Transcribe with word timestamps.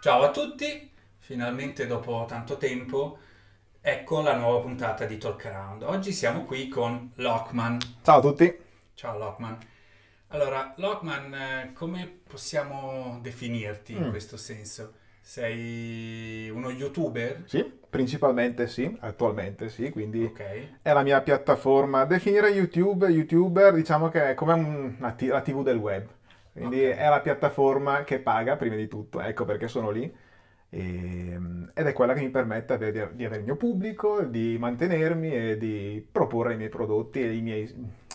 Ciao 0.00 0.22
a 0.22 0.30
tutti, 0.30 0.90
finalmente 1.18 1.86
dopo 1.86 2.24
tanto 2.28 2.56
tempo 2.56 3.18
ecco 3.80 4.20
la 4.22 4.36
nuova 4.36 4.60
puntata 4.60 5.04
di 5.04 5.18
Talk 5.18 5.44
Around. 5.46 5.82
Oggi 5.82 6.12
siamo 6.12 6.44
qui 6.44 6.68
con 6.68 7.10
Lockman. 7.16 7.78
Ciao 8.02 8.18
a 8.18 8.20
tutti. 8.22 8.56
Ciao 8.94 9.18
Lockman. 9.18 9.58
Allora, 10.28 10.72
Lockman, 10.76 11.34
eh, 11.34 11.72
come 11.74 12.20
possiamo 12.26 13.18
definirti 13.20 13.92
in 13.92 14.06
Mm. 14.06 14.10
questo 14.10 14.36
senso? 14.36 14.94
Sei 15.20 16.48
uno 16.50 16.70
youtuber? 16.70 17.42
Sì, 17.46 17.77
principalmente 17.88 18.66
sì, 18.66 18.94
attualmente 19.00 19.68
sì, 19.68 19.90
quindi 19.90 20.24
Ok. 20.24 20.42
è 20.82 20.92
la 20.92 21.02
mia 21.02 21.20
piattaforma. 21.22 22.04
Definire 22.04 22.48
YouTube, 22.48 23.06
YouTuber, 23.08 23.72
diciamo 23.74 24.08
che 24.08 24.30
è 24.30 24.34
come 24.34 24.52
un- 24.52 24.94
una 24.98 25.12
t- 25.12 25.22
la 25.22 25.40
TV 25.40 25.62
del 25.62 25.76
web. 25.78 26.06
Quindi 26.52 26.84
Ok. 26.86 26.94
è 26.96 27.08
la 27.08 27.20
piattaforma 27.20 28.04
che 28.04 28.18
paga 28.20 28.56
prima 28.56 28.74
di 28.74 28.88
tutto, 28.88 29.20
ecco 29.20 29.44
perché 29.44 29.68
sono 29.68 29.90
lì. 29.90 30.12
E- 30.70 31.38
ed 31.72 31.86
è 31.86 31.92
quella 31.94 32.12
che 32.12 32.20
mi 32.20 32.28
permette 32.30 32.76
di, 32.76 32.90
di- 32.92 33.24
avere 33.24 33.38
il 33.38 33.44
mio 33.44 33.56
pubblico, 33.56 34.20
di 34.22 34.56
mantenermi 34.58 35.32
e 35.32 35.56
di 35.56 36.06
proporre 36.10 36.54
i 36.54 36.56
miei 36.56 36.68
prodotti 36.68 37.20
e 37.22 37.32
i 37.34 37.40
miei, 37.40 37.62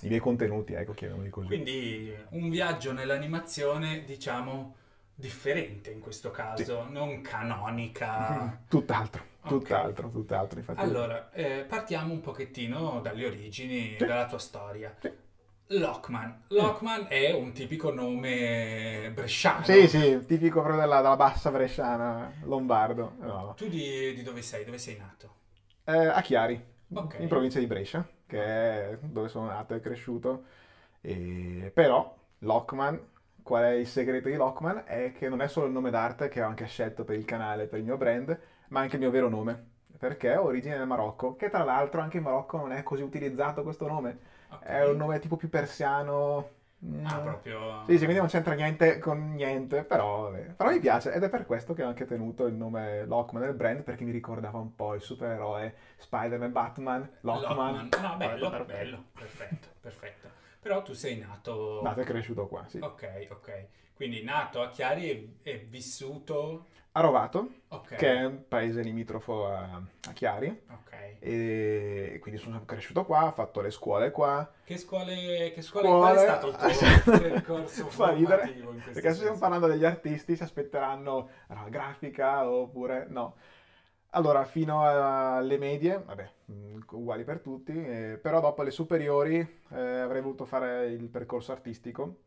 i 0.02 0.08
miei 0.08 0.20
contenuti, 0.20 0.74
ecco, 0.74 0.94
chiamiamoli 0.94 1.30
così. 1.30 1.48
Quindi 1.48 2.14
un 2.32 2.50
viaggio 2.50 2.92
nell'animazione, 2.94 4.04
diciamo, 4.06 4.76
differente 5.16 5.90
in 5.92 6.00
questo 6.00 6.30
caso, 6.30 6.86
non 6.90 7.22
canonica. 7.22 8.60
Tutt'altro, 8.70 9.24
Tutt'altro, 9.48 10.10
tutt'altro. 10.10 10.60
Infatti, 10.60 10.80
Allora, 10.80 11.32
eh, 11.32 11.66
partiamo 11.68 12.14
un 12.14 12.22
pochettino 12.22 13.02
dalle 13.02 13.26
origini 13.26 13.96
Sì. 13.98 14.06
della 14.06 14.26
tua 14.28 14.40
storia. 14.40 14.96
Sì. 15.00 15.12
Lockman. 15.68 16.44
Lockman 16.50 17.06
è 17.10 17.32
un 17.32 17.52
tipico 17.54 17.92
nome 17.92 19.12
bresciano. 19.14 19.64
Sì, 19.64 19.88
sì, 19.88 20.24
tipico 20.26 20.62
proprio 20.62 20.82
della, 20.82 20.98
della 21.02 21.16
bassa 21.16 21.50
bresciana, 21.52 22.32
lombardo. 22.44 23.16
No. 23.20 23.54
Tu 23.58 23.68
di, 23.70 24.14
di 24.14 24.22
dove 24.24 24.42
sei? 24.42 24.66
Dove 24.66 24.78
sei 24.78 24.98
nato? 24.98 25.32
Eh, 25.86 26.06
a 26.08 26.22
Chiari, 26.22 26.64
Ok. 26.94 27.18
in 27.20 27.28
provincia 27.28 27.60
di 27.60 27.68
Brescia, 27.68 28.08
che 28.28 28.42
è 28.92 28.98
dove 29.02 29.28
sono 29.30 29.48
nato 29.48 29.74
e 29.74 29.80
cresciuto. 29.80 30.46
E- 31.02 31.72
Però 31.74 32.16
Lockman, 32.40 33.00
qual 33.42 33.64
è 33.64 33.72
il 33.72 33.88
segreto 33.88 34.30
di 34.30 34.36
Lockman? 34.36 34.84
È 34.86 35.12
che 35.18 35.28
non 35.30 35.42
è 35.42 35.48
solo 35.48 35.66
il 35.66 35.72
nome 35.74 35.90
d'arte 35.90 36.30
che 36.30 36.42
ho 36.42 36.48
anche 36.48 36.66
scelto 36.68 37.04
per 37.04 37.18
il 37.18 37.26
canale, 37.26 37.66
per 37.68 37.80
il 37.80 37.86
mio 37.86 37.98
brand, 37.98 38.38
ma 38.74 38.82
anche 38.82 38.96
il 38.96 39.02
mio 39.02 39.12
vero 39.12 39.30
nome. 39.30 39.72
Perché 39.98 40.36
ho 40.36 40.46
origine 40.46 40.76
nel 40.76 40.88
Marocco, 40.88 41.36
che 41.36 41.50
tra 41.50 41.64
l'altro 41.64 42.02
anche 42.02 42.18
in 42.18 42.24
Marocco 42.24 42.58
non 42.58 42.74
è 42.74 42.84
così 42.84 43.04
utilizzato 43.04 43.64
questo 43.64 43.88
nome. 43.88 44.20
Ok. 44.50 44.64
È 44.64 44.86
un 44.86 44.98
nome 44.98 45.20
tipo 45.20 45.38
più 45.38 45.48
persiano. 45.48 46.50
Ah, 47.04 47.20
mm, 47.20 47.22
proprio... 47.22 47.84
Sì, 47.86 47.94
sì, 47.94 48.00
quindi 48.00 48.18
non 48.18 48.28
c'entra 48.28 48.56
niente 48.56 48.98
con 48.98 49.34
niente, 49.36 49.84
però. 49.84 50.32
Però 50.32 50.70
mi 50.70 50.80
piace 50.80 51.14
ed 51.14 51.24
è 51.24 51.30
per 51.30 51.46
questo 51.46 51.74
che 51.74 51.84
ho 51.84 51.88
anche 51.88 52.06
tenuto 52.06 52.48
il 52.48 52.56
nome 52.56 53.06
Lockman 53.06 53.44
nel 53.44 53.54
brand 53.54 53.84
perché 53.84 54.04
mi 54.04 54.12
ricordava 54.12 54.58
un 54.58 54.76
po' 54.76 54.96
il 54.96 55.02
supereroe 55.02 55.74
Spider-Man, 55.98 56.52
Batman, 56.52 57.10
Lockman. 57.22 57.90
No, 58.02 58.16
bello, 58.18 58.50
Guarda, 58.50 58.74
bello, 58.74 59.04
perfetto, 59.14 59.68
perfetto. 59.80 60.28
Però 60.60 60.82
tu 60.82 60.94
sei 60.94 61.20
nato... 61.20 61.80
Nato 61.82 62.02
e 62.02 62.04
cresciuto 62.04 62.48
qua, 62.48 62.66
sì. 62.68 62.80
Ok, 62.80 63.28
ok. 63.30 63.68
Quindi 63.94 64.24
nato 64.24 64.62
a 64.62 64.70
Chiari 64.70 65.10
e, 65.10 65.36
e 65.44 65.58
vissuto... 65.70 66.66
A 66.96 67.02
Rovato, 67.02 67.50
Ok. 67.70 67.96
che 67.96 68.14
è 68.18 68.24
un 68.26 68.44
paese 68.48 68.82
limitrofo 68.84 69.48
a, 69.48 69.82
a 70.10 70.12
Chiari, 70.14 70.48
Ok. 70.70 70.92
e 71.20 72.18
quindi 72.22 72.40
sono 72.40 72.64
cresciuto 72.66 73.04
qua, 73.04 73.26
ho 73.26 73.32
fatto 73.32 73.62
le 73.62 73.72
scuole 73.72 74.12
qua. 74.12 74.48
Che 74.64 74.78
scuole, 74.78 75.52
che 75.54 75.62
scuole, 75.64 75.88
Scuole- 75.88 76.14
è 76.14 76.18
stato 76.20 76.48
il 76.50 76.56
tuo 76.56 77.18
percorso 77.20 77.86
Fa 77.88 78.12
ridere, 78.12 78.48
perché 78.94 79.10
se 79.10 79.16
stiamo 79.22 79.40
parlando 79.40 79.66
degli 79.66 79.86
artisti 79.86 80.36
si 80.36 80.44
aspetteranno 80.44 81.30
la 81.48 81.66
grafica 81.68 82.48
oppure 82.48 83.08
no. 83.10 83.36
Allora, 84.12 84.46
fino 84.46 84.84
alle 84.88 85.58
medie, 85.58 85.98
vabbè, 86.06 86.30
mh, 86.46 86.78
uguali 86.92 87.24
per 87.24 87.40
tutti, 87.40 87.72
eh, 87.72 88.20
però 88.22 88.40
dopo 88.40 88.62
le 88.62 88.70
superiori 88.70 89.40
eh, 89.72 89.80
avrei 90.00 90.22
voluto 90.22 90.46
fare 90.46 90.86
il 90.92 91.10
percorso 91.10 91.52
artistico, 91.52 92.18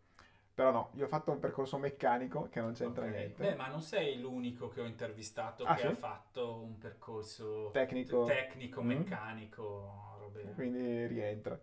però 0.56 0.72
no, 0.72 0.90
io 0.94 1.04
ho 1.04 1.08
fatto 1.08 1.30
un 1.30 1.38
percorso 1.38 1.78
meccanico 1.78 2.48
che 2.50 2.60
non 2.60 2.72
c'entra 2.72 3.04
Ok. 3.04 3.10
niente. 3.10 3.38
Beh, 3.38 3.54
ma 3.54 3.66
non 3.68 3.80
sei 3.82 4.18
l'unico 4.20 4.68
che 4.68 4.80
ho 4.80 4.84
intervistato 4.86 5.64
Ah, 5.64 5.76
che 5.76 5.82
sì? 5.82 5.86
ha 5.88 5.90
fatto 5.92 6.60
un 6.62 6.78
percorso 6.78 7.74
Tecnico. 7.74 8.22
tecnico, 8.24 8.82
Mm. 8.82 8.82
meccanico, 8.82 10.14
robe... 10.18 10.54
quindi 10.54 11.06
rientra. 11.06 11.58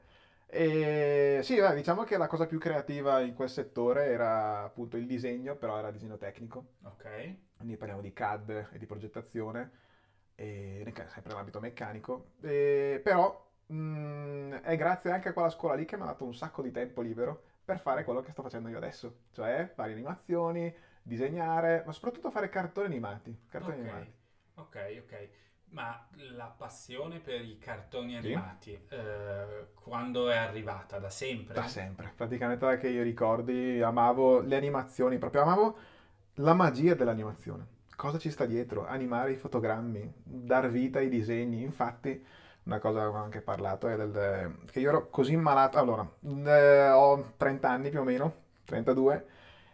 E 0.46 1.40
sì, 1.44 1.60
diciamo 1.74 2.04
che 2.04 2.18
la 2.18 2.28
cosa 2.28 2.46
più 2.46 2.60
creativa 2.60 3.22
in 3.22 3.34
quel 3.34 3.50
settore 3.50 4.06
era 4.06 4.64
appunto 4.64 4.98
il 4.98 5.06
disegno, 5.08 5.56
però 5.56 5.78
era 5.78 5.90
disegno 5.92 6.18
tecnico. 6.18 6.66
Ok. 6.84 7.06
quindi 7.56 7.78
parliamo 7.78 8.02
di 8.02 8.14
CAD 8.14 8.70
e 8.74 8.78
di 8.78 8.86
progettazione, 8.86 9.72
e 10.36 10.84
sempre 11.08 11.30
nell'ambito 11.32 11.60
meccanico, 11.60 12.32
E- 12.42 13.00
però 13.04 13.52
mh, 13.68 14.56
è 14.62 14.76
grazie 14.76 15.12
anche 15.12 15.30
a 15.30 15.34
quella 15.34 15.50
scuola 15.50 15.76
lì 15.76 15.86
che 15.86 15.96
mi 15.98 16.04
ha 16.04 16.06
dato 16.08 16.26
un 16.26 16.34
sacco 16.36 16.62
di 16.62 16.72
tempo 16.72 17.02
libero 17.02 17.44
per 17.64 17.80
fare 17.80 18.04
quello 18.04 18.22
che 18.22 18.32
sto 18.32 18.42
facendo 18.42 18.70
io 18.70 18.78
adesso, 18.78 19.20
cioè 19.32 19.72
fare 19.74 19.92
animazioni, 19.94 20.74
disegnare, 21.02 21.84
ma 21.86 21.92
soprattutto 21.92 22.30
fare 22.32 22.50
cartoni 22.50 22.88
animati, 22.88 23.46
cartoni 23.50 23.78
Ok, 23.78 23.80
animati. 23.80 24.12
ok, 24.56 25.02
ok. 25.06 25.30
Ma 25.70 26.08
la 26.36 26.46
passione 26.46 27.20
per 27.20 27.42
i 27.44 27.58
cartoni 27.58 28.16
Sì. 28.18 28.34
animati, 28.34 28.80
eh, 28.90 29.68
quando 29.74 30.30
è 30.30 30.36
arrivata? 30.36 31.00
Da 31.00 31.10
sempre? 31.10 31.54
Da 31.54 31.68
sempre, 31.68 32.12
praticamente 32.16 32.66
da 32.66 32.78
che 32.78 32.88
io 32.90 33.04
ricordi, 33.04 33.80
amavo 33.80 34.40
le 34.42 34.56
animazioni, 34.56 35.20
proprio 35.20 35.44
amavo 35.44 35.78
la 36.36 36.54
magia 36.56 36.96
dell'animazione. 36.96 37.68
Cosa 37.96 38.18
ci 38.18 38.32
sta 38.32 38.46
dietro? 38.46 38.88
Animare 38.88 39.34
i 39.34 39.36
fotogrammi, 39.38 40.12
dar 40.24 40.70
vita 40.72 40.98
ai 40.98 41.10
disegni. 41.10 41.62
Infatti, 41.62 42.26
una 42.66 42.80
cosa 42.80 43.00
che 43.00 43.04
avevo 43.06 43.18
anche 43.18 43.42
parlato 43.42 43.88
è 43.88 43.96
del, 43.98 44.56
che 44.72 44.80
io 44.80 44.90
ero 44.90 45.10
così 45.10 45.36
malato. 45.36 45.78
Allora, 45.78 46.08
eh, 46.46 46.90
ho 46.90 47.34
30 47.38 47.70
anni 47.70 47.90
più 47.90 48.00
o 48.00 48.04
meno, 48.04 48.34
32, 48.66 49.26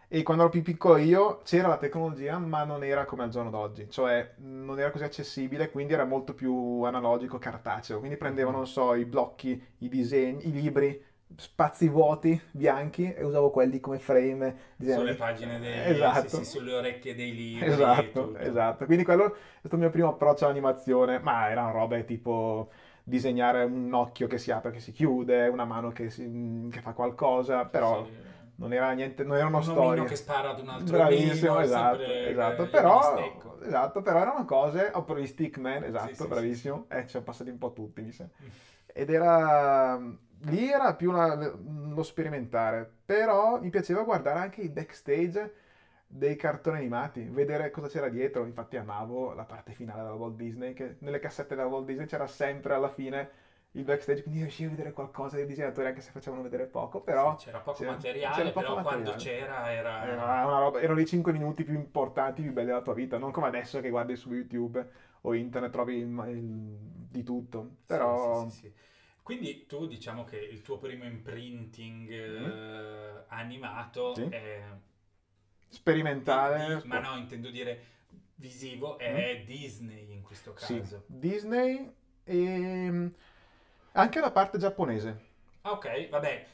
e 0.08 0.24
quando 0.24 0.44
ero 0.44 0.52
più 0.52 0.64
piccolo 0.64 0.98
io 0.98 1.42
c'era 1.44 1.68
la 1.68 1.78
tecnologia, 1.78 2.38
ma 2.40 2.64
non 2.64 2.84
era 2.84 3.06
come 3.06 3.24
al 3.24 3.30
giorno 3.30 3.52
d'oggi, 3.52 3.90
cioè 3.90 4.34
non 4.38 4.80
era 4.80 4.90
così 4.92 5.04
accessibile, 5.04 5.70
quindi 5.70 5.94
era 5.94 6.06
molto 6.06 6.34
più 6.34 6.82
analogico, 6.84 7.38
cartaceo. 7.38 8.00
Quindi 8.00 8.18
prendevo, 8.18 8.50
non 8.52 8.66
so, 8.68 8.96
i 8.96 9.06
blocchi, 9.06 9.62
i 9.80 9.88
disegni, 9.90 10.48
i 10.48 10.52
libri, 10.52 11.04
spazi 11.36 11.88
vuoti, 11.88 12.40
bianchi, 12.52 13.14
e 13.14 13.24
usavo 13.24 13.50
quelli 13.52 13.80
come 13.80 14.00
frame. 14.00 14.56
disegni. 14.76 15.00
Sulle 15.00 15.16
pagine 15.16 15.60
dei... 15.60 15.94
Esatto. 15.94 16.28
sì, 16.28 16.36
sì, 16.38 16.46
sulle 16.46 16.74
orecchie 16.74 17.16
dei 17.16 17.34
libri. 17.36 17.68
Esatto, 17.68 18.36
esatto. 18.38 18.86
Quindi 18.86 19.04
quello 19.04 19.34
è 19.34 19.60
stato 19.60 19.76
il 19.76 19.82
mio 19.82 19.90
primo 19.90 20.10
approccio 20.10 20.46
all'animazione, 20.46 21.20
ma 21.20 21.50
erano 21.50 21.72
robe 21.72 22.04
tipo 22.06 22.70
disegnare 23.04 23.64
un 23.64 23.92
occhio 23.94 24.28
che 24.28 24.38
si 24.38 24.52
apre 24.52 24.72
che 24.72 24.80
si 24.80 24.92
chiude, 24.92 25.48
una 25.48 25.66
mano 25.66 25.92
che, 25.92 26.10
si- 26.10 26.68
che 26.72 26.82
fa 26.82 26.92
qualcosa, 26.94 27.66
però 27.66 28.06
Sì. 28.06 28.12
non 28.56 28.74
era 28.74 28.92
niente, 28.92 29.24
non 29.24 29.38
erano 29.38 29.58
Un 29.58 29.64
storie. 29.64 30.04
che 30.06 30.16
spara 30.16 30.50
ad 30.50 30.60
un 30.60 30.70
altro 30.70 30.98
Bravissimo, 30.98 31.54
omino, 31.54 31.64
esatto, 31.66 31.98
sempre, 31.98 32.30
esatto. 32.30 32.64
eh, 32.64 32.68
Però, 32.68 33.18
esatto, 33.66 34.02
però 34.02 34.20
erano 34.20 34.46
cose, 34.46 34.92
oppure 34.94 35.22
gli 35.22 35.28
stickman, 35.28 35.84
esatto, 35.86 36.28
bravissimo. 36.28 36.86
Eh, 36.90 37.04
ci 37.04 37.10
sono 37.10 37.24
passati 37.24 37.50
un 37.50 37.58
po' 37.58 37.74
tutti, 37.74 38.02
mi 38.02 38.12
sa. 38.12 38.28
Ed 38.92 39.10
era, 39.10 39.98
lì 40.44 40.70
era 40.72 40.94
più 40.96 41.12
la- 41.12 41.36
lo 41.36 42.04
sperimentare, 42.04 42.90
però 43.06 43.60
mi 43.60 43.70
piaceva 43.70 44.04
guardare 44.04 44.40
anche 44.40 44.62
i 44.62 44.70
backstage 44.70 45.54
dei 46.08 46.36
cartoni 46.36 46.78
animati, 46.78 47.24
vedere 47.30 47.70
cosa 47.72 47.88
c'era 47.88 48.10
dietro. 48.10 48.46
Infatti 48.46 48.78
amavo 48.78 49.34
la 49.34 49.44
parte 49.44 49.74
finale 49.74 50.02
della 50.04 50.14
Walt 50.16 50.36
Disney, 50.36 50.74
che 50.74 50.96
nelle 51.00 51.20
cassette 51.20 51.56
della 51.56 51.68
Walt 51.68 51.86
Disney 51.86 52.06
c'era 52.08 52.26
sempre 52.28 52.74
alla 52.74 52.90
fine 52.90 53.30
il 53.74 53.84
backstage, 53.84 54.24
quindi 54.24 54.40
riuscivi 54.42 54.68
a 54.68 54.76
vedere 54.76 54.94
qualcosa 54.94 55.36
dei 55.36 55.46
disegnatori 55.46 55.86
anche 55.88 56.02
se 56.02 56.10
facevano 56.10 56.42
vedere 56.42 56.66
poco, 56.66 57.02
però 57.02 57.38
Sì, 57.38 57.46
c'era 57.46 57.60
poco 57.60 57.78
c'era- 57.78 57.92
materiale, 57.92 58.36
c'era 58.36 58.50
poco 58.50 58.60
però 58.66 58.82
quando 58.82 59.10
materiale. 59.12 59.22
c'era 59.24 59.72
era... 59.72 60.04
era 60.08 60.46
una 60.48 60.60
roba, 60.60 60.80
erano 60.82 61.00
i 61.00 61.06
5 61.06 61.32
minuti 61.32 61.64
più 61.64 61.76
importanti, 61.76 62.42
più 62.42 62.52
belli 62.52 62.68
della 62.68 62.82
tua 62.82 62.96
vita, 62.96 63.20
non 63.20 63.30
come 63.32 63.46
adesso 63.48 63.80
che 63.80 63.90
guardi 63.92 64.16
su 64.16 64.34
YouTube 64.34 64.84
o 65.22 65.34
internet 65.36 65.72
trovi 65.72 65.98
il- 65.98 66.24
il- 66.30 66.78
di 67.12 67.22
tutto. 67.24 67.76
Però 67.86 68.48
sì, 68.50 68.56
sì. 68.58 68.74
Quindi 69.30 69.68
tu 69.68 69.86
diciamo 69.86 70.24
che 70.24 70.38
il 70.38 70.64
tuo 70.64 70.80
primo 70.80 71.04
imprinting 71.06 72.10
eh, 72.10 73.24
animato 73.28 74.16
Mm-hmm. 74.18 74.30
Sì. 74.30 74.36
è... 74.36 74.64
sperimentale. 75.68 76.82
ma 76.86 77.00
no, 77.00 77.16
intendo 77.16 77.52
dire 77.52 77.84
visivo, 78.36 78.98
è 78.98 79.44
Disney 79.46 80.12
in 80.14 80.24
questo 80.24 80.54
Mm. 80.54 80.56
Sì, 80.56 80.80
caso. 80.80 81.04
Disney 81.06 81.94
e 82.24 83.12
anche 83.92 84.20
la 84.20 84.32
parte 84.32 84.58
giapponese. 84.58 85.28
Ah, 85.62 85.74
ok, 85.74 86.10
vabbè, 86.10 86.46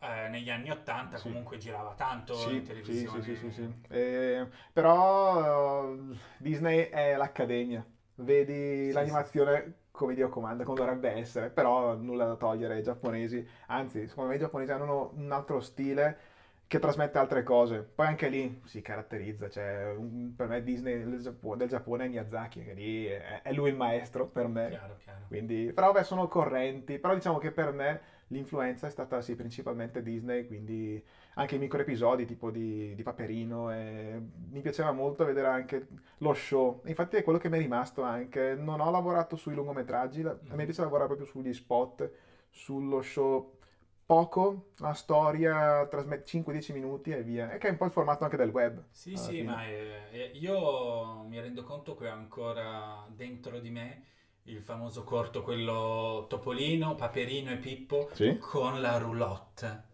eh, 0.00 0.28
negli 0.28 0.48
anni 0.48 0.70
80 0.70 1.18
Sì. 1.18 1.24
comunque 1.28 1.58
girava 1.58 1.92
tanto 1.94 2.34
Sì, 2.34 2.54
in 2.54 2.62
televisione. 2.64 3.22
sì, 3.22 3.34
sì, 3.36 3.50
sì, 3.50 3.52
sì. 3.52 3.74
Eh, 3.90 4.48
però 4.72 5.92
eh, 5.94 6.16
Disney 6.38 6.88
è 6.88 7.14
l'accademia, 7.16 7.84
vedi 8.16 8.90
l'animazione 8.90 9.80
come 9.92 10.14
Dio 10.14 10.28
comanda, 10.28 10.64
come 10.64 10.78
dovrebbe 10.78 11.10
essere, 11.12 11.50
però 11.50 11.94
nulla 11.96 12.26
da 12.26 12.36
togliere 12.36 12.74
ai 12.74 12.82
giapponesi, 12.82 13.46
anzi, 13.68 14.08
secondo 14.08 14.30
me 14.30 14.36
i 14.36 14.40
giapponesi 14.40 14.72
hanno 14.72 15.12
un 15.14 15.30
altro 15.32 15.60
stile 15.60 16.18
che 16.66 16.78
trasmette 16.78 17.18
altre 17.18 17.42
cose. 17.42 17.82
Poi 17.82 18.06
anche 18.06 18.28
lì 18.28 18.60
si 18.64 18.80
caratterizza, 18.80 19.48
cioè 19.50 19.92
un- 19.94 20.34
per 20.34 20.48
me 20.48 20.62
Disney 20.62 21.04
del 21.04 21.20
Giappone, 21.20 21.58
del 21.58 21.68
Giappone 21.68 22.06
è 22.06 22.08
Miyazaki, 22.08 22.64
che 22.64 22.72
lì 22.72 23.06
è, 23.06 23.42
è 23.42 23.52
lui 23.52 23.68
il 23.70 23.76
maestro 23.76 24.26
per 24.26 24.48
me. 24.48 24.68
Chiaro, 24.70 24.96
chiaro. 24.96 25.24
Quindi, 25.28 25.72
però 25.74 25.92
vabbè, 25.92 26.04
sono 26.04 26.28
correnti, 26.28 26.98
però 26.98 27.14
diciamo 27.14 27.38
che 27.38 27.50
per 27.52 27.72
me 27.72 28.00
l'influenza 28.28 28.86
è 28.86 28.90
stata 28.90 29.20
sì, 29.20 29.34
principalmente 29.36 30.02
Disney, 30.02 30.46
quindi 30.46 31.02
anche 31.34 31.54
i 31.54 31.58
micro 31.58 31.80
episodi 31.80 32.24
tipo 32.26 32.50
di, 32.50 32.94
di 32.94 33.02
Paperino, 33.02 33.70
e 33.72 34.20
mi 34.50 34.60
piaceva 34.60 34.92
molto 34.92 35.24
vedere 35.24 35.46
anche 35.48 35.86
lo 36.18 36.34
show, 36.34 36.82
infatti 36.86 37.16
è 37.16 37.22
quello 37.22 37.38
che 37.38 37.48
mi 37.48 37.56
è 37.56 37.60
rimasto 37.60 38.02
anche, 38.02 38.54
non 38.54 38.80
ho 38.80 38.90
lavorato 38.90 39.36
sui 39.36 39.54
lungometraggi, 39.54 40.22
la- 40.22 40.30
a 40.48 40.54
me 40.54 40.64
piace 40.64 40.82
lavorare 40.82 41.06
proprio 41.06 41.26
sugli 41.26 41.52
spot, 41.52 42.10
sullo 42.50 43.00
show 43.00 43.56
poco, 44.04 44.72
la 44.78 44.92
storia 44.92 45.86
trasmette 45.86 46.26
5-10 46.26 46.72
minuti 46.72 47.10
e 47.12 47.22
via, 47.22 47.50
e 47.50 47.58
che 47.58 47.68
è 47.68 47.70
un 47.70 47.76
po' 47.78 47.86
il 47.86 47.92
formato 47.92 48.24
anche 48.24 48.36
del 48.36 48.50
web. 48.50 48.82
Sì, 48.90 49.16
sì, 49.16 49.36
fine. 49.36 49.44
ma 49.44 49.66
eh, 49.66 50.02
eh, 50.10 50.30
io 50.34 51.22
mi 51.22 51.40
rendo 51.40 51.62
conto 51.62 51.94
che 51.94 52.08
ho 52.08 52.12
ancora 52.12 53.06
dentro 53.08 53.58
di 53.58 53.70
me 53.70 54.04
il 54.44 54.60
famoso 54.60 55.02
corto, 55.04 55.42
quello 55.42 56.26
Topolino, 56.28 56.94
Paperino 56.94 57.52
e 57.52 57.56
Pippo 57.56 58.08
Sì. 58.12 58.36
con 58.38 58.80
la 58.80 58.98
roulotte. 58.98 59.90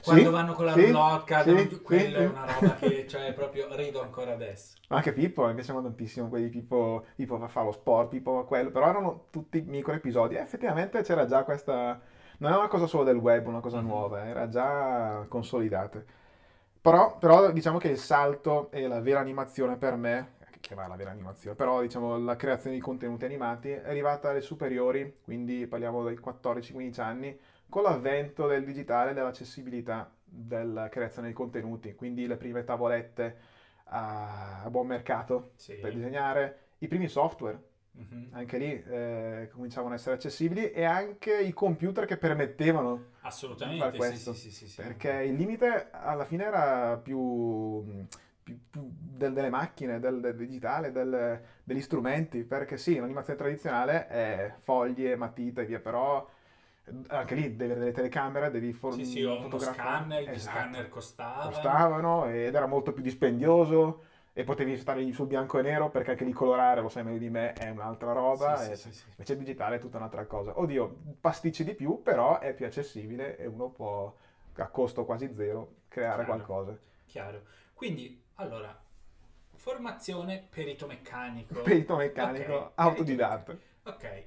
Quando 0.02 0.30
vanno 0.30 0.54
con 0.54 0.64
la 0.64 0.72
sì, 0.72 0.80
roulotte, 0.80 1.24
cadono 1.24 1.58
sì, 1.60 1.68
giù, 1.68 1.80
quella 1.82 2.18
sì. 2.18 2.24
è 2.24 2.26
una 2.26 2.44
roba 2.46 2.74
che 2.76 3.06
cioè, 3.08 3.32
proprio 3.32 3.74
rido 3.76 4.02
ancora 4.02 4.32
adesso. 4.32 4.76
Anche 4.88 5.12
Pippo, 5.14 5.46
mi 5.46 5.54
piacevano 5.54 5.86
tantissimo 5.86 6.28
quelli 6.28 6.48
Pippo, 6.50 7.06
Pippo 7.16 7.38
fa 7.38 7.48
fa 7.48 7.62
lo 7.62 7.72
sport, 7.72 8.10
Pippo 8.10 8.36
fa 8.40 8.42
quello, 8.46 8.70
però 8.70 8.88
erano 8.88 9.26
tutti 9.30 9.62
micro 9.62 9.94
episodi. 9.94 10.34
E 10.36 10.40
effettivamente 10.40 11.02
c'era 11.02 11.24
già 11.26 11.44
questa... 11.44 11.98
Non 12.38 12.52
è 12.52 12.56
una 12.56 12.68
cosa 12.68 12.86
solo 12.86 13.04
del 13.04 13.16
web, 13.16 13.46
una 13.46 13.60
cosa 13.60 13.80
Mhm. 13.80 13.86
nuova, 13.86 14.24
era 14.26 14.48
già 14.48 15.24
consolidata. 15.28 16.02
Però, 16.80 17.16
però 17.18 17.50
diciamo 17.52 17.78
che 17.78 17.88
il 17.88 17.98
salto 17.98 18.70
e 18.72 18.86
la 18.88 19.00
vera 19.00 19.20
animazione 19.20 19.76
per 19.76 19.96
me, 19.96 20.34
che 20.60 20.74
va 20.74 20.86
la 20.88 20.96
vera 20.96 21.10
animazione, 21.10 21.56
però 21.56 21.80
diciamo 21.80 22.18
la 22.18 22.36
creazione 22.36 22.76
di 22.76 22.82
contenuti 22.82 23.24
animati 23.24 23.70
è 23.70 23.82
arrivata 23.88 24.30
alle 24.30 24.40
superiori, 24.42 25.18
quindi 25.24 25.66
parliamo 25.66 26.02
dai 26.02 26.16
14-15 26.18 27.00
anni, 27.00 27.38
con 27.72 27.82
l'avvento 27.84 28.46
del 28.46 28.64
digitale 28.64 29.10
e 29.10 29.14
dell'accessibilità 29.14 30.10
della 30.24 30.88
creazione 30.90 31.28
di 31.28 31.34
contenuti, 31.34 31.94
quindi 31.94 32.26
le 32.26 32.36
prime 32.36 32.64
tavolette 32.64 33.36
a, 33.84 34.62
a 34.64 34.70
buon 34.70 34.86
mercato 34.86 35.52
Sì. 35.56 35.74
per 35.74 35.94
disegnare, 35.94 36.58
i 36.78 36.88
primi 36.88 37.08
software, 37.08 37.70
Mhm. 37.94 38.28
anche 38.32 38.56
lì 38.58 38.82
eh, 38.84 39.48
cominciavano 39.52 39.92
a 39.92 39.96
essere 39.96 40.14
accessibili 40.16 40.70
e 40.70 40.84
anche 40.84 41.38
i 41.40 41.52
computer 41.52 42.04
che 42.06 42.16
permettevano 42.16 42.96
di 42.96 43.04
Assolutamente, 43.20 43.78
fare 43.84 43.96
questo, 43.96 44.32
sì, 44.34 44.50
sì, 44.50 44.50
sì, 44.50 44.68
sì. 44.68 44.82
perché 44.82 45.10
il 45.22 45.34
limite 45.34 45.88
alla 45.92 46.24
fine 46.24 46.44
era 46.44 46.96
più, 46.98 48.04
più- 48.42 48.58
più 48.70 48.82
del- 48.98 49.32
delle 49.32 49.50
macchine, 49.50 50.00
del, 50.00 50.20
del 50.20 50.36
digitale, 50.36 50.90
del- 50.92 51.40
degli 51.62 51.80
strumenti, 51.80 52.42
perché 52.44 52.76
sì, 52.76 52.98
l'animazione 52.98 53.38
tradizionale 53.38 54.06
è 54.08 54.54
foglie, 54.58 55.16
matita 55.16 55.62
e 55.62 55.66
via, 55.66 55.78
però 55.80 56.26
anche 57.08 57.34
lì 57.34 57.42
devi 57.54 57.64
avere 57.64 57.78
delle 57.80 57.92
telecamere, 57.92 58.50
devi 58.50 58.72
for- 58.72 58.94
Sì, 58.94 59.04
sì, 59.04 59.22
fotografare. 59.22 59.74
scanner, 59.74 60.28
Esatto. 60.30 60.56
scanner 60.56 60.88
costavano. 60.88 61.50
costavano 61.50 62.26
ed 62.28 62.54
era 62.54 62.66
molto 62.66 62.92
più 62.92 63.02
dispendioso 63.02 64.04
e 64.32 64.44
potevi 64.44 64.76
stare 64.76 65.12
sul 65.12 65.26
bianco 65.26 65.58
e 65.58 65.62
nero 65.62 65.90
perché 65.90 66.12
anche 66.12 66.24
lì 66.24 66.32
colorare, 66.32 66.80
lo 66.80 66.88
sai 66.88 67.04
meglio 67.04 67.18
di 67.18 67.30
me, 67.30 67.52
è 67.52 67.68
un'altra 67.68 68.12
roba. 68.12 68.56
Sì, 68.56 68.72
e- 68.72 68.76
sì, 68.76 68.92
sì. 68.92 69.04
Invece 69.10 69.32
il 69.34 69.38
digitale 69.38 69.76
è 69.76 69.78
tutta 69.78 69.98
un'altra 69.98 70.24
cosa. 70.26 70.58
Oddio, 70.58 70.96
pasticci 71.20 71.64
di 71.64 71.74
più, 71.74 72.02
però 72.02 72.38
è 72.40 72.52
più 72.54 72.66
accessibile 72.66 73.36
e 73.36 73.46
uno 73.46 73.68
può, 73.68 74.14
a 74.56 74.66
costo 74.68 75.04
quasi 75.04 75.32
zero, 75.34 75.74
creare 75.88 76.24
Chiaro. 76.24 76.32
qualcosa. 76.32 76.78
Chiaro. 77.06 77.42
Quindi, 77.74 78.22
allora, 78.36 78.76
formazione 79.54 80.46
perito 80.50 80.86
meccanico. 80.86 81.60
Perito 81.62 81.96
meccanico, 81.96 82.54
Ok, 82.54 82.72
autodidatta. 82.74 83.56
Ok, 83.84 84.24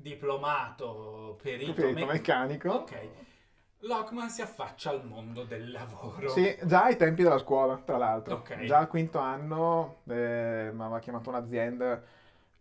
diplomato 0.00 1.38
perito, 1.42 1.72
Perito 1.72 2.06
me- 2.06 2.12
meccanico. 2.12 2.70
Ok, 2.70 3.08
Lockman 3.80 4.28
si 4.28 4.42
affaccia 4.42 4.90
al 4.90 5.04
mondo 5.06 5.44
del 5.44 5.70
lavoro. 5.70 6.28
Sì, 6.28 6.56
già 6.64 6.84
ai 6.84 6.96
tempi 6.96 7.22
della 7.22 7.38
scuola, 7.38 7.76
tra 7.76 7.96
l'altro. 7.96 8.36
Ok. 8.36 8.64
Già 8.64 8.78
al 8.78 8.88
quinto 8.88 9.18
anno 9.18 10.00
eh, 10.08 10.70
mi 10.72 10.82
aveva 10.82 10.98
chiamato 10.98 11.30
un'azienda 11.30 12.02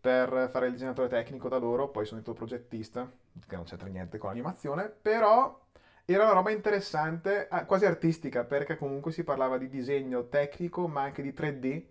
per 0.01 0.49
fare 0.51 0.67
il 0.67 0.73
disegnatore 0.73 1.09
tecnico 1.09 1.49
da 1.49 1.57
loro, 1.57 1.89
poi 1.89 2.05
sono 2.05 2.21
diventato 2.21 2.45
progettista, 2.45 3.09
che 3.47 3.55
non 3.55 3.65
c'entra 3.65 3.89
niente 3.89 4.17
con 4.17 4.29
l'animazione, 4.29 4.87
però 4.89 5.59
era 6.05 6.23
una 6.23 6.33
roba 6.33 6.51
interessante, 6.51 7.47
ah, 7.49 7.65
quasi 7.65 7.85
artistica, 7.85 8.45
perché 8.45 8.77
comunque 8.77 9.11
si 9.11 9.23
parlava 9.23 9.57
di 9.57 9.67
disegno 9.67 10.27
tecnico, 10.29 10.87
ma 10.87 11.01
anche 11.01 11.21
di 11.21 11.33
3D. 11.33 11.85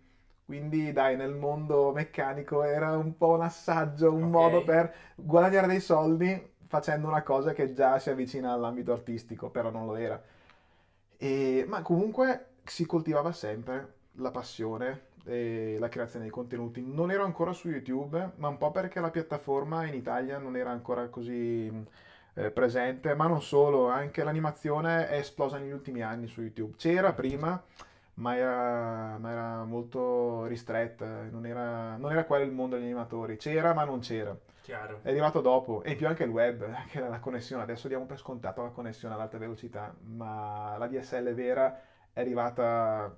Quindi, 0.48 0.92
dai, 0.92 1.14
nel 1.16 1.34
mondo 1.34 1.92
meccanico 1.92 2.62
era 2.62 2.96
un 2.96 3.16
po' 3.18 3.34
un 3.34 3.42
assaggio, 3.42 4.12
un 4.14 4.30
Ok. 4.30 4.30
modo 4.30 4.62
per 4.64 4.94
guadagnare 5.14 5.66
dei 5.66 5.80
soldi 5.80 6.52
facendo 6.66 7.06
una 7.06 7.22
cosa 7.22 7.52
che 7.52 7.72
già 7.74 7.98
si 7.98 8.08
avvicina 8.10 8.52
all'ambito 8.52 8.92
artistico, 8.92 9.50
però 9.50 9.70
non 9.70 9.84
lo 9.86 9.94
era. 9.96 10.22
E- 11.18 11.64
ma 11.68 11.82
comunque 11.82 12.46
si 12.64 12.86
coltivava 12.86 13.32
sempre 13.32 13.94
la 14.12 14.30
passione 14.30 15.06
e 15.24 15.76
la 15.78 15.88
creazione 15.88 16.24
di 16.26 16.30
contenuti. 16.30 16.82
Non 16.82 17.10
ero 17.10 17.24
ancora 17.24 17.52
su 17.52 17.68
YouTube, 17.68 18.32
ma 18.36 18.48
un 18.48 18.56
po' 18.58 18.70
perché 18.70 19.00
la 19.00 19.10
piattaforma 19.10 19.84
in 19.86 19.94
Italia 19.94 20.38
non 20.38 20.56
era 20.56 20.70
ancora 20.70 21.08
così 21.08 21.70
eh, 22.34 22.50
presente, 22.50 23.14
ma 23.14 23.26
non 23.26 23.42
solo, 23.42 23.88
anche 23.88 24.22
l'animazione 24.24 25.08
è 25.08 25.18
esplosa 25.18 25.58
negli 25.58 25.72
ultimi 25.72 26.02
anni 26.02 26.26
su 26.28 26.40
YouTube. 26.42 26.74
C'era 26.76 27.12
prima, 27.12 27.62
ma 28.18 28.36
era, 28.36 29.18
ma 29.18 29.30
era 29.30 29.64
molto 29.64 30.44
ristretta, 30.46 31.24
non 31.30 31.46
era, 31.46 31.96
non 31.96 32.10
era 32.10 32.24
quello 32.24 32.44
il 32.44 32.52
mondo 32.52 32.76
degli 32.76 32.84
animatori. 32.84 33.36
C'era, 33.36 33.72
ma 33.74 33.84
non 33.84 34.00
c'era. 34.00 34.36
Chiaro. 34.62 35.00
È 35.02 35.08
arrivato 35.08 35.40
dopo, 35.40 35.82
e 35.82 35.92
in 35.92 35.96
più 35.96 36.06
anche 36.06 36.24
il 36.24 36.30
web, 36.30 36.62
anche 36.62 37.00
la 37.00 37.20
connessione. 37.20 37.62
Adesso 37.62 37.88
diamo 37.88 38.06
per 38.06 38.18
scontato 38.18 38.62
la 38.62 38.70
connessione 38.70 39.14
ad 39.14 39.20
alta 39.20 39.38
velocità, 39.38 39.94
ma 40.00 40.76
la 40.76 40.86
DSL 40.86 41.32
vera 41.32 41.80
è 42.12 42.20
arrivata 42.20 43.16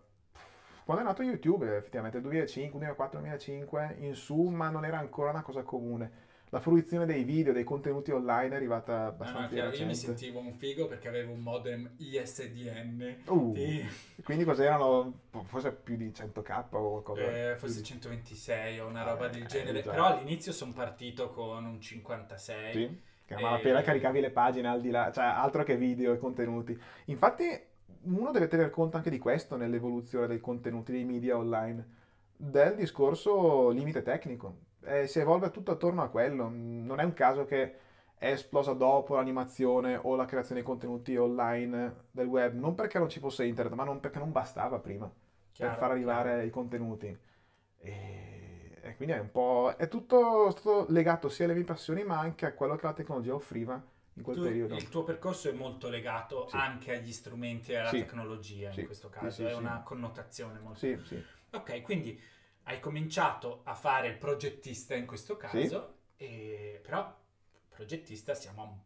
quando 0.90 1.04
è 1.04 1.06
nato 1.06 1.22
YouTube, 1.22 1.76
effettivamente 1.76 2.20
2005, 2.20 2.78
2004, 2.78 3.20
2005 3.20 3.96
in 4.00 4.14
su, 4.14 4.42
ma 4.48 4.70
non 4.70 4.84
era 4.84 4.98
ancora 4.98 5.30
una 5.30 5.42
cosa 5.42 5.62
comune. 5.62 6.28
La 6.52 6.58
fruizione 6.58 7.06
dei 7.06 7.22
video, 7.22 7.52
dei 7.52 7.62
contenuti 7.62 8.10
online 8.10 8.52
è 8.52 8.56
arrivata 8.56 8.92
No, 8.92 9.00
no, 9.02 9.06
abbastanza 9.08 9.54
chiaro, 9.54 9.76
io 9.76 9.86
mi 9.86 9.94
sentivo 9.94 10.40
un 10.40 10.52
figo 10.52 10.88
perché 10.88 11.06
avevo 11.06 11.32
un 11.32 11.40
modem 11.40 11.88
ISDN. 11.98 13.18
Uh, 13.26 13.54
Sì. 13.54 13.86
Quindi 14.24 14.42
cos'erano? 14.44 15.20
Forse 15.44 15.70
più 15.72 15.96
di 15.96 16.12
100k 16.12 16.66
o 16.74 17.02
qualcosa? 17.02 17.52
Eh, 17.52 17.56
forse 17.56 17.76
di- 17.78 17.84
126 17.84 18.80
o 18.80 18.88
una 18.88 19.04
roba 19.04 19.28
del 19.28 19.42
Eh, 19.42 19.46
genere. 19.46 19.80
già. 19.80 19.90
Però 19.90 20.06
all'inizio 20.06 20.50
sono 20.52 20.72
partito 20.72 21.30
con 21.30 21.64
un 21.64 21.80
56. 21.80 22.72
Sì, 22.72 23.00
che 23.24 23.34
a 23.34 23.40
malapena 23.40 23.80
caricavi 23.82 24.20
le 24.20 24.30
pagine 24.30 24.66
al 24.68 24.80
di 24.80 24.90
là, 24.90 25.12
cioè 25.12 25.24
altro 25.24 25.62
che 25.62 25.76
video 25.76 26.12
e 26.12 26.18
contenuti. 26.18 26.76
Infatti, 27.06 27.44
uno 28.02 28.32
deve 28.32 28.48
tener 28.48 28.70
conto 28.70 28.96
anche 28.96 29.10
di 29.10 29.18
questo 29.18 29.56
nell'evoluzione 29.56 30.26
dei 30.26 30.40
contenuti 30.40 30.90
dei 30.90 31.04
media 31.04 31.36
online, 31.36 31.86
del 32.36 32.74
discorso 32.74 33.70
limite 33.70 34.02
tecnico. 34.02 34.68
Eh, 34.82 35.06
si 35.06 35.18
evolve 35.18 35.50
tutto 35.50 35.72
attorno 35.72 36.02
a 36.02 36.08
quello. 36.08 36.48
Non 36.50 37.00
è 37.00 37.04
un 37.04 37.12
caso 37.14 37.44
che 37.44 37.74
è 38.16 38.30
esplosa 38.32 38.72
dopo 38.72 39.14
l'animazione 39.14 39.98
o 40.00 40.14
la 40.16 40.24
creazione 40.26 40.60
di 40.60 40.66
contenuti 40.66 41.16
online 41.16 42.06
del 42.10 42.26
web, 42.26 42.54
non 42.54 42.74
perché 42.74 42.98
non 42.98 43.08
ci 43.08 43.18
fosse 43.20 43.44
internet, 43.46 43.74
ma 43.74 43.84
non 43.84 44.00
perché 44.00 44.18
non 44.18 44.32
bastava 44.32 44.78
prima 44.78 45.10
Chiaro, 45.52 45.70
per 45.72 45.80
far 45.80 45.90
arrivare 45.92 46.30
chiaro. 46.32 46.46
i 46.46 46.50
contenuti. 46.50 47.18
E, 47.78 48.78
e 48.82 48.96
quindi 48.96 49.14
è 49.14 49.18
un 49.18 49.30
po'. 49.30 49.74
È 49.76 49.88
tutto 49.88 50.50
stato 50.50 50.86
legato 50.90 51.28
sia 51.28 51.44
alle 51.46 51.54
mie 51.54 51.64
passioni, 51.64 52.04
ma 52.04 52.18
anche 52.18 52.46
a 52.46 52.52
quello 52.52 52.76
che 52.76 52.86
la 52.86 52.92
tecnologia 52.92 53.34
offriva 53.34 53.82
in 54.14 54.22
quel 54.22 54.36
Tu- 54.36 54.42
periodo. 54.42 54.74
il 54.74 54.88
tuo 54.88 55.02
percorso 55.04 55.48
è 55.48 55.52
molto 55.52 55.88
legato 55.88 56.46
Sì. 56.48 56.56
anche 56.56 56.94
agli 56.96 57.12
strumenti 57.12 57.72
e 57.72 57.76
alla 57.76 57.88
Sì. 57.88 57.98
tecnologia 58.00 58.70
Sì. 58.72 58.80
in 58.80 58.86
questo 58.86 59.08
caso, 59.08 59.46
è 59.46 59.54
una 59.54 59.82
connotazione 59.82 60.58
molto... 60.58 60.78
Sì, 60.78 60.98
sì. 61.04 61.22
Ok, 61.52 61.82
quindi 61.82 62.20
hai 62.70 62.80
cominciato 62.80 63.60
a 63.64 63.74
fare 63.74 64.08
il 64.08 64.16
progettista 64.16 64.94
in 64.94 65.06
questo 65.06 65.36
caso, 65.36 65.94
e- 66.16 66.80
però 66.82 67.12
progettista 67.68 68.34
siamo 68.34 68.62
un 68.62 68.78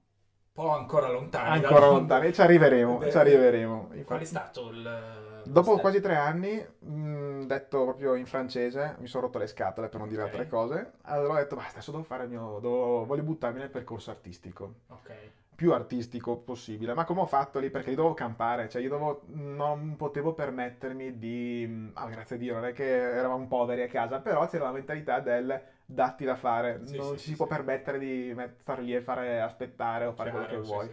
po' 0.53 0.69
ancora 0.71 1.11
lontani. 1.11 1.65
Ancora 1.65 1.87
lontani, 1.87 2.33
ci 2.33 2.41
arriveremo, 2.41 2.99
Beh, 2.99 3.11
ci 3.11 3.17
arriveremo. 3.19 3.91
Qual 4.05 4.21
è 4.21 4.25
stato 4.25 4.71
il... 4.71 5.43
dopo 5.45 5.75
il- 5.75 5.81
quasi 5.81 6.01
tre 6.01 6.15
anni, 6.17 6.65
mh, 6.79 7.45
detto 7.47 7.83
proprio 7.85 8.15
in 8.15 8.25
francese, 8.27 8.97
mi 9.01 9.07
sono 9.07 9.27
rotto 9.27 9.39
le 9.39 9.47
scatole 9.49 9.89
per 9.89 10.01
non 10.01 10.09
dire 10.09 10.23
Ok. 10.23 10.29
altre 10.29 10.47
cose. 10.49 10.93
Allora 11.03 11.35
ho 11.35 11.37
detto, 11.37 11.57
basta, 11.57 11.73
adesso 11.73 11.91
devo 11.91 12.05
fare 12.05 12.25
il 12.25 12.31
mio. 12.31 12.59
devo- 12.61 13.05
voglio 13.05 13.23
buttarmi 13.23 13.59
nel 13.59 13.71
percorso 13.71 14.11
artistico. 14.11 14.75
Ok, 14.89 15.11
più 15.55 15.73
artistico 15.73 16.37
possibile. 16.39 16.95
Ma 16.95 17.05
come 17.05 17.21
ho 17.21 17.27
fatto 17.27 17.59
lì? 17.59 17.71
Perché 17.71 17.91
io 17.91 17.97
dovevo 17.97 18.15
campare, 18.15 18.69
cioè 18.69 18.83
io 18.83 18.89
dovevo, 18.89 19.23
non 19.27 19.97
potevo 19.97 20.35
permettermi 20.35 21.19
di... 21.19 21.91
Ah, 21.95 22.09
grazie 22.09 22.37
a 22.37 22.39
Dio, 22.39 22.55
non 22.55 22.67
è 22.67 22.73
che 22.73 22.85
eravamo 22.85 23.47
poveri 23.47 23.83
a 23.83 23.89
casa, 23.89 24.21
però 24.21 24.47
c'era 24.49 24.65
la 24.65 24.73
mentalità 24.73 25.21
del 25.21 25.61
datti 25.87 26.25
da 26.25 26.35
fare, 26.35 26.81
Sì, 26.85 26.97
non 26.97 27.13
sì, 27.13 27.19
ci 27.19 27.25
sì, 27.25 27.31
si 27.31 27.37
può 27.37 27.47
sì. 27.47 27.53
permettere 27.53 27.99
di 27.99 28.35
star 28.61 28.81
lì 28.81 28.95
e 28.95 29.01
fare 29.03 29.41
aspettare 29.41 30.07
o 30.07 30.13
fare 30.13 30.31
chiaro, 30.31 30.47
quello 30.47 30.61
che 30.63 30.67
vuoi. 30.67 30.91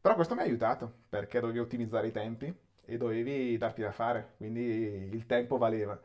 Però 0.00 0.14
questo 0.14 0.34
mi 0.34 0.40
ha 0.40 0.44
aiutato, 0.44 0.92
perché 1.08 1.40
dovevi 1.40 1.60
ottimizzare 1.60 2.08
i 2.08 2.12
tempi 2.12 2.52
e 2.84 2.96
dovevi 2.96 3.56
darti 3.56 3.82
da 3.82 3.92
fare, 3.92 4.34
quindi 4.36 5.08
il 5.12 5.26
tempo 5.26 5.58
valeva. 5.58 5.98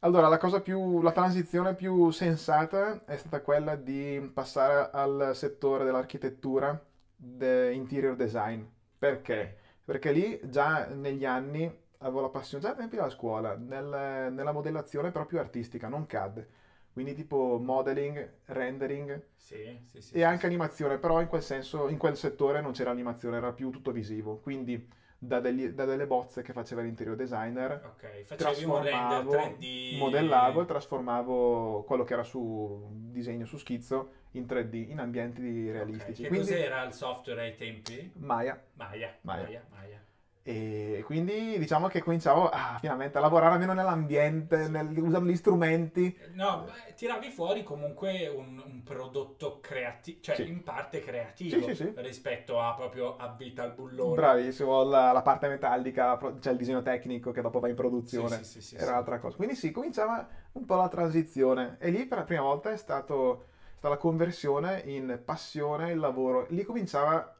Allora, 0.00 0.28
la 0.28 0.38
cosa 0.38 0.60
più, 0.60 1.02
la 1.02 1.12
transizione 1.12 1.74
più 1.74 2.10
sensata 2.10 3.04
è 3.04 3.16
stata 3.16 3.42
quella 3.42 3.76
di 3.76 4.30
passare 4.32 4.90
al 4.92 5.32
settore 5.34 5.84
dell'architettura, 5.84 6.78
de 7.22 7.72
interior 7.74 8.16
design. 8.16 8.62
Perché? 8.98 9.56
Perché 9.84 10.12
lì 10.12 10.40
già 10.44 10.86
negli 10.86 11.24
anni 11.24 11.70
avevo 11.98 12.20
la 12.22 12.28
passione, 12.28 12.62
già 12.62 12.70
ai 12.70 12.76
tempi 12.76 12.96
della 12.96 13.10
scuola, 13.10 13.56
nel- 13.56 14.32
nella 14.32 14.52
modellazione 14.52 15.10
più 15.12 15.38
artistica, 15.38 15.88
non 15.88 16.06
CAD. 16.06 16.46
Quindi 16.92 17.14
tipo 17.14 17.58
modeling, 17.62 18.38
rendering, 18.46 19.22
Sì, 19.36 19.78
sì, 19.84 20.00
sì, 20.00 20.14
e 20.14 20.22
anche 20.24 20.46
animazione, 20.46 20.98
però 20.98 21.20
in 21.20 21.28
quel 21.28 21.42
senso, 21.42 21.88
in 21.88 21.96
quel 21.98 22.16
settore 22.16 22.60
non 22.60 22.72
c'era 22.72 22.90
animazione, 22.90 23.36
era 23.36 23.52
più 23.52 23.70
tutto 23.70 23.92
visivo. 23.92 24.38
Quindi 24.40 24.88
da, 25.18 25.40
degli- 25.40 25.68
da 25.68 25.84
delle 25.84 26.06
bozze 26.06 26.42
che 26.42 26.52
faceva 26.52 26.82
l'interior 26.82 27.16
designer, 27.16 27.80
Ok, 27.84 28.24
facevi 28.24 28.64
un 28.64 28.82
render 28.82 29.24
trasformavo, 29.24 29.30
3D... 29.30 29.98
modellavo 29.98 30.62
e 30.62 30.64
trasformavo 30.66 31.84
quello 31.84 32.04
che 32.04 32.12
era 32.14 32.22
su 32.24 32.88
disegno, 32.92 33.44
su 33.46 33.56
schizzo, 33.56 34.12
in 34.32 34.46
3D, 34.46 34.86
in 34.88 34.98
ambienti 35.00 35.70
realistici. 35.70 36.22
Che 36.22 36.28
Quindi 36.28 36.46
cos'era 36.48 36.82
il 36.82 36.92
software 36.92 37.42
ai 37.42 37.56
tempi? 37.56 38.12
Maya. 38.16 38.60
Maya, 38.74 39.14
Maya. 39.22 39.42
Maya, 39.44 39.66
Maya. 39.70 39.98
E 40.42 41.02
quindi 41.04 41.58
diciamo 41.58 41.88
che 41.88 42.00
cominciavo 42.02 42.48
ah, 42.48 42.78
finalmente 42.80 43.18
a 43.18 43.20
lavorare 43.20 43.52
almeno 43.54 43.74
nell'ambiente, 43.74 44.68
nel- 44.68 44.98
usando 44.98 45.30
gli 45.30 45.36
strumenti. 45.36 46.16
No, 46.32 46.64
beh, 46.64 46.94
tiravi 46.94 47.30
fuori 47.30 47.62
comunque 47.62 48.26
un, 48.26 48.62
un 48.64 48.82
prodotto 48.82 49.60
creativo, 49.60 50.18
cioè 50.22 50.36
Sì. 50.36 50.48
in 50.48 50.62
parte 50.62 51.00
creativo 51.00 51.66
Sì, 51.66 51.74
sì, 51.74 51.92
rispetto 51.96 52.60
a 52.60 52.72
proprio 52.74 53.16
a 53.16 53.34
vita 53.36 53.64
al 53.64 53.72
bullone. 53.74 54.14
Bravissimo, 54.14 54.82
la, 54.84 55.12
la 55.12 55.22
parte 55.22 55.46
metallica, 55.48 56.16
c'è 56.40 56.52
il 56.52 56.56
disegno 56.56 56.80
tecnico 56.82 57.32
che 57.32 57.42
dopo 57.42 57.60
va 57.60 57.68
in 57.68 57.74
produzione. 57.74 58.40
Era 58.72 58.92
un'altra 58.92 59.18
cosa. 59.18 59.36
Quindi 59.36 59.54
sì, 59.54 59.70
cominciava 59.70 60.26
un 60.52 60.64
po' 60.64 60.76
la 60.76 60.88
transizione 60.88 61.76
e 61.78 61.90
lì 61.90 62.06
per 62.06 62.18
la 62.18 62.24
prima 62.24 62.42
volta 62.42 62.70
è 62.70 62.76
stato, 62.76 63.44
stata 63.80 63.94
la 63.94 63.96
conversione 63.96 64.82
in 64.84 65.22
passione, 65.24 65.92
il 65.92 65.98
lavoro. 65.98 66.46
Lì 66.50 66.64
cominciava 66.64 67.34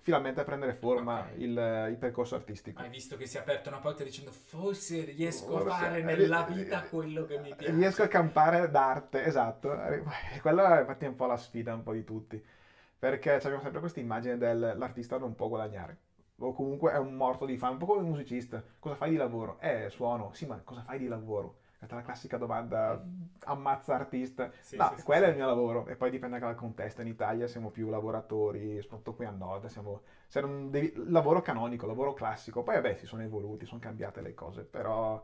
finalmente 0.00 0.40
a 0.40 0.44
prendere 0.44 0.74
forma 0.74 1.20
Ok. 1.20 1.26
il, 1.36 1.86
il 1.90 1.96
percorso 1.96 2.34
artistico. 2.34 2.82
Hai 2.82 2.88
visto 2.88 3.16
che 3.16 3.26
si 3.26 3.36
è 3.36 3.40
aperta 3.40 3.68
una 3.68 3.78
porta 3.78 4.02
dicendo 4.02 4.32
forse 4.32 5.04
riesco 5.04 5.46
Forse- 5.46 5.68
a 5.68 5.72
fare 5.78 6.02
nella 6.02 6.42
vita 6.42 6.82
quello 6.82 7.24
che 7.24 7.38
mi 7.38 7.54
piace. 7.54 7.72
Riesco 7.72 8.02
a 8.02 8.08
campare 8.08 8.68
d'arte, 8.68 9.24
esatto. 9.24 9.78
Quella 10.42 10.80
infatti 10.80 11.04
è 11.04 11.08
un 11.08 11.14
po' 11.14 11.26
la 11.26 11.36
sfida 11.36 11.74
un 11.74 11.84
po' 11.84 11.92
di 11.92 12.02
tutti. 12.02 12.44
Perché 12.98 13.34
abbiamo 13.34 13.60
sempre 13.60 13.78
questa 13.78 14.00
immagine 14.00 14.36
dell'artista 14.38 15.18
non 15.18 15.36
può 15.36 15.46
guadagnare. 15.46 15.98
O 16.38 16.52
comunque 16.52 16.92
è 16.92 16.98
un 16.98 17.14
morto 17.14 17.44
di 17.46 17.56
fame, 17.56 17.74
un 17.74 17.78
po' 17.78 17.86
come 17.86 18.00
un 18.00 18.08
musicista. 18.08 18.60
Cosa 18.80 18.96
fai 18.96 19.10
di 19.10 19.16
lavoro? 19.16 19.58
Eh, 19.60 19.88
suono. 19.90 20.32
Sì, 20.32 20.46
ma 20.46 20.60
cosa 20.64 20.82
fai 20.82 20.98
di 20.98 21.06
lavoro? 21.06 21.58
La 21.80 22.02
classica 22.02 22.36
domanda, 22.36 23.00
ammazza 23.44 23.94
artista. 23.94 24.50
Sì, 24.60 24.76
no, 24.76 24.94
sì, 24.96 25.02
quello 25.04 25.24
sì. 25.24 25.28
è 25.28 25.30
il 25.30 25.36
mio 25.36 25.46
lavoro. 25.46 25.86
E 25.86 25.94
poi 25.96 26.10
dipende 26.10 26.34
anche 26.36 26.48
dal 26.48 26.56
contesto. 26.56 27.00
In 27.00 27.06
Italia 27.08 27.46
siamo 27.46 27.70
più 27.70 27.88
lavoratori, 27.88 28.80
soprattutto 28.82 29.14
qui 29.14 29.24
a 29.26 29.30
nord, 29.30 29.66
siamo... 29.66 30.02
se 30.26 30.40
non 30.40 30.70
devi- 30.70 30.92
lavoro 31.08 31.42
canonico, 31.42 31.86
lavoro 31.86 32.12
classico. 32.14 32.62
Poi 32.62 32.74
vabbè, 32.76 32.96
si 32.96 33.06
sono 33.06 33.22
evoluti, 33.22 33.66
sono 33.66 33.80
cambiate 33.80 34.20
le 34.20 34.34
cose, 34.34 34.62
però 34.62 35.22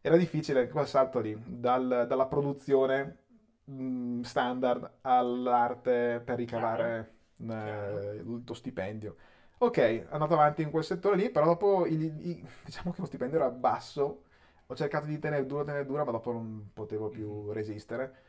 era 0.00 0.16
difficile 0.16 0.68
quel 0.68 0.86
salto 0.86 1.20
lì, 1.20 1.36
dal- 1.44 2.04
dalla 2.08 2.26
produzione 2.26 3.16
mh, 3.64 4.20
standard 4.22 4.90
all'arte 5.02 6.20
per 6.24 6.36
ricavare 6.36 7.14
eh, 7.48 8.22
il 8.24 8.42
tuo 8.44 8.54
stipendio. 8.54 9.16
Ok, 9.58 9.76
è 9.78 10.06
andato 10.10 10.34
avanti 10.34 10.62
in 10.62 10.70
quel 10.70 10.84
settore 10.84 11.16
lì, 11.16 11.30
però 11.30 11.46
dopo 11.46 11.84
il- 11.86 12.02
il- 12.26 12.46
diciamo 12.64 12.92
che 12.92 13.00
lo 13.00 13.06
stipendio 13.06 13.38
era 13.38 13.50
basso, 13.50 14.22
ho 14.70 14.74
cercato 14.74 15.06
di 15.06 15.18
tenere 15.18 15.46
duro, 15.46 15.64
tenere 15.64 15.86
duro, 15.86 16.04
ma 16.04 16.10
dopo 16.10 16.30
non 16.30 16.70
potevo 16.74 17.08
più 17.08 17.50
resistere. 17.52 18.26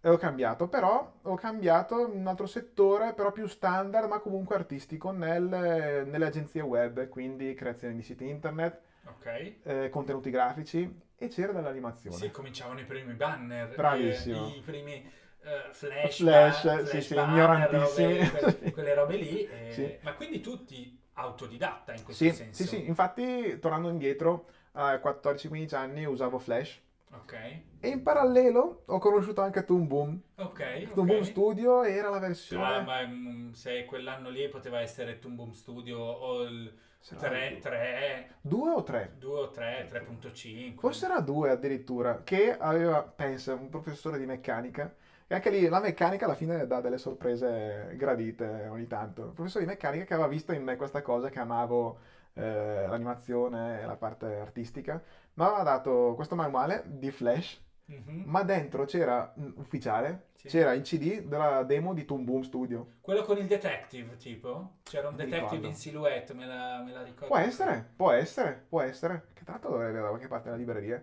E 0.00 0.08
ho 0.08 0.16
cambiato, 0.16 0.68
però 0.68 1.12
ho 1.22 1.34
cambiato 1.34 2.06
in 2.06 2.20
un 2.20 2.26
altro 2.28 2.46
settore, 2.46 3.14
però 3.14 3.32
più 3.32 3.46
standard, 3.48 4.08
ma 4.08 4.20
comunque 4.20 4.54
artistico, 4.54 5.10
nel- 5.10 6.04
nelle 6.06 6.24
agenzie 6.26 6.60
web, 6.60 7.08
quindi 7.08 7.54
creazione 7.54 7.94
di 7.94 8.02
siti 8.02 8.28
internet, 8.28 8.80
Ok. 9.06 9.52
eh, 9.64 9.88
contenuti 9.90 10.30
grafici 10.30 11.00
e 11.16 11.28
c'era 11.28 11.52
dell'animazione. 11.52 12.16
Sì, 12.16 12.30
cominciavano 12.30 12.80
i 12.80 12.84
primi 12.84 13.14
banner, 13.14 13.72
Bravissimo. 13.74 14.46
eh, 14.46 14.56
i 14.58 14.60
primi 14.60 15.10
eh, 15.44 15.72
flash, 15.72 16.16
Flash, 16.18 16.62
ba- 16.64 16.84
sì, 16.84 17.00
sì, 17.00 17.14
ignorantissimi. 17.16 18.18
robe- 18.18 18.58
que- 18.60 18.70
quelle 18.72 18.94
robe 18.94 19.16
lì. 19.16 19.48
eh, 19.48 19.72
Sì. 19.72 19.96
Ma 20.02 20.14
quindi 20.14 20.40
tutti 20.40 20.96
autodidatta 21.14 21.92
in 21.92 22.04
questo 22.04 22.24
Sì, 22.24 22.30
senso? 22.30 22.62
sì, 22.62 22.68
sì, 22.68 22.86
infatti 22.86 23.58
tornando 23.58 23.88
indietro, 23.88 24.46
a 24.72 24.94
14-15 24.94 25.74
anni 25.74 26.04
usavo 26.04 26.38
Flash 26.38 26.80
Ok, 27.14 27.34
e 27.80 27.88
in 27.88 28.02
parallelo 28.02 28.84
ho 28.86 28.98
conosciuto 28.98 29.42
anche 29.42 29.64
Toon 29.66 29.86
Boom. 29.86 30.18
ok. 30.36 30.92
Toon 30.94 31.00
ok. 31.00 31.04
Boom 31.04 31.20
Studio 31.22 31.82
era 31.82 32.08
la 32.08 32.18
versione... 32.18 32.64
Ah, 32.64 32.80
ma 32.80 33.06
mm, 33.06 33.52
se 33.52 33.84
quell'anno 33.84 34.30
lì 34.30 34.48
poteva 34.48 34.80
essere 34.80 35.18
Toon 35.18 35.34
Boom 35.36 35.50
Studio 35.52 35.98
o 35.98 36.42
il 36.44 36.74
Se 37.00 37.14
no- 37.14 37.20
3, 37.20 37.58
3, 37.60 38.36
Due 38.40 38.70
o 38.70 38.82
tre? 38.82 39.14
2 39.18 39.38
o 39.40 39.50
3, 39.50 39.88
3.5. 39.90 40.78
Forse 40.78 41.04
era 41.04 41.20
due 41.20 41.50
addirittura, 41.50 42.22
che 42.24 42.56
aveva, 42.56 43.02
pensa, 43.02 43.52
un 43.54 43.68
professore 43.68 44.18
di 44.18 44.24
meccanica. 44.24 44.94
E 45.26 45.34
anche 45.34 45.50
lì 45.50 45.68
la 45.68 45.80
meccanica 45.80 46.24
alla 46.24 46.34
fine 46.34 46.66
dà 46.66 46.80
delle 46.80 46.96
sorprese 46.98 47.92
gradite 47.96 48.68
ogni 48.70 48.86
tanto. 48.86 49.22
Un 49.26 49.32
professore 49.34 49.64
di 49.64 49.70
meccanica 49.70 50.04
che 50.04 50.14
aveva 50.14 50.28
visto 50.28 50.52
in 50.52 50.62
me 50.62 50.76
questa 50.76 51.02
cosa 51.02 51.28
che 51.28 51.38
amavo 51.40 51.98
eh, 52.34 52.86
l'animazione 52.88 53.82
e 53.82 53.86
la 53.86 53.96
parte 53.96 54.38
artistica, 54.38 55.02
mi 55.34 55.44
aveva 55.44 55.62
dato 55.62 56.12
questo 56.14 56.34
manuale 56.34 56.82
di 56.86 57.10
Flash, 57.10 57.60
Mhm. 57.84 58.22
ma 58.26 58.42
dentro 58.42 58.84
c'era, 58.84 59.34
mm, 59.38 59.50
ufficiale, 59.56 60.28
Sì. 60.36 60.48
c'era 60.48 60.72
il 60.72 60.82
CD 60.82 61.22
della 61.22 61.62
demo 61.64 61.92
di 61.92 62.04
Toon 62.04 62.24
Boom 62.24 62.42
Studio. 62.42 62.92
Quello 63.00 63.22
con 63.22 63.36
il 63.38 63.46
detective, 63.46 64.16
tipo? 64.16 64.76
C'era 64.84 65.08
un 65.08 65.16
detective 65.16 65.44
ricordo. 65.44 65.66
in 65.66 65.74
silhouette, 65.74 66.32
me 66.34 66.46
la, 66.46 66.82
me 66.84 66.92
la 66.92 67.02
ricordo. 67.02 67.26
Può 67.26 67.36
essere, 67.38 67.90
può 67.96 68.10
essere, 68.12 68.64
può 68.68 68.80
essere. 68.80 69.26
Che 69.34 69.42
l'altro 69.46 69.70
dovrebbe 69.70 69.90
avere 69.90 70.04
da 70.04 70.08
qualche 70.10 70.28
parte 70.28 70.44
nella 70.46 70.58
libreria. 70.58 71.02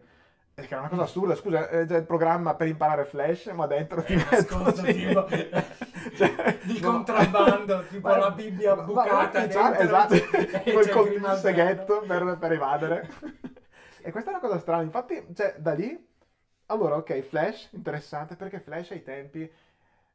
Perché 0.53 0.73
era 0.73 0.81
una 0.81 0.89
cosa 0.89 1.03
assurda, 1.07 1.35
scusa, 1.35 1.69
è 1.69 1.85
già 1.85 1.97
il 1.97 2.05
programma 2.05 2.55
per 2.55 2.67
imparare 2.67 3.05
Flash, 3.05 3.47
ma 3.47 3.67
dentro 3.67 4.01
ti 4.03 4.13
Eh, 4.13 4.15
metto 4.15 4.57
nascosto, 4.57 4.85
sì. 4.85 4.93
tipo, 4.93 5.27
Cioè, 6.15 6.57
di 6.63 6.79
no. 6.79 6.91
contrabbando, 6.91 7.85
tipo 7.89 8.07
Ma- 8.07 8.17
la 8.17 8.31
Bibbia 8.31 8.75
ma- 8.75 8.83
ma 8.83 8.85
bucata 8.85 9.39
ufficiale, 9.39 9.77
dentro, 9.77 9.85
esatto, 9.85 10.15
col, 10.71 10.89
col 10.89 11.05
Grimaldello. 11.05 11.35
seghetto 11.41 12.01
per, 12.01 12.37
per 12.39 12.51
evadere. 12.51 13.09
e 14.01 14.11
questa 14.11 14.29
è 14.31 14.33
una 14.33 14.41
cosa 14.41 14.59
strana, 14.59 14.83
infatti, 14.83 15.25
cioè, 15.35 15.55
da 15.59 15.73
lì, 15.73 16.07
allora, 16.67 16.95
ok, 16.97 17.19
Flash, 17.21 17.69
interessante, 17.71 18.35
perché 18.35 18.59
Flash 18.59 18.91
ai 18.91 19.03
tempi... 19.03 19.51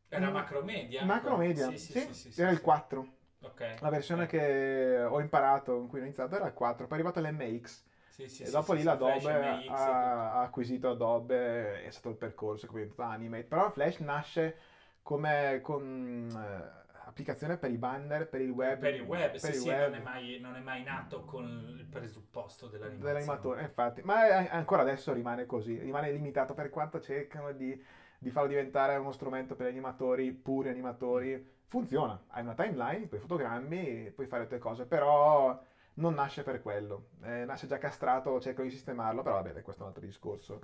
Era 0.09 0.31
macromedia? 0.31 1.05
Macromedia, 1.05 1.67
Sì, 1.71 1.79
sì, 1.79 2.15
sì, 2.15 2.33
sì, 2.33 2.41
era 2.41 2.51
il 2.51 2.61
4. 2.61 3.13
Ok. 3.43 3.61
La 3.81 3.91
versione 3.91 4.25
ok. 4.25 4.31
che 4.31 5.05
ho 5.05 5.21
imparato, 5.21 5.77
in 5.79 5.89
cui 5.89 6.01
ho 6.01 6.03
iniziato, 6.03 6.37
era 6.37 6.47
il 6.47 6.55
4, 6.55 6.87
poi 6.87 6.99
è 6.99 7.01
arrivato 7.01 7.21
l'MX. 7.21 7.83
Sì, 8.09 8.29
sì, 8.29 8.45
e 8.45 8.51
dopo 8.51 8.73
lì 8.73 8.83
l'Adobe 8.83 9.65
ha, 9.67 10.33
ha 10.33 10.41
acquisito 10.43 10.91
Adobe, 10.91 11.83
è 11.85 11.91
stato 11.91 12.11
il 12.11 12.17
percorso 12.17 12.67
che 12.67 12.73
è 12.73 12.77
diventato 12.77 13.03
Animate. 13.11 13.45
Però 13.45 13.71
Flash 13.71 13.99
nasce 13.99 14.57
come 15.05 15.61
con, 15.63 16.29
eh, 16.37 16.83
applicazione 17.07 17.59
per 17.59 17.71
i 17.71 17.77
banner, 17.79 18.29
per 18.29 18.41
il 18.41 18.51
web. 18.51 18.81
Per 18.81 18.95
il 18.95 19.03
web, 19.03 19.31
per 19.31 19.39
sì, 19.41 19.53
il 19.53 19.61
sì, 19.61 19.69
web. 19.69 19.91
Non, 19.91 19.95
è 19.95 20.03
mai, 20.03 20.39
non 20.41 20.57
è 20.57 20.61
mai 20.61 20.83
nato 20.83 21.25
con 21.25 21.77
il 21.79 21.85
presupposto 21.85 22.67
dell'animazione. 22.67 23.13
dell'animatore, 23.13 23.63
infatti, 23.63 24.03
ma 24.03 24.27
è- 24.27 24.49
ancora 24.51 24.83
adesso 24.83 25.13
rimane 25.13 25.47
così, 25.47 25.79
rimane 25.79 26.11
limitato 26.11 26.55
per 26.55 26.71
quanto 26.71 27.01
cercano 27.01 27.53
di, 27.53 27.81
di 28.19 28.31
farlo 28.31 28.49
diventare 28.49 28.97
uno 28.97 29.13
strumento 29.13 29.55
per 29.55 29.67
gli 29.67 29.71
animatori, 29.71 30.33
puri 30.33 30.69
animatori, 30.71 31.47
funziona, 31.67 32.25
hai 32.29 32.43
una 32.43 32.55
timeline, 32.55 33.07
puoi 33.07 33.21
fotogrammi, 33.21 34.11
puoi 34.15 34.27
fare 34.27 34.43
le 34.43 34.49
tue 34.49 34.59
cose, 34.59 34.87
però 34.87 35.61
non 35.95 36.15
nasce 36.15 36.43
per 36.43 36.61
quello, 36.63 37.11
Eh, 37.23 37.45
nasce 37.45 37.67
già 37.67 37.79
castrato, 37.79 38.41
cerco 38.41 38.63
di 38.63 38.71
sistemarlo, 38.71 39.23
però 39.23 39.37
vabbè, 39.43 39.63
questo 39.63 39.83
è 39.83 39.85
un 39.87 39.93
altro 39.93 40.05
discorso. 40.07 40.61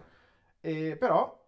E, 0.61 0.97
però 0.99 1.39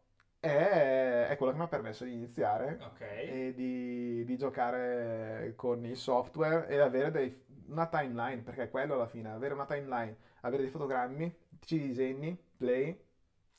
è, 0.42 1.26
è 1.28 1.36
quello 1.36 1.52
che 1.52 1.58
mi 1.58 1.64
ha 1.64 1.68
permesso 1.68 2.04
di 2.04 2.12
iniziare 2.12 2.78
Ok. 2.82 3.00
e 3.00 3.52
di, 3.54 4.24
di 4.24 4.36
giocare 4.36 5.52
con 5.56 5.84
il 5.86 5.96
software 5.96 6.66
e 6.68 6.78
avere 6.78 7.10
dei- 7.10 7.44
una 7.68 7.86
timeline, 7.86 8.42
perché 8.42 8.64
è 8.64 8.70
quello 8.70 8.94
alla 8.94 9.06
fine, 9.06 9.30
avere 9.30 9.54
una 9.54 9.66
timeline, 9.66 10.16
avere 10.40 10.62
dei 10.62 10.70
fotogrammi, 10.70 11.32
ci 11.60 11.78
disegni, 11.78 12.36
play, 12.56 12.98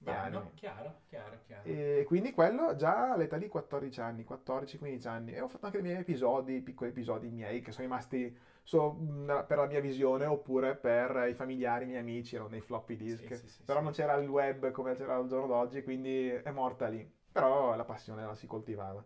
chiaro, 0.03 1.01
chiaro, 1.09 1.39
chiaro. 1.45 1.63
E 1.65 2.03
quindi 2.05 2.31
quello 2.31 2.75
già 2.75 3.11
all'età 3.13 3.37
di 3.37 3.47
14 3.47 4.01
anni, 4.01 4.23
14-15 4.23 5.07
anni. 5.07 5.33
E 5.33 5.41
ho 5.41 5.47
fatto 5.47 5.65
anche 5.65 5.81
dei 5.81 5.89
miei 5.89 6.01
episodi, 6.01 6.61
piccoli 6.61 6.89
episodi 6.89 7.29
miei, 7.29 7.61
che 7.61 7.71
sono 7.71 7.85
rimasti 7.85 8.35
so- 8.63 8.91
mh, 8.93 9.45
per 9.47 9.57
la 9.57 9.65
mia 9.65 9.79
visione 9.79 10.25
oppure 10.25 10.75
per 10.75 11.27
i 11.29 11.33
familiari, 11.33 11.83
i 11.85 11.87
miei 11.87 11.99
amici, 11.99 12.35
erano 12.35 12.49
nei 12.49 12.61
floppy 12.61 12.95
disk. 12.95 13.27
Sì, 13.27 13.35
sì, 13.35 13.49
sì, 13.49 13.63
Però 13.63 13.81
non 13.81 13.91
c'era 13.91 14.15
il 14.15 14.27
web 14.27 14.71
come 14.71 14.95
c'era 14.95 15.15
al 15.15 15.27
giorno 15.27 15.47
d'oggi, 15.47 15.83
quindi 15.83 16.27
è 16.27 16.51
morta 16.51 16.87
lì. 16.87 17.09
Però 17.31 17.75
la 17.75 17.85
passione 17.85 18.25
la 18.25 18.35
si 18.35 18.45
coltivava. 18.45 19.03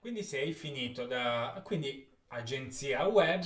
Quindi 0.00 0.22
sei 0.22 0.52
finito 0.52 1.06
da... 1.06 1.60
Quindi 1.64 2.06
agenzia 2.28 3.06
web, 3.06 3.42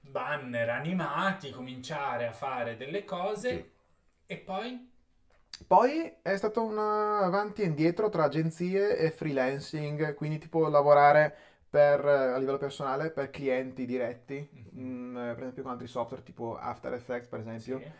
banner 0.00 0.70
animati, 0.70 1.50
cominciare 1.50 2.26
a 2.26 2.32
fare 2.32 2.76
delle 2.76 3.04
cose 3.04 3.70
e 4.26 4.36
poi... 4.38 4.92
Poi 5.66 6.12
è 6.20 6.36
stato 6.36 6.62
un 6.64 6.78
avanti 6.78 7.62
e 7.62 7.66
indietro 7.66 8.08
tra 8.08 8.24
agenzie 8.24 8.96
e 8.98 9.10
freelancing, 9.10 10.14
quindi 10.14 10.38
tipo 10.38 10.68
lavorare 10.68 11.34
per, 11.70 12.04
a 12.04 12.36
livello 12.38 12.58
personale 12.58 13.10
per 13.10 13.30
clienti 13.30 13.86
diretti, 13.86 14.48
Mhm. 14.72 14.80
mm, 14.82 15.14
per 15.14 15.38
esempio 15.38 15.62
con 15.62 15.72
altri 15.72 15.86
software 15.86 16.22
tipo 16.22 16.56
After 16.56 16.92
Effects 16.92 17.28
per 17.28 17.40
esempio, 17.40 17.78
Sì. 17.78 17.90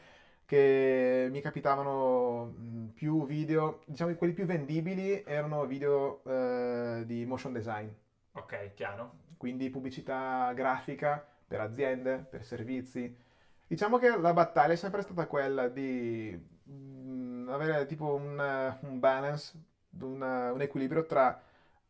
che 0.44 1.28
mi 1.30 1.40
capitavano 1.40 2.52
mm, 2.58 2.86
più 2.88 3.24
video, 3.24 3.80
diciamo 3.86 4.10
che 4.10 4.16
quelli 4.16 4.32
più 4.34 4.44
vendibili 4.44 5.22
erano 5.24 5.64
video 5.66 6.22
eh, 6.24 7.02
di 7.06 7.24
motion 7.24 7.52
design, 7.52 7.88
Ok, 8.32 8.74
chiaro. 8.74 9.12
quindi 9.36 9.70
pubblicità 9.70 10.52
grafica 10.54 11.24
per 11.46 11.60
aziende, 11.60 12.26
per 12.28 12.44
servizi. 12.44 13.16
Diciamo 13.66 13.98
che 13.98 14.16
la 14.18 14.32
battaglia 14.32 14.72
è 14.74 14.76
sempre 14.76 15.02
stata 15.02 15.26
quella 15.26 15.68
di 15.68 16.52
avere 17.48 17.86
tipo 17.86 18.14
un, 18.14 18.38
eh, 18.40 18.78
un 18.86 18.98
balance, 18.98 19.52
un, 20.00 20.22
eh, 20.22 20.50
un 20.50 20.60
equilibrio 20.60 21.06
tra 21.06 21.40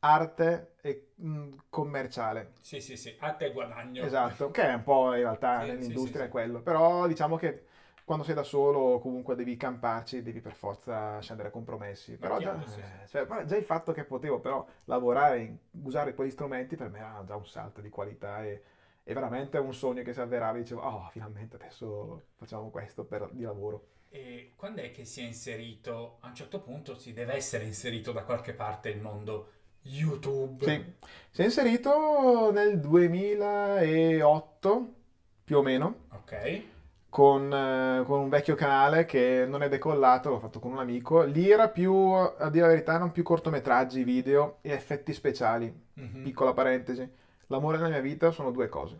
arte 0.01 0.75
e 0.83 1.13
mm, 1.23 1.53
commerciale. 1.71 2.53
Sì, 2.61 2.81
sì, 2.81 2.97
sì, 2.97 3.15
a 3.21 3.33
te 3.35 3.53
guadagno. 3.53 4.05
Esatto, 4.05 4.51
che 4.51 4.63
è 4.65 4.75
un 4.75 4.83
po' 4.83 5.15
in 5.15 5.21
realtà 5.23 5.65
Sì, 5.65 5.67
nell'industria 5.67 6.25
sì, 6.25 6.27
sì, 6.27 6.29
è 6.29 6.31
sì. 6.31 6.31
quello, 6.31 6.61
però 6.61 7.07
diciamo 7.07 7.37
che 7.37 7.65
quando 8.05 8.25
sei 8.25 8.35
da 8.35 8.43
solo 8.43 8.99
comunque 8.99 9.35
devi 9.37 9.57
camparci, 9.57 10.21
devi 10.23 10.41
per 10.41 10.55
forza 10.55 11.21
scendere 11.21 11.49
a 11.49 11.51
compromessi. 11.51 12.17
Però 12.19 12.41
già, 12.41 12.61
sì, 12.67 12.81
eh, 12.81 13.07
cioè, 13.07 13.45
già 13.45 13.57
il 13.57 13.65
fatto 13.65 13.93
che 13.93 14.05
potevo 14.05 14.41
però 14.41 14.67
lavorare, 14.85 15.59
usare 15.83 16.15
quegli 16.15 16.31
strumenti 16.31 16.77
per 16.77 16.91
me 16.91 16.99
era 16.99 17.23
già 17.25 17.37
un 17.37 17.47
salto 17.47 17.81
di 17.81 17.89
qualità 17.89 18.45
e, 18.45 18.63
e 19.05 19.15
veramente 19.15 19.59
un 19.59 19.73
sogno 19.73 20.03
che 20.03 20.13
si 20.13 20.21
avverava, 20.21 20.59
dicevo, 20.59 20.83
oh, 20.83 21.09
finalmente 21.11 21.55
adesso 21.57 22.25
facciamo 22.37 22.71
questo 22.71 23.05
per, 23.05 23.29
di 23.33 23.45
lavoro. 23.45 23.87
E 24.15 24.53
quando 24.55 24.81
è 24.81 24.93
che 24.93 25.05
si 25.05 25.23
è 25.23 25.25
inserito, 25.25 26.19
a 26.21 26.29
un 26.29 26.37
certo 26.37 26.61
punto 26.61 26.95
si 26.95 27.13
deve 27.13 27.35
essere 27.35 27.65
inserito 27.65 28.13
da 28.13 28.23
qualche 28.23 28.53
parte 28.53 28.89
il 28.89 29.01
mondo 29.01 29.51
YouTube? 29.83 30.65
Sì, 30.65 30.95
si 31.31 31.41
è 31.41 31.45
inserito 31.45 32.53
nel 32.53 32.79
2008, 32.79 34.95
più 35.43 35.59
o 35.59 35.63
meno. 35.63 36.05
Ok, 36.11 36.63
con, 37.09 37.53
eh, 37.53 38.05
con 38.07 38.21
un 38.21 38.29
vecchio 38.29 38.55
canale 38.55 39.05
che 39.05 39.47
non 39.49 39.65
è 39.65 39.69
decollato, 39.69 40.31
l'ho 40.31 40.39
fatto 40.39 40.61
con 40.61 40.71
un 40.71 40.79
amico. 40.79 41.23
Lì 41.23 41.51
era 41.51 41.69
più, 41.69 41.93
a 41.93 42.49
dire 42.51 42.67
la 42.67 42.73
verità, 42.73 42.95
erano 42.95 43.11
più 43.11 43.25
cortometraggi, 43.25 44.05
video 44.05 44.59
e 44.63 44.71
effetti 44.71 45.13
speciali. 45.13 45.77
Mhm. 45.95 46.23
Piccola 46.23 46.53
parentesi. 46.53 47.05
L'amore 47.49 47.79
nella 47.79 47.89
mia 47.89 48.01
vita 48.01 48.31
sono 48.31 48.53
due 48.53 48.69
cose. 48.69 48.97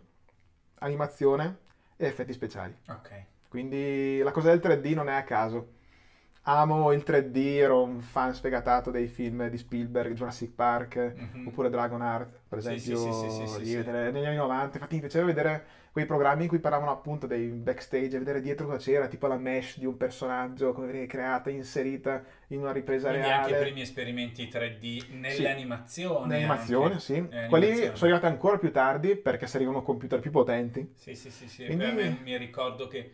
Animazione 0.79 1.59
e 1.95 2.05
effetti 2.05 2.33
speciali. 2.33 2.75
ok. 2.89 3.23
Quindi 3.55 4.19
la 4.21 4.31
cosa 4.31 4.49
del 4.49 4.59
3D 4.59 4.93
non 4.93 5.07
è 5.09 5.13
a 5.13 5.23
caso. 5.23 5.73
Amo 6.47 6.91
il 6.91 7.03
3D, 7.03 7.37
ero 7.59 7.81
un 7.83 8.01
fan 8.01 8.33
sfegatato 8.33 8.91
dei 8.91 9.07
film 9.07 9.47
di 9.49 9.57
Spielberg, 9.57 10.13
Jurassic 10.13 10.51
Park, 10.53 11.15
Mhm. 11.17 11.41
oppure 11.43 11.69
Dragonheart, 11.69 12.41
per 12.47 12.59
Sì, 12.59 12.67
esempio, 12.67 12.97
sì, 12.97 13.13
sì, 13.13 13.29
sì, 13.31 13.57
lì, 13.63 13.73
negli 13.83 14.25
anni 14.25 14.35
90. 14.35 14.75
Infatti 14.77 14.95
mi 14.95 15.01
piaceva 15.01 15.25
vedere 15.25 15.65
quei 15.91 16.05
programmi 16.05 16.43
in 16.43 16.49
cui 16.49 16.59
parlavano 16.59 16.91
appunto 16.91 17.25
dei 17.27 17.47
backstage, 17.47 18.17
vedere 18.19 18.41
dietro 18.41 18.65
cosa 18.67 18.77
c'era, 18.77 19.07
tipo 19.07 19.27
la 19.27 19.37
mesh 19.37 19.79
di 19.79 19.85
un 19.85 19.97
personaggio, 19.97 20.73
come 20.73 20.91
viene 20.91 21.07
creata, 21.07 21.49
inserita 21.49 22.23
in 22.47 22.59
una 22.59 22.71
ripresa 22.73 23.09
Quindi 23.09 23.29
anche 23.29 23.51
i 23.51 23.53
reale. 23.53 23.57
primi 23.57 23.81
esperimenti 23.81 24.47
3D 24.47 25.07
nelle 25.11 25.47
animazioni. 25.49 26.27
Nell'animazione, 26.27 26.93
anche. 26.93 26.99
sì. 26.99 27.13
Nelle 27.29 27.47
Quelli 27.49 27.75
sono 27.75 27.95
arrivati 28.11 28.25
ancora 28.25 28.57
più 28.57 28.71
tardi 28.71 29.15
perché 29.15 29.47
servivano 29.47 29.81
computer 29.83 30.19
più 30.19 30.31
potenti. 30.31 30.93
Sì, 30.93 31.15
sì, 31.15 31.29
sì, 31.29 31.47
sì. 31.47 31.63
Quindi- 31.65 31.85
Beh, 31.85 32.09
mi 32.21 32.37
ricordo 32.37 32.87
che... 32.87 33.11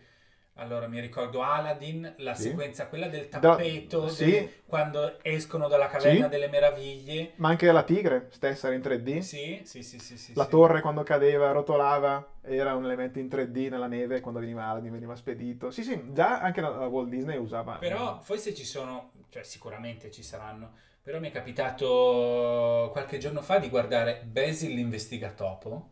Allora, 0.55 0.87
mi 0.87 0.99
ricordo 0.99 1.41
Aladdin, 1.41 2.13
la 2.17 2.33
Sì. 2.35 2.49
sequenza 2.49 2.87
quella 2.87 3.07
del 3.07 3.27
Da- 3.29 3.39
tappeto, 3.39 4.09
sì. 4.09 4.29
del- 4.31 4.49
quando 4.65 5.23
escono 5.23 5.67
dalla 5.67 5.87
caverna 5.87 6.25
Sì. 6.25 6.29
delle 6.29 6.47
meraviglie. 6.49 7.31
Ma 7.37 7.49
anche 7.49 7.71
la 7.71 7.83
tigre 7.83 8.27
stessa 8.31 8.67
era 8.67 8.75
in 8.75 8.81
3D. 8.81 9.19
Sì, 9.19 9.61
sì, 9.63 9.81
sì, 9.81 9.97
sì, 9.97 10.17
sì, 10.17 10.33
La 10.35 10.45
torre 10.45 10.81
quando 10.81 11.03
cadeva, 11.03 11.51
rotolava, 11.51 12.33
era 12.41 12.75
un 12.75 12.83
elemento 12.83 13.17
in 13.17 13.27
3D 13.29 13.69
nella 13.69 13.87
neve 13.87 14.19
quando 14.19 14.39
veniva 14.39 14.65
Aladdin, 14.65 14.91
veniva 14.91 15.15
spedito. 15.15 15.71
Sì, 15.71 15.83
sì, 15.83 15.99
già 16.13 16.39
anche 16.39 16.61
la, 16.61 16.69
la 16.69 16.87
Walt 16.87 17.09
Disney 17.09 17.37
usava. 17.37 17.77
Però 17.77 18.19
forse 18.21 18.53
ci 18.53 18.65
sono, 18.65 19.13
cioè 19.29 19.43
sicuramente 19.43 20.11
ci 20.11 20.21
saranno, 20.21 20.73
però 21.01 21.19
mi 21.19 21.29
è 21.29 21.31
capitato 21.31 22.89
qualche 22.91 23.17
giorno 23.17 23.41
fa 23.41 23.57
di 23.57 23.69
guardare 23.69 24.21
Basil 24.25 24.73
l'investigatopo, 24.75 25.89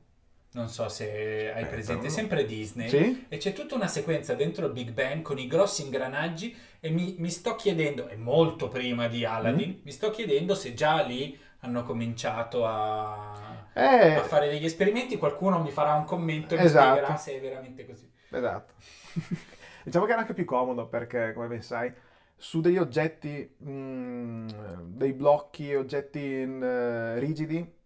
non 0.54 0.68
so 0.68 0.90
se 0.90 1.52
hai 1.54 1.66
presente, 1.66 2.10
sempre 2.10 2.46
Disney, 2.46 2.90
Sì? 2.90 3.26
e 3.30 3.38
c'è 3.38 3.54
tutta 3.54 3.76
una 3.76 3.88
sequenza 3.88 4.34
dentro 4.34 4.66
il 4.66 4.72
Big 4.72 4.92
Bang 4.92 5.22
con 5.22 5.38
i 5.38 5.48
grossi 5.48 5.84
ingranaggi 5.84 6.56
e 6.80 6.90
mi, 6.90 7.16
mi 7.20 7.30
sto 7.30 7.56
chiedendo, 7.56 8.08
e 8.08 8.16
molto 8.16 8.68
prima 8.68 9.08
di 9.08 9.26
Aladdin, 9.26 9.70
Mm. 9.70 9.82
mi 9.84 9.92
sto 9.92 10.10
chiedendo 10.10 10.56
se 10.56 10.74
già 10.74 11.02
lì 11.04 11.38
hanno 11.60 11.84
cominciato 11.84 12.66
a, 12.66 13.68
Eh, 13.74 14.16
a 14.16 14.24
fare 14.24 14.50
degli 14.50 14.66
esperimenti, 14.66 15.18
qualcuno 15.18 15.62
mi 15.62 15.72
farà 15.72 15.94
un 15.94 16.06
commento 16.06 16.56
e 16.56 16.58
mi 16.58 16.64
Esatto. 16.66 16.90
spiegherà 16.96 17.18
se 17.18 17.36
è 17.38 17.42
veramente 17.42 17.86
così. 17.86 18.10
Esatto. 18.32 18.74
diciamo 19.84 20.06
che 20.06 20.12
era 20.12 20.22
anche 20.22 20.34
più 20.34 20.46
comodo 20.46 20.88
perché, 20.88 21.34
come 21.34 21.48
ben 21.48 21.62
sai, 21.62 21.92
su 22.36 22.62
degli 22.62 22.78
oggetti, 22.78 23.56
mm, 23.64 24.48
dei 24.96 25.14
blocchi, 25.14 25.76
oggetti 25.76 26.20
mm, 26.46 27.18
rigidi, 27.18 27.78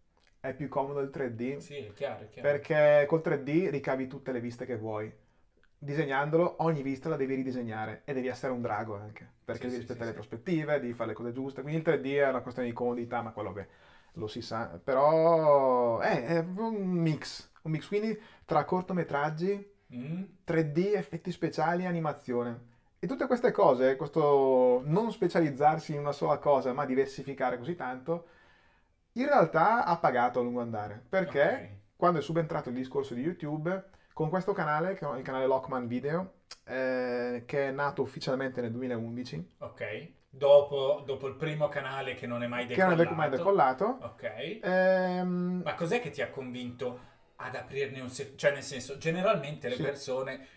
è 0.44 0.54
più 0.54 0.68
comodo 0.68 1.00
il 1.00 1.10
3D 1.10 1.58
Sì, 1.58 1.78
è 1.78 1.94
chiaro, 1.94 2.24
è 2.26 2.30
chiaro. 2.30 2.48
perché 2.50 3.06
col 3.08 3.22
3D 3.22 3.70
ricavi 3.70 4.08
tutte 4.08 4.32
le 4.34 4.42
viste 4.42 4.66
che 4.66 4.76
vuoi. 4.78 5.12
Disegnandolo, 5.78 6.56
ogni 6.60 6.82
vista 6.82 7.10
la 7.10 7.16
devi 7.18 7.36
ridisegnare 7.36 8.02
e 8.06 8.14
devi 8.14 8.28
essere 8.28 8.52
un 8.54 8.62
drago 8.62 8.96
anche, 8.96 9.30
perché 9.44 9.64
Sì, 9.64 9.68
devi 9.68 9.78
rispettare 9.80 10.06
sì, 10.06 10.10
le 10.12 10.14
prospettive, 10.14 10.80
devi 10.80 10.94
fare 10.94 11.10
le 11.10 11.16
cose 11.16 11.32
giuste. 11.34 11.62
Quindi 11.62 11.80
il 11.80 11.84
3D 11.86 12.16
è 12.16 12.30
una 12.30 12.42
questione 12.42 12.68
di 12.70 12.74
comodità, 12.74 13.22
ma 13.22 13.32
quello 13.32 13.54
che 13.54 13.68
lo 14.14 14.28
si 14.28 14.42
sa. 14.42 14.80
Però 14.84 16.00
è, 16.00 16.26
è 16.26 16.40
un 16.40 16.76
mix, 16.90 17.50
un 17.64 17.72
mix 17.72 17.88
quindi 17.88 18.18
tra 18.46 18.64
cortometraggi, 18.66 19.72
Mm? 19.94 20.24
3D, 20.44 20.94
effetti 20.96 21.32
speciali 21.32 21.84
e 21.84 21.88
animazione. 21.88 22.72
E 23.00 23.08
tutte 23.08 23.28
queste 23.28 23.52
cose, 23.52 23.96
questo 23.98 24.82
non 24.86 25.12
specializzarsi 25.12 25.94
in 25.94 26.00
una 26.00 26.14
sola 26.14 26.38
cosa, 26.38 26.72
ma 26.74 26.86
diversificare 26.86 27.58
così 27.58 27.76
tanto, 27.76 28.28
in 29.14 29.26
realtà 29.26 29.86
ha 29.86 29.98
pagato 29.98 30.40
a 30.40 30.44
lungo 30.44 30.62
andare. 30.62 31.04
Perché 31.10 31.44
Ok. 31.46 31.70
quando 31.96 32.20
è 32.20 32.22
subentrato 32.22 32.70
il 32.70 32.76
discorso 32.76 33.14
di 33.14 33.22
YouTube, 33.22 33.84
con 34.14 34.30
questo 34.30 34.54
canale, 34.54 34.94
che 34.96 35.06
è 35.08 35.18
il 35.18 35.24
canale 35.24 35.46
Lockman 35.48 35.88
Video, 35.88 36.34
eh, 36.66 37.44
che 37.46 37.68
è 37.68 37.72
nato 37.72 38.02
ufficialmente 38.02 38.62
nel 38.62 38.72
2011, 38.72 39.56
Ok, 39.60 40.08
dopo, 40.30 41.04
dopo 41.06 41.28
il 41.28 41.36
primo 41.36 41.68
canale 41.70 42.14
che 42.16 42.28
non 42.28 42.44
è 42.44 42.48
mai 42.48 42.66
che 42.68 42.84
non 42.84 42.98
decollato. 42.98 43.10
è 43.10 43.16
mai 43.16 43.30
decollato, 43.30 43.98
Ok, 44.02 44.60
ehm, 44.62 45.62
ma 45.64 45.74
cos'è 45.76 46.00
che 46.00 46.10
ti 46.10 46.22
ha 46.22 46.30
convinto 46.30 47.12
ad 47.38 47.56
aprirne 47.56 48.00
un 48.02 48.10
secondo, 48.10 48.38
cioè 48.38 48.52
nel 48.52 48.64
senso, 48.64 48.98
generalmente 48.98 49.68
le 49.70 49.76
Sì. 49.76 49.82
persone 49.82 50.48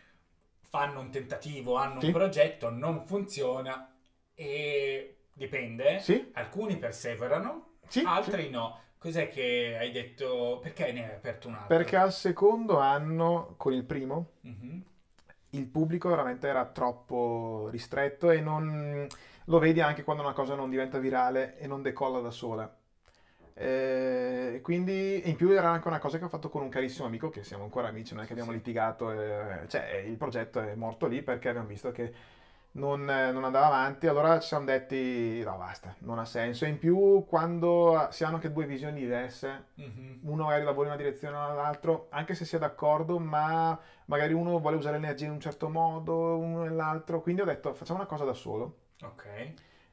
fanno 0.69 1.01
un 1.01 1.11
tentativo, 1.11 1.77
hanno 1.77 2.01
Sì. 2.01 2.07
un 2.07 2.13
progetto, 2.13 2.71
non 2.71 3.07
funziona 3.07 3.95
e 4.35 5.17
dipende. 5.33 6.01
Sì. 6.01 6.31
Alcuni 6.35 6.77
perseverano, 6.77 7.76
Sì, 7.89 8.03
altri 8.05 8.45
sì. 8.45 8.51
no. 8.51 8.81
Cos'è 8.99 9.29
che 9.29 9.77
hai 9.79 9.91
detto? 9.93 10.59
Perché 10.63 10.93
ne 10.93 11.05
hai 11.09 11.15
aperto 11.15 11.49
un 11.49 11.55
altro? 11.55 11.77
Perché 11.77 11.97
al 11.97 12.13
secondo 12.13 12.79
anno, 12.79 13.55
con 13.57 13.73
il 13.73 13.85
primo, 13.85 14.31
Mhm. 14.43 14.85
il 15.51 15.67
pubblico 15.67 16.09
veramente 16.09 16.49
era 16.49 16.65
troppo 16.67 17.69
ristretto 17.71 18.31
e 18.31 18.41
non 18.41 19.07
lo 19.45 19.59
vedi 19.59 19.81
anche 19.81 20.03
quando 20.05 20.23
una 20.23 20.33
cosa 20.33 20.55
non 20.55 20.69
diventa 20.71 20.99
virale 20.99 21.59
e 21.59 21.67
non 21.67 21.83
decolla 21.83 22.21
da 22.21 22.31
sola. 22.31 22.75
Eh, 23.59 24.61
quindi 24.63 25.29
in 25.31 25.37
più 25.37 25.51
era 25.51 25.71
anche 25.71 25.89
una 25.89 25.99
cosa 25.99 26.19
che 26.19 26.25
ho 26.25 26.29
fatto 26.29 26.51
con 26.51 26.63
un 26.63 26.69
carissimo 26.69 27.07
amico 27.07 27.31
che 27.31 27.43
siamo 27.43 27.65
ancora 27.65 27.89
amici, 27.89 28.13
non 28.15 28.25
è 28.25 28.27
che 28.27 28.33
abbiamo 28.33 28.53
litigato, 28.53 29.11
eh, 29.13 29.67
cioè 29.69 30.05
il 30.07 30.17
progetto 30.17 30.61
è 30.61 30.75
morto 30.75 31.07
lì 31.07 31.23
perché 31.23 31.49
abbiamo 31.49 31.69
visto 31.69 31.91
che 31.91 32.13
non, 32.77 33.05
non 33.05 33.45
andava 33.45 33.67
avanti, 33.67 34.07
allora 34.07 34.39
ci 34.41 34.49
siamo 34.49 34.65
detti 34.65 35.43
no 35.43 35.57
basta, 35.57 35.95
non 36.01 36.19
ha 36.19 36.25
senso. 36.25 36.65
E 36.65 36.69
in 36.69 36.79
più 36.79 37.25
quando 37.27 38.09
si 38.11 38.25
hanno 38.25 38.37
anche 38.37 38.53
due 38.53 38.67
visioni 38.67 39.01
diverse, 39.01 39.65
Mhm. 39.75 40.21
uno 40.23 40.45
magari 40.45 40.65
lavora 40.65 40.89
in 40.89 40.95
una 40.95 41.03
direzione 41.03 41.37
o 41.37 41.49
nell'altro, 41.49 42.07
anche 42.11 42.35
se 42.35 42.45
si 42.45 42.57
è 42.57 42.59
d'accordo, 42.59 43.19
ma 43.19 43.79
magari 44.07 44.33
uno 44.33 44.59
vuole 44.59 44.77
usare 44.77 44.99
l'energia 44.99 45.27
in 45.27 45.33
un 45.33 45.41
certo 45.41 45.69
modo, 45.69 46.39
uno 46.39 46.63
nell'altro. 46.63 47.21
Quindi 47.23 47.43
ho 47.43 47.45
detto 47.45 47.75
facciamo 47.75 47.99
una 47.99 48.09
cosa 48.09 48.25
da 48.25 48.33
solo 48.35 48.79
Ok. 49.03 49.25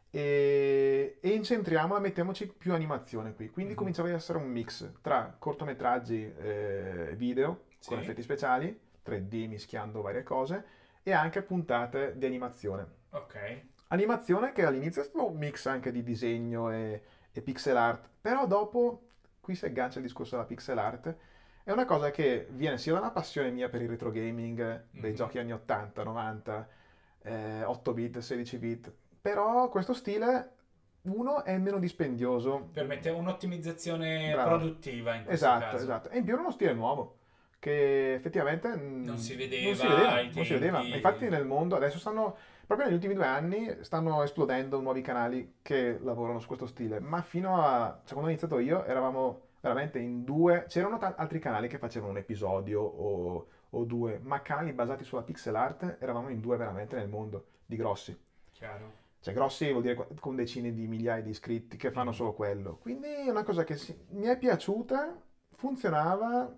e, 0.10 1.18
e 1.20 1.30
incentriamola, 1.30 2.00
mettiamoci 2.00 2.48
più 2.48 2.74
animazione 2.74 3.34
qui. 3.34 3.50
Quindi 3.50 3.74
Mhm. 3.74 3.78
cominciava 3.80 4.10
ad 4.10 4.16
essere 4.16 4.38
un 4.38 4.48
mix 4.50 4.92
tra 5.02 5.36
cortometraggi 5.38 6.34
eh, 6.38 7.14
video 7.16 7.64
con 7.86 7.98
Sì. 7.98 8.04
effetti 8.04 8.22
speciali, 8.22 8.80
3D 9.04 9.48
mischiando 9.48 10.02
varie 10.02 10.24
cose 10.24 10.66
e 11.04 11.12
anche 11.12 11.42
puntate 11.44 12.14
di 12.18 12.26
animazione. 12.26 12.88
Ok. 13.12 13.62
Animazione 13.90 14.52
che 14.54 14.66
all'inizio 14.66 15.02
è 15.02 15.06
stato 15.06 15.30
un 15.30 15.38
mix 15.38 15.66
anche 15.68 15.92
di 15.92 16.02
disegno 16.02 16.72
e, 16.72 17.02
e 17.32 17.42
pixel 17.42 17.78
art, 17.78 18.10
però 18.22 18.48
dopo, 18.48 19.04
qui 19.40 19.54
si 19.56 19.66
aggancia 19.66 20.00
il 20.00 20.06
discorso 20.06 20.36
della 20.36 20.48
pixel 20.48 20.78
art, 20.78 21.16
è 21.64 21.72
una 21.72 21.86
cosa 21.86 22.10
che 22.12 22.48
viene 22.52 22.78
sia 22.78 22.94
da 22.94 23.00
una 23.00 23.12
passione 23.12 23.52
mia 23.52 23.70
per 23.70 23.82
il 23.82 23.90
retro 23.90 24.10
gaming, 24.12 24.86
dei 24.92 25.12
Mhm. 25.12 25.16
giochi 25.16 25.38
anni 25.40 25.54
80, 25.54 26.04
90, 26.04 26.68
eh, 27.22 27.64
8 27.64 27.94
bit, 27.94 28.18
16 28.20 28.58
bit, 28.58 28.92
però 29.22 29.70
questo 29.70 29.94
stile, 29.94 30.52
uno, 31.04 31.44
è 31.44 31.58
meno 31.58 31.78
dispendioso. 31.80 32.70
Permette 32.74 33.10
un'ottimizzazione 33.12 34.32
Bravo. 34.34 34.58
produttiva 34.58 35.14
in 35.16 35.26
questo 35.26 35.46
Esatto, 35.46 35.66
caso. 35.66 35.84
esatto. 35.84 36.10
E 36.10 36.18
in 36.18 36.24
più 36.24 36.36
è 36.36 36.40
uno 36.40 36.52
stile 36.52 36.74
nuovo, 36.74 37.18
che 37.64 38.16
effettivamente 38.16 38.76
mm, 38.76 39.06
Non 39.06 39.18
si 39.18 39.36
vedeva 39.38 39.68
non 39.68 39.76
si 39.76 39.88
vedeva, 39.88 40.22
non 40.22 40.44
si 40.46 40.54
vedeva. 40.54 40.82
Infatti 40.82 41.30
nel 41.30 41.46
mondo 41.46 41.78
adesso 41.78 41.98
stanno, 41.98 42.36
proprio 42.68 42.88
negli 42.88 42.96
ultimi 42.98 43.14
due 43.14 43.26
anni, 43.26 43.74
stanno 43.86 44.22
esplodendo 44.22 44.82
nuovi 44.82 45.00
canali 45.00 45.56
che 45.62 45.98
lavorano 46.02 46.40
su 46.40 46.48
questo 46.48 46.66
stile, 46.66 47.00
ma 47.00 47.22
fino 47.22 47.64
a, 47.64 47.98
quando 48.10 48.26
ho 48.26 48.30
iniziato 48.30 48.60
io, 48.60 48.84
eravamo 48.84 49.44
veramente 49.62 49.98
in 50.00 50.26
due, 50.26 50.66
c'erano 50.68 50.98
ta- 50.98 51.16
altri 51.18 51.40
canali 51.40 51.70
che 51.70 51.78
facevano 51.78 52.12
un 52.12 52.18
episodio 52.18 52.82
o, 52.82 53.48
o 53.70 53.84
due, 53.86 54.20
ma 54.22 54.42
canali 54.42 54.74
basati 54.74 55.06
sulla 55.06 55.22
pixel 55.22 55.56
art, 55.56 55.96
eravamo 56.02 56.28
in 56.28 56.42
due 56.42 56.58
veramente 56.58 56.98
nel 56.98 57.08
mondo, 57.08 57.46
di 57.66 57.78
grossi. 57.78 58.14
Chiaro. 58.52 58.92
Cioè, 59.22 59.34
grossi 59.34 59.70
vuol 59.72 59.84
dire 59.84 60.06
con 60.20 60.36
decine 60.36 60.74
di 60.74 60.86
migliaia 60.86 61.22
di 61.24 61.30
iscritti 61.30 61.78
che 61.78 61.92
fanno 61.92 62.10
Mm. 62.10 62.14
solo 62.14 62.34
quello. 62.34 62.78
Quindi 62.82 63.08
è 63.08 63.30
una 63.30 63.44
cosa 63.46 63.64
che 63.64 63.78
si- 63.78 63.98
mi 64.10 64.26
è 64.26 64.38
piaciuta, 64.38 65.18
funzionava 65.56 66.54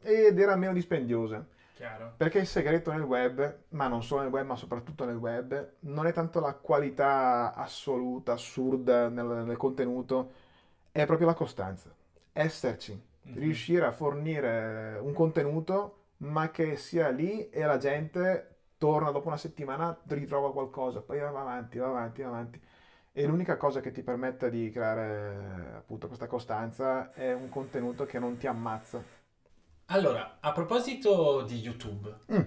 ed 0.00 0.38
era 0.38 0.56
meno 0.56 0.72
dispendiosa. 0.72 1.44
Chiaro. 1.74 2.14
Perché 2.16 2.38
il 2.40 2.46
segreto 2.46 2.90
nel 2.90 3.02
web, 3.02 3.58
ma 3.70 3.86
non 3.86 4.02
solo 4.02 4.22
nel 4.22 4.30
web, 4.32 4.46
ma 4.46 4.56
soprattutto 4.56 5.04
nel 5.04 5.16
web, 5.16 5.74
non 5.80 6.06
è 6.06 6.12
tanto 6.12 6.40
la 6.40 6.54
qualità 6.54 7.54
assoluta, 7.54 8.32
assurda 8.32 9.08
nel, 9.08 9.44
nel 9.46 9.56
contenuto, 9.56 10.32
è 10.90 11.06
proprio 11.06 11.28
la 11.28 11.34
costanza. 11.34 11.90
Esserci, 12.32 13.00
Mhm. 13.22 13.34
riuscire 13.38 13.84
a 13.84 13.92
fornire 13.92 14.98
un 15.02 15.12
contenuto, 15.12 15.96
ma 16.18 16.50
che 16.50 16.76
sia 16.76 17.10
lì 17.10 17.48
e 17.50 17.64
la 17.64 17.76
gente 17.76 18.56
torna 18.78 19.10
dopo 19.10 19.28
una 19.28 19.36
settimana, 19.36 19.96
ritrova 20.06 20.52
qualcosa, 20.52 21.00
poi 21.02 21.18
va 21.20 21.28
avanti, 21.28 21.78
va 21.78 21.88
avanti, 21.88 22.22
va 22.22 22.28
avanti. 22.28 22.60
E 23.12 23.26
l'unica 23.26 23.56
cosa 23.56 23.80
che 23.80 23.90
ti 23.90 24.02
permette 24.02 24.50
di 24.50 24.70
creare 24.70 25.74
appunto 25.76 26.06
questa 26.06 26.26
costanza 26.26 27.12
è 27.12 27.32
un 27.34 27.48
contenuto 27.48 28.04
che 28.06 28.18
non 28.18 28.36
ti 28.36 28.46
ammazza. 28.46 29.02
Allora, 29.90 30.38
a 30.40 30.52
proposito 30.52 31.42
di 31.42 31.56
YouTube, 31.60 32.16
Mm. 32.30 32.44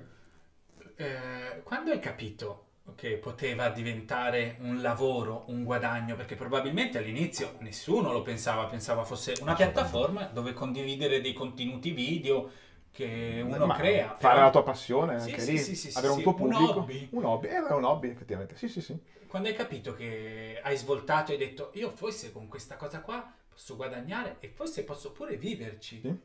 eh, 0.98 1.62
quando 1.64 1.92
hai 1.92 2.00
capito 2.00 2.66
che 2.96 3.18
poteva 3.18 3.70
diventare 3.70 4.58
un 4.60 4.82
lavoro, 4.82 5.46
un 5.48 5.64
guadagno? 5.64 6.16
Perché 6.16 6.36
probabilmente 6.36 6.98
all'inizio 6.98 7.56
nessuno 7.60 8.12
lo 8.12 8.22
pensava, 8.22 8.66
pensava 8.66 9.04
fosse 9.04 9.38
una 9.42 9.54
piattaforma 9.54 10.26
dove 10.26 10.54
condividere 10.54 11.22
dei 11.22 11.34
contenuti 11.34 11.92
video 11.92 12.50
che 12.92 13.42
uno 13.46 13.68
Ma 13.68 13.74
crea. 13.76 14.16
Fare 14.16 14.34
Però 14.34 14.42
la 14.42 14.50
tua 14.52 14.64
passione 14.64 15.16
Sì, 15.16 15.30
anche 15.32 15.42
sì, 15.42 15.52
lì, 15.52 15.58
sì, 15.58 15.76
sì, 15.76 15.98
avere 15.98 16.14
un 16.14 16.22
tuo 16.22 16.32
un 16.34 16.38
pubblico. 16.38 16.80
hobby. 16.80 17.08
Un 17.12 17.24
hobby, 17.26 17.48
era 17.48 17.76
un 17.76 17.84
hobby 17.84 18.10
effettivamente, 18.10 18.56
sì 18.56 18.68
sì 18.68 18.82
sì. 18.82 18.98
Quando 19.28 19.48
hai 19.48 19.56
capito 19.56 19.94
che 19.94 20.60
hai 20.62 20.76
svoltato 20.78 21.32
e 21.32 21.36
hai 21.36 21.40
detto 21.40 21.72
io 21.76 21.90
forse 21.92 22.32
con 22.32 22.48
questa 22.48 22.76
cosa 22.76 23.02
qua 23.02 23.34
posso 23.48 23.76
guadagnare 23.76 24.38
e 24.42 24.50
forse 24.50 24.84
posso 24.84 25.12
pure 25.12 25.38
viverci. 25.38 26.02
Sì. 26.02 26.20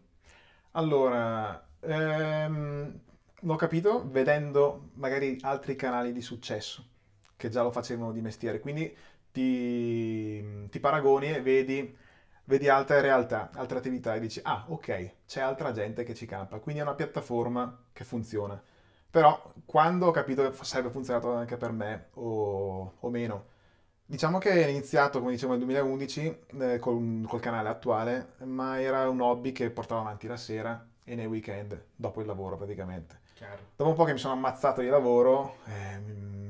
Allora, 0.76 1.58
ehm, 1.80 3.00
l'ho 3.40 3.56
capito 3.56 4.02
vedendo 4.10 4.90
magari 4.94 5.36
altri 5.40 5.74
canali 5.74 6.12
di 6.12 6.20
successo 6.20 6.84
che 7.36 7.48
già 7.48 7.62
lo 7.62 7.70
facevano 7.70 8.12
di 8.12 8.20
mestiere, 8.20 8.60
quindi 8.60 8.94
ti, 9.30 10.68
ti 10.68 10.78
paragoni 10.78 11.32
e 11.32 11.40
vedi, 11.40 11.94
vedi 12.44 12.68
altre 12.68 13.00
realtà, 13.00 13.50
altre 13.54 13.78
attività 13.78 14.14
e 14.14 14.18
dici, 14.20 14.38
ah 14.42 14.64
ok, 14.68 15.12
c'è 15.26 15.40
altra 15.40 15.70
gente 15.72 16.02
che 16.02 16.14
ci 16.14 16.26
campa, 16.26 16.58
quindi 16.58 16.80
è 16.80 16.84
una 16.84 16.94
piattaforma 16.94 17.84
che 17.92 18.04
funziona. 18.04 18.60
Però 19.10 19.52
quando 19.64 20.06
ho 20.06 20.10
capito 20.10 20.48
che 20.48 20.64
sarebbe 20.64 20.90
funzionato 20.90 21.30
anche 21.32 21.56
per 21.56 21.72
me 21.72 22.08
o, 22.14 22.96
o 23.00 23.08
meno, 23.08 23.44
Diciamo 24.08 24.38
che 24.38 24.50
è 24.50 24.68
iniziato, 24.68 25.18
come 25.18 25.32
dicevo, 25.32 25.52
nel 25.56 25.64
2011 25.64 26.38
eh, 26.60 26.78
col, 26.78 27.24
col 27.26 27.40
canale 27.40 27.68
attuale, 27.68 28.34
ma 28.44 28.80
era 28.80 29.08
un 29.08 29.20
hobby 29.20 29.50
che 29.50 29.70
portavo 29.70 30.00
avanti 30.00 30.28
la 30.28 30.36
sera 30.36 30.86
e 31.02 31.14
nei 31.16 31.26
weekend, 31.26 31.86
dopo 31.96 32.20
il 32.20 32.26
lavoro 32.26 32.56
praticamente. 32.56 33.18
Chiaro. 33.34 33.58
Dopo 33.74 33.90
un 33.90 33.96
po' 33.96 34.04
che 34.04 34.12
mi 34.12 34.18
sono 34.18 34.34
ammazzato 34.34 34.80
di 34.80 34.86
lavoro, 34.88 35.56
eh, 35.66 35.98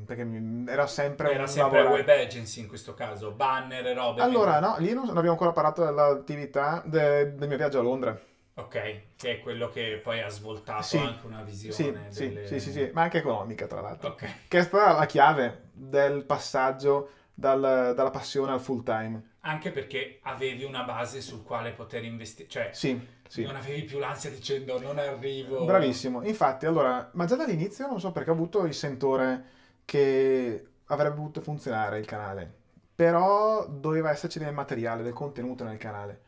perché 0.05 0.25
mi- 0.25 0.69
era 0.71 0.87
sempre 0.87 1.33
Era 1.33 1.43
un 1.45 1.49
sempre 1.49 1.83
lavorare- 1.83 2.03
web 2.05 2.21
agency 2.27 2.61
in 2.61 2.69
questo 2.69 2.93
caso, 2.93 3.31
banner 3.33 3.87
e 3.87 3.95
robe. 3.95 4.21
Allora, 4.21 4.59
quindi- 4.59 4.67
no, 4.67 4.77
lì 4.87 4.93
non, 4.95 5.07
non 5.07 5.17
abbiamo 5.17 5.33
ancora 5.33 5.53
parlato 5.53 5.83
dell'attività 5.83 6.83
de- 6.85 7.35
del 7.35 7.49
mio 7.49 7.57
viaggio 7.57 7.79
a 7.79 7.83
Londra. 7.83 8.21
Ok, 8.59 9.01
che 9.17 9.33
è 9.33 9.41
quello 9.41 9.69
che 9.71 9.99
poi 10.03 10.21
ha 10.23 10.29
svoltato 10.29 10.83
Sì. 10.83 10.99
anche 10.99 11.27
una 11.27 11.43
visione 11.43 12.07
sì, 12.11 12.29
delle- 12.33 12.47
sì, 12.47 12.61
sì, 12.61 12.71
sì, 12.71 12.91
ma 12.93 13.03
anche 13.03 13.19
economica, 13.19 13.67
tra 13.67 13.81
l'altro. 13.81 14.11
Ok. 14.11 14.27
Che 14.49 14.59
è 14.59 14.63
stata 14.63 14.93
la 14.99 15.07
chiave 15.07 15.71
del 15.73 16.25
passaggio 16.25 17.11
dal- 17.37 17.93
dalla 17.95 18.11
passione 18.11 18.53
al 18.53 18.61
full 18.61 18.83
time. 18.83 19.23
Anche 19.41 19.71
perché 19.71 20.19
avevi 20.23 20.65
una 20.65 20.83
base 20.83 21.21
sul 21.21 21.43
quale 21.45 21.71
poter 21.73 22.05
investire, 22.05 22.49
cioè 22.49 22.71
Sì, 22.73 23.01
sì. 23.29 23.43
non 23.43 23.55
avevi 23.55 23.85
più 23.85 23.99
l'ansia 24.01 24.29
dicendo 24.29 24.81
non 24.81 24.99
arrivo. 24.99 25.65
Bravissimo, 25.65 26.23
infatti, 26.25 26.67
allora, 26.67 27.11
ma 27.15 27.25
già 27.27 27.37
dall'inizio 27.37 27.87
non 27.87 27.99
so 28.01 28.13
perché 28.13 28.31
ho 28.31 28.35
avuto 28.35 28.65
il 28.67 28.75
sentore 28.75 29.45
che 29.85 30.67
avrebbe 30.87 31.15
potuto 31.17 31.41
funzionare 31.41 31.99
il 31.99 32.05
canale, 32.07 32.53
però 32.95 33.67
doveva 33.69 34.11
esserci 34.11 34.39
del 34.39 34.53
materiale, 34.53 35.03
del 35.03 35.13
contenuto 35.15 35.65
nel 35.65 35.79
canale, 35.79 36.21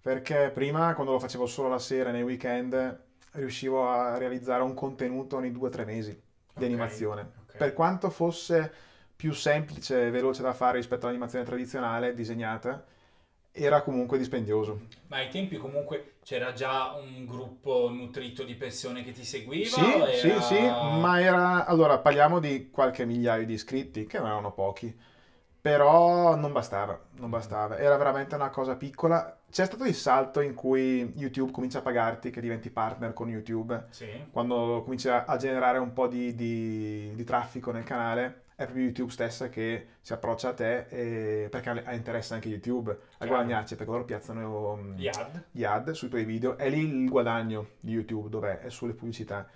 perché 0.00 0.50
prima 0.52 0.92
quando 0.94 1.12
lo 1.12 1.18
facevo 1.18 1.46
solo 1.46 1.68
la 1.68 1.78
sera, 1.78 2.10
nei 2.10 2.22
weekend, 2.22 3.00
riuscivo 3.32 3.88
a 3.90 4.18
realizzare 4.18 4.62
un 4.62 4.74
contenuto 4.74 5.36
ogni 5.36 5.52
due 5.52 5.68
o 5.68 5.70
tre 5.70 5.84
mesi 5.84 6.20
di 6.52 6.64
Ok, 6.64 6.64
animazione, 6.64 7.22
ok. 7.42 7.56
per 7.56 7.72
quanto 7.72 8.10
fosse 8.10 8.72
più 9.16 9.32
semplice 9.32 10.06
e 10.06 10.10
veloce 10.10 10.42
da 10.42 10.52
fare 10.52 10.76
rispetto 10.76 11.06
all'animazione 11.06 11.44
tradizionale 11.44 12.14
disegnata, 12.14 12.84
era 13.50 13.80
comunque 13.82 14.18
dispendioso. 14.18 14.80
Ma 15.08 15.16
ai 15.16 15.28
tempi 15.28 15.56
comunque 15.56 16.14
c'era 16.22 16.52
già 16.52 16.92
un 16.94 17.24
gruppo 17.24 17.88
nutrito 17.90 18.42
di 18.42 18.54
persone 18.54 19.02
che 19.02 19.12
ti 19.12 19.24
seguiva? 19.24 19.76
Sì, 19.76 19.80
o 19.80 20.06
sì, 20.06 20.28
era- 20.28 20.40
sì, 20.40 20.58
ma 21.00 21.20
era... 21.20 21.64
Allora, 21.66 21.98
parliamo 21.98 22.38
di 22.38 22.70
qualche 22.70 23.04
migliaio 23.06 23.46
di 23.46 23.54
iscritti, 23.54 24.06
che 24.06 24.18
non 24.18 24.26
erano 24.28 24.52
pochi, 24.52 24.94
però 25.60 26.34
non 26.36 26.52
bastava, 26.52 27.00
non 27.18 27.30
bastava. 27.30 27.78
Era 27.78 27.96
veramente 27.96 28.34
una 28.34 28.50
cosa 28.50 28.76
piccola. 28.76 29.38
C'è 29.50 29.64
stato 29.64 29.84
il 29.84 29.94
salto 29.94 30.40
in 30.40 30.54
cui 30.54 31.12
YouTube 31.16 31.50
comincia 31.52 31.78
a 31.78 31.82
pagarti, 31.82 32.30
che 32.30 32.40
diventi 32.40 32.70
partner 32.70 33.12
con 33.12 33.28
YouTube, 33.28 33.86
Sì. 33.90 34.06
quando 34.30 34.82
comincia 34.84 35.24
a 35.24 35.36
generare 35.36 35.78
un 35.78 35.92
po' 35.92 36.06
di, 36.08 36.34
di- 36.34 37.12
di 37.14 37.24
traffico 37.24 37.72
nel 37.72 37.84
canale. 37.84 38.42
È 38.56 38.64
proprio 38.64 38.84
YouTube 38.86 39.12
stessa 39.12 39.48
che 39.50 39.86
si 40.00 40.12
approccia 40.12 40.48
a 40.48 40.54
te 40.54 40.86
e- 40.88 41.48
perché 41.50 41.70
ha- 41.70 41.92
interesse 41.94 42.34
anche 42.34 42.48
YouTube 42.48 42.96
a 43.18 43.26
guadagnarci 43.26 43.76
perché 43.76 43.90
loro 43.92 44.04
piazzano 44.04 44.76
mm, 44.76 44.96
Gli 44.96 45.08
ad. 45.08 45.42
gli 45.52 45.64
ad 45.64 45.90
sui 45.92 46.08
tuoi 46.08 46.24
video, 46.24 46.56
è 46.56 46.68
lì 46.70 46.80
il 46.80 47.08
guadagno 47.08 47.68
di 47.80 47.92
YouTube, 47.92 48.28
dov'è? 48.30 48.60
È 48.60 48.70
sulle 48.70 48.94
pubblicità. 48.94 49.46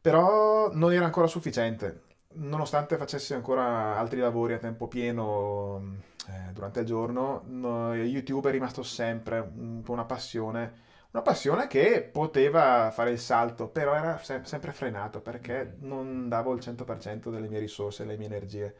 Però 0.00 0.72
non 0.72 0.92
era 0.92 1.04
ancora 1.04 1.26
sufficiente, 1.26 2.02
nonostante 2.34 2.96
facessi 2.96 3.34
ancora 3.34 3.96
altri 3.98 4.20
lavori 4.20 4.54
a 4.54 4.58
tempo 4.58 4.86
pieno 4.88 5.78
mh, 5.78 6.00
eh, 6.28 6.52
durante 6.52 6.80
il 6.80 6.86
giorno, 6.86 7.42
no, 7.46 7.94
YouTube 7.94 8.48
è 8.48 8.52
rimasto 8.52 8.82
sempre 8.82 9.38
un 9.40 9.82
po' 9.82 9.92
una 9.92 10.04
passione, 10.04 10.86
una 11.10 11.22
passione 11.22 11.66
che 11.66 12.02
poteva 12.10 12.90
fare 12.92 13.10
il 13.10 13.18
salto, 13.18 13.66
però 13.68 13.94
era 13.94 14.18
se- 14.18 14.40
sempre 14.44 14.72
frenato 14.72 15.20
perché 15.20 15.76
non 15.80 16.28
davo 16.28 16.52
il 16.52 16.60
100% 16.60 17.30
delle 17.30 17.48
mie 17.48 17.58
risorse 17.58 18.04
delle 18.04 18.16
mie 18.16 18.26
energie. 18.26 18.74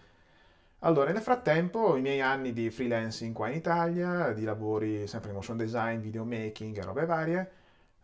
Allora, 0.81 1.11
nel 1.11 1.23
frattempo, 1.23 1.97
i 1.97 2.01
miei 2.01 2.21
anni 2.21 2.53
di 2.53 2.71
freelancing 2.71 3.35
qua 3.35 3.49
in 3.49 3.55
Italia, 3.55 4.33
di 4.33 4.45
lavori 4.45 5.07
sempre 5.09 5.31
in 5.31 5.37
motion 5.37 5.57
design, 5.57 6.01
videomaking 6.01 6.77
e 6.79 6.83
robe 6.83 7.05
varie, 7.05 7.51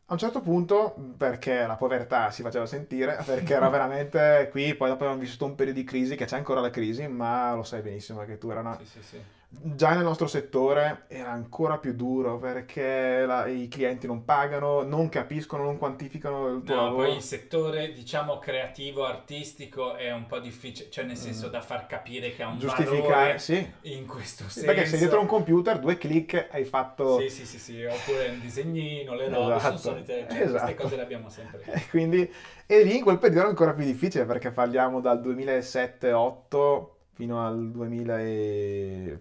a 0.06 0.12
un 0.12 0.18
certo 0.18 0.40
punto, 0.40 0.94
perché 1.16 1.66
la 1.66 1.76
povertà 1.76 2.30
si 2.30 2.42
faceva 2.42 2.66
sentire, 2.66 3.18
perché 3.24 3.54
era 3.54 3.68
veramente 3.68 4.48
qui, 4.50 4.74
poi 4.74 4.88
dopo 4.88 5.04
abbiamo 5.04 5.20
vissuto 5.20 5.44
un 5.44 5.54
periodo 5.54 5.78
di 5.78 5.84
crisi, 5.84 6.16
che 6.16 6.24
c'è 6.24 6.36
ancora 6.36 6.60
la 6.60 6.70
crisi, 6.70 7.06
ma 7.06 7.54
lo 7.54 7.62
sai 7.62 7.80
benissimo 7.80 8.24
che 8.24 8.38
tu 8.38 8.50
era 8.50 8.60
una... 8.60 8.76
Sì, 8.76 8.84
sì, 8.86 9.02
sì. 9.02 9.20
Già 9.62 9.94
nel 9.94 10.02
nostro 10.04 10.26
settore 10.26 11.04
era 11.08 11.30
ancora 11.30 11.78
più 11.78 11.94
duro 11.94 12.38
perché 12.38 13.24
la- 13.26 13.46
i 13.46 13.68
clienti 13.68 14.06
non 14.06 14.24
pagano, 14.24 14.82
non 14.82 15.08
capiscono, 15.08 15.62
non 15.64 15.78
quantificano 15.78 16.48
il 16.48 16.62
tuo 16.62 16.74
No, 16.74 16.82
lavoro. 16.84 17.06
poi 17.06 17.16
il 17.16 17.22
settore, 17.22 17.92
diciamo, 17.92 18.38
creativo, 18.38 19.04
artistico 19.04 19.94
è 19.96 20.12
un 20.12 20.26
po' 20.26 20.38
difficile, 20.38 20.90
cioè 20.90 21.04
nel 21.04 21.16
senso 21.16 21.48
Mm. 21.48 21.50
da 21.50 21.60
far 21.60 21.86
capire 21.86 22.34
che 22.34 22.42
ha 22.42 22.48
un 22.48 22.58
Giustificare, 22.58 23.00
valore 23.00 23.38
sì. 23.38 23.72
in 23.82 24.06
questo 24.06 24.44
senso. 24.48 24.64
Perché 24.64 24.86
sei 24.86 24.98
dietro 24.98 25.20
un 25.20 25.26
computer, 25.26 25.78
due 25.78 25.96
clic, 25.98 26.48
hai 26.50 26.64
fatto... 26.64 27.20
Sì, 27.20 27.28
sì, 27.30 27.46
sì, 27.46 27.58
sì, 27.58 27.84
oppure 27.84 28.28
un 28.28 28.40
disegnino, 28.40 29.14
le 29.14 29.28
robe, 29.28 29.36
sono 29.36 29.56
Esatto, 29.56 29.76
solite, 29.78 30.26
cioè, 30.28 30.40
esatto. 30.42 30.50
queste 30.50 30.74
cose 30.74 30.96
le 30.96 31.02
abbiamo 31.02 31.28
sempre. 31.28 31.62
E 31.72 31.86
quindi, 31.90 32.30
e 32.66 32.82
lì 32.82 32.96
in 32.98 33.02
quel 33.02 33.18
periodo 33.18 33.40
era 33.40 33.48
ancora 33.48 33.72
più 33.74 33.84
difficile 33.84 34.24
perché 34.24 34.50
parliamo 34.50 35.00
dal 35.00 35.20
2007-2008 35.20 36.92
fino 37.14 37.46
al 37.46 37.70
2000 37.70 38.18
e- 38.20 39.18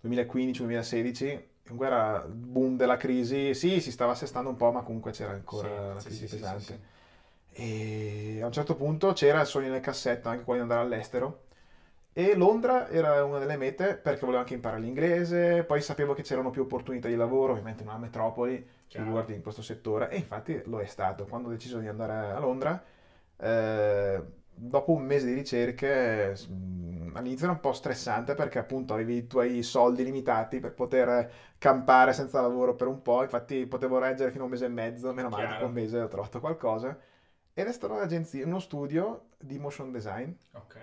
2015-2016. 0.00 1.46
Comunque 1.62 1.86
era 1.86 2.24
il 2.26 2.32
boom 2.32 2.76
della 2.76 2.96
crisi. 2.96 3.54
Sì, 3.54 3.80
si 3.80 3.90
stava 3.90 4.12
assestando 4.12 4.48
un 4.48 4.56
po', 4.56 4.70
ma 4.70 4.82
comunque 4.82 5.10
c'era 5.12 5.32
ancora 5.32 5.94
la 5.94 6.00
Sì, 6.00 6.06
crisi 6.08 6.26
sì, 6.28 6.36
pesante. 6.36 6.62
sì. 6.62 6.78
E 7.60 8.38
a 8.42 8.46
un 8.46 8.52
certo 8.52 8.74
punto 8.74 9.12
c'era 9.12 9.40
il 9.40 9.46
sogno 9.46 9.68
nel 9.70 9.80
cassetto 9.80 10.28
anche 10.28 10.44
quello 10.44 10.64
di 10.64 10.70
andare 10.70 10.86
all'estero. 10.86 11.46
E 12.12 12.34
Londra 12.34 12.88
era 12.88 13.22
una 13.24 13.38
delle 13.38 13.56
mete 13.56 13.94
perché 13.94 14.20
volevo 14.20 14.38
anche 14.40 14.54
imparare 14.54 14.80
l'inglese, 14.80 15.62
poi 15.62 15.80
sapevo 15.80 16.14
che 16.14 16.22
c'erano 16.22 16.50
più 16.50 16.62
opportunità 16.62 17.06
di 17.08 17.14
lavoro, 17.14 17.52
ovviamente 17.52 17.82
in 17.82 17.88
una 17.88 17.98
metropoli, 17.98 18.66
figurati 18.88 19.34
in 19.34 19.42
questo 19.42 19.62
settore, 19.62 20.08
e 20.10 20.16
infatti 20.16 20.60
lo 20.64 20.80
è 20.80 20.86
stato. 20.86 21.26
Quando 21.26 21.48
ho 21.48 21.50
deciso 21.52 21.78
di 21.78 21.86
andare 21.86 22.32
a 22.32 22.38
Londra, 22.40 22.82
eh, 23.36 24.22
dopo 24.58 24.92
un 24.92 25.02
mese 25.02 25.26
di 25.26 25.34
ricerche, 25.34 26.34
mh, 26.48 27.12
all'inizio 27.14 27.44
era 27.46 27.54
un 27.54 27.60
po' 27.60 27.72
stressante 27.72 28.34
perché 28.34 28.58
appunto 28.58 28.92
avevi 28.94 29.16
i 29.16 29.26
tuoi 29.26 29.62
soldi 29.62 30.04
limitati 30.04 30.58
per 30.60 30.72
poter 30.74 31.30
campare 31.58 32.12
senza 32.12 32.40
lavoro 32.40 32.74
per 32.74 32.86
un 32.88 33.00
po', 33.02 33.22
infatti 33.22 33.66
potevo 33.66 33.98
reggere 33.98 34.30
fino 34.30 34.42
a 34.42 34.46
un 34.46 34.52
mese 34.52 34.64
e 34.66 34.68
mezzo, 34.68 35.12
meno 35.12 35.28
male 35.28 35.46
dopo 35.48 35.64
un 35.66 35.72
mese 35.72 36.00
ho 36.00 36.08
trovato 36.08 36.40
qualcosa. 36.40 36.96
Ed 37.54 37.66
è 37.66 37.72
stata 37.72 37.92
un'agenzia, 37.94 38.44
uno 38.46 38.58
studio 38.60 39.28
di 39.38 39.58
motion 39.58 39.90
design 39.90 40.30
Ok. 40.52 40.76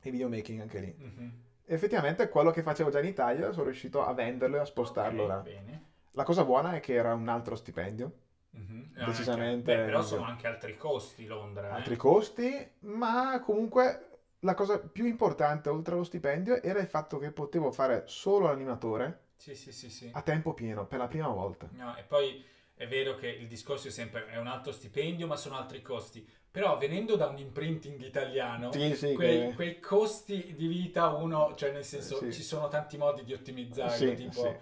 e 0.00 0.10
videomaking 0.10 0.60
anche 0.60 0.78
lì. 0.78 0.94
Mhm. 0.96 1.32
Effettivamente 1.66 2.28
quello 2.28 2.50
che 2.50 2.62
facevo 2.62 2.90
già 2.90 2.98
in 2.98 3.04
Italia 3.06 3.52
sono 3.52 3.64
riuscito 3.64 4.04
a 4.04 4.12
venderlo 4.12 4.56
e 4.56 4.60
a 4.60 4.64
spostarlo 4.64 5.22
Ok, 5.22 5.28
là. 5.28 5.40
Bene. 5.40 5.84
La 6.12 6.24
cosa 6.24 6.44
buona 6.44 6.74
è 6.74 6.80
che 6.80 6.94
era 6.94 7.14
un 7.14 7.28
altro 7.28 7.54
stipendio, 7.54 8.12
Mhm. 8.52 8.90
No, 8.96 9.06
Decisamente 9.06 9.70
anche- 9.72 9.82
beh, 9.82 9.84
però 9.84 10.02
sono 10.02 10.24
anche 10.24 10.46
altri 10.46 10.76
costi 10.76 11.26
Londra. 11.26 11.68
eh. 11.68 11.72
altri 11.72 11.96
costi, 11.96 12.70
ma 12.80 13.40
comunque 13.44 14.06
la 14.40 14.54
cosa 14.54 14.78
più 14.78 15.04
importante 15.06 15.68
oltre 15.68 15.94
allo 15.94 16.04
stipendio 16.04 16.60
era 16.62 16.80
il 16.80 16.86
fatto 16.88 17.18
che 17.18 17.30
potevo 17.30 17.70
fare 17.70 18.04
solo 18.06 18.46
l'animatore 18.46 19.28
Sì, 19.36 19.54
sì, 19.54 19.70
sì, 19.72 19.88
sì. 19.90 20.10
a 20.12 20.22
tempo 20.22 20.52
pieno 20.54 20.86
per 20.86 20.98
la 20.98 21.06
prima 21.08 21.28
volta. 21.28 21.68
No, 21.72 21.96
e 21.96 22.02
poi 22.02 22.44
è 22.74 22.86
vero 22.88 23.14
che 23.14 23.28
il 23.28 23.46
discorso 23.46 23.88
è 23.88 23.90
sempre 23.90 24.26
è 24.26 24.36
un 24.38 24.46
alto 24.48 24.72
stipendio, 24.72 25.26
ma 25.26 25.36
sono 25.36 25.56
altri 25.56 25.80
costi. 25.82 26.26
Però 26.50 26.76
venendo 26.78 27.14
da 27.14 27.26
un 27.28 27.38
imprinting 27.38 28.00
italiano, 28.02 28.72
Sì, 28.72 28.94
sì, 28.96 29.14
quei, 29.14 29.48
che- 29.50 29.54
quei 29.54 29.78
costi 29.80 30.54
di 30.56 30.66
vita 30.66 31.08
uno, 31.10 31.54
cioè 31.54 31.70
nel 31.70 31.84
senso 31.84 32.16
Sì. 32.16 32.32
ci 32.32 32.42
sono 32.42 32.66
tanti 32.68 32.96
modi 32.96 33.22
di 33.22 33.32
ottimizzarlo, 33.32 33.94
Sì, 33.94 34.14
tipo 34.14 34.32
sì. 34.32 34.56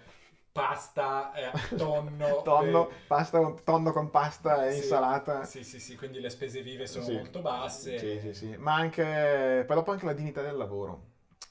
Pasta, 0.61 1.33
eh, 1.33 1.53
tonno, 1.75 2.47
Tonno, 2.47 2.89
eh, 2.89 2.89
pasta 3.07 3.39
con- 3.39 3.63
tonno 3.63 3.91
con 3.91 4.09
pasta 4.09 4.67
e 4.67 4.73
sì, 4.73 4.75
insalata. 4.75 5.37
Sì, 5.39 5.63
sì, 5.63 5.79
sì, 5.79 5.95
quindi 5.95 6.19
le 6.19 6.29
spese 6.29 6.61
vive 6.61 6.87
sono 6.87 7.07
Sì. 7.07 7.11
molto 7.11 7.41
basse. 7.41 7.95
Sì, 7.95 8.19
sì, 8.19 8.33
sì, 8.33 8.55
ma 8.57 8.75
anche, 8.75 9.63
poi 9.65 9.75
dopo 9.75 9.91
anche 9.91 10.05
la 10.05 10.13
dignità 10.13 10.41
del 10.41 10.55
lavoro. 10.55 11.07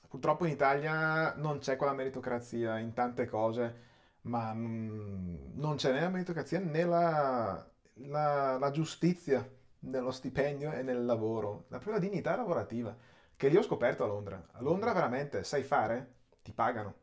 Purtroppo 0.09 0.45
in 0.47 0.53
Italia 0.53 1.35
non 1.37 1.59
c'è 1.59 1.77
quella 1.77 1.93
meritocrazia 1.93 2.79
in 2.79 2.93
tante 2.95 3.27
cose, 3.27 3.77
ma 4.23 4.53
mm, 4.55 5.53
non 5.59 5.77
c'è 5.77 5.93
né 5.93 6.01
la 6.01 6.09
meritocrazia 6.09 6.59
né 6.61 6.85
la, 6.85 7.67
la- 8.07 8.59
la 8.59 8.71
giustizia 8.71 9.47
nello 9.81 10.11
stipendio 10.11 10.73
e 10.73 10.83
nel 10.83 11.05
lavoro. 11.05 11.67
La 11.69 11.79
propria 11.79 12.01
dignità 12.01 12.35
lavorativa, 12.37 12.97
che 13.37 13.49
lì 13.49 13.57
ho 13.57 13.63
scoperto 13.63 14.05
a 14.05 14.07
Londra. 14.07 14.47
A 14.53 14.63
Londra 14.63 14.93
veramente 14.93 15.45
sai 15.45 15.63
fare, 15.63 16.15
ti 16.43 16.53
pagano. 16.53 16.95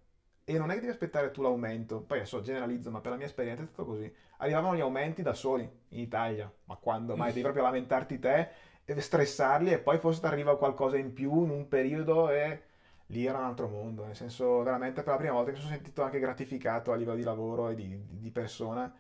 E 0.48 0.58
non 0.60 0.70
è 0.70 0.74
che 0.76 0.82
devi 0.82 0.92
aspettare 0.92 1.32
tu 1.32 1.42
l'aumento. 1.42 2.02
Poi 2.02 2.20
adesso 2.20 2.42
generalizzo, 2.42 2.92
ma 2.92 3.02
per 3.02 3.12
la 3.12 3.18
mia 3.18 3.26
esperienza 3.26 3.64
è 3.64 3.66
stato 3.66 3.86
così. 3.86 4.12
Arrivavano 4.38 4.76
gli 4.76 4.80
aumenti 4.82 5.22
da 5.24 5.34
soli 5.34 5.64
in 5.90 6.00
Italia. 6.00 6.52
Ma 6.66 6.76
quando 6.76 7.16
mai? 7.16 7.30
Devi 7.30 7.42
proprio 7.42 7.64
lamentarti 7.64 8.20
te 8.20 8.50
stressarli 8.98 9.72
e 9.72 9.80
poi 9.80 9.98
forse 9.98 10.20
ti 10.20 10.26
arriva 10.28 10.58
qualcosa 10.58 10.98
in 10.98 11.12
più 11.14 11.44
in 11.44 11.50
un 11.50 11.68
periodo 11.68 12.30
e 12.30 12.62
lì 13.08 13.26
era 13.26 13.40
un 13.40 13.46
altro 13.46 13.68
mondo. 13.68 14.06
Nel 14.06 14.16
senso, 14.16 14.62
veramente 14.62 15.02
per 15.02 15.14
la 15.14 15.18
prima 15.18 15.34
volta 15.34 15.50
mi 15.52 15.58
sono 15.58 15.70
sentito 15.72 16.04
anche 16.04 16.20
gratificato 16.20 16.92
a 16.92 16.96
livello 16.96 17.18
di 17.18 17.24
lavoro 17.24 17.70
e 17.70 17.76
di, 17.76 17.88
di- 18.06 18.20
di 18.22 18.32
persona. 18.32 18.94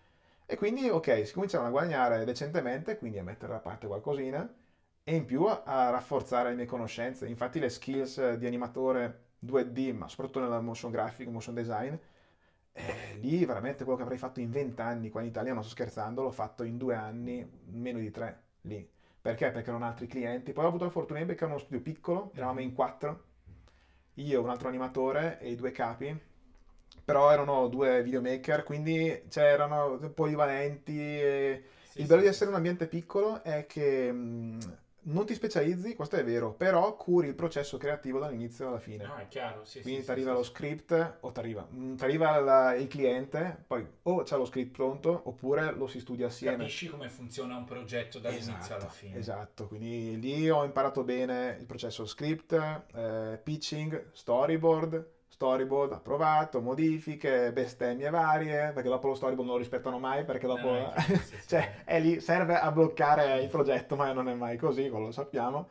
E 0.47 0.55
quindi, 0.57 0.89
ok, 0.89 1.25
si 1.27 1.33
cominciano 1.33 1.67
a 1.67 1.69
guadagnare 1.69 2.23
decentemente, 2.25 2.97
quindi 2.97 3.19
a 3.19 3.23
mettere 3.23 3.53
da 3.53 3.59
parte 3.59 3.85
qualcosina 3.87 4.51
e 5.03 5.15
in 5.15 5.25
più 5.25 5.43
a, 5.45 5.61
a 5.63 5.89
rafforzare 5.91 6.49
le 6.49 6.55
mie 6.55 6.65
conoscenze. 6.65 7.27
Infatti 7.27 7.59
le 7.59 7.69
skills 7.69 8.17
eh, 8.17 8.37
di 8.39 8.47
animatore 8.47 9.24
2D, 9.45 9.93
ma 9.93 10.07
soprattutto 10.07 10.39
nella 10.39 10.59
motion 10.59 10.91
graphic, 10.91 11.27
motion 11.27 11.53
design, 11.53 11.93
eh, 12.73 13.15
lì 13.21 13.45
veramente 13.45 13.83
quello 13.83 13.97
che 13.97 14.03
avrei 14.03 14.17
fatto 14.17 14.39
in 14.39 14.51
20 14.51 14.81
anni 14.81 15.09
qua 15.09 15.21
in 15.21 15.27
Italia, 15.27 15.53
non 15.53 15.63
sto 15.63 15.71
scherzando, 15.71 16.21
l'ho 16.21 16.31
fatto 16.31 16.63
in 16.63 16.77
due 16.77 16.95
anni, 16.95 17.47
meno 17.67 17.99
di 17.99 18.11
tre 18.11 18.41
lì. 18.61 18.87
Perché? 19.21 19.49
Perché 19.49 19.69
erano 19.69 19.85
altri 19.85 20.07
clienti. 20.07 20.51
Poi 20.51 20.65
ho 20.65 20.67
avuto 20.67 20.83
la 20.83 20.89
fortuna 20.89 21.19
di 21.19 21.25
beccare 21.25 21.51
uno 21.51 21.59
studio 21.59 21.81
piccolo, 21.81 22.31
eravamo 22.35 22.59
in 22.59 22.73
quattro, 22.73 23.23
io, 24.15 24.41
un 24.41 24.49
altro 24.49 24.67
animatore 24.67 25.39
e 25.39 25.51
i 25.51 25.55
due 25.55 25.71
capi, 25.71 26.17
però 27.03 27.31
erano 27.31 27.67
due 27.67 28.01
videomaker, 28.03 28.63
quindi 28.63 29.23
cioè, 29.29 29.45
erano 29.45 29.97
polivalenti. 30.13 30.97
E... 30.97 31.63
Sì, 31.89 32.01
Il 32.01 32.07
bello 32.07 32.19
sì, 32.19 32.25
di 32.25 32.31
essere 32.31 32.49
un 32.49 32.55
ambiente 32.55 32.87
piccolo 32.87 33.41
è 33.43 33.65
che 33.65 34.11
mh, 34.11 34.77
non 35.07 35.25
ti 35.25 35.33
specializzi, 35.33 35.95
questo 35.95 36.15
è 36.15 36.23
vero, 36.23 36.53
però 36.53 36.95
curi 36.95 37.27
il 37.27 37.35
processo 37.35 37.77
creativo 37.77 38.19
dall'inizio 38.19 38.67
alla 38.67 38.79
fine. 38.79 39.05
No, 39.05 39.15
è 39.15 39.27
chiaro, 39.27 39.63
sì, 39.63 39.81
Quindi 39.81 39.99
sì, 39.99 40.05
ti 40.05 40.11
arriva 40.11 40.31
sì, 40.31 40.37
lo 40.37 40.43
sì. 40.43 40.49
script 40.51 41.17
o 41.19 41.31
ti 41.31 41.39
arriva, 41.39 41.67
mm, 41.71 41.95
il 42.79 42.87
cliente, 42.87 43.63
poi 43.67 43.85
o 44.03 44.23
c'è 44.23 44.37
lo 44.37 44.45
script 44.45 44.71
pronto 44.71 45.21
oppure 45.25 45.73
lo 45.73 45.87
si 45.87 45.99
studia 45.99 46.27
assieme. 46.27 46.57
Capisci 46.57 46.87
come 46.89 47.09
funziona 47.09 47.55
un 47.55 47.65
progetto 47.65 48.19
dall'inizio 48.19 48.53
Esatto, 48.53 48.73
alla 48.73 48.89
fine. 48.89 49.17
Esatto, 49.17 49.67
quindi 49.67 50.19
lì 50.19 50.49
ho 50.49 50.63
imparato 50.63 51.03
bene 51.03 51.57
il 51.59 51.65
processo 51.65 52.05
script, 52.05 52.53
eh, 52.93 53.39
pitching, 53.43 54.09
storyboard, 54.11 55.13
storyboard 55.35 55.91
approvato, 55.91 56.61
modifiche, 56.61 57.51
bestemmie 57.51 58.09
varie, 58.09 58.71
perché 58.71 58.87
dopo 58.87 59.07
lo 59.07 59.15
storyboard 59.15 59.45
non 59.47 59.57
lo 59.57 59.61
rispettano 59.61 59.99
mai, 59.99 60.23
perché 60.23 60.47
dopo... 60.47 60.67
No, 60.75 60.81
no, 60.81 60.93
sì, 60.97 61.15
sì. 61.17 61.47
cioè, 61.47 61.83
è 61.83 61.99
lì, 61.99 62.21
serve 62.21 62.57
a 62.57 62.71
bloccare 62.71 63.41
il 63.41 63.49
progetto, 63.49 63.95
ma 63.97 64.11
non 64.13 64.29
è 64.29 64.33
mai 64.33 64.57
così, 64.57 64.89
quello 64.89 65.05
lo 65.05 65.11
sappiamo. 65.11 65.67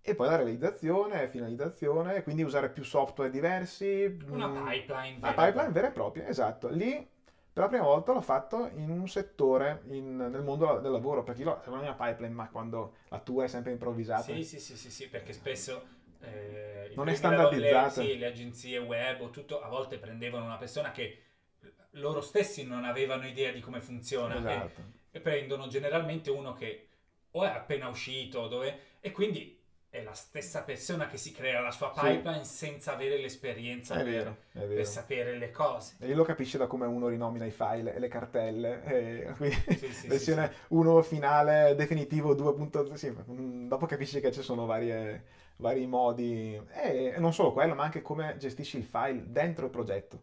E 0.00 0.14
poi 0.14 0.28
la 0.28 0.36
realizzazione, 0.36 1.28
finalizzazione, 1.28 2.22
quindi 2.22 2.42
usare 2.42 2.70
più 2.70 2.84
software 2.84 3.30
diversi. 3.30 4.16
Una 4.30 4.46
mm, 4.46 4.66
pipeline 4.68 5.16
una 5.18 5.30
vera. 5.32 5.44
pipeline 5.44 5.72
vera 5.72 5.88
e 5.88 5.90
propria, 5.90 6.26
esatto. 6.28 6.68
Lì 6.68 7.06
per 7.52 7.64
la 7.64 7.68
prima 7.68 7.84
volta 7.84 8.12
l'ho 8.12 8.20
fatto 8.20 8.68
in 8.74 8.88
un 8.90 9.08
settore, 9.08 9.82
in- 9.88 10.16
nel 10.16 10.42
mondo 10.42 10.78
del 10.78 10.92
lavoro, 10.92 11.24
perché 11.24 11.42
io 11.42 11.56
avevo 11.56 11.74
la 11.76 11.82
mia 11.82 11.94
pipeline, 11.94 12.32
ma 12.32 12.48
quando 12.48 12.94
la 13.08 13.18
tua 13.18 13.44
è 13.44 13.48
sempre 13.48 13.72
improvvisata. 13.72 14.22
Sì, 14.22 14.44
sì, 14.44 14.60
sì, 14.60 14.76
sì, 14.76 14.90
sì, 14.90 15.08
perché 15.08 15.32
spesso 15.32 15.98
eh, 16.22 16.92
Non 16.94 17.08
è 17.08 17.14
standardizzato. 17.14 18.00
Le, 18.00 18.06
sì, 18.06 18.18
le 18.18 18.26
agenzie 18.26 18.78
web 18.78 19.20
o 19.22 19.30
tutto 19.30 19.60
a 19.60 19.68
volte 19.68 19.98
prendevano 19.98 20.44
una 20.46 20.56
persona 20.58 20.90
che 20.90 21.22
loro 21.94 22.20
stessi 22.20 22.64
non 22.64 22.84
avevano 22.84 23.26
idea 23.26 23.50
di 23.52 23.60
come 23.60 23.80
funziona 23.80 24.34
e- 24.34 24.38
Esatto. 24.38 24.80
e, 25.10 25.20
prendono 25.20 25.66
generalmente 25.68 26.30
uno 26.30 26.52
che 26.52 26.86
o 27.32 27.44
è 27.44 27.48
appena 27.48 27.88
uscito 27.88 28.48
dove, 28.48 28.78
e 29.00 29.10
quindi 29.12 29.58
è 29.88 30.02
la 30.04 30.12
stessa 30.12 30.62
persona 30.62 31.08
che 31.08 31.16
si 31.16 31.32
crea 31.32 31.60
la 31.60 31.72
sua 31.72 31.92
Sì. 31.92 32.00
pipeline 32.00 32.44
senza 32.44 32.92
avere 32.92 33.18
l'esperienza 33.18 33.94
È 33.94 34.02
per, 34.04 34.06
vero, 34.12 34.30
è 34.52 34.58
per 34.58 34.68
vero. 34.68 34.84
sapere 34.84 35.36
le 35.36 35.50
cose. 35.50 35.96
E 35.98 36.14
lo 36.14 36.22
capisce 36.22 36.58
da 36.58 36.68
come 36.68 36.86
uno 36.86 37.08
rinomina 37.08 37.44
i 37.44 37.50
file 37.50 37.94
e 37.94 37.98
le 37.98 38.06
cartelle. 38.08 38.84
E 38.84 39.34
Sì, 39.76 39.92
sì, 39.92 40.06
versione 40.06 40.52
sì, 40.52 40.58
1 40.68 41.02
finale 41.02 41.74
definitivo 41.74 42.34
2.0. 42.34 42.94
Sì, 42.94 43.10
mm, 43.10 43.66
dopo 43.68 43.86
capisci 43.86 44.20
che 44.20 44.30
ci 44.30 44.42
sono 44.42 44.64
varie- 44.64 45.24
vari 45.60 45.86
modi. 45.86 46.60
E 46.72 47.14
non 47.18 47.32
solo 47.32 47.52
quello, 47.52 47.74
ma 47.74 47.84
anche 47.84 48.02
come 48.02 48.36
gestisci 48.38 48.78
il 48.78 48.84
file 48.84 49.24
dentro 49.26 49.66
il 49.66 49.70
progetto. 49.70 50.22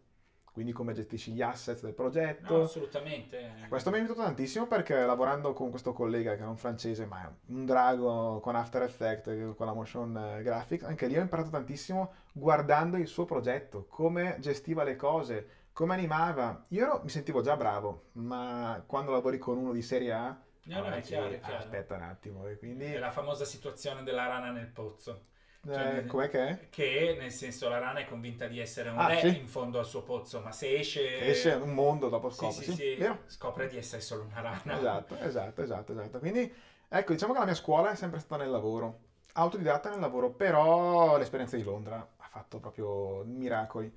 Quindi 0.52 0.74
come 0.74 0.92
gestisci 0.92 1.30
gli 1.30 1.40
asset 1.40 1.80
del 1.82 1.94
progetto. 1.94 2.56
No, 2.56 2.62
assolutamente. 2.64 3.66
Questo 3.68 3.90
mi 3.90 3.96
è 3.96 3.98
aiutato 4.00 4.22
tantissimo 4.22 4.66
perché 4.66 5.06
lavorando 5.06 5.52
con 5.52 5.70
questo 5.70 5.92
collega 5.92 6.34
che 6.34 6.42
è 6.42 6.46
un 6.46 6.56
francese, 6.56 7.06
ma 7.06 7.28
è 7.28 7.30
un 7.52 7.64
drago 7.64 8.40
con 8.40 8.56
After 8.56 8.82
Effects, 8.82 9.28
eh, 9.28 9.54
con 9.56 9.66
la 9.66 9.72
motion 9.72 10.16
eh, 10.16 10.42
graphics, 10.42 10.82
anche 10.82 11.06
lì 11.06 11.16
ho 11.16 11.20
imparato 11.20 11.50
tantissimo 11.50 12.12
guardando 12.32 12.96
il 12.96 13.06
suo 13.06 13.24
progetto, 13.24 13.86
come 13.88 14.36
gestiva 14.40 14.82
le 14.82 14.96
cose, 14.96 15.48
come 15.72 15.94
animava. 15.94 16.64
Io 16.70 16.82
ero- 16.82 17.00
mi 17.04 17.08
sentivo 17.08 17.40
già 17.40 17.56
bravo, 17.56 18.06
ma 18.14 18.82
quando 18.84 19.12
lavori 19.12 19.38
con 19.38 19.58
uno 19.58 19.70
di 19.70 19.82
serie 19.82 20.12
A, 20.12 20.36
No, 20.68 20.80
no, 20.82 20.90
è 20.90 21.00
chiaro, 21.02 21.30
è 21.34 21.40
"Ah, 21.40 21.46
chiaro. 21.46 21.58
aspetta 21.58 21.94
un 21.96 22.02
attimo, 22.02 22.42
quindi 22.58 22.84
È 22.84 22.98
la 22.98 23.10
famosa 23.10 23.44
situazione 23.44 24.02
della 24.02 24.26
rana 24.26 24.50
nel 24.50 24.66
pozzo. 24.66 25.26
eh, 25.66 25.72
cioè, 25.72 26.04
com'è 26.06 26.28
che 26.28 26.48
è? 26.48 26.68
Che 26.70 27.16
nel 27.18 27.30
senso 27.32 27.68
la 27.68 27.78
rana 27.78 28.00
è 28.00 28.04
convinta 28.04 28.46
di 28.46 28.58
essere 28.60 28.90
un 28.90 28.98
Ah, 28.98 29.08
re 29.08 29.20
sì. 29.20 29.38
in 29.38 29.48
fondo 29.48 29.78
al 29.78 29.86
suo 29.86 30.02
pozzo, 30.02 30.40
ma 30.40 30.52
se 30.52 30.76
esce, 30.78 31.26
Esce 31.26 31.50
un 31.52 31.72
mondo 31.74 32.08
dopo 32.08 32.30
scopre, 32.30 32.62
sì, 32.62 32.70
sì, 32.72 32.72
sì, 32.72 33.06
scopre 33.26 33.68
di 33.68 33.76
essere 33.76 34.02
solo 34.02 34.24
una 34.24 34.40
rana. 34.40 34.78
Esatto, 34.78 35.16
esatto, 35.18 35.62
esatto, 35.62 35.92
esatto. 35.92 36.18
Quindi, 36.18 36.52
ecco, 36.88 37.12
diciamo 37.12 37.32
che 37.32 37.38
la 37.38 37.44
mia 37.44 37.54
scuola 37.54 37.90
è 37.90 37.94
sempre 37.96 38.20
stata 38.20 38.42
nel 38.42 38.50
lavoro, 38.50 39.00
autodidatta 39.34 39.90
nel 39.90 40.00
lavoro, 40.00 40.30
però 40.32 41.16
l'esperienza 41.16 41.56
di 41.56 41.62
Londra 41.62 41.96
ha 42.16 42.28
fatto 42.28 42.58
proprio 42.60 43.24
miracoli. 43.24 43.92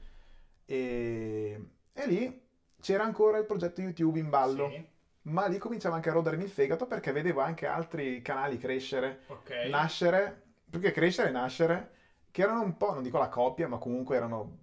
E, 0.66 1.60
e 1.94 2.08
lì 2.08 2.48
c'era 2.82 3.04
ancora 3.04 3.38
il 3.38 3.46
progetto 3.46 3.82
YouTube 3.82 4.20
in 4.20 4.30
ballo, 4.30 4.68
Sì, 4.68 4.86
ma 5.24 5.46
lì 5.46 5.58
cominciava 5.58 5.96
anche 5.96 6.10
a 6.10 6.14
rodermi 6.14 6.44
il 6.44 6.50
fegato 6.50 6.86
perché 6.86 7.12
vedevo 7.12 7.40
anche 7.40 7.66
altri 7.66 8.22
canali 8.22 8.58
crescere, 8.58 9.20
ok. 9.28 9.68
nascere, 9.70 10.42
più 10.70 10.80
che 10.80 10.92
crescere, 10.92 11.30
nascere, 11.30 11.90
che 12.32 12.42
erano 12.42 12.62
un 12.62 12.78
po', 12.78 12.94
non 12.94 13.04
dico 13.04 13.18
la 13.18 13.28
coppia, 13.28 13.68
ma 13.68 13.78
comunque 13.78 14.16
erano 14.16 14.60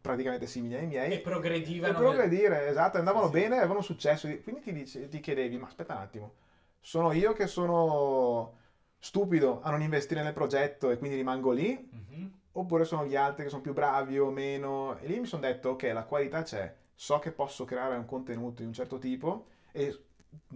praticamente 0.00 0.46
simili 0.46 0.74
ai 0.74 0.86
miei. 0.86 1.12
e 1.12 1.18
progredivano. 1.20 1.96
E 1.98 2.00
progredire, 2.00 2.68
esatto, 2.68 2.98
andavano 2.98 3.26
Sì, 3.26 3.32
bene, 3.32 3.56
avevano 3.56 3.80
successo. 3.80 4.28
Quindi 4.42 4.60
ti, 4.60 4.72
dice- 4.72 5.08
ti 5.08 5.20
chiedevi, 5.20 5.56
ma 5.56 5.66
aspetta 5.66 5.94
un 5.94 6.00
attimo, 6.00 6.32
sono 6.80 7.12
io 7.12 7.32
che 7.32 7.46
sono 7.46 8.56
stupido 8.98 9.60
a 9.62 9.70
non 9.70 9.80
investire 9.82 10.22
nel 10.22 10.32
progetto 10.32 10.90
e 10.90 10.96
quindi 10.96 11.16
rimango 11.16 11.50
lì? 11.50 11.88
Mhm. 11.90 12.32
Oppure 12.52 12.84
sono 12.84 13.04
gli 13.04 13.14
altri 13.14 13.44
che 13.44 13.48
sono 13.50 13.62
più 13.62 13.72
bravi 13.72 14.18
o 14.18 14.30
meno? 14.30 14.96
E 14.98 15.06
lì 15.06 15.18
mi 15.18 15.26
sono 15.26 15.42
detto, 15.42 15.70
ok, 15.70 15.82
la 15.92 16.02
qualità 16.04 16.42
c'è, 16.42 16.72
so 16.94 17.18
che 17.18 17.30
posso 17.30 17.64
creare 17.64 17.94
un 17.96 18.04
contenuto 18.04 18.62
di 18.62 18.66
un 18.66 18.72
certo 18.72 18.98
tipo 18.98 19.46
e 19.78 20.04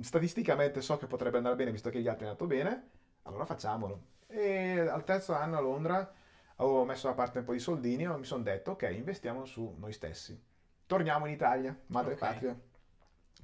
statisticamente 0.00 0.80
so 0.80 0.96
che 0.98 1.06
potrebbe 1.06 1.36
andare 1.36 1.54
bene 1.54 1.70
visto 1.70 1.90
che 1.90 2.00
gli 2.00 2.08
altri 2.08 2.24
hanno 2.24 2.32
andato 2.32 2.46
bene, 2.46 2.90
allora 3.22 3.44
facciamolo. 3.44 4.00
E 4.26 4.78
al 4.80 5.04
terzo 5.04 5.32
anno 5.32 5.56
a 5.56 5.60
Londra 5.60 6.12
avevo 6.56 6.84
messo 6.84 7.06
da 7.06 7.14
parte 7.14 7.38
un 7.38 7.44
po' 7.44 7.52
di 7.52 7.58
soldini 7.58 8.02
e 8.04 8.16
mi 8.16 8.24
sono 8.24 8.42
detto, 8.42 8.72
ok, 8.72 8.90
investiamo 8.92 9.44
su 9.44 9.74
noi 9.78 9.92
stessi. 9.92 10.40
Torniamo 10.86 11.26
in 11.26 11.32
Italia, 11.32 11.76
madre 11.86 12.12
Ok. 12.14 12.18
patria. 12.18 12.58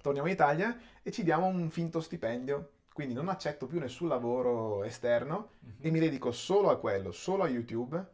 Torniamo 0.02 0.26
in 0.28 0.34
Italia 0.34 0.76
e 1.02 1.10
ci 1.10 1.22
diamo 1.22 1.46
un 1.46 1.70
finto 1.70 2.00
stipendio. 2.00 2.72
Quindi 2.92 3.14
non 3.14 3.28
accetto 3.28 3.66
più 3.66 3.78
nessun 3.78 4.08
lavoro 4.08 4.82
esterno 4.82 5.50
Mhm. 5.60 5.74
e 5.80 5.90
mi 5.90 6.00
dedico 6.00 6.32
solo 6.32 6.68
a 6.70 6.78
quello, 6.78 7.12
solo 7.12 7.44
a 7.44 7.48
YouTube. 7.48 8.04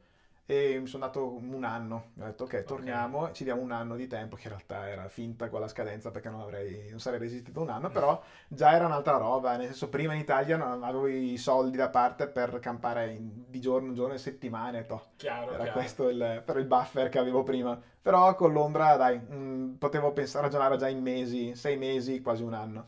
E 0.47 0.77
mi 0.79 0.87
sono 0.87 1.07
dato 1.07 1.37
un 1.37 1.65
anno. 1.65 2.11
Ho 2.19 2.25
detto, 2.25 2.45
ok, 2.45 2.65
torniamo, 2.65 3.31
ci 3.33 3.45
diamo 3.45 3.63
un 3.63 3.71
anno 3.71 3.97
di 3.97 4.07
tempo, 4.07 4.37
che 4.37 4.43
in 4.45 4.49
realtà 4.51 4.87
era 4.89 5.09
finta 5.09 5.49
quella 5.49 5.67
scadenza 5.67 6.11
perché 6.11 6.29
non 6.29 6.41
avrei, 6.41 6.91
non 6.91 6.99
sarei 7.01 7.19
resistito 7.19 7.63
un 7.63 7.71
anno, 7.71 7.89
però 7.89 8.21
già 8.47 8.73
era 8.75 8.85
un'altra 8.85 9.17
roba. 9.17 9.57
Nel 9.57 9.67
senso, 9.67 9.89
prima 9.89 10.13
in 10.13 10.19
Italia 10.21 10.57
non 10.57 10.83
avevo 10.83 11.07
i 11.07 11.37
soldi 11.39 11.79
da 11.79 11.89
parte 11.89 12.27
per 12.27 12.59
campare 12.59 13.11
in- 13.13 13.51
di 13.51 13.59
giorno 13.59 13.89
in 13.89 13.95
giorno 13.95 14.13
e 14.15 14.19
settimane. 14.19 14.85
toh. 14.85 15.01
Chiaro, 15.17 15.53
Era 15.53 15.63
chiaro. 15.63 15.73
questo 15.73 16.09
il, 16.09 16.43
però 16.45 16.59
il 16.59 16.67
buffer 16.67 17.09
che 17.09 17.19
avevo 17.19 17.43
prima. 17.43 17.79
Però 18.03 18.35
con 18.35 18.53
Londra, 18.53 18.97
dai, 18.97 19.17
mh, 19.19 19.77
potevo 19.79 20.13
pensare, 20.13 20.45
ragionare 20.45 20.77
già 20.77 20.89
in 20.89 21.01
mesi, 21.01 21.55
sei 21.55 21.77
mesi, 21.77 22.21
quasi 22.21 22.43
un 22.43 22.53
anno. 22.53 22.87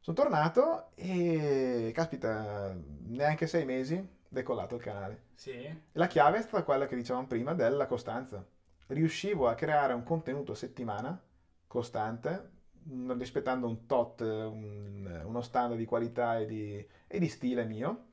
Sono 0.00 0.16
tornato 0.16 0.88
e, 0.94 1.90
caspita, 1.94 2.74
neanche 3.06 3.46
sei 3.46 3.64
mesi, 3.64 4.06
decollato 4.34 4.74
il 4.74 4.82
canale. 4.82 5.22
Sì? 5.34 5.74
La 5.92 6.06
chiave 6.06 6.38
è 6.38 6.42
stata 6.42 6.62
quella 6.64 6.86
che 6.86 6.96
dicevamo 6.96 7.26
prima 7.26 7.54
della 7.54 7.86
costanza. 7.86 8.44
Riuscivo 8.88 9.48
a 9.48 9.54
creare 9.54 9.92
un 9.94 10.02
contenuto 10.02 10.52
a 10.52 10.54
settimana, 10.56 11.18
costante, 11.66 12.50
mh, 12.84 13.16
rispettando 13.18 13.66
un 13.66 13.86
tot, 13.86 14.20
un- 14.20 15.22
uno 15.24 15.40
standard 15.40 15.78
di 15.78 15.86
qualità 15.86 16.38
e 16.38 16.44
di, 16.46 16.86
e 17.06 17.18
di 17.18 17.28
stile 17.28 17.64
mio. 17.64 18.08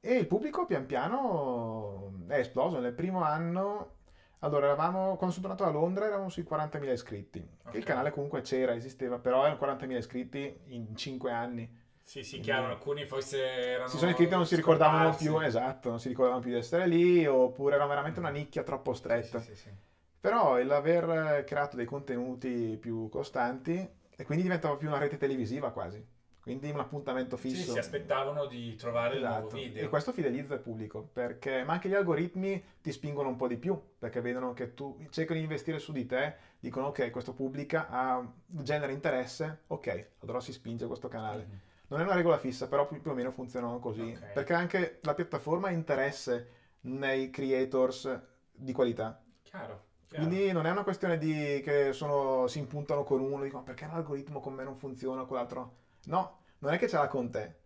E 0.00 0.14
il 0.16 0.26
pubblico 0.26 0.64
pian 0.64 0.86
piano 0.86 2.24
è 2.28 2.36
esploso. 2.38 2.78
Nel 2.78 2.94
primo 2.94 3.20
anno, 3.22 3.96
allora 4.40 4.66
eravamo, 4.66 5.16
quando 5.16 5.34
sono 5.34 5.46
tornato 5.48 5.64
a 5.64 5.70
Londra 5.70 6.06
eravamo 6.06 6.28
sui 6.30 6.42
40.000 6.42 6.92
iscritti. 6.92 7.46
Che 7.68 7.76
Il 7.76 7.84
canale 7.84 8.10
comunque 8.10 8.40
c'era, 8.40 8.74
esisteva, 8.74 9.18
però 9.18 9.42
erano 9.42 9.58
40.000 9.58 9.98
iscritti 9.98 10.58
in 10.68 10.96
5 10.96 11.30
anni. 11.30 11.70
Sì, 12.10 12.24
sì, 12.24 12.40
chiaro, 12.40 12.66
alcuni 12.66 13.04
forse 13.04 13.38
erano 13.38 13.86
Si 13.88 13.96
sono 13.96 14.10
iscritti 14.10 14.32
e 14.32 14.36
non 14.36 14.44
si 14.44 14.56
ricordavano 14.56 15.14
più, 15.14 15.38
esatto, 15.38 15.90
non 15.90 16.00
si 16.00 16.08
ricordavano 16.08 16.42
più 16.42 16.50
di 16.50 16.56
essere 16.58 16.88
lì, 16.88 17.24
oppure 17.24 17.76
era 17.76 17.86
veramente 17.86 18.18
una 18.18 18.30
nicchia 18.30 18.64
troppo 18.64 18.94
stretta. 18.94 19.38
Sì, 19.38 19.54
sì, 19.54 19.54
sì, 19.54 19.68
sì. 19.68 19.70
Però 20.18 20.60
l'aver 20.60 21.44
creato 21.44 21.76
dei 21.76 21.84
contenuti 21.84 22.76
più 22.80 23.08
costanti 23.08 23.88
e 24.16 24.24
quindi 24.24 24.42
diventava 24.42 24.74
più 24.74 24.88
una 24.88 24.98
rete 24.98 25.18
televisiva 25.18 25.70
quasi, 25.70 26.04
quindi 26.42 26.68
un 26.70 26.80
appuntamento 26.80 27.36
Sì, 27.36 27.50
fisso. 27.50 27.74
si 27.74 27.78
aspettavano 27.78 28.46
di 28.46 28.74
trovare 28.74 29.14
il 29.14 29.20
Esatto. 29.20 29.56
video. 29.56 29.86
E 29.86 29.88
questo 29.88 30.10
fidelizza 30.10 30.54
il 30.54 30.60
pubblico, 30.60 31.08
perché 31.12 31.62
ma 31.62 31.74
anche 31.74 31.88
gli 31.88 31.94
algoritmi 31.94 32.60
ti 32.80 32.90
spingono 32.90 33.28
un 33.28 33.36
po' 33.36 33.46
di 33.46 33.56
più, 33.56 33.80
perché 34.00 34.20
vedono 34.20 34.52
che 34.52 34.74
tu 34.74 34.98
cercano 35.10 35.38
di 35.38 35.44
investire 35.44 35.78
su 35.78 35.92
di 35.92 36.06
te, 36.06 36.34
dicono 36.58 36.86
ok, 36.86 37.08
questo 37.10 37.32
pubblica 37.34 37.86
ha, 37.88 38.28
genera 38.46 38.90
interesse, 38.90 39.60
ok, 39.68 40.06
allora 40.22 40.40
si 40.40 40.50
spinge 40.50 40.88
questo 40.88 41.06
canale. 41.06 41.44
Mhm. 41.44 41.68
Non 41.90 42.00
è 42.00 42.02
una 42.04 42.14
regola 42.14 42.38
fissa, 42.38 42.68
però 42.68 42.86
più, 42.86 43.00
più 43.00 43.10
o 43.10 43.14
meno 43.14 43.30
funzionano 43.32 43.78
così, 43.80 44.14
Ok. 44.16 44.32
perché 44.32 44.52
anche 44.52 44.98
la 45.02 45.14
piattaforma 45.14 45.68
ha 45.68 45.70
interesse 45.72 46.48
nei 46.82 47.30
creators 47.30 48.20
di 48.52 48.72
qualità. 48.72 49.20
Chiaro, 49.42 49.86
chiaro. 50.06 50.24
Quindi 50.24 50.52
non 50.52 50.66
è 50.66 50.70
una 50.70 50.84
questione 50.84 51.18
di 51.18 51.60
che 51.64 51.92
sono, 51.92 52.46
si 52.46 52.58
impuntano 52.58 53.02
con 53.02 53.18
uno, 53.20 53.42
dicono 53.42 53.64
perché 53.64 53.86
l'algoritmo 53.86 54.38
con 54.38 54.52
me 54.54 54.62
non 54.62 54.76
funziona, 54.76 55.24
con 55.24 55.36
l'altro. 55.36 55.78
No, 56.04 56.38
non 56.58 56.72
è 56.72 56.78
che 56.78 56.86
ce 56.88 56.96
l'ha 56.96 57.08
con 57.08 57.28
te. 57.28 57.58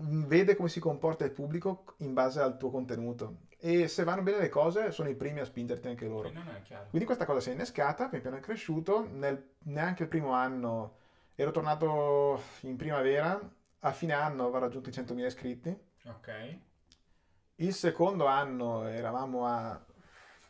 Mm, 0.00 0.26
Vede 0.26 0.54
come 0.54 0.68
si 0.68 0.78
comporta 0.78 1.24
il 1.24 1.32
pubblico 1.32 1.82
in 1.98 2.12
base 2.12 2.40
al 2.40 2.56
tuo 2.56 2.70
contenuto. 2.70 3.38
E 3.58 3.88
se 3.88 4.04
vanno 4.04 4.22
bene 4.22 4.38
le 4.38 4.48
cose, 4.48 4.92
sono 4.92 5.08
i 5.08 5.14
primi 5.16 5.40
a 5.40 5.44
spingerti 5.44 5.88
anche 5.88 6.06
loro. 6.06 6.30
No, 6.30 6.44
no. 6.44 6.52
Quindi 6.90 7.04
questa 7.04 7.24
cosa 7.24 7.40
si 7.40 7.48
è 7.48 7.52
innescata, 7.54 8.08
pian 8.08 8.20
piano 8.20 8.36
è 8.36 8.40
cresciuto. 8.40 9.04
Nel, 9.10 9.54
neanche 9.64 10.04
il 10.04 10.08
primo 10.08 10.30
anno 10.30 10.94
ero 11.40 11.52
tornato 11.52 12.42
in 12.62 12.74
primavera, 12.76 13.38
a 13.80 13.92
fine 13.92 14.12
anno 14.12 14.42
avevo 14.42 14.58
raggiunto 14.58 14.88
i 14.88 14.92
100.000 14.92 15.24
iscritti. 15.24 15.78
Ok. 16.06 16.58
Il 17.56 17.72
secondo 17.74 18.26
anno 18.26 18.88
eravamo 18.88 19.46
a 19.46 19.80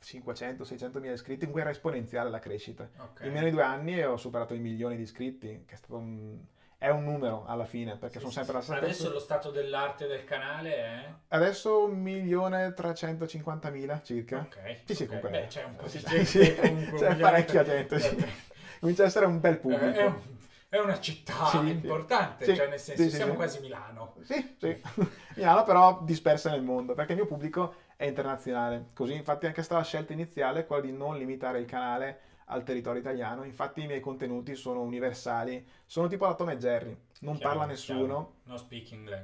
500-600 0.03 0.99
mila 0.99 1.13
iscritti, 1.13 1.41
comunque 1.41 1.61
era 1.61 1.69
esponenziale 1.71 2.31
la 2.31 2.39
crescita. 2.39 2.89
ok. 3.01 3.21
In 3.25 3.33
meno 3.33 3.45
di 3.45 3.51
due 3.51 3.63
anni 3.65 4.03
ho 4.03 4.17
superato 4.17 4.55
i 4.55 4.61
milioni 4.61 4.97
di 4.97 5.03
iscritti, 5.03 5.65
che 5.67 5.75
è 5.75 5.77
stato 5.77 5.97
un, 5.97 6.39
è 6.79 6.89
un 6.89 7.05
numero 7.05 7.45
alla 7.45 7.67
fine, 7.67 7.99
perché 7.99 8.15
Sì, 8.15 8.21
sono 8.21 8.31
sì, 8.31 8.37
sempre 8.37 8.55
la 8.55 8.61
sì. 8.61 8.67
stessa 8.73 8.85
Adesso 8.87 9.11
lo 9.13 9.19
stato 9.19 9.51
dell'arte 9.51 10.07
del 10.07 10.25
canale 10.25 10.75
è... 10.75 11.13
Adesso 11.29 11.87
1.350.000 11.91 14.03
circa. 14.05 14.39
Ok. 14.39 14.77
Sì, 14.85 14.95
sì, 14.95 15.03
ok. 15.03 15.09
comunque. 15.09 15.31
Beh, 15.31 15.47
c'è 15.49 15.65
un 15.65 15.77
po' 15.77 15.87
di 15.87 15.99
gente. 15.99 16.25
sì, 16.25 16.55
c'è 16.97 17.15
parecchia 17.17 17.63
gente, 17.63 17.99
sì. 17.99 18.17
Eh, 18.17 18.47
Comincia 18.81 19.03
a 19.03 19.07
essere 19.07 19.27
un 19.27 19.39
bel 19.41 19.55
È, 19.55 19.59
pubblico. 19.59 19.85
è 19.99 20.05
un- 20.07 20.37
è 20.69 20.79
una 20.79 21.01
città 21.01 21.47
Sì, 21.47 21.69
importante, 21.69 22.45
Sì, 22.45 22.55
cioè 22.55 22.69
nel 22.69 22.79
senso 22.79 23.03
sì, 23.03 23.11
siamo 23.11 23.35
quasi 23.35 23.61
Milano. 23.61 24.15
Sì, 24.23 24.55
sì. 24.59 24.81
Milano 25.37 25.63
però 25.65 26.01
dispersa 26.03 26.51
nel 26.51 26.63
mondo, 26.63 26.95
perché 26.95 27.13
il 27.13 27.19
mio 27.19 27.27
pubblico 27.27 27.75
è 27.97 28.05
internazionale. 28.05 28.91
Così 28.93 29.15
infatti 29.15 29.47
anche 29.47 29.63
stata 29.63 29.81
la 29.81 29.87
scelta 29.87 30.13
iniziale 30.13 30.67
quella 30.67 30.83
di 30.83 30.93
non 30.93 31.17
limitare 31.17 31.61
il 31.61 31.67
canale 31.67 32.21
al 32.47 32.63
territorio 32.65 33.01
italiano. 33.01 33.45
Infatti 33.45 33.83
i 33.83 33.87
miei 33.87 34.01
contenuti 34.01 34.55
sono 34.55 34.81
universali, 34.81 35.67
sono 35.87 36.07
tipo 36.07 36.27
la 36.27 36.35
Tom 36.35 36.51
e 36.51 36.59
Jerry, 36.59 36.97
non 37.21 37.37
Chiaro, 37.37 37.59
parla 37.59 37.67
nessuno. 37.67 38.07
No 38.45 38.57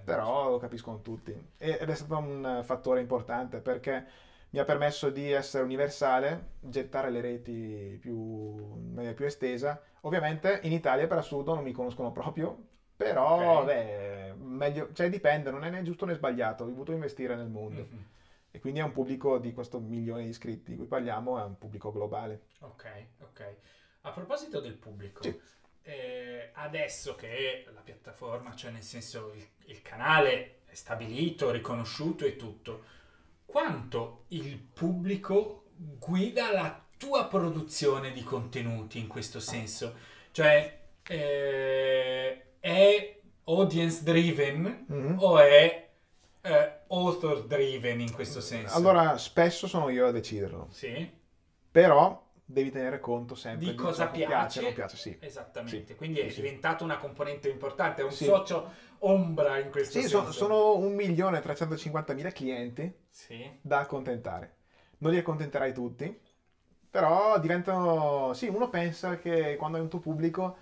però 0.04 0.50
lo 0.50 0.58
capiscono 0.58 1.00
tutti. 1.00 1.32
Ed 1.56 1.88
è 1.88 1.94
stato 1.94 2.16
un 2.18 2.58
eh, 2.60 2.62
fattore 2.62 3.00
importante 3.00 3.60
perché 3.60 4.06
mi 4.50 4.58
ha 4.60 4.64
permesso 4.64 5.10
di 5.10 5.30
essere 5.32 5.64
universale, 5.64 6.52
gettare 6.60 7.10
le 7.10 7.20
reti 7.20 7.98
più, 8.00 8.14
in 8.76 8.92
maniera 8.94 9.14
più 9.14 9.24
estesa. 9.24 9.80
Ovviamente 10.04 10.60
in 10.64 10.72
Italia 10.72 11.06
per 11.06 11.18
assurdo 11.18 11.54
non 11.54 11.62
mi 11.62 11.72
conoscono 11.72 12.12
proprio, 12.12 12.56
però 12.96 13.60
Ok. 13.60 13.64
beh, 13.64 14.32
meglio, 14.36 14.92
cioè 14.92 15.08
dipende, 15.08 15.50
non 15.50 15.64
è 15.64 15.70
né 15.70 15.82
giusto 15.82 16.04
né 16.04 16.14
sbagliato, 16.14 16.64
ho 16.64 16.66
dovuto 16.66 16.92
investire 16.92 17.34
nel 17.34 17.48
mondo. 17.48 17.86
Mhm. 17.90 18.04
E 18.50 18.60
quindi 18.60 18.80
è 18.80 18.82
un 18.82 18.92
pubblico 18.92 19.38
di 19.38 19.52
questo 19.52 19.80
milione 19.80 20.22
di 20.22 20.28
iscritti 20.28 20.72
di 20.72 20.76
cui 20.76 20.86
parliamo, 20.86 21.38
è 21.40 21.42
un 21.42 21.58
pubblico 21.58 21.90
globale. 21.90 22.42
Ok, 22.60 22.84
ok. 23.22 23.56
A 24.02 24.10
proposito 24.10 24.60
del 24.60 24.74
pubblico, 24.74 25.22
Sì. 25.22 25.40
eh, 25.82 26.50
adesso 26.52 27.14
che 27.16 27.66
la 27.72 27.80
piattaforma, 27.80 28.54
cioè 28.54 28.70
nel 28.70 28.82
senso 28.82 29.32
il, 29.32 29.44
il 29.66 29.82
canale 29.82 30.60
è 30.66 30.74
stabilito, 30.74 31.50
riconosciuto 31.50 32.24
e 32.26 32.36
tutto, 32.36 32.84
quanto 33.46 34.24
il 34.28 34.58
pubblico 34.58 35.64
guida 35.76 36.52
la 36.52 36.83
tua 37.04 37.26
produzione 37.26 38.12
di 38.12 38.22
contenuti 38.22 38.98
in 38.98 39.06
questo 39.06 39.40
senso? 39.40 39.94
Cioè, 40.30 40.80
eh, 41.06 42.44
è 42.60 43.20
audience 43.44 44.02
driven 44.02 44.84
Mhm. 44.88 45.16
o 45.18 45.38
è 45.38 45.90
eh, 46.40 46.78
author 46.88 47.44
driven 47.46 48.00
in 48.00 48.12
questo 48.12 48.40
senso? 48.40 48.74
Allora, 48.76 49.16
spesso 49.18 49.66
sono 49.66 49.88
io 49.88 50.06
a 50.06 50.10
deciderlo, 50.10 50.68
sì, 50.70 51.10
però 51.70 52.22
devi 52.44 52.70
tenere 52.70 53.00
conto 53.00 53.34
sempre 53.34 53.70
di 53.70 53.74
cosa 53.76 54.04
ciò 54.06 54.10
che 54.12 54.18
piace, 54.18 54.28
piace 54.28 54.60
non 54.62 54.72
piace, 54.74 54.96
sì. 54.96 55.16
Esattamente, 55.20 55.86
Sì, 55.86 55.94
quindi 55.94 56.20
sì, 56.20 56.26
è 56.26 56.30
sì. 56.30 56.40
diventato 56.42 56.84
una 56.84 56.98
componente 56.98 57.48
importante, 57.48 58.02
è 58.02 58.04
un 58.04 58.12
Sì. 58.12 58.24
socio 58.24 58.70
ombra 59.00 59.58
in 59.58 59.70
questo 59.70 60.00
Sì, 60.00 60.08
senso. 60.08 60.32
sono, 60.32 60.76
sono 60.76 60.86
1.350.000 60.86 62.30
clienti 62.30 62.92
Sì, 63.08 63.58
da 63.60 63.78
accontentare. 63.80 64.56
Non 64.98 65.12
li 65.12 65.18
accontenterai 65.18 65.72
tutti, 65.72 66.20
però 66.94 67.40
diventano... 67.40 68.32
Sì, 68.34 68.46
uno 68.46 68.68
pensa 68.68 69.18
che 69.18 69.56
quando 69.56 69.78
hai 69.78 69.82
un 69.82 69.88
tuo 69.88 69.98
pubblico 69.98 70.58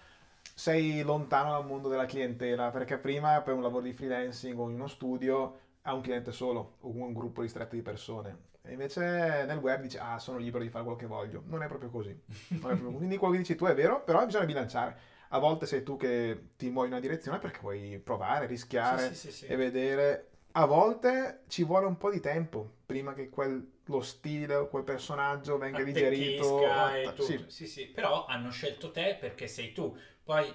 sei 0.54 1.02
lontano 1.02 1.50
dal 1.50 1.66
mondo 1.66 1.90
della 1.90 2.06
clientela, 2.06 2.70
perché 2.70 2.96
prima 2.96 3.42
per 3.42 3.52
un 3.52 3.60
lavoro 3.60 3.84
di 3.84 3.92
freelancing 3.92 4.58
o 4.58 4.70
in 4.70 4.76
uno 4.76 4.86
studio 4.86 5.58
ha 5.82 5.92
un 5.92 6.00
cliente 6.00 6.32
solo 6.32 6.76
o 6.80 6.88
un 6.88 7.12
gruppo 7.12 7.42
ristretto 7.42 7.74
di 7.74 7.82
persone. 7.82 8.44
E 8.62 8.72
invece 8.72 9.44
nel 9.46 9.58
web 9.58 9.82
dici, 9.82 9.98
ah, 9.98 10.18
sono 10.18 10.38
libero 10.38 10.64
di 10.64 10.70
fare 10.70 10.84
quello 10.84 10.98
che 10.98 11.04
voglio. 11.04 11.42
Non 11.48 11.62
è 11.62 11.66
proprio 11.66 11.90
così. 11.90 12.18
È 12.48 12.54
proprio. 12.54 12.92
Quindi 12.92 13.18
quello 13.18 13.34
che 13.34 13.40
dici 13.40 13.54
tu 13.54 13.66
è 13.66 13.74
vero, 13.74 14.02
però 14.02 14.24
bisogna 14.24 14.46
bilanciare. 14.46 14.96
A 15.28 15.38
volte 15.38 15.66
sei 15.66 15.82
tu 15.82 15.98
che 15.98 16.52
ti 16.56 16.70
muovi 16.70 16.86
in 16.86 16.94
una 16.94 17.02
direzione 17.02 17.40
perché 17.40 17.58
vuoi 17.60 18.00
provare, 18.02 18.46
rischiare 18.46 19.08
sì, 19.08 19.14
sì, 19.14 19.32
sì. 19.32 19.44
e 19.44 19.56
vedere. 19.56 20.30
A 20.54 20.66
volte 20.66 21.44
ci 21.48 21.64
vuole 21.64 21.86
un 21.86 21.96
po' 21.96 22.10
di 22.10 22.20
tempo 22.20 22.80
prima 22.84 23.14
che 23.14 23.30
quel, 23.30 23.66
lo 23.86 24.00
stile 24.02 24.54
o 24.54 24.68
quel 24.68 24.84
personaggio 24.84 25.56
venga 25.56 25.82
digerito. 25.82 26.58
E 26.92 27.14
Sì. 27.16 27.44
Sì, 27.48 27.66
sì, 27.66 27.86
però 27.86 28.26
hanno 28.26 28.50
scelto 28.50 28.90
te 28.90 29.16
perché 29.18 29.46
sei 29.46 29.72
tu. 29.72 29.96
Poi 30.22 30.54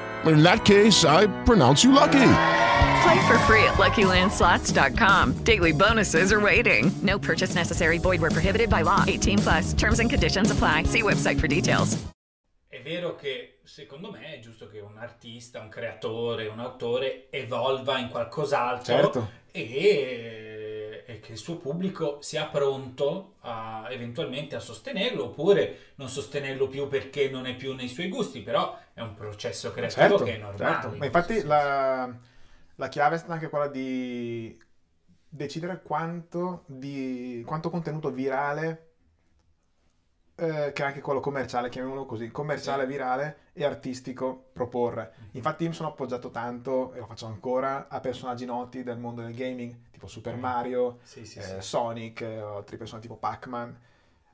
In 0.25 0.43
that 0.43 0.63
case, 0.65 1.03
I 1.05 1.27
pronounce 1.45 1.83
you 1.83 1.91
lucky. 1.91 2.27
Play 3.03 3.27
for 3.27 3.37
free 3.47 3.63
at 3.63 3.77
LuckyLandSlots.com. 3.77 5.43
Daily 5.43 5.71
bonuses 5.71 6.31
are 6.31 6.39
waiting. 6.39 6.91
No 7.01 7.17
purchase 7.17 7.55
necessary. 7.55 7.97
Void 7.97 8.21
where 8.21 8.29
prohibited 8.31 8.69
by 8.69 8.83
law. 8.83 9.03
18 9.07 9.39
plus. 9.39 9.73
Terms 9.73 9.99
and 9.99 10.09
conditions 10.09 10.51
apply. 10.51 10.83
See 10.83 11.01
website 11.01 11.39
for 11.39 11.47
details. 11.47 11.97
è 12.73 12.81
vero 12.83 13.15
che 13.15 13.59
secondo 13.65 14.11
me 14.11 14.35
è 14.35 14.39
giusto 14.39 14.67
che 14.67 14.79
un 14.79 14.97
artista, 14.97 15.59
un 15.59 15.69
creatore, 15.69 16.47
un 16.47 16.59
autore 16.59 17.27
evolva 17.29 17.99
in 17.99 18.07
qualcos'altro 18.09 18.83
Certo. 18.95 19.29
e, 19.51 19.61
e 21.11 21.19
che 21.19 21.33
il 21.33 21.37
suo 21.37 21.57
pubblico 21.57 22.21
sia 22.21 22.45
pronto 22.45 23.35
a, 23.41 23.87
eventualmente 23.89 24.55
a 24.55 24.59
sostenerlo 24.59 25.25
oppure 25.25 25.91
non 25.95 26.07
sostenerlo 26.09 26.67
più 26.67 26.87
perché 26.87 27.29
non 27.29 27.45
è 27.45 27.55
più 27.55 27.73
nei 27.73 27.87
suoi 27.87 28.07
gusti, 28.09 28.41
però 28.41 28.77
è 28.93 29.01
un 29.01 29.13
processo 29.13 29.71
creativo 29.71 29.97
Certo, 29.97 30.23
che 30.23 30.35
è 30.35 30.37
normale. 30.37 30.75
certo. 30.75 30.95
Ma 30.97 31.05
infatti 31.05 31.41
la, 31.43 32.17
la 32.75 32.87
chiave 32.87 33.15
è 33.15 33.17
stata 33.17 33.33
anche 33.33 33.49
quella 33.49 33.67
di 33.67 34.57
decidere 35.27 35.81
quanto, 35.81 36.63
di, 36.67 37.43
quanto 37.45 37.69
contenuto 37.69 38.09
virale, 38.11 38.87
eh, 40.35 40.71
che 40.73 40.83
è 40.83 40.85
anche 40.85 41.01
quello 41.01 41.19
commerciale, 41.19 41.69
chiamiamolo 41.69 42.05
così, 42.05 42.31
commerciale, 42.31 42.83
Sì. 42.83 42.87
virale 42.87 43.37
e 43.53 43.63
artistico 43.63 44.49
proporre. 44.53 45.13
Mhm. 45.17 45.29
Infatti 45.33 45.63
io 45.63 45.69
mi 45.69 45.75
sono 45.75 45.89
appoggiato 45.89 46.31
tanto, 46.31 46.93
e 46.93 46.99
lo 46.99 47.05
faccio 47.05 47.25
ancora, 47.27 47.87
a 47.89 47.99
personaggi 47.99 48.45
noti 48.45 48.83
del 48.83 48.97
mondo 48.97 49.21
del 49.21 49.35
gaming, 49.35 49.75
tipo 50.05 50.07
Super. 50.07 50.35
Mario, 50.35 50.99
Sì, 51.03 51.25
sì, 51.25 51.39
eh. 51.39 51.61
Sonic, 51.61 52.21
eh, 52.21 52.37
altri 52.37 52.77
personaggi 52.77 53.07
tipo 53.07 53.19
Pac-Man. 53.19 53.77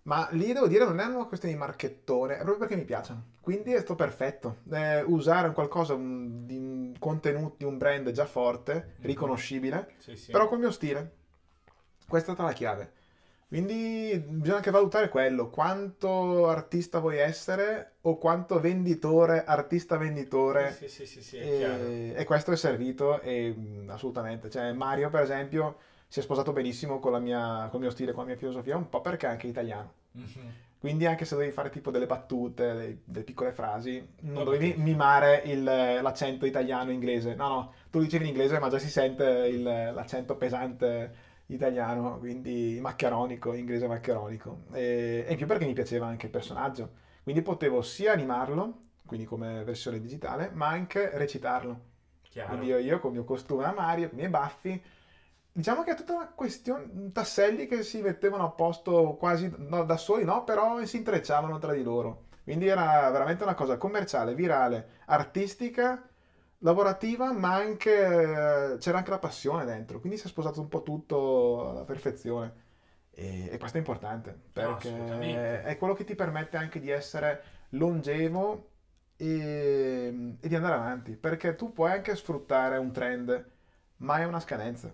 Ma 0.03 0.27
lì 0.31 0.53
devo 0.53 0.67
dire 0.67 0.85
non 0.85 0.99
è 0.99 1.05
una 1.05 1.25
questione 1.25 1.53
di 1.53 1.59
marchettone, 1.59 2.33
è 2.35 2.37
proprio 2.37 2.59
perché 2.59 2.75
mi 2.75 2.85
piacciono. 2.85 3.23
Quindi 3.41 3.73
è 3.73 3.77
stato 3.77 3.95
perfetto. 3.95 4.57
Eh, 4.71 5.01
usare 5.01 5.47
un 5.47 5.53
qualcosa, 5.53 5.93
un, 5.93 6.45
di 6.45 6.55
un 6.55 6.93
contenuto, 6.97 7.55
di 7.57 7.65
un 7.65 7.77
brand 7.77 8.09
già 8.11 8.25
forte, 8.25 8.95
riconoscibile, 9.01 9.95
Sì, 9.97 10.15
sì. 10.15 10.31
però 10.31 10.47
col 10.47 10.59
mio 10.59 10.71
stile. 10.71 11.11
Questa 12.07 12.31
è 12.31 12.33
stata 12.33 12.47
la 12.49 12.53
chiave. 12.55 12.91
Quindi 13.47 14.19
bisogna 14.19 14.57
anche 14.57 14.71
valutare 14.71 15.07
quello, 15.07 15.49
quanto 15.49 16.49
artista 16.49 16.99
vuoi 16.99 17.17
essere 17.17 17.93
o 18.01 18.17
quanto 18.17 18.59
venditore, 18.59 19.45
artista 19.45 19.95
venditore. 19.95 20.71
Sì, 20.73 20.89
sì, 20.89 21.05
sì, 21.05 21.21
sì, 21.21 21.37
è 21.37 21.57
chiaro. 21.57 21.83
E, 21.85 22.13
e 22.17 22.23
questo 22.25 22.51
è 22.51 22.57
servito 22.57 23.21
e, 23.21 23.53
mh, 23.53 23.89
assolutamente. 23.89 24.49
Cioè, 24.49 24.73
Mario, 24.73 25.09
per 25.09 25.21
esempio, 25.21 25.77
si 26.09 26.19
è 26.19 26.21
sposato 26.21 26.51
benissimo 26.51 26.99
con, 26.99 27.13
la 27.13 27.19
mia, 27.19 27.69
col 27.71 27.79
mio 27.79 27.89
stile, 27.89 28.11
con 28.11 28.23
la 28.23 28.27
mia 28.31 28.37
filosofia, 28.37 28.75
un 28.75 28.89
po' 28.89 28.99
perché 28.99 29.27
è 29.27 29.29
anche 29.29 29.47
italiano. 29.47 29.93
Mhm. 30.11 30.51
Quindi 30.77 31.05
anche 31.05 31.23
se 31.23 31.33
dovevi 31.33 31.51
fare 31.51 31.69
tipo 31.69 31.89
delle 31.89 32.05
battute, 32.05 32.73
dei- 32.73 33.01
delle 33.03 33.23
piccole 33.23 33.51
frasi, 33.53 34.05
non 34.21 34.33
Vabbè. 34.33 34.43
dovevi 34.43 34.73
mimare 34.75 35.41
il- 35.45 35.63
l'accento 35.63 36.45
italiano-inglese. 36.45 37.33
No, 37.33 37.47
no, 37.47 37.71
tu 37.89 37.97
lo 37.97 38.03
dicevi 38.03 38.25
in 38.25 38.29
inglese 38.29 38.59
ma 38.59 38.67
già 38.67 38.77
si 38.77 38.89
sente 38.89 39.23
il- 39.49 39.63
l'accento 39.63 40.35
pesante 40.35 41.35
italiano, 41.47 42.17
quindi 42.17 42.77
maccheronico, 42.81 43.53
inglese 43.53 43.87
maccheronico. 43.87 44.63
E, 44.71 45.25
e 45.27 45.31
in 45.31 45.37
più 45.37 45.45
perché 45.45 45.65
mi 45.65 45.73
piaceva 45.73 46.05
anche 46.07 46.25
il 46.25 46.31
personaggio. 46.31 46.89
Quindi 47.23 47.41
potevo 47.41 47.81
sia 47.81 48.11
animarlo, 48.11 48.85
quindi 49.05 49.25
come 49.25 49.63
versione 49.63 49.99
digitale, 49.99 50.49
ma 50.53 50.67
anche 50.67 51.09
recitarlo. 51.17 51.79
Chiaro. 52.29 52.49
Quindi 52.49 52.67
io, 52.67 52.77
io 52.77 52.99
con 52.99 53.11
il 53.11 53.17
mio 53.17 53.25
costume 53.25 53.65
a 53.65 53.71
Mario, 53.71 54.09
i 54.11 54.15
miei 54.15 54.29
baffi, 54.29 54.81
diciamo 55.51 55.83
che 55.83 55.91
è 55.91 55.95
tutta 55.95 56.13
una 56.13 56.27
questione, 56.27 57.11
tasselli 57.11 57.65
che 57.65 57.81
si 57.83 58.01
mettevano 58.01 58.43
a 58.43 58.49
posto 58.49 59.15
quasi 59.17 59.51
no, 59.57 59.83
da 59.83 59.97
soli, 59.97 60.23
no, 60.23 60.43
però 60.43 60.83
si 60.85 60.97
intrecciavano 60.97 61.57
tra 61.57 61.73
di 61.73 61.81
loro. 61.81 62.25
Quindi 62.43 62.67
era 62.67 63.09
veramente 63.09 63.43
una 63.43 63.55
cosa 63.55 63.77
commerciale, 63.77 64.33
virale, 64.33 65.01
artistica, 65.07 66.07
lavorativa, 66.59 67.31
ma 67.31 67.53
anche 67.53 68.73
eh, 68.73 68.77
c'era 68.77 68.97
anche 68.97 69.09
la 69.09 69.19
passione 69.19 69.65
dentro. 69.65 69.99
Quindi 69.99 70.17
si 70.17 70.25
è 70.25 70.29
sposato 70.29 70.61
un 70.61 70.67
po' 70.67 70.83
tutto 70.83 71.69
alla 71.69 71.83
perfezione. 71.83 72.65
E, 73.11 73.49
e 73.51 73.57
questo 73.57 73.77
è 73.77 73.79
importante, 73.79 74.37
perché 74.53 74.89
assolutamente. 74.89 75.63
è 75.63 75.77
quello 75.77 75.93
che 75.93 76.03
ti 76.03 76.13
permette 76.13 76.57
anche 76.57 76.79
di 76.79 76.89
essere 76.89 77.43
longevo 77.69 78.69
e, 79.15 80.35
e 80.39 80.47
di 80.47 80.55
andare 80.55 80.75
avanti, 80.75 81.15
perché 81.15 81.55
tu 81.55 81.73
puoi 81.73 81.91
anche 81.91 82.15
sfruttare 82.15 82.77
un 82.77 82.91
trend, 82.91 83.49
ma 83.97 84.19
è 84.19 84.23
una 84.23 84.39
scadenza. 84.39 84.93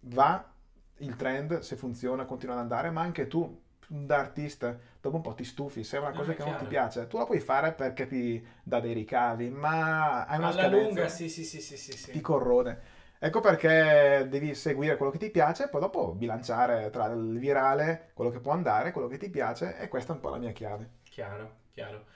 Va 0.00 0.52
il 0.98 1.16
trend, 1.16 1.60
se 1.60 1.76
funziona, 1.76 2.24
continua 2.24 2.54
ad 2.56 2.60
andare, 2.60 2.90
ma 2.90 3.02
anche 3.02 3.28
tu, 3.28 3.62
da 3.92 4.18
artista, 4.18 4.78
dopo 5.00 5.16
un 5.16 5.22
po' 5.22 5.34
ti 5.34 5.42
stufi, 5.44 5.82
se 5.82 5.96
è 5.96 6.00
una 6.00 6.12
cosa 6.12 6.32
è 6.32 6.34
che 6.34 6.42
non 6.42 6.54
ti 6.56 6.64
chiaro. 6.64 6.68
piace, 6.68 7.06
tu 7.08 7.18
la 7.18 7.24
puoi 7.24 7.40
fare 7.40 7.72
perché 7.72 8.06
ti 8.06 8.44
dà 8.62 8.78
dei 8.80 8.92
ricavi, 8.92 9.50
ma 9.50 10.24
hai 10.26 10.38
una 10.38 10.46
Alla 10.48 10.52
scadenza, 10.52 11.08
lunga, 11.08 11.08
sì, 11.08 11.28
sì, 11.28 11.44
sì, 11.44 11.60
sì, 11.60 11.76
sì, 11.76 11.96
sì. 11.96 12.10
ti 12.10 12.20
corrode. 12.20 12.98
Ecco 13.18 13.40
perché 13.40 14.26
devi 14.28 14.54
seguire 14.54 14.96
quello 14.96 15.10
che 15.12 15.18
ti 15.18 15.30
piace 15.30 15.64
e 15.64 15.68
poi 15.68 15.80
dopo 15.80 16.12
bilanciare 16.12 16.88
tra 16.90 17.06
il 17.06 17.38
virale, 17.38 18.10
quello 18.14 18.30
che 18.30 18.40
può 18.40 18.52
andare, 18.52 18.92
quello 18.92 19.08
che 19.08 19.18
ti 19.18 19.28
piace, 19.28 19.76
e 19.78 19.88
questa 19.88 20.12
è 20.12 20.14
un 20.16 20.20
po' 20.22 20.30
la 20.30 20.38
mia 20.38 20.52
chiave. 20.52 20.88
Chiaro, 21.08 21.56
chiaro. 21.72 22.06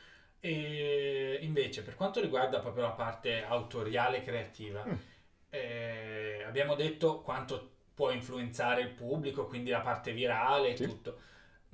E 0.40 1.38
invece, 1.42 1.82
per 1.82 1.94
quanto 1.96 2.20
riguarda 2.20 2.60
proprio 2.60 2.84
la 2.84 2.90
parte 2.92 3.42
autoriale 3.44 4.22
creativa, 4.22 4.86
Mm. 4.86 4.98
eh, 5.50 6.42
abbiamo 6.46 6.74
detto 6.74 7.20
quanto 7.22 7.72
può 7.94 8.10
influenzare 8.10 8.82
il 8.82 8.90
pubblico, 8.90 9.46
quindi 9.46 9.70
la 9.70 9.80
parte 9.80 10.12
virale 10.12 10.70
e 10.70 10.78
Sì. 10.78 10.80
tutto. 10.80 11.18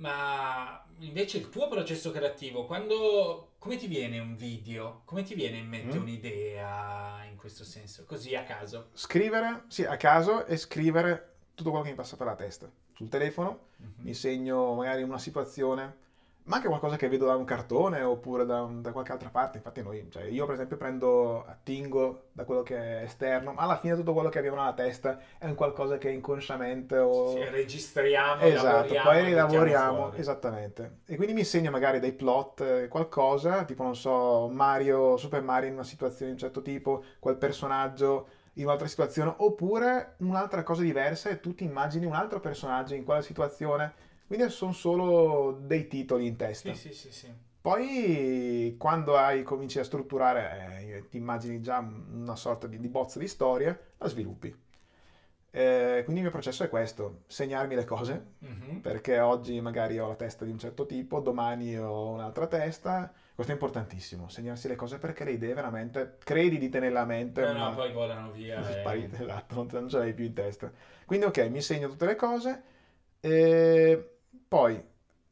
Ma 0.01 0.83
invece 0.99 1.37
il 1.37 1.49
tuo 1.49 1.67
processo 1.67 2.09
creativo, 2.09 2.65
quando 2.65 3.51
come 3.59 3.75
ti 3.77 3.85
viene 3.85 4.17
un 4.17 4.35
video? 4.35 5.03
Come 5.05 5.21
ti 5.21 5.35
viene 5.35 5.57
in 5.57 5.67
mente 5.67 5.95
Mm. 5.95 6.01
un'idea 6.01 7.23
in 7.29 7.37
questo 7.37 7.63
senso? 7.63 8.03
Così 8.05 8.33
a 8.35 8.43
caso. 8.43 8.89
Scrivere, 8.93 9.65
sì, 9.67 9.83
a 9.85 9.97
caso 9.97 10.45
e 10.47 10.57
scrivere 10.57 11.33
tutto 11.53 11.69
quello 11.69 11.85
che 11.85 11.91
mi 11.91 11.95
passa 11.95 12.15
per 12.17 12.25
la 12.25 12.35
testa. 12.35 12.67
Sul 12.95 13.09
telefono 13.09 13.67
Mhm. 13.77 13.91
mi 13.97 14.13
segno 14.15 14.73
magari 14.73 15.03
una 15.03 15.19
situazione, 15.19 15.95
ma 16.43 16.55
anche 16.57 16.67
qualcosa 16.67 16.95
che 16.97 17.07
vedo 17.07 17.25
da 17.25 17.35
un 17.35 17.43
cartone 17.45 18.01
oppure 18.01 18.45
da, 18.45 18.61
un- 18.63 18.81
da 18.81 18.91
qualche 18.91 19.11
altra 19.11 19.29
parte. 19.29 19.57
Infatti 19.57 19.81
noi, 19.81 20.07
cioè 20.09 20.23
io 20.23 20.45
per 20.45 20.55
esempio 20.55 20.77
prendo, 20.77 21.45
attingo 21.45 22.23
da 22.31 22.43
quello 22.45 22.63
che 22.63 22.75
è 22.77 23.03
esterno, 23.03 23.53
ma 23.53 23.61
alla 23.61 23.77
fine 23.77 23.95
tutto 23.95 24.13
quello 24.13 24.29
che 24.29 24.39
abbiamo 24.39 24.57
nella 24.57 24.73
testa 24.73 25.19
è 25.37 25.45
un 25.45 25.55
qualcosa 25.55 25.97
che 25.97 26.09
inconsciamente 26.09 26.97
o... 26.97 27.29
Sì, 27.29 27.43
registriamo, 27.49 28.41
Esatto, 28.41 28.93
poi 29.03 29.23
mettiamo 29.23 29.51
lavoriamo, 29.51 29.97
fuori. 30.03 30.19
esattamente. 30.19 30.99
E 31.05 31.15
quindi 31.15 31.33
mi 31.33 31.43
segno 31.43 31.69
magari 31.71 31.99
dei 31.99 32.13
plot, 32.13 32.61
eh, 32.61 32.87
qualcosa, 32.87 33.63
tipo 33.65 33.83
non 33.83 33.95
so, 33.95 34.47
Mario, 34.49 35.17
Super 35.17 35.41
Mario 35.41 35.67
in 35.69 35.75
una 35.75 35.83
situazione 35.83 36.27
di 36.27 36.31
un 36.33 36.37
certo 36.39 36.61
tipo, 36.61 37.03
quel 37.19 37.37
personaggio 37.37 38.27
in 38.55 38.65
un'altra 38.65 38.87
situazione, 38.87 39.33
oppure 39.37 40.15
un'altra 40.17 40.63
cosa 40.63 40.81
diversa 40.81 41.29
e 41.29 41.39
tu 41.39 41.53
ti 41.55 41.63
immagini 41.63 42.05
un 42.05 42.13
altro 42.15 42.39
personaggio 42.39 42.95
in 42.95 43.03
quella 43.05 43.21
situazione. 43.21 44.09
Quindi 44.31 44.49
sono 44.49 44.71
solo 44.71 45.51
dei 45.59 45.87
titoli 45.87 46.25
in 46.25 46.37
testa. 46.37 46.73
Sì, 46.73 46.93
sì, 46.93 47.09
sì, 47.09 47.11
sì. 47.11 47.33
Poi 47.59 48.75
quando 48.77 49.17
hai, 49.17 49.43
cominci 49.43 49.77
a 49.77 49.83
strutturare, 49.83 50.79
eh, 50.79 51.09
ti 51.09 51.17
immagini 51.17 51.59
già 51.59 51.79
una 51.79 52.37
sorta 52.37 52.65
di, 52.65 52.79
di 52.79 52.87
bozza 52.87 53.19
di 53.19 53.27
storia, 53.27 53.77
la 53.97 54.07
sviluppi. 54.07 54.47
Eh, 55.49 55.99
quindi 56.05 56.21
il 56.21 56.21
mio 56.21 56.29
processo 56.29 56.63
è 56.63 56.69
questo, 56.69 57.23
segnarmi 57.27 57.75
le 57.75 57.83
cose, 57.83 58.25
Mhm. 58.39 58.79
perché 58.79 59.19
oggi 59.19 59.59
magari 59.59 59.99
ho 59.99 60.07
la 60.07 60.15
testa 60.15 60.45
di 60.45 60.51
un 60.51 60.57
certo 60.57 60.85
tipo, 60.85 61.19
domani 61.19 61.77
ho 61.77 62.11
un'altra 62.11 62.47
testa. 62.47 63.11
Questo 63.35 63.51
è 63.51 63.55
importantissimo, 63.55 64.29
segnarsi 64.29 64.69
le 64.69 64.75
cose 64.75 64.97
perché 64.97 65.25
le 65.25 65.31
idee 65.31 65.53
veramente 65.53 66.15
credi 66.23 66.57
di 66.57 66.69
tenerle 66.69 66.99
a 66.99 67.03
mente, 67.03 67.41
No, 67.41 67.51
no, 67.51 67.59
ma 67.59 67.69
poi 67.71 67.91
volano 67.91 68.31
via. 68.31 68.63
sparite, 68.63 69.23
esatto, 69.23 69.55
non, 69.55 69.67
non 69.71 69.89
ce 69.89 69.97
l'hai 69.97 70.13
più 70.13 70.23
in 70.23 70.31
testa. 70.33 70.71
Quindi 71.05 71.25
ok, 71.25 71.37
mi 71.49 71.59
segno 71.59 71.89
tutte 71.89 72.05
le 72.05 72.15
cose 72.15 72.61
e 73.19 74.05
poi 74.51 74.83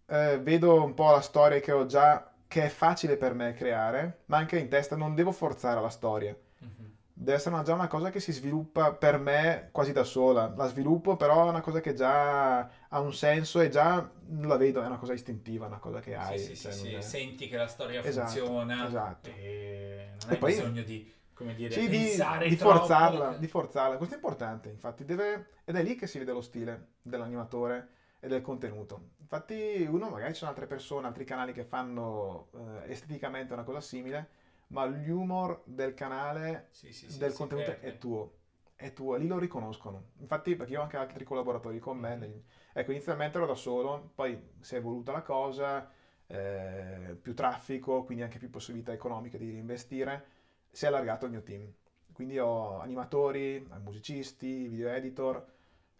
eh, 0.06 0.40
vedo 0.42 0.82
un 0.82 0.94
po' 0.94 1.12
la 1.12 1.20
storia 1.20 1.60
che 1.60 1.74
ho 1.74 1.86
già, 1.86 2.26
che 2.48 2.64
è 2.64 2.70
facile 2.70 3.18
per 3.18 3.34
me 3.34 3.52
creare, 3.52 4.20
ma 4.28 4.38
anche 4.38 4.58
in 4.58 4.70
testa 4.70 4.96
non 4.96 5.14
devo 5.14 5.34
forzare 5.34 5.82
la 5.82 5.90
storia. 5.90 6.34
Mhm. 6.60 6.96
Deve 7.12 7.34
essere 7.34 7.54
una- 7.54 7.64
già 7.66 7.74
una 7.74 7.88
cosa 7.88 8.10
che 8.10 8.22
si 8.22 8.32
sviluppa 8.32 8.94
per 8.94 9.18
me 9.18 9.68
quasi 9.74 9.92
da 9.92 10.06
sola. 10.06 10.54
La 10.56 10.68
sviluppo, 10.68 11.18
però 11.18 11.48
è 11.48 11.50
una 11.50 11.60
cosa 11.60 11.82
che 11.82 11.94
già 11.94 12.60
ha 12.60 13.00
un 13.02 13.14
senso 13.14 13.60
e 13.60 13.68
già 13.68 14.10
la 14.42 14.56
vedo, 14.56 14.82
è 14.82 14.86
una 14.86 14.98
cosa 14.98 15.12
istintiva, 15.12 15.66
una 15.66 15.80
cosa 15.80 16.00
che 16.00 16.16
hai. 16.16 16.40
Sì, 16.40 16.56
cioè 16.56 16.72
sì, 16.72 16.80
sì, 16.80 16.94
è- 16.94 17.02
senti 17.02 17.50
che 17.50 17.58
la 17.58 17.68
storia 17.68 18.02
Esatto, 18.02 18.30
funziona 18.30 18.88
esatto. 18.88 19.30
e 19.36 20.12
non 20.22 20.30
E 20.30 20.34
hai 20.34 20.38
poi- 20.38 20.54
bisogno 20.56 20.82
di, 20.84 21.14
come 21.34 21.54
dire, 21.56 21.74
Sì, 21.74 21.90
di, 21.90 22.18
di 22.48 22.56
forzarla, 22.56 23.36
di 23.38 23.48
forzarla. 23.48 23.98
Questo 23.98 24.16
è 24.16 24.18
importante, 24.18 24.70
infatti, 24.70 25.04
deve, 25.04 25.48
ed 25.66 25.76
è 25.76 25.84
lì 25.84 25.96
che 25.96 26.08
si 26.08 26.20
vede 26.20 26.32
lo 26.32 26.42
stile 26.42 26.94
dell'animatore 27.02 27.98
e 28.20 28.28
del 28.28 28.42
contenuto. 28.42 29.10
Infatti, 29.20 29.86
uno, 29.86 30.10
magari 30.10 30.32
ci 30.34 30.40
sono 30.40 30.50
altre 30.52 30.66
persone, 30.66 31.08
altri 31.08 31.24
canali 31.24 31.52
che 31.52 31.64
fanno 31.64 32.48
eh, 32.54 32.92
esteticamente 32.92 33.54
una 33.54 33.64
cosa 33.64 33.80
simile, 33.80 34.28
ma 34.68 34.86
l'humor 34.86 35.62
del 35.66 35.94
canale, 35.94 36.68
Sì, 36.72 36.92
sì, 36.92 37.18
del 37.18 37.34
contenuto 37.34 37.72
è 37.80 37.98
tuo. 37.98 38.38
È 38.76 38.94
tuo, 38.94 39.16
lì 39.16 39.28
lo 39.28 39.38
riconoscono. 39.38 40.12
Infatti, 40.20 40.56
perché 40.56 40.72
io 40.74 40.80
ho 40.80 40.84
anche 40.84 40.96
altri 40.96 41.24
collaboratori 41.26 41.80
con 41.80 41.98
me. 41.98 42.16
nel- 42.16 42.42
Ecco, 42.72 42.92
inizialmente 42.92 43.38
ero 43.38 43.46
da 43.46 43.54
solo, 43.56 44.12
poi 44.16 44.40
si 44.62 44.76
è 44.76 44.78
evoluta 44.78 45.12
la 45.12 45.22
cosa, 45.22 45.90
eh, 46.28 47.18
più 47.22 47.34
traffico, 47.34 48.04
quindi 48.04 48.24
anche 48.24 48.38
più 48.38 48.50
possibilità 48.50 48.94
economiche 48.94 49.38
di 49.38 49.58
investire, 49.58 50.24
si 50.72 50.86
è 50.86 50.88
allargato 50.88 51.26
il 51.26 51.32
mio 51.32 51.44
team. 51.44 51.70
Quindi 52.14 52.38
ho 52.40 52.80
animatori, 52.80 53.66
musicisti, 53.84 54.68
video 54.68 54.90
editor, 54.90 55.46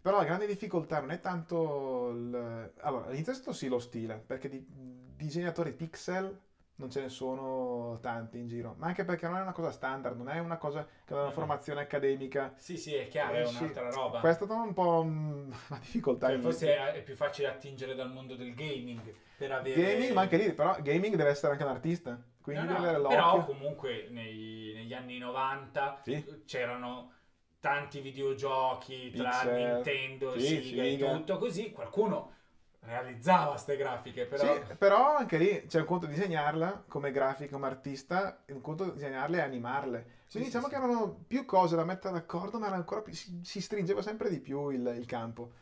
però 0.00 0.16
la 0.18 0.24
grande 0.24 0.46
difficoltà 0.46 0.98
non 1.00 1.10
è 1.10 1.20
tanto 1.20 2.10
il... 2.10 2.72
Allora, 2.80 3.06
all'inizio 3.06 3.52
sì 3.52 3.68
lo 3.68 3.78
stile, 3.78 4.22
perché 4.24 4.48
di 4.48 4.64
disegnatori 4.66 5.72
pixel 5.72 6.38
non 6.76 6.88
ce 6.90 7.00
ne 7.02 7.08
sono 7.10 7.98
tanti 8.00 8.38
in 8.38 8.46
giro, 8.46 8.74
ma 8.78 8.86
anche 8.86 9.04
perché 9.04 9.28
non 9.28 9.36
è 9.36 9.42
una 9.42 9.52
cosa 9.52 9.70
standard, 9.70 10.16
non 10.16 10.30
è 10.30 10.38
una 10.38 10.56
cosa 10.56 10.86
che 11.04 11.12
ha 11.12 11.20
una 11.20 11.30
formazione 11.30 11.80
accademica. 11.82 12.54
Sì, 12.56 12.78
sì, 12.78 12.94
è 12.94 13.06
chiaro, 13.08 13.34
è 13.34 13.40
Eh, 13.42 13.46
sì. 13.46 13.56
un'altra 13.56 13.90
roba. 13.90 14.20
Questa 14.20 14.46
è 14.46 14.50
un 14.50 14.72
po' 14.72 15.00
una 15.00 15.78
difficoltà. 15.78 16.28
Cioè, 16.28 16.38
forse 16.38 16.74
è, 16.74 16.92
è 16.92 17.02
più 17.02 17.14
facile 17.14 17.48
attingere 17.48 17.94
dal 17.94 18.10
mondo 18.10 18.34
del 18.34 18.54
gaming 18.54 19.12
per 19.36 19.52
avere... 19.52 19.74
Gaming, 19.92 20.12
ma 20.14 20.20
anche 20.22 20.36
lì, 20.38 20.52
però 20.54 20.74
gaming 20.80 21.16
deve 21.16 21.28
essere 21.30 21.52
anche 21.52 21.64
un 21.64 21.68
artista, 21.68 22.18
quindi 22.40 22.64
No, 22.64 22.72
no, 22.72 22.76
deve 22.78 22.88
avere 22.88 23.02
però 23.08 23.32
l'occhio. 23.34 23.52
comunque 23.52 24.06
nei- 24.10 24.72
negli 24.74 24.94
anni 24.94 25.18
90 25.18 26.00
Sì. 26.02 26.24
c'erano 26.46 27.12
tanti 27.60 28.00
videogiochi 28.00 29.10
tra 29.10 29.30
Pixel, 29.30 29.54
Nintendo, 29.74 30.38
sì, 30.38 30.46
Sega 30.62 30.82
e 30.82 30.90
Sega. 30.98 31.12
tutto 31.12 31.38
così, 31.38 31.70
qualcuno 31.70 32.32
realizzava 32.80 33.56
ste 33.56 33.76
grafiche, 33.76 34.24
però... 34.24 34.54
Sì, 34.54 34.74
però 34.76 35.16
anche 35.16 35.36
lì 35.36 35.66
c'è 35.66 35.80
un 35.80 35.84
conto 35.84 36.06
disegnarla 36.06 36.84
come 36.88 37.10
grafica, 37.10 37.52
come 37.52 37.66
artista, 37.66 38.42
e 38.46 38.52
un 38.52 38.62
conto 38.62 38.90
disegnarle 38.90 39.36
e 39.36 39.40
animarle. 39.40 40.02
Quindi 40.30 40.48
sì, 40.48 40.56
diciamo 40.56 40.64
sì. 40.64 40.70
che 40.70 40.76
erano 40.76 41.24
più 41.26 41.44
cose 41.44 41.76
da 41.76 41.84
mettere 41.84 42.14
d'accordo, 42.14 42.58
ma 42.58 42.66
era 42.66 42.76
ancora 42.76 43.02
più- 43.02 43.12
si, 43.12 43.40
si 43.42 43.60
stringeva 43.60 44.00
sempre 44.00 44.30
di 44.30 44.40
più 44.40 44.70
il, 44.70 44.94
il 44.96 45.04
campo. 45.04 45.52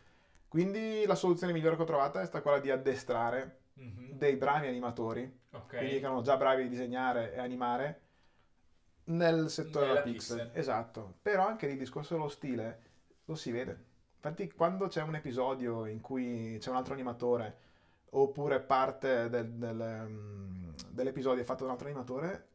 Quindi 0.46 1.04
la 1.06 1.14
soluzione 1.16 1.52
migliore 1.52 1.74
che 1.76 1.82
ho 1.82 1.86
trovato 1.86 2.18
è 2.20 2.24
stata 2.24 2.40
quella 2.42 2.58
di 2.58 2.70
addestrare 2.70 3.56
Mhm. 3.74 4.10
dei 4.12 4.36
bravi 4.36 4.66
animatori, 4.66 5.22
Ok. 5.52 5.76
quindi 5.76 5.98
che 5.98 6.04
erano 6.04 6.20
già 6.20 6.36
bravi 6.36 6.64
a 6.64 6.68
disegnare 6.68 7.32
e 7.32 7.38
animare, 7.38 8.00
nel 9.08 9.50
settore 9.50 9.86
della 9.88 10.00
pixel. 10.02 10.36
pixel. 10.44 10.58
Esatto. 10.58 11.14
Però 11.22 11.46
anche 11.46 11.66
lì 11.66 11.72
il 11.72 11.78
discorso 11.78 12.14
dello 12.14 12.28
stile 12.28 12.82
lo 13.24 13.34
si 13.34 13.50
vede. 13.50 13.84
Infatti 14.14 14.50
quando 14.50 14.88
c'è 14.88 15.02
un 15.02 15.14
episodio 15.14 15.86
in 15.86 16.00
cui 16.00 16.56
c'è 16.58 16.70
un 16.70 16.76
altro 16.76 16.94
animatore 16.94 17.66
oppure 18.10 18.60
parte 18.60 19.28
del- 19.28 19.52
del, 19.52 20.04
um, 20.06 20.74
dell'episodio 20.88 21.42
è 21.42 21.44
fatto 21.44 21.60
da 21.60 21.66
un 21.66 21.70
altro 21.72 21.86
animatore, 21.88 22.46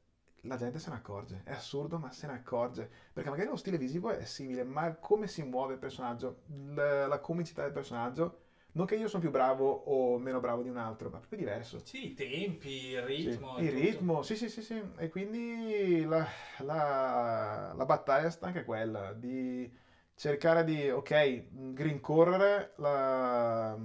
la 0.41 0.58
gente 0.58 0.80
se 0.80 0.89
ne 0.89 0.95
accorge. 0.97 1.41
È 1.45 1.51
assurdo, 1.51 1.99
ma 1.99 2.12
se 2.12 2.28
ne 2.28 2.34
accorge. 2.34 2.89
Perché 3.14 3.30
magari 3.30 3.47
lo 3.49 3.56
stile 3.56 3.78
visivo 3.78 4.10
è 4.10 4.26
simile, 4.26 4.64
ma 4.64 4.93
come 4.95 5.28
si 5.28 5.41
muove 5.43 5.74
il 5.74 5.80
personaggio, 5.80 6.41
l- 6.47 7.06
la 7.08 7.20
comicità 7.20 7.64
del 7.64 7.72
personaggio, 7.72 8.43
non 8.74 8.86
che 8.86 8.96
io 8.96 9.08
sono 9.08 9.22
più 9.22 9.32
bravo 9.32 9.70
o 9.86 10.18
meno 10.18 10.40
bravo 10.40 10.62
di 10.62 10.70
un 10.70 10.78
altro, 10.78 11.10
ma 11.10 11.18
proprio 11.20 11.38
diverso. 11.40 11.84
Sì, 11.84 12.08
i 12.08 12.14
tempi, 12.16 12.70
il 12.88 13.02
Sì, 13.16 13.30
ritmo... 13.30 13.60
e 13.60 13.66
il 13.66 13.72
tutto. 13.72 13.72
ritmo, 13.72 14.22
sì, 14.22 14.36
sì, 14.36 14.50
sì, 14.50 14.62
sì. 14.62 14.82
E 14.98 15.08
quindi 15.10 16.04
la, 16.04 16.26
la- 16.60 17.72
la 17.74 17.86
battaglia 17.86 18.30
sta 18.30 18.48
anche 18.48 18.64
quella 18.66 19.14
di 19.14 19.72
cercare 20.16 20.64
di, 20.66 20.90
ok, 20.90 21.44
rincorrere 21.76 22.74
la, 22.78 23.76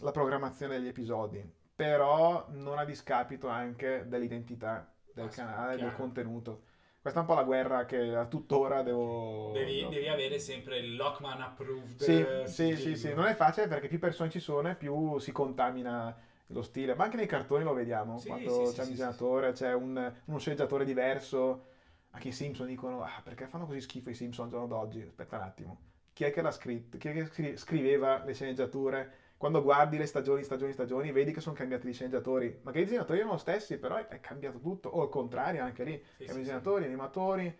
la 0.00 0.10
programmazione 0.10 0.76
degli 0.76 0.88
episodi, 0.88 1.42
però 1.74 2.44
non 2.50 2.78
a 2.78 2.84
discapito 2.84 3.48
anche 3.48 4.04
dell'identità 4.06 4.86
del 5.12 5.24
Ah, 5.24 5.30
sì, 5.30 5.40
canale, 5.46 5.78
del 5.78 5.92
contenuto. 5.92 6.64
Questa 7.02 7.18
è 7.18 7.22
un 7.22 7.28
po' 7.28 7.34
la 7.34 7.42
guerra 7.42 7.84
che 7.84 8.14
a 8.14 8.24
tuttora 8.26 8.80
devo... 8.82 9.70
Devi, 9.70 9.76
devo- 9.76 9.88
devi 9.88 10.08
avere 10.08 10.38
sempre 10.40 10.78
il 10.78 10.96
Lockman 10.96 11.40
approved. 11.40 12.00
sì, 12.00 12.26
eh, 12.44 12.44
sì, 12.44 12.76
sì, 12.76 12.96
sigillo. 12.96 12.96
sì, 12.96 13.14
non 13.14 13.26
è 13.26 13.34
facile 13.34 13.66
perché 13.68 13.86
più 13.86 13.98
persone 13.98 14.28
ci 14.28 14.40
sono 14.40 14.68
e 14.68 14.74
più 14.74 15.18
si 15.18 15.30
contamina 15.30 16.14
lo 16.46 16.62
stile, 16.62 16.94
ma 16.94 17.04
anche 17.04 17.16
nei 17.16 17.26
cartoni 17.26 17.62
lo 17.62 17.72
vediamo, 17.72 18.22
Sì, 18.22 18.48
quando 18.48 18.66
sì, 18.66 18.66
c'è 18.74 18.82
sì, 18.82 18.82
un 18.82 18.88
sì, 18.94 18.94
disegnatore, 18.94 19.52
c'è 19.52 19.72
un, 19.72 20.12
uno 20.24 20.38
sceneggiatore 20.38 20.84
diverso, 20.84 21.66
anche 22.10 22.28
i 22.28 22.32
Simpson 22.32 22.66
dicono, 22.66 23.02
ah, 23.02 23.20
perché 23.22 23.46
fanno 23.46 23.64
così 23.66 23.80
schifo 23.80 24.10
i 24.10 24.14
Simpson 24.14 24.46
al 24.46 24.50
giorno 24.50 24.66
d'oggi? 24.66 25.00
Aspetta 25.02 25.36
un 25.36 25.42
attimo, 25.42 25.78
chi 26.12 26.24
è 26.24 26.30
che 26.30 26.42
l'ha 26.42 26.50
scritto? 26.50 26.98
Chi 26.98 27.08
è 27.08 27.12
che 27.12 27.24
scri- 27.26 27.56
scriveva 27.56 28.22
le 28.24 28.32
sceneggiature? 28.34 29.10
Quando 29.42 29.60
guardi 29.60 29.98
le 29.98 30.06
stagioni, 30.06 30.44
stagioni, 30.44 30.72
stagioni, 30.72 31.10
vedi 31.10 31.32
che 31.32 31.40
sono 31.40 31.56
cambiati 31.56 31.88
i 31.88 31.92
sceneggiatori, 31.92 32.60
ma 32.62 32.70
che 32.70 32.78
i 32.78 32.84
disegnatori 32.84 33.18
erano 33.18 33.32
lo 33.32 33.38
stessi, 33.38 33.76
però 33.76 33.96
è, 33.96 34.06
è 34.06 34.20
cambiato 34.20 34.60
tutto, 34.60 34.88
o 34.88 35.02
al 35.02 35.08
contrario 35.08 35.64
anche 35.64 35.82
lì, 35.82 36.00
Sì, 36.16 36.18
sì, 36.18 36.22
i 36.22 36.28
sì. 36.28 36.34
disegnatori, 36.38 36.84
animatori, 36.84 37.52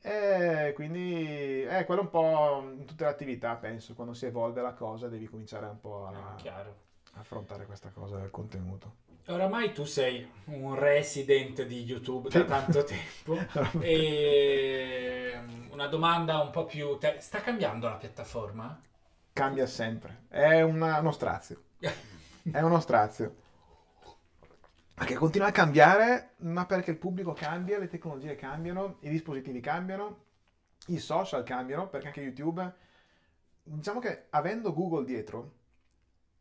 e 0.00 0.72
quindi 0.76 1.62
è 1.62 1.84
quello 1.86 2.02
un 2.02 2.10
po' 2.10 2.62
in 2.78 2.84
tutte 2.84 3.02
le 3.02 3.10
attività, 3.10 3.56
penso, 3.56 3.94
quando 3.94 4.14
si 4.14 4.26
evolve 4.26 4.62
la 4.62 4.74
cosa 4.74 5.08
devi 5.08 5.26
cominciare 5.26 5.66
un 5.66 5.80
po' 5.80 6.06
a 6.06 6.34
chiaro. 6.36 6.76
affrontare 7.14 7.66
questa 7.66 7.88
cosa 7.90 8.16
del 8.18 8.30
contenuto. 8.30 8.94
Oramai 9.26 9.72
tu 9.72 9.84
sei 9.84 10.24
un 10.44 10.76
resident 10.76 11.64
di 11.64 11.82
YouTube 11.82 12.28
da 12.28 12.44
tanto 12.44 12.84
tempo 12.84 13.36
e 13.82 15.32
mm, 15.36 15.72
una 15.72 15.88
domanda 15.88 16.40
un 16.40 16.50
po' 16.50 16.64
più... 16.64 16.96
te- 16.96 17.16
Sta 17.20 17.40
cambiando 17.40 17.88
la 17.88 17.96
piattaforma? 17.96 18.80
Cambia 19.38 19.66
sempre, 19.66 20.24
è 20.26 20.62
una- 20.62 20.98
uno 20.98 21.12
strazio, 21.12 21.62
è 22.50 22.60
uno 22.60 22.80
strazio. 22.80 23.36
che 24.94 25.14
continua 25.14 25.46
a 25.46 25.52
cambiare, 25.52 26.30
ma 26.38 26.66
perché 26.66 26.90
il 26.90 26.96
pubblico 26.96 27.34
cambia, 27.34 27.78
le 27.78 27.86
tecnologie 27.86 28.34
cambiano, 28.34 28.96
i 29.02 29.08
dispositivi 29.08 29.60
cambiano, 29.60 30.24
i 30.86 30.98
social 30.98 31.44
cambiano, 31.44 31.88
perché 31.88 32.08
anche 32.08 32.20
YouTube, 32.20 32.74
diciamo 33.62 34.00
che 34.00 34.24
avendo 34.30 34.72
Google 34.74 35.04
dietro, 35.04 35.52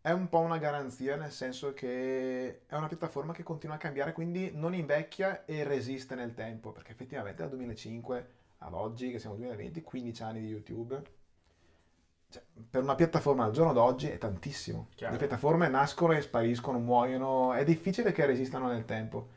è 0.02 0.10
un 0.10 0.28
po' 0.28 0.40
una 0.40 0.58
garanzia, 0.58 1.18
nel 1.18 1.32
senso 1.32 1.74
che 1.76 2.66
è 2.66 2.76
una 2.76 2.88
piattaforma 2.88 3.32
che 3.32 3.44
continua 3.44 3.76
a 3.76 3.80
cambiare, 3.80 4.12
quindi 4.12 4.50
non 4.56 4.74
invecchia 4.74 5.46
e 5.46 5.64
resiste 5.64 6.16
nel 6.16 6.34
tempo, 6.34 6.72
perché 6.72 6.94
effettivamente 6.94 7.44
dal 7.44 7.50
2005 7.52 8.28
ad 8.60 8.74
oggi, 8.74 9.12
che 9.12 9.20
siamo 9.20 9.36
nel 9.36 9.46
2020, 9.46 9.84
15 9.84 10.24
anni 10.24 10.40
di 10.42 10.48
YouTube, 10.48 11.00
cioè, 12.30 12.42
per 12.70 12.82
una 12.82 12.96
piattaforma 12.96 13.46
al 13.46 13.52
giorno 13.52 13.72
d'oggi 13.74 14.08
è 14.10 14.18
tantissimo. 14.18 14.88
Chiaro. 14.96 15.14
Le 15.14 15.18
piattaforme 15.20 15.68
nascono 15.68 16.14
e 16.14 16.22
spariscono, 16.22 16.78
muoiono, 16.78 17.54
è 17.54 17.64
difficile 17.64 18.12
che 18.12 18.26
resistano 18.26 18.68
nel 18.68 18.86
tempo. 18.86 19.30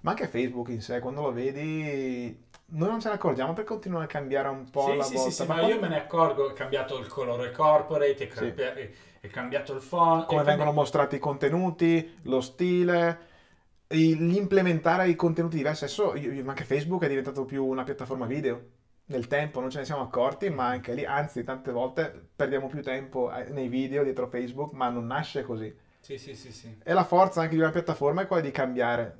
Ma 0.00 0.10
anche 0.10 0.28
Facebook 0.28 0.68
in 0.68 0.80
sé, 0.80 1.00
quando 1.00 1.20
lo 1.22 1.32
vedi, 1.32 2.44
noi 2.66 2.88
non 2.88 3.00
ce 3.00 3.08
ne 3.08 3.14
accorgiamo 3.14 3.52
perché 3.52 3.68
continua 3.70 4.02
a 4.02 4.06
cambiare 4.06 4.48
un 4.48 4.70
po' 4.70 4.84
Sì, 4.84 4.90
alla 4.92 5.02
sì, 5.02 5.14
volta. 5.14 5.30
sì, 5.30 5.42
ma 5.42 5.48
ma 5.48 5.54
quando- 5.60 5.74
io 5.74 5.80
me 5.80 5.88
ne 5.88 5.96
accorgo, 6.00 6.50
è 6.50 6.52
cambiato 6.52 6.98
il 6.98 7.06
colore 7.08 7.50
corporate, 7.50 8.16
è, 8.16 8.26
cambi- 8.28 8.62
è- 9.20 9.28
cambiato 9.28 9.74
il 9.74 9.80
font. 9.82 10.26
come 10.26 10.42
vengono 10.44 10.66
cambi- 10.66 10.78
mostrati 10.78 11.16
i 11.16 11.18
contenuti, 11.18 12.16
lo 12.22 12.40
stile, 12.40 13.18
l'implementare 13.88 15.08
i 15.08 15.16
contenuti 15.16 15.56
diversi. 15.56 15.84
Adesso 15.84 16.14
io- 16.14 16.48
anche 16.48 16.64
Facebook 16.64 17.02
è 17.02 17.08
diventato 17.08 17.44
più 17.44 17.64
una 17.66 17.82
piattaforma 17.82 18.24
video. 18.26 18.76
Nel 19.10 19.26
tempo 19.26 19.60
non 19.60 19.70
ce 19.70 19.78
ne 19.78 19.84
siamo 19.86 20.02
accorti, 20.02 20.50
ma 20.50 20.66
anche 20.66 20.92
lì, 20.92 21.04
anzi, 21.04 21.42
tante 21.42 21.72
volte 21.72 22.28
perdiamo 22.36 22.66
più 22.66 22.82
tempo 22.82 23.32
eh, 23.32 23.44
nei 23.50 23.68
video 23.68 24.02
dietro 24.02 24.26
Facebook, 24.26 24.72
ma 24.72 24.90
non 24.90 25.06
nasce 25.06 25.42
così. 25.42 25.74
Sì, 26.00 26.18
sì, 26.18 26.34
sì, 26.34 26.52
sì. 26.52 26.78
E 26.82 26.92
la 26.92 27.04
forza 27.04 27.40
anche 27.40 27.54
di 27.54 27.60
una 27.60 27.70
piattaforma 27.70 28.22
è 28.22 28.26
quella 28.26 28.42
di 28.42 28.50
cambiare, 28.50 29.16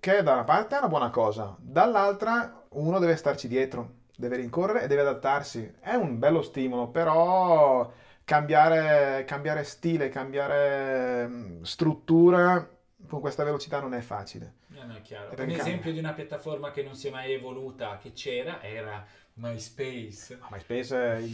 che 0.00 0.22
da 0.22 0.32
una 0.32 0.44
parte 0.44 0.74
è 0.74 0.78
una 0.78 0.88
buona 0.88 1.10
cosa, 1.10 1.56
dall'altra 1.58 2.66
uno 2.70 2.98
deve 2.98 3.14
starci 3.14 3.46
dietro, 3.46 3.98
deve 4.16 4.36
rincorrere 4.36 4.82
e 4.82 4.86
deve 4.88 5.02
adattarsi. 5.02 5.74
È 5.78 5.94
un 5.94 6.18
bello 6.18 6.42
stimolo, 6.42 6.88
però 6.88 7.88
cambiare, 8.24 9.24
cambiare 9.26 9.62
stile, 9.62 10.08
cambiare 10.08 11.28
mm, 11.28 11.62
struttura 11.62 12.68
con 13.08 13.20
questa 13.20 13.44
velocità 13.44 13.80
non 13.80 13.94
è 13.94 14.00
facile. 14.00 14.54
No, 14.68 14.84
no, 14.84 14.94
è 14.94 15.02
chiaro. 15.02 15.34
Un 15.36 15.50
esempio 15.50 15.92
di 15.92 15.98
una 15.98 16.12
piattaforma 16.12 16.70
che 16.70 16.82
non 16.82 16.94
si 16.94 17.08
è 17.08 17.10
mai 17.10 17.32
evoluta, 17.32 17.98
che 17.98 18.12
c'era, 18.12 18.62
era 18.62 19.04
MySpace. 19.40 20.38
Ma 20.38 20.48
MySpace, 20.50 21.32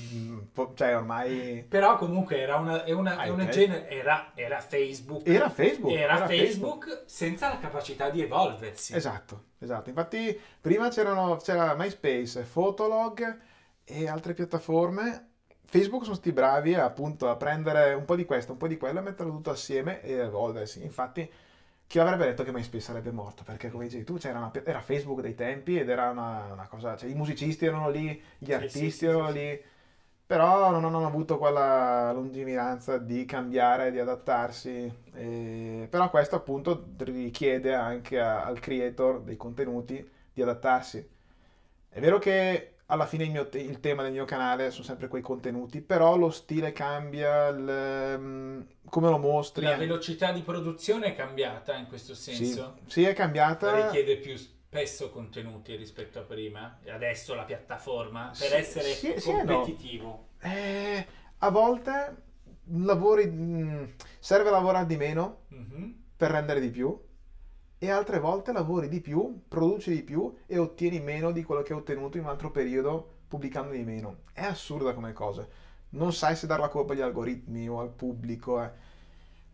cioè 0.74 0.96
ormai... 0.96 1.64
Però 1.68 1.96
comunque 1.96 2.38
era 2.38 2.57
una, 2.57 2.84
è 2.84 2.92
una, 2.92 3.22
è 3.22 3.28
una 3.28 3.44
ok. 3.44 3.48
genere- 3.48 3.88
era, 3.88 4.30
era 4.34 4.61
Facebook. 4.61 5.26
Era 5.26 5.50
Facebook, 5.50 5.92
Era, 5.92 6.16
era 6.16 6.26
Facebook, 6.26 7.02
senza 7.07 7.48
la 7.48 7.59
capacità 7.59 8.09
di 8.09 8.22
evolversi. 8.22 8.94
Esatto, 8.94 9.46
esatto. 9.59 9.88
Infatti 9.88 10.38
prima 10.61 10.88
c'erano, 10.88 11.36
c'era 11.36 11.74
MySpace, 11.74 12.44
Fotolog 12.44 13.38
e 13.84 14.09
altre 14.09 14.34
piattaforme. 14.34 15.30
Facebook 15.64 16.04
sono 16.04 16.14
stati 16.14 16.32
bravi 16.32 16.74
appunto 16.74 17.28
a 17.28 17.34
prendere 17.34 17.92
un 17.94 18.04
po' 18.04 18.14
di 18.14 18.24
questo, 18.24 18.52
un 18.52 18.59
po' 18.59 18.68
di 18.68 18.76
quello 18.76 19.00
e 19.00 19.02
metterlo 19.02 19.32
tutto 19.32 19.50
assieme 19.50 20.00
e 20.02 20.12
evolversi. 20.12 20.84
Infatti 20.84 21.28
chi 21.87 21.99
avrebbe 21.99 22.24
detto 22.26 22.43
che 22.43 22.53
MySpace 22.53 22.80
sarebbe 22.84 23.11
morto? 23.12 23.43
Perché 23.45 23.70
come 23.70 23.84
dicevi 23.84 24.05
tu 24.05 24.14
c'era 24.16 24.39
una 24.39 24.51
era 24.64 24.80
Facebook 24.80 25.20
dei 25.20 25.34
tempi 25.34 25.78
ed 25.78 25.89
era 25.89 26.11
una, 26.11 26.53
una 26.53 26.66
cosa, 26.68 26.97
cioè 26.97 27.09
i 27.11 27.14
musicisti 27.14 27.64
erano 27.66 27.89
lì, 27.91 28.20
gli 28.39 28.53
artisti 28.53 29.05
sì, 29.05 29.07
erano 29.07 29.30
sì, 29.30 29.32
lì, 29.32 29.62
però 30.26 30.70
non 30.72 30.84
hanno 30.84 31.07
avuto 31.07 31.39
quella 31.39 32.12
lungimiranza 32.12 32.99
di 32.99 33.24
cambiare, 33.24 33.91
di 33.93 33.99
adattarsi. 34.01 34.93
e- 35.14 35.87
Però 35.91 36.11
questo 36.11 36.37
appunto 36.37 36.89
richiede 36.99 37.74
anche 37.74 38.18
a- 38.20 38.45
al 38.45 38.59
creator 38.61 39.22
dei 39.22 39.37
contenuti 39.37 40.07
di 40.32 40.43
adattarsi. 40.43 41.09
È 41.89 42.01
vero 42.01 42.18
che 42.18 42.75
alla 42.87 43.07
fine 43.07 43.24
il, 43.24 43.30
mio 43.30 43.49
il 43.53 43.80
tema 43.80 44.03
del 44.03 44.12
mio 44.12 44.24
canale 44.24 44.70
sono 44.70 44.84
sempre 44.84 45.09
quei 45.09 45.22
contenuti, 45.22 45.80
però 45.80 46.16
lo 46.16 46.30
stile 46.30 46.72
cambia, 46.72 47.49
il, 47.49 48.16
mm, 48.18 48.61
come 48.89 49.09
lo 49.11 49.18
mostri. 49.18 49.64
La 49.64 49.76
velocità 49.76 50.32
di 50.32 50.43
produzione 50.43 51.07
è 51.07 51.14
cambiata 51.14 51.74
in 51.76 51.87
questo 51.89 52.14
Sì, 52.14 52.34
senso. 52.34 52.78
sì, 52.87 53.03
è 53.05 53.12
cambiata. 53.14 53.87
Richiede 53.87 54.16
più 54.18 54.37
spesso 54.37 55.11
contenuti 55.11 55.74
rispetto 55.74 56.20
a 56.20 56.22
prima. 56.22 56.78
E 56.84 56.91
adesso 56.91 57.34
la 57.34 57.45
piattaforma, 57.45 58.32
per 58.39 58.49
Sì, 58.49 58.55
essere 58.55 58.84
sì, 58.89 59.14
sì 59.16 59.30
e 59.30 59.43
no. 59.43 59.57
competitivo. 59.57 60.28
Eh, 60.41 61.07
a 61.39 61.51
volte 61.51 62.22
lavori, 62.70 63.26
mm, 63.26 63.84
serve 64.20 64.51
lavorare 64.51 64.87
di 64.87 64.97
meno 64.97 65.45
Mhm. 65.49 66.05
per 66.16 66.30
rendere 66.30 66.61
di 66.61 66.70
più 66.70 66.97
e 67.78 67.90
altre 67.90 68.18
volte 68.18 68.52
lavori 68.52 68.88
di 68.88 69.00
più, 69.00 69.42
produci 69.48 69.90
di 69.90 70.02
più 70.02 70.34
e 70.46 70.58
ottieni 70.58 71.00
meno 71.00 71.30
di 71.30 71.42
quello 71.42 71.62
che 71.62 71.72
hai 71.72 71.78
ottenuto 71.78 72.16
in 72.16 72.24
un 72.24 72.30
altro 72.30 72.50
periodo 72.50 73.14
pubblicando 73.28 73.72
di 73.72 73.82
meno. 73.84 74.18
È 74.32 74.44
assurda 74.44 74.94
come 74.94 75.12
cosa. 75.12 75.46
Non 75.90 76.12
sai 76.12 76.36
se 76.36 76.46
dare 76.46 76.62
la 76.62 76.68
colpa 76.68 76.92
agli 76.94 77.00
algoritmi 77.00 77.68
o 77.68 77.80
al 77.80 77.90
pubblico. 77.90 78.62
eh. 78.62 78.70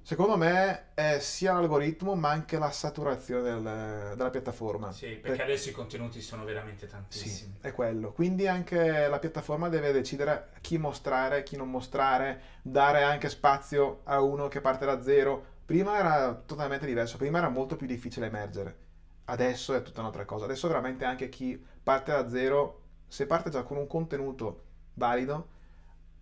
Secondo 0.05 0.37
me 0.37 0.95
è 0.95 1.19
sia 1.21 1.53
l'algoritmo 1.53 2.17
ma 2.17 2.31
anche 2.31 2.59
la 2.59 2.71
saturazione 2.73 3.43
del- 3.43 4.15
della 4.17 4.31
piattaforma. 4.31 4.91
Sì, 4.91 5.07
perché 5.11 5.37
Per- 5.37 5.41
adesso 5.47 5.69
i 5.69 5.73
contenuti 5.73 6.21
sono 6.21 6.45
veramente 6.45 6.87
sì, 6.87 6.93
tantissimi. 6.93 7.55
è 7.61 7.73
quello. 7.73 8.11
Quindi 8.13 8.49
anche 8.49 9.07
la 9.07 9.19
piattaforma 9.21 9.69
deve 9.69 9.93
decidere 9.93 10.49
chi 10.61 10.77
mostrare, 10.77 11.45
chi 11.45 11.57
non 11.57 11.71
mostrare, 11.71 12.41
dare 12.63 13.03
anche 13.05 13.29
spazio 13.29 14.01
a 14.05 14.21
uno 14.21 14.49
che 14.49 14.61
parte 14.61 14.85
da 14.87 15.01
zero. 15.03 15.51
Prima 15.73 15.97
era 15.97 16.35
totalmente 16.35 16.85
diverso, 16.85 17.17
prima 17.17 17.39
era 17.39 17.49
molto 17.49 17.77
più 17.77 17.87
difficile 17.87 18.27
emergere. 18.27 18.77
Adesso 19.25 19.73
è 19.73 19.81
tutta 19.81 20.01
un'altra 20.01 20.27
cosa. 20.27 20.45
Adesso 20.45 20.69
veramente 20.69 21.07
anche 21.07 21.31
chi 21.31 21.59
parte 21.83 22.13
da 22.13 22.29
zero, 22.29 22.81
se 23.09 23.25
parte 23.25 23.49
già 23.49 23.63
con 23.63 23.79
un 23.79 23.87
contenuto 23.87 24.65
valido, 24.93 25.49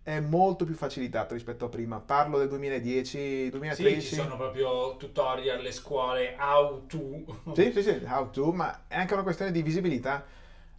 è 0.03 0.21
molto 0.21 0.63
più 0.63 0.73
facilitato 0.73 1.33
rispetto 1.33 1.65
a 1.65 1.67
prima. 1.67 1.99
Parlo 1.99 2.37
del 2.37 2.47
2010, 2.47 3.43
Sì, 3.43 3.49
2013. 3.49 4.07
ci 4.07 4.15
sono 4.15 4.37
proprio 4.37 4.95
tutorial, 4.95 5.61
le 5.61 5.71
scuole, 5.73 6.37
how 6.39 6.87
to. 6.87 7.51
Sì, 7.53 7.73
sì, 7.73 7.81
sì, 7.81 8.01
how 8.07 8.29
to, 8.29 8.53
ma 8.53 8.83
è 8.87 8.95
anche 8.95 9.13
una 9.15 9.23
questione 9.23 9.51
di 9.51 9.61
visibilità. 9.61 10.23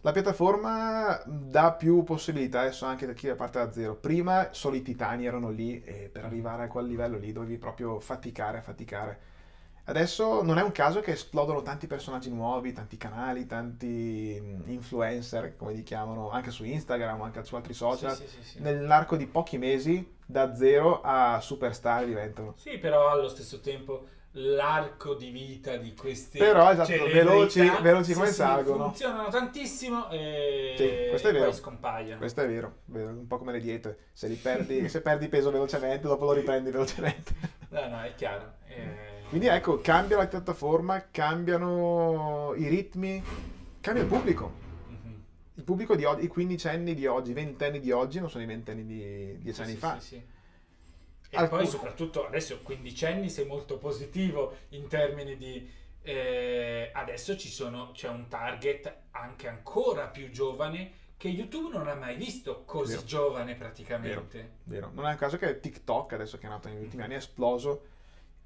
La 0.05 0.11
piattaforma 0.11 1.21
dà 1.25 1.71
più 1.71 2.03
possibilità 2.03 2.59
adesso 2.59 2.85
anche 2.85 3.05
da 3.05 3.13
chi 3.13 3.33
parte 3.35 3.59
da 3.59 3.71
zero. 3.71 3.95
Prima 3.95 4.49
solo 4.51 4.75
i 4.75 4.81
titani 4.81 5.25
erano 5.25 5.49
lì 5.49 5.81
e 5.81 6.09
per 6.11 6.25
arrivare 6.25 6.63
a 6.63 6.67
quel 6.67 6.87
livello 6.87 7.17
lì 7.17 7.31
dovevi 7.31 7.57
proprio 7.57 8.01
faticare, 8.01 8.59
faticare. 8.61 9.19
Adesso 9.85 10.43
non 10.43 10.57
è 10.57 10.61
un 10.61 10.73
caso 10.73 10.99
che 10.99 11.11
esplodono 11.11 11.61
tanti 11.61 11.87
personaggi 11.87 12.29
nuovi, 12.29 12.73
tanti 12.73 12.97
canali, 12.97 13.45
tanti 13.45 14.35
influencer, 14.65 15.55
come 15.55 15.71
li 15.71 15.83
chiamano, 15.83 16.29
anche 16.29 16.51
su 16.51 16.65
Instagram, 16.65 17.21
anche 17.21 17.41
su 17.45 17.55
altri 17.55 17.73
social. 17.73 18.13
Sì, 18.13 18.27
sì, 18.27 18.43
sì. 18.43 18.59
Nell'arco 18.59 19.15
di 19.15 19.25
pochi 19.25 19.57
mesi, 19.57 20.15
da 20.25 20.53
zero 20.53 20.99
a 21.01 21.39
superstar 21.39 22.03
diventano. 22.05 22.55
Sì, 22.57 22.77
però 22.77 23.09
allo 23.09 23.29
stesso 23.29 23.61
tempo 23.61 24.05
l'arco 24.35 25.13
di 25.13 25.29
vita 25.29 25.75
di 25.77 25.93
questi 25.93 26.39
Però, 26.39 26.71
esatto, 26.71 27.05
veloci- 27.05 27.59
veloci 27.81 28.13
come 28.13 28.25
sì, 28.27 28.31
sì, 28.33 28.37
salgono. 28.39 28.85
funzionano 28.85 29.29
tantissimo 29.29 30.09
e 30.09 30.73
Sì, 30.77 31.07
questo 31.09 31.27
è 31.27 31.31
poi 31.31 31.39
vero. 31.39 31.51
scompaiono. 31.53 32.17
Questo 32.17 32.41
è 32.41 32.47
vero, 32.47 32.79
un 32.87 33.27
po' 33.27 33.37
come 33.37 33.51
le 33.51 33.59
diete. 33.59 33.97
Se, 34.13 34.27
li 34.27 34.35
perdi, 34.35 34.89
se 34.89 35.01
perdi 35.01 35.27
peso 35.27 35.51
velocemente, 35.51 36.07
dopo 36.07 36.25
lo 36.25 36.31
riprendi 36.33 36.71
velocemente. 36.71 37.33
No, 37.69 37.87
no, 37.87 38.01
è 38.01 38.13
chiaro. 38.15 38.53
Eh, 38.67 39.23
Quindi 39.29 39.47
ecco, 39.47 39.79
cambia 39.81 40.17
la 40.17 40.27
piattaforma, 40.27 41.05
cambiano 41.11 42.53
i 42.55 42.67
ritmi, 42.67 43.21
cambia 43.81 44.03
il 44.03 44.09
pubblico. 44.09 44.51
mhm. 44.87 45.23
Il 45.55 45.63
pubblico 45.63 45.95
di 45.95 46.03
oggi, 46.05 46.23
i 46.23 46.27
quindicenni 46.27 46.95
di 46.95 47.05
oggi, 47.05 47.31
i 47.31 47.33
ventenni 47.33 47.79
di 47.79 47.91
oggi 47.91 48.19
non 48.19 48.29
sono 48.29 48.43
i 48.43 48.47
ventenni 48.47 48.83
di 48.85 49.37
dieci 49.39 49.53
Sì, 49.53 49.61
anni 49.61 49.71
sì, 49.73 49.77
fa. 49.77 49.99
sì, 49.99 50.07
sì. 50.07 50.21
E 51.33 51.37
Alcun- 51.37 51.57
poi 51.59 51.67
soprattutto 51.67 52.27
adesso 52.27 52.59
15 52.61 53.05
anni 53.07 53.29
sei 53.29 53.45
molto 53.45 53.79
positivo 53.79 54.57
in 54.69 54.87
termini 54.87 55.35
di 55.35 55.67
eh, 56.03 56.91
adesso 56.93 57.35
ci 57.35 57.49
sono, 57.49 57.89
c'è 57.93 58.07
un 58.07 58.27
target 58.27 58.93
anche 59.11 59.47
ancora 59.47 60.07
più 60.07 60.29
giovane 60.29 61.01
che 61.17 61.29
YouTube 61.29 61.75
non 61.75 61.87
ha 61.87 61.95
mai 61.95 62.15
visto 62.15 62.63
così 62.65 62.93
Vero. 62.93 63.05
giovane 63.05 63.55
praticamente. 63.55 64.57
Vero. 64.65 64.91
Non 64.93 65.07
è 65.07 65.11
un 65.11 65.17
caso 65.17 65.37
che 65.37 65.59
TikTok, 65.59 66.13
adesso 66.13 66.37
che 66.37 66.45
è 66.45 66.49
nato 66.49 66.67
negli 66.67 66.83
ultimi 66.83 67.01
anni, 67.01 67.13
è 67.13 67.17
esploso 67.17 67.87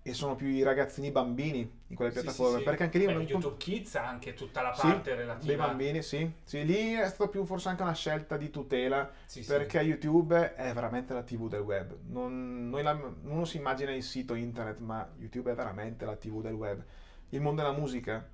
e 0.07 0.13
sono 0.13 0.35
più 0.35 0.47
i 0.47 0.63
ragazzini 0.63 1.11
bambini 1.11 1.69
in 1.87 1.95
quelle 1.95 2.11
Sì, 2.11 2.21
piattaforme. 2.21 2.53
sì, 2.53 2.57
sì. 2.59 2.63
Perché 2.63 2.83
anche 2.83 2.97
lì 2.97 3.05
Beh, 3.07 3.13
un 3.15 3.21
YouTube 3.23 3.57
Kids 3.57 3.95
ha 3.95 4.07
anche 4.07 4.33
tutta 4.33 4.61
la 4.61 4.73
Sì, 4.73 4.87
parte 4.87 5.15
relativa 5.15 5.45
dei 5.45 5.55
bambini, 5.57 6.01
sì. 6.01 6.31
Sì, 6.43 6.63
lì 6.63 6.93
è 6.93 7.09
stata 7.09 7.29
più 7.29 7.43
forse 7.43 7.67
anche 7.67 7.81
una 7.81 7.93
scelta 7.93 8.37
di 8.37 8.49
tutela 8.49 9.11
Sì, 9.25 9.43
sì. 9.43 9.51
perché 9.51 9.81
YouTube 9.81 10.53
è 10.55 10.71
veramente 10.73 11.13
la 11.13 11.23
TV 11.23 11.49
del 11.49 11.59
web. 11.59 11.97
Non, 12.07 12.69
la- 12.81 12.97
uno 13.23 13.43
si 13.43 13.57
immagina 13.57 13.91
il 13.91 14.01
sito 14.01 14.33
internet, 14.33 14.79
ma 14.79 15.05
YouTube 15.17 15.51
è 15.51 15.55
veramente 15.55 16.05
la 16.05 16.15
TV 16.15 16.41
del 16.41 16.53
web. 16.53 16.81
Il 17.29 17.41
mondo 17.41 17.61
della 17.61 17.75
musica 17.75 18.25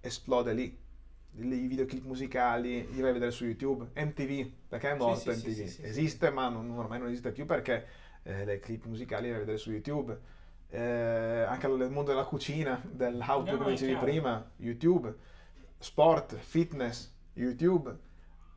esplode 0.00 0.54
lì. 0.54 0.86
I 1.40 1.66
videoclip 1.66 2.04
musicali 2.04 2.88
li 2.90 3.00
vai 3.02 3.10
a 3.10 3.12
vedere 3.12 3.30
su 3.32 3.44
YouTube. 3.44 3.90
MTV, 3.94 4.50
perché 4.66 4.90
è 4.90 4.92
Sì, 4.92 4.98
morto 4.98 5.30
sì, 5.30 5.38
sì, 5.38 5.46
MTV? 5.48 5.54
sì, 5.54 5.66
sì, 5.66 5.72
sì. 5.74 5.82
Esiste, 5.82 6.30
ma 6.30 6.48
non- 6.48 6.70
ormai 6.70 6.98
non 6.98 7.08
esiste 7.08 7.32
più 7.32 7.44
perché 7.44 7.86
eh, 8.22 8.44
le 8.46 8.58
clip 8.60 8.86
musicali 8.86 9.24
li 9.24 9.28
vai 9.28 9.36
a 9.36 9.40
vedere 9.40 9.58
su 9.58 9.70
YouTube. 9.70 10.18
Eh, 10.70 11.44
anche 11.48 11.66
nel 11.66 11.90
mondo 11.90 12.10
della 12.10 12.24
cucina, 12.24 12.80
del 12.84 13.22
how 13.26 13.42
to, 13.44 13.52
No, 13.52 13.58
come 13.58 13.70
dicevi 13.70 13.96
prima, 13.96 14.50
YouTube, 14.56 15.14
sport, 15.78 16.36
fitness, 16.36 17.12
YouTube. 17.34 18.06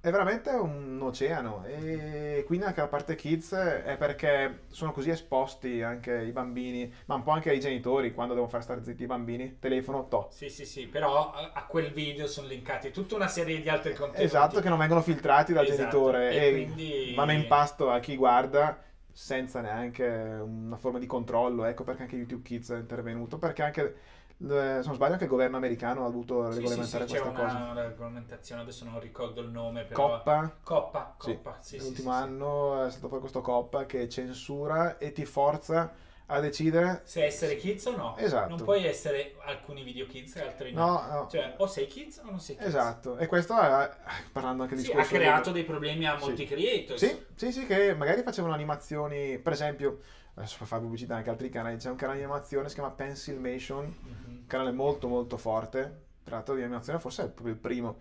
È 0.01 0.09
veramente 0.09 0.49
un 0.49 0.99
oceano 0.99 1.63
e 1.63 2.43
quindi 2.47 2.65
anche 2.65 2.81
la 2.81 2.87
parte 2.87 3.13
kids 3.13 3.53
è 3.53 3.95
perché 3.99 4.61
sono 4.69 4.91
così 4.91 5.11
esposti 5.11 5.83
anche 5.83 6.23
i 6.23 6.31
bambini, 6.31 6.91
ma 7.05 7.13
un 7.13 7.21
po' 7.21 7.29
anche 7.29 7.53
i 7.53 7.59
genitori 7.59 8.11
quando 8.11 8.33
devono 8.33 8.49
far 8.51 8.63
stare 8.63 8.83
zitti 8.83 9.03
i 9.03 9.05
bambini, 9.05 9.57
telefono, 9.59 10.07
to. 10.07 10.27
Sì, 10.31 10.49
sì, 10.49 10.65
sì, 10.65 10.87
però 10.87 11.31
a, 11.31 11.51
a 11.53 11.65
quel 11.65 11.91
video 11.91 12.25
sono 12.25 12.47
linkati 12.47 12.89
tutta 12.89 13.13
una 13.13 13.27
serie 13.27 13.61
di 13.61 13.69
altri 13.69 13.93
contenuti. 13.93 14.23
Esatto, 14.23 14.59
che 14.59 14.69
non 14.69 14.79
vengono 14.79 15.01
filtrati 15.01 15.53
dal 15.53 15.65
Esatto, 15.65 15.77
genitore 15.79 16.31
e 16.31 16.47
e, 16.47 16.51
quindi- 16.51 17.13
vanno 17.15 17.33
in 17.33 17.45
pasto 17.45 17.91
a 17.91 17.99
chi 17.99 18.15
guarda 18.15 18.81
senza 19.11 19.61
neanche 19.61 20.05
una 20.05 20.77
forma 20.77 20.99
di 20.99 21.05
controllo. 21.05 21.65
Ecco 21.65 21.83
perché 21.83 22.03
anche 22.03 22.15
YouTube 22.15 22.43
Kids 22.43 22.71
è 22.71 22.77
intervenuto, 22.77 23.37
perché 23.37 23.63
anche, 23.63 23.95
se 24.37 24.81
non 24.85 24.93
sbaglio, 24.95 25.13
anche 25.13 25.25
il 25.25 25.29
governo 25.29 25.57
americano 25.57 26.05
ha 26.05 26.09
voluto 26.09 26.51
Sì, 26.51 26.51
sì, 26.53 26.57
regolamentare 26.59 27.07
sì, 27.07 27.13
c'è 27.13 27.19
questa 27.21 27.41
una 27.41 27.63
cosa. 27.73 27.87
regolamentazione, 27.87 28.61
adesso 28.61 28.85
non 28.85 28.99
ricordo 28.99 29.41
il 29.41 29.49
nome, 29.49 29.83
però... 29.83 30.07
Coppa, 30.07 30.57
Coppa, 30.63 31.15
sì, 31.19 31.33
Coppa, 31.33 31.57
sì, 31.61 31.77
sì, 31.77 31.83
l'ultimo 31.85 32.11
sì, 32.11 32.17
sì. 32.17 32.23
anno 32.23 32.85
è 32.85 32.89
stato 32.91 33.07
fuori 33.07 33.21
questo 33.21 33.41
Coppa 33.41 33.85
che 33.85 34.07
censura 34.09 34.97
e 34.97 35.11
ti 35.11 35.25
forza 35.25 35.91
a 36.31 36.39
decidere 36.39 37.01
Se 37.03 37.23
essere 37.23 37.55
kids 37.55 37.85
o 37.85 37.95
no. 37.95 38.15
Esatto. 38.17 38.49
Non 38.49 38.63
puoi 38.63 38.85
essere 38.85 39.35
alcuni 39.43 39.83
video 39.83 40.05
kids 40.05 40.35
e 40.37 40.41
altri 40.41 40.71
no. 40.71 40.79
No, 40.85 41.07
no. 41.07 41.27
Cioè, 41.29 41.55
o 41.57 41.65
sei 41.67 41.87
kids 41.87 42.19
o 42.23 42.29
non 42.29 42.39
sei 42.39 42.55
kids. 42.55 42.67
Esatto, 42.67 43.17
e 43.17 43.27
questo 43.27 43.59
è, 43.59 43.89
parlando 44.31 44.63
anche 44.63 44.75
di 44.75 44.81
Sì, 44.81 44.91
ha 44.91 44.95
discorso 44.95 45.15
creato 45.15 45.43
del- 45.45 45.53
dei 45.53 45.63
problemi 45.63 46.05
a 46.07 46.17
molti 46.17 46.47
Sì. 46.47 46.53
creators. 46.53 47.01
Sì, 47.05 47.25
sì, 47.35 47.51
sì, 47.51 47.65
che 47.65 47.93
magari 47.93 48.21
facevano 48.23 48.53
animazioni, 48.53 49.37
per 49.39 49.51
esempio, 49.53 49.99
adesso 50.35 50.55
per 50.57 50.67
fare 50.67 50.81
pubblicità 50.81 51.15
anche 51.15 51.29
altri 51.29 51.49
canali, 51.49 51.75
c'è 51.77 51.89
un 51.89 51.95
canale 51.97 52.19
di 52.19 52.23
animazione, 52.23 52.69
si 52.69 52.75
chiama 52.75 52.91
Pencilmation, 52.91 53.83
Mhm. 53.83 54.25
un 54.41 54.47
canale 54.47 54.71
molto 54.71 55.07
molto 55.07 55.35
forte, 55.37 55.99
tra 56.23 56.35
l'altro 56.35 56.55
di 56.55 56.61
animazione 56.61 56.99
forse 56.99 57.23
è 57.23 57.27
proprio 57.27 57.53
il 57.53 57.59
primo, 57.59 57.99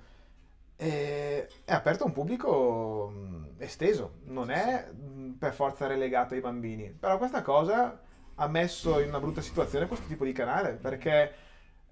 e 0.76 1.46
è 1.64 1.72
aperto 1.72 2.04
a 2.04 2.06
un 2.06 2.12
pubblico 2.12 3.08
mh, 3.08 3.54
esteso, 3.58 4.14
non 4.24 4.50
è 4.50 4.88
mh, 4.90 5.32
per 5.38 5.52
forza 5.52 5.86
relegato 5.86 6.34
ai 6.34 6.40
bambini, 6.40 6.90
però 6.90 7.18
questa 7.18 7.42
cosa 7.42 8.00
ha 8.40 8.48
messo 8.48 9.00
in 9.00 9.08
una 9.08 9.20
brutta 9.20 9.42
situazione 9.42 9.86
questo 9.86 10.06
tipo 10.06 10.24
di 10.24 10.32
canale, 10.32 10.70
perché 10.72 11.32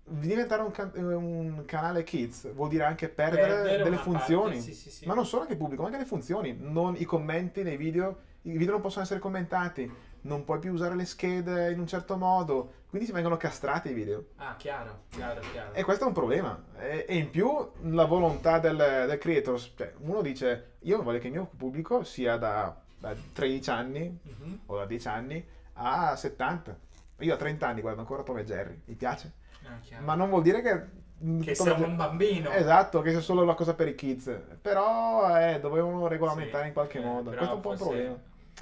diventare 0.03 0.63
un, 0.63 0.71
can- 0.71 0.93
un 0.95 1.63
canale 1.67 2.03
kids 2.03 2.51
vuol 2.55 2.71
dire 2.71 2.85
anche 2.85 3.09
perdere, 3.11 3.47
Perdere 3.63 3.83
delle 3.83 3.97
funzioni, 3.99 4.57
parte, 4.57 4.61
sì, 4.61 4.73
sì, 4.75 4.91
sì. 4.91 5.07
ma 5.07 5.13
non 5.13 5.27
solo 5.27 5.43
anche 5.43 5.53
il 5.53 5.59
pubblico, 5.59 5.83
ma 5.83 5.89
anche 5.89 6.01
le 6.01 6.07
funzioni, 6.07 6.57
non 6.59 6.95
i 6.97 7.05
commenti 7.05 7.63
nei 7.63 7.77
video, 7.77 8.21
i 8.43 8.57
video 8.57 8.73
non 8.73 8.81
possono 8.81 9.05
essere 9.05 9.21
commentati, 9.21 9.91
non 10.23 10.45
puoi 10.45 10.59
più 10.59 10.73
usare 10.73 10.95
le 10.95 11.05
schede 11.05 11.71
in 11.71 11.79
un 11.81 11.87
certo 11.87 12.17
modo, 12.17 12.73
quindi 12.89 13.07
si 13.07 13.13
vengono 13.13 13.37
castrati 13.37 13.91
i 13.91 13.93
video. 13.93 14.29
Ah, 14.37 14.57
chiaro, 14.57 15.03
chiaro, 15.11 15.43
chiaro. 15.53 15.75
E 15.75 15.85
questo 15.85 16.05
è 16.05 16.07
un 16.07 16.15
problema. 16.15 16.65
E, 16.79 17.05
e 17.07 17.17
in 17.17 17.29
più 17.29 17.51
la 17.83 18.07
volontà 18.07 18.59
del, 18.59 18.77
del 18.77 19.19
creator, 19.19 19.61
cioè 19.77 19.93
uno 19.99 20.23
dice 20.23 20.77
io 20.81 21.03
voglio 21.03 21.19
che 21.19 21.27
il 21.27 21.35
mio 21.35 21.51
pubblico 21.55 22.03
sia 22.05 22.39
da, 22.39 22.75
da 22.99 23.15
13 23.35 23.69
anni 23.71 24.19
Mhm. 24.23 24.61
o 24.67 24.77
da 24.79 24.87
10 24.87 25.09
anni 25.09 25.47
a 25.79 26.17
70. 26.17 26.77
Io 27.21 27.35
a 27.35 27.37
30 27.37 27.67
anni 27.67 27.81
guardo 27.81 28.01
ancora 28.01 28.23
Tom 28.23 28.39
e 28.39 28.45
Jerry, 28.45 28.81
mi 28.85 28.95
piace. 28.95 29.33
Ah. 29.65 30.01
Ma 30.01 30.15
non 30.15 30.29
vuol 30.29 30.43
dire 30.43 30.63
che... 30.63 30.97
Che 31.43 31.55
sia 31.57 31.75
un 31.75 31.97
bambino. 31.97 32.51
Esatto, 32.51 33.01
che 33.01 33.11
sia 33.11 33.21
solo 33.21 33.43
una 33.43 33.55
cosa 33.55 33.75
per 33.75 33.89
i 33.89 33.97
kids. 33.97 34.31
Però 34.63 35.37
eh, 35.37 35.59
dovevano 35.59 36.07
regolamentare 36.07 36.63
Sì, 36.63 36.69
in 36.69 36.73
qualche 36.75 36.99
eh, 36.99 37.05
modo. 37.05 37.31
Questo 37.31 37.51
è 37.51 37.55
un 37.55 37.61
po' 37.61 37.71
un 37.71 37.77
problema. 37.77 38.17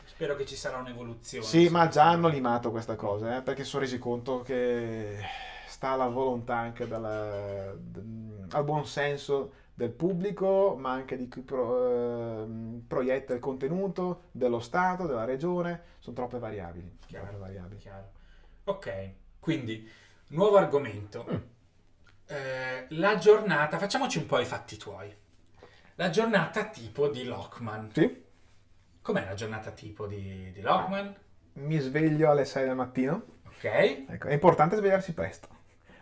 Spero 0.04 0.36
che 0.36 0.46
ci 0.46 0.56
sarà 0.56 0.78
un'evoluzione. 0.78 1.44
Sì, 1.44 1.68
ma 1.68 1.88
già 1.88 2.04
hanno 2.08 2.28
limato 2.28 2.70
questa 2.70 2.96
cosa, 2.96 3.36
eh, 3.36 3.42
perché 3.42 3.64
si 3.64 3.70
sono 3.70 3.82
resi 3.82 3.98
conto 3.98 4.40
che 4.40 5.18
sta 5.66 5.90
alla 5.90 6.08
volontà 6.08 6.56
anche 6.56 6.88
della- 6.88 7.74
d- 7.76 8.46
al 8.50 8.64
buon 8.64 8.86
senso 8.86 9.52
del 9.76 9.90
pubblico, 9.90 10.74
ma 10.78 10.92
anche 10.92 11.16
di 11.18 11.28
chi 11.28 11.42
pro- 11.42 12.42
ehm, 12.42 12.84
proietta 12.88 13.34
il 13.34 13.40
contenuto, 13.40 14.22
dello 14.32 14.58
Stato, 14.58 15.06
della 15.06 15.24
regione, 15.24 15.82
sono 15.98 16.16
troppe 16.16 16.38
variabili. 16.38 16.96
Chiaro, 17.06 17.26
troppe 17.26 17.40
variabili. 17.40 17.76
chiaro. 17.80 18.10
Ok, 18.64 19.10
quindi, 19.38 19.88
nuovo 20.28 20.56
argomento. 20.56 21.26
Mm. 21.30 21.36
Eh, 22.28 22.86
la 22.90 23.18
giornata, 23.18 23.78
facciamoci 23.78 24.16
un 24.18 24.26
po' 24.26 24.38
i 24.40 24.46
fatti 24.46 24.76
tuoi. 24.78 25.14
La 25.96 26.08
giornata 26.10 26.64
tipo 26.68 27.08
di 27.08 27.24
Lockman. 27.24 27.90
Sì, 27.92 28.24
Com'è 29.02 29.24
la 29.24 29.34
giornata 29.34 29.70
tipo 29.70 30.06
di, 30.06 30.50
di 30.52 30.60
Lockman? 30.62 31.14
mi 31.58 31.78
sveglio 31.78 32.30
alle 32.30 32.44
6 32.46 32.64
del 32.66 32.74
mattino. 32.74 33.24
Ok. 33.46 33.64
Ecco, 34.08 34.26
è 34.28 34.32
importante 34.32 34.76
svegliarsi 34.76 35.12
presto. 35.14 35.48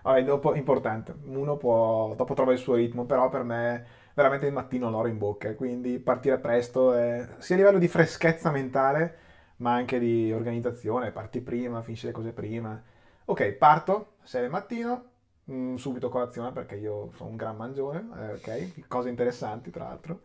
Vabbè, 0.05 0.23
dopo, 0.23 0.55
importante, 0.55 1.15
uno 1.25 1.57
può, 1.57 2.15
dopo 2.15 2.35
trova 2.35 2.53
il 2.53 2.59
suo 2.59 2.75
ritmo, 2.75 3.07
però 3.07 3.31
per 3.31 3.43
me 3.43 3.87
veramente 4.13 4.47
il 4.47 4.53
mattino 4.53 4.91
l'oro 4.91 5.09
in 5.09 5.17
bocca, 5.17 5.55
quindi 5.55 5.99
partire 5.99 6.39
presto 6.39 6.93
è, 6.93 7.27
sia 7.39 7.55
a 7.55 7.59
livello 7.59 7.79
di 7.79 7.89
freschezza 7.89 8.51
mentale, 8.51 9.17
ma 9.57 9.73
anche 9.73 9.99
di 9.99 10.31
organizzazione, 10.31 11.11
parti 11.11 11.41
prima, 11.41 11.81
finisci 11.81 12.05
le 12.05 12.13
cose 12.13 12.33
prima. 12.33 12.81
Ok, 13.25 13.53
parto, 13.53 14.17
6 14.25 14.43
del 14.43 14.51
mattino, 14.51 15.05
mm, 15.51 15.77
subito 15.77 16.11
colazione 16.11 16.53
perché 16.53 16.75
io 16.77 17.11
sono 17.15 17.31
un 17.31 17.37
gran 17.37 17.57
mangione, 17.57 18.07
eh, 18.19 18.33
ok, 18.35 18.87
cose 18.87 19.09
interessanti 19.09 19.71
tra 19.71 19.85
l'altro. 19.85 20.21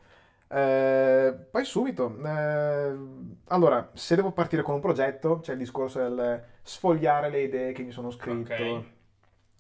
Eh, 0.50 1.34
poi 1.50 1.64
subito, 1.64 2.14
eh, 2.26 2.98
allora, 3.48 3.92
se 3.94 4.16
devo 4.16 4.32
partire 4.34 4.62
con 4.62 4.74
un 4.76 4.82
progetto, 4.82 5.40
c'è 5.40 5.54
il 5.54 5.60
discorso 5.60 6.00
del 6.00 6.44
sfogliare 6.64 7.30
le 7.30 7.42
idee 7.44 7.72
che 7.72 7.84
mi 7.84 7.92
sono 7.92 8.12
scritto, 8.12 8.54
Ok. 8.54 8.98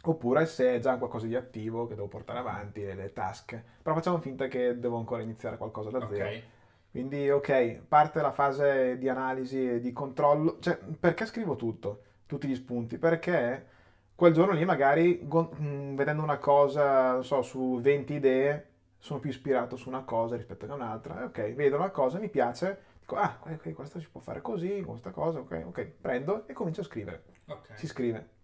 Oppure 0.03 0.45
se 0.45 0.75
è 0.75 0.79
già 0.79 0.97
qualcosa 0.97 1.27
di 1.27 1.35
attivo 1.35 1.87
che 1.87 1.95
devo 1.95 2.07
portare 2.07 2.39
avanti, 2.39 2.83
le, 2.83 3.11
task. 3.13 3.61
Però 3.81 3.95
facciamo 3.95 4.19
finta 4.19 4.47
che 4.47 4.79
devo 4.79 4.97
ancora 4.97 5.21
iniziare 5.21 5.57
qualcosa 5.57 5.89
da 5.89 6.05
zero. 6.05 6.29
Ok. 6.29 6.43
Quindi, 6.91 7.29
ok, 7.29 7.81
parte 7.87 8.21
la 8.21 8.31
fase 8.31 8.97
di 8.97 9.07
analisi 9.09 9.73
e 9.73 9.79
di 9.79 9.91
controllo. 9.91 10.57
Cioè, 10.59 10.77
perché 10.99 11.25
scrivo 11.25 11.55
tutto? 11.55 12.03
Tutti 12.25 12.47
gli 12.47 12.55
spunti? 12.55 12.97
Perché 12.97 13.67
quel 14.15 14.33
giorno 14.33 14.53
lì 14.53 14.65
magari, 14.65 15.21
mh, 15.21 15.95
vedendo 15.95 16.23
una 16.23 16.39
cosa, 16.39 17.13
non 17.13 17.23
so, 17.23 17.41
su 17.41 17.79
20 17.79 18.13
idee, 18.13 18.67
sono 18.97 19.19
più 19.19 19.29
ispirato 19.29 19.75
su 19.75 19.87
una 19.87 20.01
cosa 20.03 20.35
rispetto 20.35 20.65
a 20.65 20.73
un'altra. 20.73 21.25
Ok, 21.25 21.53
vedo 21.53 21.75
una 21.75 21.91
cosa, 21.91 22.17
mi 22.17 22.29
piace, 22.29 22.81
dico, 22.99 23.15
ah, 23.15 23.39
ok, 23.43 23.73
questo 23.73 23.99
si 23.99 24.07
può 24.09 24.19
fare 24.19 24.41
così, 24.41 24.81
questa 24.81 25.11
cosa, 25.11 25.39
ok, 25.39 25.63
ok, 25.67 25.91
prendo 26.01 26.47
e 26.47 26.53
comincio 26.53 26.81
a 26.81 26.85
scrivere. 26.85 27.23
Ok. 27.47 27.71
Si 27.75 27.85
scrive. 27.85 28.37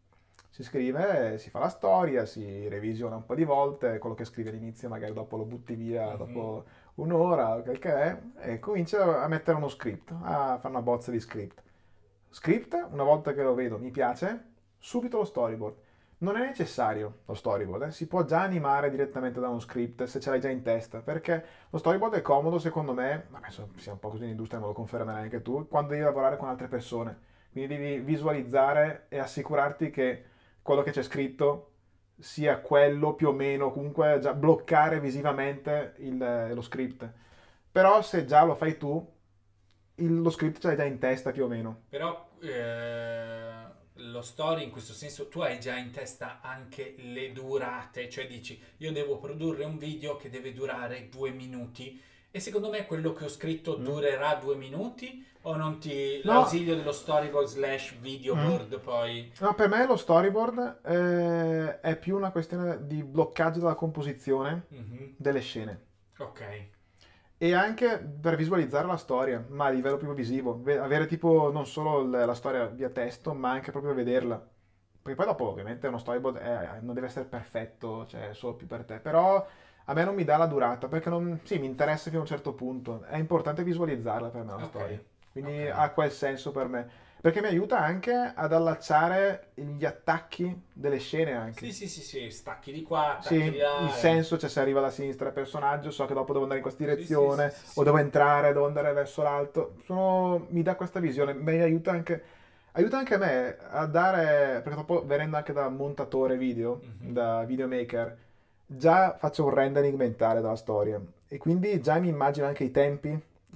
Si 0.56 0.64
scrive, 0.64 1.38
si 1.38 1.50
fa 1.50 1.60
la 1.60 1.68
storia, 1.68 2.26
si 2.26 2.70
revisiona 2.70 3.18
un 3.18 3.26
po' 3.26 3.36
di 3.36 3.44
volte, 3.44 3.98
quello 3.98 4.16
che 4.16 4.24
scrive 4.24 4.52
all'inizio 4.52 4.88
magari 4.88 5.12
dopo 5.12 5.36
lo 5.36 5.44
butti 5.44 5.76
via 5.76 6.12
Mhm. 6.12 6.18
dopo 6.18 6.64
un'ora 6.96 7.58
o 7.58 7.62
quel 7.62 7.78
che 7.78 7.94
è, 7.94 8.18
e 8.38 8.60
comincia 8.60 9.22
a 9.22 9.28
mettere 9.28 9.58
uno 9.58 9.68
script, 9.68 10.12
a 10.12 10.58
fare 10.58 10.70
una 10.70 10.82
bozza 10.82 11.12
di 11.12 11.20
script. 11.20 11.62
Script, 12.30 12.88
una 12.90 13.04
volta 13.04 13.34
che 13.34 13.44
lo 13.44 13.54
vedo, 13.54 13.78
mi 13.78 13.92
piace, 13.92 14.46
subito 14.78 15.18
lo 15.18 15.26
storyboard. 15.26 15.76
Non 16.20 16.38
è 16.38 16.46
necessario 16.46 17.16
lo 17.26 17.34
storyboard, 17.34 17.88
eh, 17.88 17.92
si 17.92 18.08
può 18.08 18.24
già 18.24 18.40
animare 18.40 18.90
direttamente 18.90 19.42
da 19.42 19.50
uno 19.50 19.60
script 19.60 20.06
se 20.06 20.22
ce 20.22 20.30
l'hai 20.30 20.40
già 20.40 20.48
in 20.48 20.62
testa, 20.62 21.00
perché 21.02 21.44
lo 21.70 21.78
storyboard 21.78 22.14
è 22.14 22.22
comodo 22.22 22.60
secondo 22.60 22.94
me, 22.94 23.26
ma 23.28 23.40
penso 23.40 23.72
sia 23.76 23.92
un 23.92 24.00
po' 24.00 24.08
così 24.08 24.24
in 24.24 24.30
industria, 24.30 24.62
me 24.62 24.68
lo 24.68 24.72
confermerai 24.72 25.24
anche 25.24 25.42
tu, 25.42 25.68
quando 25.68 25.90
devi 25.90 26.04
lavorare 26.04 26.38
con 26.38 26.48
altre 26.48 26.70
persone. 26.70 27.34
Quindi 27.52 27.76
devi 27.76 28.00
visualizzare 28.00 29.08
e 29.10 29.20
assicurarti 29.20 29.90
che 29.90 30.24
quello 30.66 30.82
che 30.82 30.90
c'è 30.90 31.04
scritto 31.04 31.74
sia 32.18 32.58
quello 32.60 33.14
più 33.14 33.28
o 33.28 33.34
meno, 33.34 33.72
comunque 33.72 34.18
già 34.20 34.34
bloccare 34.34 35.00
visivamente 35.00 35.94
il- 36.00 36.52
lo 36.56 36.62
script. 36.62 37.08
Però 37.72 38.02
se 38.02 38.26
già 38.26 38.44
lo 38.44 38.56
fai 38.56 38.76
tu, 38.76 39.14
il- 39.98 40.22
lo 40.22 40.30
script 40.32 40.60
ce 40.60 40.68
l'hai 40.68 40.76
già 40.78 40.84
in 40.86 40.98
testa 40.98 41.32
più 41.32 41.44
o 41.44 41.48
meno. 41.48 41.84
Però 41.90 42.30
eh, 42.42 43.64
lo 43.94 44.22
story 44.24 44.64
in 44.64 44.72
questo 44.72 44.94
senso 44.94 45.28
tu 45.28 45.42
hai 45.42 45.60
già 45.60 45.78
in 45.78 45.92
testa 45.92 46.40
anche 46.42 46.96
le 46.98 47.32
durate, 47.32 48.10
cioè 48.10 48.26
dici 48.26 48.60
io 48.78 48.92
devo 48.92 49.18
produrre 49.20 49.66
un 49.66 49.78
video 49.78 50.16
che 50.16 50.30
deve 50.32 50.52
durare 50.52 51.10
due 51.10 51.30
minuti 51.30 52.02
e 52.36 52.40
secondo 52.42 52.70
me 52.70 52.86
quello 52.86 53.14
che 53.14 53.24
ho 53.24 53.30
scritto 53.30 53.76
durerà 53.76 54.36
due 54.36 54.56
minuti 54.56 55.26
o 55.44 55.56
non 55.56 55.80
ti... 55.80 56.20
No. 56.26 56.34
l'ausilio 56.34 56.76
dello 56.76 56.92
storyboard 56.92 57.48
slash 57.48 57.96
videoboard 58.00 58.80
poi... 58.80 59.32
No, 59.40 59.54
per 59.54 59.70
me 59.70 59.86
lo 59.86 59.96
storyboard 59.96 60.80
eh, 60.86 61.80
è 61.80 61.96
più 61.98 62.16
una 62.18 62.32
questione 62.32 62.86
di 62.88 63.04
bloccaggio 63.04 63.60
della 63.60 63.76
composizione 63.76 64.66
Mhm. 64.70 65.14
delle 65.18 65.40
scene. 65.40 65.84
Ok. 66.18 66.42
E 67.38 67.54
anche 67.54 68.00
per 68.00 68.36
visualizzare 68.36 68.88
la 68.88 68.98
storia, 68.98 69.46
ma 69.50 69.66
a 69.66 69.70
livello 69.70 69.98
proprio 69.98 70.16
visivo. 70.18 70.60
Ve- 70.62 70.78
Avere 70.80 71.06
tipo 71.06 71.52
non 71.52 71.66
solo 71.66 72.04
la 72.26 72.34
storia 72.34 72.66
via 72.66 72.90
testo, 72.90 73.34
ma 73.34 73.52
anche 73.52 73.72
proprio 73.72 73.94
vederla. 73.94 74.36
Perché 75.02 75.16
poi 75.18 75.26
dopo 75.26 75.50
ovviamente 75.50 75.88
uno 75.88 75.98
storyboard 76.00 76.38
è- 76.38 76.80
non 76.82 76.94
deve 76.96 77.08
essere 77.08 77.26
perfetto, 77.26 78.06
cioè 78.08 78.34
solo 78.34 78.56
più 78.56 78.68
per 78.68 78.84
te. 78.86 79.00
Però 79.00 79.46
a 79.86 79.94
me 79.94 80.04
non 80.04 80.16
mi 80.16 80.24
dà 80.24 80.38
la 80.38 80.46
durata, 80.48 80.88
perché 80.88 81.10
non, 81.10 81.40
sì, 81.44 81.60
mi 81.60 81.66
interessa 81.68 82.06
fino 82.06 82.18
a 82.20 82.22
un 82.22 82.28
certo 82.28 82.54
punto. 82.54 83.04
È 83.08 83.18
importante 83.18 83.64
visualizzarla 83.64 84.30
per 84.30 84.44
me 84.44 84.52
la 84.52 84.64
Ok. 84.64 84.70
storia. 84.70 85.02
Quindi 85.32 85.68
Ok. 85.68 85.74
ha 85.78 85.90
quel 85.90 86.12
senso 86.12 86.52
per 86.52 86.68
me. 86.68 87.04
Perché 87.22 87.42
mi 87.42 87.48
aiuta 87.48 87.80
anche 87.80 88.14
ad 88.14 88.54
allacciare 88.54 89.48
gli 89.56 89.84
attacchi 89.84 90.62
delle 90.72 91.00
scene 91.00 91.34
anche. 91.34 91.66
Sì, 91.66 91.72
sì, 91.74 91.88
sì, 91.88 92.02
sì, 92.02 92.30
stacchi 92.30 92.72
di 92.72 92.84
qua, 92.84 93.18
Sì, 93.20 93.36
stacchi 93.36 93.52
di 93.52 93.58
là. 93.58 93.80
il 93.80 93.88
eh. 93.88 93.90
senso, 93.90 94.38
cioè 94.38 94.50
se 94.50 94.60
arriva 94.60 94.80
da 94.80 94.92
sinistra 94.92 95.28
il 95.28 95.34
personaggio, 95.34 95.90
so 95.90 96.06
che 96.06 96.14
dopo 96.14 96.28
devo 96.32 96.44
andare 96.44 96.60
in 96.60 96.66
questa 96.66 96.84
direzione, 96.84 97.50
sì, 97.50 97.66
sì, 97.66 97.80
o 97.80 97.84
devo 97.84 97.98
entrare, 97.98 98.54
devo 98.54 98.66
andare 98.68 98.94
verso 98.94 99.24
l'alto. 99.24 99.76
Sono- 99.86 100.46
mi 100.50 100.62
dà 100.62 100.76
questa 100.76 101.00
visione, 101.00 101.34
mi 101.34 101.60
aiuta 101.60 101.92
anche, 101.92 102.24
aiuta 102.74 102.98
anche 103.00 103.18
me 103.18 103.58
a 103.72 103.86
dare, 103.88 104.62
perché 104.62 104.76
dopo 104.76 105.04
venendo 105.06 105.36
anche 105.38 105.54
da 105.54 105.68
montatore 105.68 106.38
video, 106.38 106.80
Mhm. 107.02 107.12
da 107.12 107.44
videomaker, 107.44 108.18
già 108.66 109.16
faccio 109.18 109.44
un 109.46 109.52
rendering 109.54 109.96
mentale 109.98 110.42
della 110.42 110.56
storia 110.56 111.02
e 111.28 111.38
quindi 111.38 111.80
già 111.82 111.98
mi 112.00 112.08
immagino 112.08 112.46
anche 112.48 112.64
i 112.64 112.72
tempi, 112.72 113.10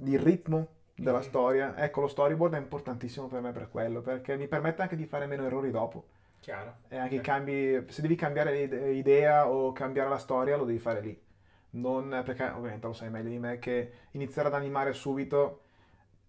il 0.04 0.18
ritmo 0.18 0.66
della 0.94 1.18
Mhm. 1.18 1.22
storia. 1.22 1.76
Ecco, 1.76 2.00
lo 2.02 2.08
storyboard 2.08 2.54
è 2.54 2.58
importantissimo 2.58 3.26
per 3.26 3.40
me 3.40 3.52
per 3.52 3.68
quello, 3.70 4.00
perché 4.00 4.36
mi 4.36 4.48
permette 4.48 4.82
anche 4.82 4.96
di 4.96 5.06
fare 5.06 5.26
meno 5.26 5.44
errori 5.44 5.70
dopo. 5.70 6.04
Chiaro. 6.40 6.74
E 6.88 6.96
anche 6.96 7.16
i 7.16 7.18
Ok. 7.18 7.24
cambi, 7.24 7.84
se 7.88 8.02
devi 8.02 8.14
cambiare 8.16 8.58
ide- 8.62 8.90
idea 8.92 9.48
o 9.48 9.72
cambiare 9.72 10.08
la 10.08 10.18
storia, 10.18 10.56
lo 10.56 10.64
devi 10.64 10.78
fare 10.78 11.00
lì. 11.00 11.20
Non 11.72 12.22
perché, 12.24 12.44
ovviamente 12.44 12.86
lo 12.86 12.92
sai 12.92 13.10
meglio 13.10 13.28
di 13.28 13.38
me, 13.38 13.58
che 13.58 13.92
iniziare 14.12 14.48
ad 14.48 14.54
animare 14.54 14.92
subito 14.92 15.60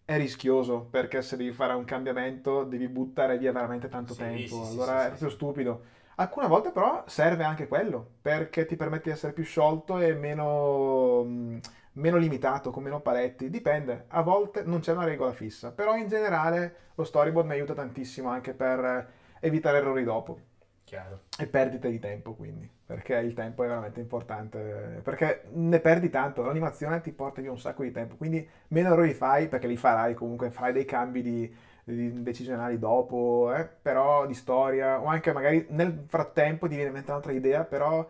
è 0.06 0.18
rischioso, 0.18 0.82
perché 0.90 1.22
se 1.22 1.38
devi 1.38 1.52
fare 1.52 1.74
un 1.74 1.86
cambiamento 1.86 2.64
devi 2.64 2.88
buttare 2.88 3.38
via 3.38 3.52
veramente 3.52 3.88
tanto 3.90 4.14
Sì, 4.14 4.20
tempo, 4.20 4.64
sì, 4.64 4.72
allora 4.72 5.00
sì, 5.00 5.06
è 5.06 5.08
proprio 5.10 5.30
stupido. 5.30 5.82
Alcune 6.16 6.48
volte 6.48 6.72
però 6.72 7.04
serve 7.08 7.44
anche 7.44 7.68
quello, 7.68 8.06
perché 8.22 8.66
ti 8.66 8.76
permette 8.76 9.06
di 9.06 9.12
essere 9.12 9.34
più 9.34 9.44
sciolto 9.44 9.98
e 10.00 10.14
meno, 10.14 11.24
mh, 11.24 11.60
meno 11.94 12.18
limitato, 12.18 12.70
con 12.72 12.84
meno 12.84 13.00
paletti, 13.02 13.50
dipende. 13.50 14.06
A 14.10 14.22
volte 14.22 14.64
non 14.64 14.80
c'è 14.82 14.92
una 14.94 15.06
regola 15.06 15.34
fissa, 15.34 15.72
però 15.72 15.96
in 15.96 16.08
generale 16.08 16.76
lo 16.96 17.04
storyboard 17.04 17.48
mi 17.48 17.54
aiuta 17.54 17.74
tantissimo 17.74 18.30
anche 18.30 18.54
per 18.54 19.10
evitare 19.40 19.78
errori 19.78 20.04
dopo 20.04 20.40
Chiaro. 20.86 21.22
e 21.38 21.48
perdite 21.48 21.90
di 21.90 21.98
tempo 22.00 22.34
quindi 22.36 22.70
perché 22.86 23.16
il 23.16 23.34
tempo 23.34 23.64
è 23.64 23.68
veramente 23.68 24.00
importante 24.02 25.00
perché 25.04 25.44
ne 25.54 25.80
perdi 25.80 26.10
tanto 26.10 26.44
l'animazione 26.44 27.02
ti 27.02 27.12
porta 27.14 27.42
via 27.42 27.50
un 27.50 27.58
sacco 27.60 27.84
di 27.84 27.92
tempo 27.92 28.16
quindi 28.16 28.48
meno 28.68 28.92
errori 28.92 29.14
fai 29.14 29.48
perché 29.48 29.68
li 29.68 29.78
farai 29.78 30.14
comunque 30.14 30.52
farai 30.52 30.74
dei 30.74 30.86
cambi 30.86 31.22
di- 31.22 31.56
decisionali 31.84 32.78
dopo 32.80 33.54
eh, 33.56 33.66
però 33.66 34.26
di 34.26 34.34
storia 34.34 35.00
o 35.02 35.06
anche 35.06 35.32
magari 35.34 35.66
nel 35.70 36.04
frattempo 36.08 36.68
ti 36.68 36.76
viene 36.76 36.90
in 36.90 36.94
mente 36.96 37.12
un'altra 37.12 37.32
idea 37.32 37.64
però 37.64 38.08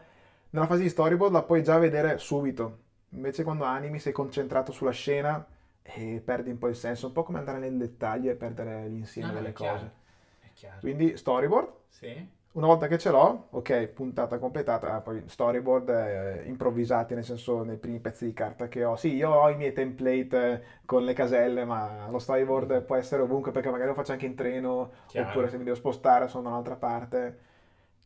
nella 0.51 0.65
fase 0.67 0.81
di 0.81 0.89
storyboard 0.89 1.31
la 1.33 1.43
puoi 1.43 1.63
già 1.63 1.77
vedere 1.77 2.17
subito 2.17 2.79
invece 3.09 3.43
quando 3.43 3.63
animi 3.63 3.99
sei 3.99 4.11
concentrato 4.13 4.71
sulla 4.71 4.91
scena 4.91 5.45
e 5.81 6.21
perdi 6.23 6.49
un 6.51 6.57
po' 6.57 6.67
il 6.67 6.75
senso 6.75 7.07
un 7.07 7.13
po' 7.13 7.23
come 7.23 7.39
andare 7.39 7.59
nel 7.59 7.77
dettaglio 7.77 8.29
e 8.31 8.35
perdere 8.35 8.87
l'insieme 8.87 9.29
No, 9.29 9.33
delle 9.35 9.53
cose 9.53 9.91
È 10.39 10.47
chiaro. 10.53 10.79
quindi 10.79 11.17
storyboard 11.17 11.69
Sì. 11.87 12.27
Una 12.53 12.67
volta 12.67 12.87
che 12.87 12.97
ce 12.97 13.09
l'ho, 13.11 13.47
ok, 13.51 13.87
puntata 13.87 14.37
completata, 14.37 14.93
ah, 14.93 15.01
poi 15.01 15.23
storyboard 15.25 15.89
eh, 15.89 16.43
improvvisati, 16.47 17.13
nel 17.13 17.23
senso 17.23 17.63
nei 17.63 17.77
primi 17.77 17.99
pezzi 17.99 18.25
di 18.25 18.33
carta 18.33 18.67
che 18.67 18.83
ho. 18.83 18.95
Sì, 18.97 19.13
io 19.15 19.29
ho 19.29 19.49
i 19.49 19.55
miei 19.55 19.73
template 19.73 20.51
eh, 20.53 20.61
con 20.85 21.03
le 21.05 21.13
caselle, 21.13 21.63
ma 21.65 22.07
lo 22.09 22.19
storyboard 22.19 22.81
può 22.83 22.95
essere 22.95 23.21
ovunque 23.21 23.51
perché 23.51 23.69
magari 23.69 23.89
lo 23.89 23.95
faccio 23.95 24.11
anche 24.11 24.25
in 24.25 24.35
treno, 24.35 24.91
Chiaro. 25.07 25.29
oppure 25.29 25.49
se 25.49 25.57
mi 25.57 25.63
devo 25.63 25.75
spostare 25.77 26.27
sono 26.27 26.43
da 26.43 26.49
un'altra 26.49 26.75
parte. 26.75 27.39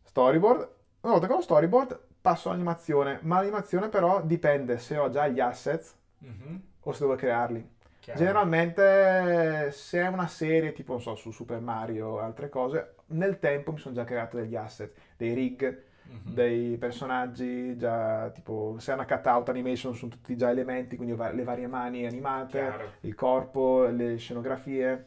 Storyboard. 0.04 0.70
Una 1.02 1.14
volta 1.14 1.28
che 1.28 1.34
ho 1.34 1.38
lo 1.38 1.42
storyboard 1.42 2.00
passo 2.22 2.50
all'animazione, 2.50 3.20
ma 3.24 3.38
l'animazione 3.38 3.90
però 3.90 4.22
dipende 4.22 4.78
se 4.80 4.98
ho 4.98 5.10
già 5.10 5.28
gli 5.28 5.40
assets 5.40 5.96
Mhm. 6.20 6.62
o 6.82 6.92
se 6.92 7.00
devo 7.02 7.16
crearli. 7.16 7.74
Chiaro. 8.06 8.20
Generalmente, 8.20 9.72
se 9.72 10.00
è 10.00 10.06
una 10.08 10.28
serie 10.28 10.74
tipo, 10.74 10.92
non 10.94 11.02
so, 11.02 11.16
su 11.16 11.32
Super 11.32 11.60
Mario 11.60 12.08
o 12.08 12.20
altre 12.20 12.50
cose, 12.50 12.94
nel 13.08 13.40
tempo 13.40 13.72
mi 13.72 13.80
sono 13.80 13.96
già 13.96 14.04
creato 14.04 14.38
degli 14.38 14.56
asset, 14.56 14.94
dei 15.18 15.34
rig, 15.34 15.84
Mhm. 16.04 16.34
dei 16.36 16.78
personaggi, 16.78 17.76
già 17.78 18.30
tipo, 18.30 18.76
se 18.78 18.92
è 18.92 18.94
una 18.94 19.08
cut-out 19.08 19.50
animation 19.50 19.96
sono 19.96 20.12
tutti 20.12 20.38
già 20.38 20.52
elementi, 20.52 20.98
quindi 20.98 21.16
le 21.16 21.44
varie 21.44 21.66
mani 21.66 22.06
animate, 22.06 22.60
Chiaro. 22.60 22.92
il 23.02 23.16
corpo, 23.16 23.86
le 23.88 24.18
scenografie. 24.18 25.06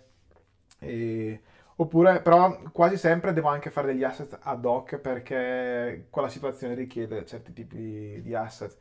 E- 0.80 1.40
Oppure, 1.80 2.20
però, 2.22 2.60
quasi 2.72 2.96
sempre 2.96 3.32
devo 3.32 3.46
anche 3.46 3.70
fare 3.70 3.86
degli 3.86 4.02
asset 4.02 4.36
ad 4.42 4.64
hoc 4.64 4.96
perché 4.98 6.06
quella 6.10 6.28
situazione 6.28 6.74
richiede 6.74 7.24
certi 7.24 7.52
tipi 7.52 8.20
di 8.20 8.34
asset. 8.34 8.76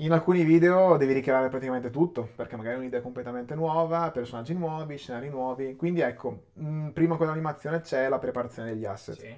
In 0.00 0.12
alcuni 0.12 0.44
video 0.44 0.98
devi 0.98 1.14
ricreare 1.14 1.48
praticamente 1.48 1.88
tutto, 1.88 2.28
perché 2.36 2.54
magari 2.56 2.74
è 2.74 2.78
un'idea 2.78 3.00
completamente 3.00 3.54
nuova, 3.54 4.10
personaggi 4.10 4.52
nuovi, 4.52 4.98
scenari 4.98 5.30
nuovi. 5.30 5.74
Quindi 5.74 6.00
ecco, 6.00 6.48
mh, 6.52 6.88
prima 6.90 7.16
con 7.16 7.26
l'animazione 7.26 7.80
c'è 7.80 8.06
la 8.10 8.18
preparazione 8.18 8.74
degli 8.74 8.84
asset. 8.84 9.18
Sì. 9.18 9.34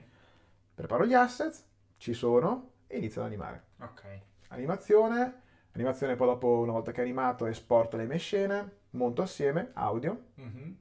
Preparo 0.75 1.07
gli 1.07 1.15
asset, 1.15 1.63
ci 1.97 2.13
sono 2.13 2.71
e 2.89 2.97
inizio 2.99 3.21
ad 3.21 3.29
animare. 3.29 3.63
Ok. 3.83 4.03
Animazione, 4.49 5.43
animazione 5.75 6.17
poi 6.17 6.27
dopo, 6.27 6.59
una 6.59 6.73
volta 6.73 6.91
che 6.91 7.03
è 7.03 7.05
animato, 7.05 7.47
esporto 7.47 7.97
le 7.97 8.07
mie 8.07 8.19
scene, 8.19 8.79
monto 8.91 9.23
assieme, 9.23 9.71
audio, 9.75 10.25
Mhm. 10.35 10.77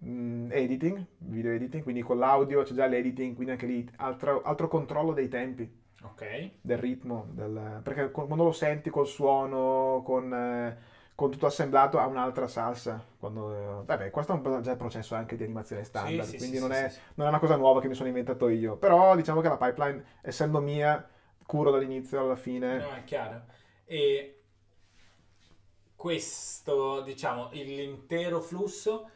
mh, 0.00 0.48
editing, 0.50 1.02
video 1.16 1.50
editing, 1.52 1.82
quindi 1.82 2.02
con 2.02 2.18
l'audio 2.18 2.62
c'è 2.62 2.74
già 2.74 2.84
l'editing, 2.84 3.34
quindi 3.34 3.52
anche 3.52 3.66
lì 3.66 3.90
altro, 3.96 4.42
altro 4.42 4.68
controllo 4.68 5.14
dei 5.14 5.28
tempi 5.28 5.82
Ok. 6.04 6.22
del 6.60 6.78
ritmo, 6.78 7.26
del- 7.32 7.80
perché 7.82 8.10
quando 8.10 8.42
lo 8.44 8.52
senti 8.52 8.88
col 8.90 9.06
suono, 9.06 10.02
con, 10.04 10.32
eh, 10.32 10.76
con 11.14 11.30
tutto 11.30 11.46
assemblato 11.46 11.98
ha 11.98 12.06
un'altra 12.06 12.46
salsa. 12.48 13.02
Quando, 13.18 13.54
eh, 13.82 13.84
vabbè, 13.84 14.10
questo 14.10 14.32
è 14.32 14.36
un 14.36 14.62
già 14.62 14.72
il 14.72 14.76
processo 14.78 15.14
anche 15.14 15.36
di 15.36 15.44
animazione 15.44 15.84
standard, 15.84 16.28
sì, 16.28 16.36
quindi 16.36 16.56
sì, 16.56 16.62
non, 16.62 16.72
sì, 16.72 16.76
è, 16.78 16.92
non 17.14 17.26
è 17.26 17.30
una 17.30 17.38
cosa 17.38 17.56
nuova 17.56 17.80
che 17.80 17.88
mi 17.88 17.94
sono 17.94 18.08
inventato 18.08 18.48
io. 18.48 18.76
Però 18.76 19.14
diciamo 19.14 19.40
che 19.40 19.48
la 19.48 19.56
pipeline, 19.58 20.04
essendo 20.22 20.60
mia, 20.60 21.06
curo 21.46 21.70
dall'inizio 21.70 22.20
alla 22.20 22.36
fine. 22.36 22.78
No, 22.78 22.94
è 22.94 23.04
chiaro. 23.04 23.42
E 23.84 24.40
questo, 25.96 27.00
diciamo, 27.02 27.48
l'intero 27.52 28.40
flusso, 28.40 29.10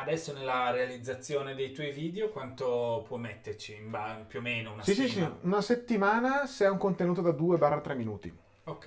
adesso 0.00 0.32
nella 0.32 0.70
realizzazione 0.70 1.54
dei 1.54 1.72
tuoi 1.72 1.90
video, 1.92 2.30
quanto 2.30 3.04
può 3.06 3.16
metterci? 3.16 3.74
Ba- 3.82 4.24
più 4.26 4.38
o 4.40 4.42
meno 4.42 4.72
una 4.72 4.82
Sì, 4.82 4.94
sì, 4.94 5.08
stima? 5.08 5.28
sì, 5.30 5.38
una 5.42 5.60
settimana 5.60 6.46
se 6.46 6.64
è 6.64 6.68
un 6.68 6.78
contenuto 6.78 7.20
da 7.20 7.30
2-3 7.30 7.94
minuti. 7.94 8.36
Ok. 8.66 8.86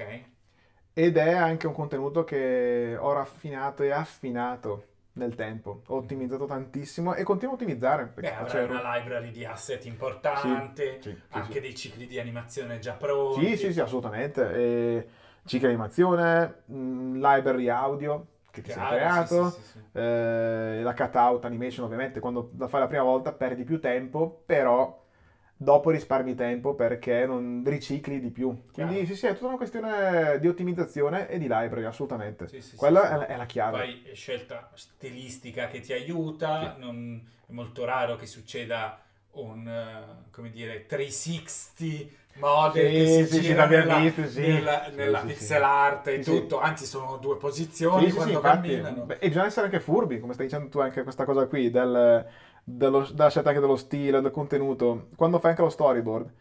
Ed 0.93 1.15
è 1.17 1.31
anche 1.33 1.67
un 1.67 1.73
contenuto 1.73 2.23
che 2.23 2.95
ho 2.99 3.13
raffinato 3.13 3.83
e 3.83 3.91
affinato 3.91 4.85
nel 5.13 5.35
tempo. 5.35 5.83
Ho 5.87 5.95
ottimizzato 5.97 6.45
tantissimo 6.45 7.13
e 7.15 7.23
continuo 7.23 7.53
a 7.53 7.55
ottimizzare. 7.57 8.07
Perché 8.07 8.29
Beh, 8.29 8.49
errori. 8.57 8.73
una 8.73 8.95
library 8.97 9.31
di 9.31 9.45
asset 9.45 9.85
importante, 9.85 10.99
Sì, 11.01 11.11
sì, 11.11 11.15
sì, 11.15 11.29
anche 11.31 11.53
sì. 11.53 11.61
dei 11.61 11.75
cicli 11.75 12.07
di 12.07 12.19
animazione 12.19 12.79
già 12.79 12.93
pronti. 12.93 13.47
Sì, 13.47 13.57
sì, 13.57 13.73
sì, 13.73 13.79
assolutamente. 13.79 14.51
E 14.53 15.07
ciclo 15.45 15.67
di 15.67 15.73
animazione, 15.73 16.63
mh, 16.65 17.15
library 17.15 17.67
audio 17.69 18.25
che 18.51 18.61
ti 18.61 18.69
sei 18.69 18.83
Chiaro, 18.83 18.87
creato, 18.87 19.43
sì, 19.43 19.61
sì, 19.63 19.63
sì, 19.63 19.79
eh, 19.93 20.81
la 20.83 20.93
cutout 20.93 21.45
animation 21.45 21.85
ovviamente 21.85 22.19
quando 22.19 22.51
la 22.57 22.67
fai 22.67 22.81
la 22.81 22.87
prima 22.87 23.03
volta 23.03 23.33
perdi 23.33 23.63
più 23.63 23.79
tempo, 23.79 24.43
però 24.45 24.99
dopo 25.55 25.89
risparmi 25.91 26.35
tempo 26.35 26.73
perché 26.75 27.25
non 27.25 27.63
ricicli 27.65 28.19
di 28.19 28.31
più. 28.31 28.69
Quindi 28.73 28.95
Chiaro. 28.95 29.05
sì, 29.05 29.15
sì, 29.15 29.27
è 29.27 29.33
tutta 29.33 29.47
una 29.47 29.57
questione 29.57 30.39
di 30.39 30.47
ottimizzazione 30.47 31.27
e 31.29 31.37
di 31.37 31.43
library, 31.45 31.83
assolutamente. 31.85 32.45
Sì, 32.45 32.61
sì, 32.61 32.77
Quella 32.77 33.01
sì, 33.01 33.13
è, 33.13 33.15
la- 33.17 33.27
è 33.27 33.37
la 33.37 33.45
chiave. 33.45 33.77
Poi 33.77 34.03
è 34.03 34.13
scelta 34.15 34.71
stilistica 34.75 35.67
che 35.67 35.79
ti 35.79 35.93
aiuta, 35.93 36.75
non- 36.77 37.25
è 37.47 37.51
molto 37.51 37.85
raro 37.85 38.15
che 38.17 38.25
succeda 38.25 39.01
un, 39.33 39.67
eh, 39.67 40.29
come 40.31 40.49
dire, 40.49 40.85
360 40.85 42.19
model 42.35 42.91
Sì, 42.91 43.25
sì, 43.27 43.43
sì, 43.43 43.53
nella, 43.53 43.67
visto, 43.83 44.27
sì. 44.27 44.41
nella, 44.41 44.87
nella 44.89 45.19
sì, 45.19 45.31
sì. 45.31 45.33
pixel 45.35 45.63
art 45.63 46.07
e 46.07 46.21
tutto, 46.21 46.59
anzi 46.59 46.85
sono 46.85 47.17
due 47.17 47.37
posizioni 47.37 48.09
Sì, 48.09 48.13
quando 48.13 48.39
camminano. 48.39 49.05
Beh, 49.05 49.17
E 49.19 49.27
bisogna 49.27 49.45
essere 49.47 49.65
anche 49.65 49.79
furbi, 49.81 50.19
come 50.19 50.33
stai 50.33 50.45
dicendo 50.45 50.69
tu, 50.69 50.79
anche 50.79 51.03
questa 51.03 51.25
cosa 51.25 51.47
qui, 51.47 51.69
del- 51.69 52.25
dello- 52.63 53.05
della 53.11 53.29
scelta 53.29 53.49
anche 53.49 53.59
dello 53.61 53.75
stile, 53.75 54.21
del 54.21 54.31
contenuto. 54.31 55.09
Quando 55.15 55.39
fai 55.39 55.51
anche 55.51 55.61
lo 55.61 55.69
storyboard, 55.69 56.31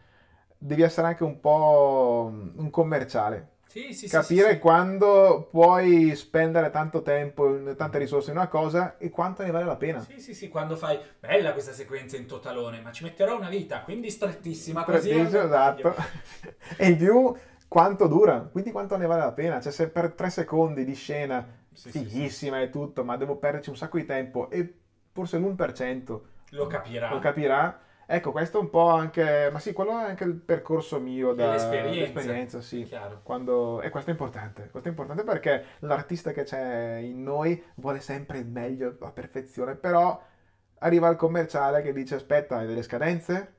devi 0.57 0.81
essere 0.81 1.07
anche 1.07 1.23
un 1.23 1.39
po' 1.41 2.29
un 2.55 2.69
commerciale. 2.69 3.49
Sì, 3.71 3.93
sì, 3.93 4.09
Capire 4.09 4.55
sì, 4.55 4.59
quando 4.59 5.47
puoi 5.49 6.13
spendere 6.17 6.71
tanto 6.71 7.01
tempo, 7.01 7.73
tante 7.77 7.99
risorse 7.99 8.31
in 8.31 8.35
una 8.35 8.49
cosa 8.49 8.97
e 8.97 9.09
quanto 9.09 9.43
ne 9.43 9.51
vale 9.51 9.63
la 9.63 9.77
pena. 9.77 10.01
Sì, 10.01 10.19
sì, 10.19 10.33
sì, 10.33 10.49
quando 10.49 10.75
fai 10.75 10.99
bella 11.17 11.53
questa 11.53 11.71
sequenza 11.71 12.17
in 12.17 12.25
totalone, 12.25 12.81
ma 12.81 12.91
ci 12.91 13.05
metterò 13.05 13.37
una 13.37 13.47
vita, 13.47 13.83
quindi 13.83 14.09
strettissima 14.09 14.83
così. 14.83 15.13
Al 15.13 15.29
dettaglio. 15.29 15.45
esatto. 15.45 15.95
e 16.75 16.89
in 16.89 16.97
più 16.97 17.33
quanto 17.69 18.07
dura, 18.07 18.41
quindi 18.51 18.71
quanto 18.71 18.97
ne 18.97 19.05
vale 19.05 19.21
la 19.21 19.31
pena. 19.31 19.61
Cioè 19.61 19.71
se 19.71 19.87
per 19.87 20.11
tre 20.11 20.29
secondi 20.29 20.83
di 20.83 20.93
scena 20.93 21.47
fighissima 21.73 22.59
e 22.59 22.69
tutto, 22.69 23.05
ma 23.05 23.15
devo 23.15 23.37
perderci 23.37 23.69
un 23.69 23.77
sacco 23.77 23.95
di 23.97 24.03
tempo 24.05 24.49
e 24.49 24.79
forse 25.13 25.37
l'1% 25.37 26.19
Lo 26.49 26.67
capirà. 26.67 27.09
lo 27.09 27.19
capirà. 27.19 27.79
Ecco, 28.13 28.33
questo 28.33 28.57
è 28.57 28.61
un 28.61 28.69
po' 28.69 28.89
anche, 28.89 29.49
ma 29.53 29.59
sì, 29.59 29.71
quello 29.71 29.91
è 29.91 30.03
anche 30.03 30.25
il 30.25 30.33
percorso 30.33 30.99
mio 30.99 31.31
da 31.31 31.51
l'esperienza. 31.51 31.99
l'esperienza, 32.01 32.61
sì. 32.61 32.83
Chiaro. 32.83 33.21
Quando, 33.23 33.79
e 33.79 33.89
questo 33.89 34.09
è 34.09 34.11
importante, 34.11 34.67
questo 34.69 34.89
è 34.89 34.91
importante 34.91 35.23
perché 35.23 35.63
l'artista 35.79 36.33
che 36.33 36.43
c'è 36.43 36.97
in 36.97 37.23
noi 37.23 37.63
vuole 37.75 38.01
sempre 38.01 38.39
il 38.39 38.47
meglio, 38.47 38.97
la 38.99 39.11
perfezione, 39.11 39.75
però 39.75 40.21
arriva 40.79 41.07
il 41.07 41.15
commerciale 41.15 41.81
che 41.81 41.93
dice 41.93 42.15
aspetta, 42.15 42.57
hai 42.57 42.67
delle 42.67 42.83
scadenze, 42.83 43.53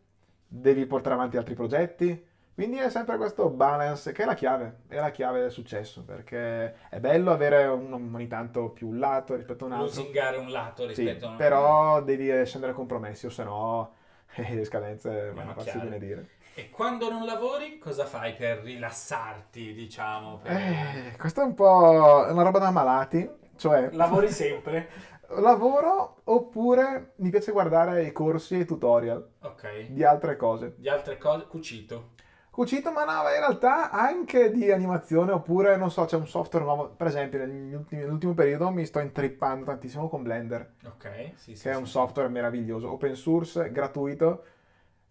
devi 0.47 0.85
portare 0.85 1.15
avanti 1.15 1.39
altri 1.39 1.55
progetti. 1.55 2.27
Quindi 2.53 2.77
è 2.77 2.91
sempre 2.91 3.17
questo 3.17 3.49
balance 3.49 4.13
che 4.13 4.25
è 4.25 4.27
la 4.27 4.35
chiave, 4.35 4.81
è 4.87 4.97
la 4.97 5.11
chiave 5.11 5.41
del 5.41 5.51
successo, 5.51 6.05
perché 6.05 6.91
è 6.91 7.01
bello 7.01 7.31
avere 7.31 7.65
un, 7.65 7.91
ogni 7.91 8.29
tanto 8.29 8.69
più 8.69 8.89
un 8.89 8.99
lato 8.99 9.35
rispetto 9.35 9.65
a 9.65 9.69
un 9.69 9.73
altro. 9.73 9.87
Lusingare 9.87 10.37
un 10.37 10.51
lato 10.51 10.83
Sì, 10.83 10.89
rispetto 10.89 11.25
a 11.25 11.31
un 11.31 11.37
però 11.37 12.03
devi 12.03 12.45
scendere 12.45 12.73
a 12.73 12.75
compromessi, 12.75 13.25
o 13.25 13.31
se 13.31 13.45
no 13.45 14.01
eh, 14.35 14.55
le 14.55 14.65
scadenze 14.65 15.33
vanno 15.33 15.51
a 15.51 15.55
farsi 15.55 15.79
benedire. 15.79 16.29
E 16.55 16.69
quando 16.69 17.11
non 17.11 17.25
lavori, 17.25 17.79
cosa 17.79 18.05
fai 18.05 18.35
per 18.35 18.59
rilassarti, 18.59 19.73
diciamo? 19.73 20.39
Per... 20.43 20.53
Eh, 20.53 21.15
questa 21.19 21.43
è 21.43 21.45
un 21.45 21.55
po' 21.55 22.27
una 22.29 22.43
roba 22.43 22.59
da 22.59 22.71
malati, 22.71 23.29
cioè... 23.57 23.89
Lavori 23.97 24.31
sempre? 24.31 24.89
Lavoro 25.37 26.21
oppure 26.25 27.13
mi 27.17 27.31
piace 27.31 27.53
guardare 27.53 28.05
i 28.05 28.13
corsi 28.13 28.57
e 28.57 28.59
i 28.61 28.65
tutorial 28.67 29.27
Ok. 29.41 29.87
di 29.89 30.05
altre 30.05 30.37
cose. 30.37 30.75
Di 30.77 30.91
altre 30.91 31.17
cose, 31.17 31.47
cucito. 31.47 32.11
Cucito, 32.53 32.93
ma 32.93 33.05
no, 33.05 33.23
in 33.31 33.39
realtà 33.39 33.91
anche 33.91 34.51
di 34.51 34.71
animazione, 34.71 35.33
oppure 35.33 35.77
non 35.79 35.91
so, 35.91 36.05
c'è 36.05 36.17
un 36.17 36.27
software 36.27 36.65
nuovo. 36.67 36.89
Per 36.91 37.07
esempio, 37.07 37.41
ultimi- 37.43 38.03
nell'ultimo 38.03 38.35
periodo 38.35 38.71
mi 38.71 38.85
sto 38.85 38.99
intrippando 38.99 39.65
tantissimo 39.65 40.07
con 40.09 40.23
Blender, 40.23 40.71
Ok, 40.85 41.33
sì, 41.37 41.55
sì. 41.57 41.63
che 41.63 41.71
è 41.71 41.75
sì, 41.75 41.79
un 41.79 41.87
sì. 41.87 41.91
software 41.93 42.29
meraviglioso, 42.29 42.91
open 42.93 43.15
source, 43.15 43.71
gratuito, 43.73 44.45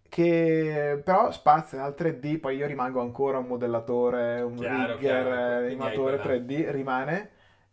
che 0.07 1.01
però 1.03 1.31
spazia 1.31 1.83
al 1.83 1.95
3D. 1.95 2.37
Poi 2.37 2.57
io 2.57 2.67
rimango 2.67 3.01
ancora 3.01 3.39
un 3.39 3.47
modellatore, 3.47 4.41
un 4.41 4.57
Chiaro, 4.57 4.95
rigger, 4.97 5.25
chiaro, 5.25 5.63
quindi 5.65 5.65
animatore 5.65 6.13
hai 6.13 6.21
quella- 6.21 6.21
3D, 6.21 6.67
rimane. 6.69 7.29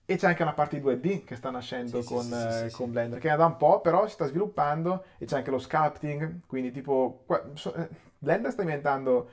E 0.07 0.17
c'è 0.17 0.29
anche 0.29 0.43
una 0.43 0.55
parte 0.55 0.77
di 0.77 0.83
2D 0.83 1.25
che 1.25 1.37
sta 1.37 1.51
nascendo 1.51 1.99
Sì, 1.99 2.03
sì, 2.03 2.15
con, 2.15 2.33
sì, 2.33 2.51
sì, 2.51 2.51
eh, 2.67 2.71
sì, 2.71 2.71
con 2.71 2.87
sì. 2.87 2.93
Blender, 2.93 3.19
che 3.19 3.31
è 3.31 3.37
da 3.37 3.45
un 3.45 3.57
po', 3.59 3.81
però 3.83 4.07
si 4.07 4.15
sta 4.15 4.25
sviluppando 4.27 5.05
e 5.19 5.27
c'è 5.27 5.37
anche 5.37 5.51
lo 5.51 5.59
sculpting, 5.59 6.41
quindi 6.47 6.71
tipo 6.71 7.25
eh, 7.29 7.89
Blender 8.19 8.51
sta 8.51 8.63
diventando 8.63 9.29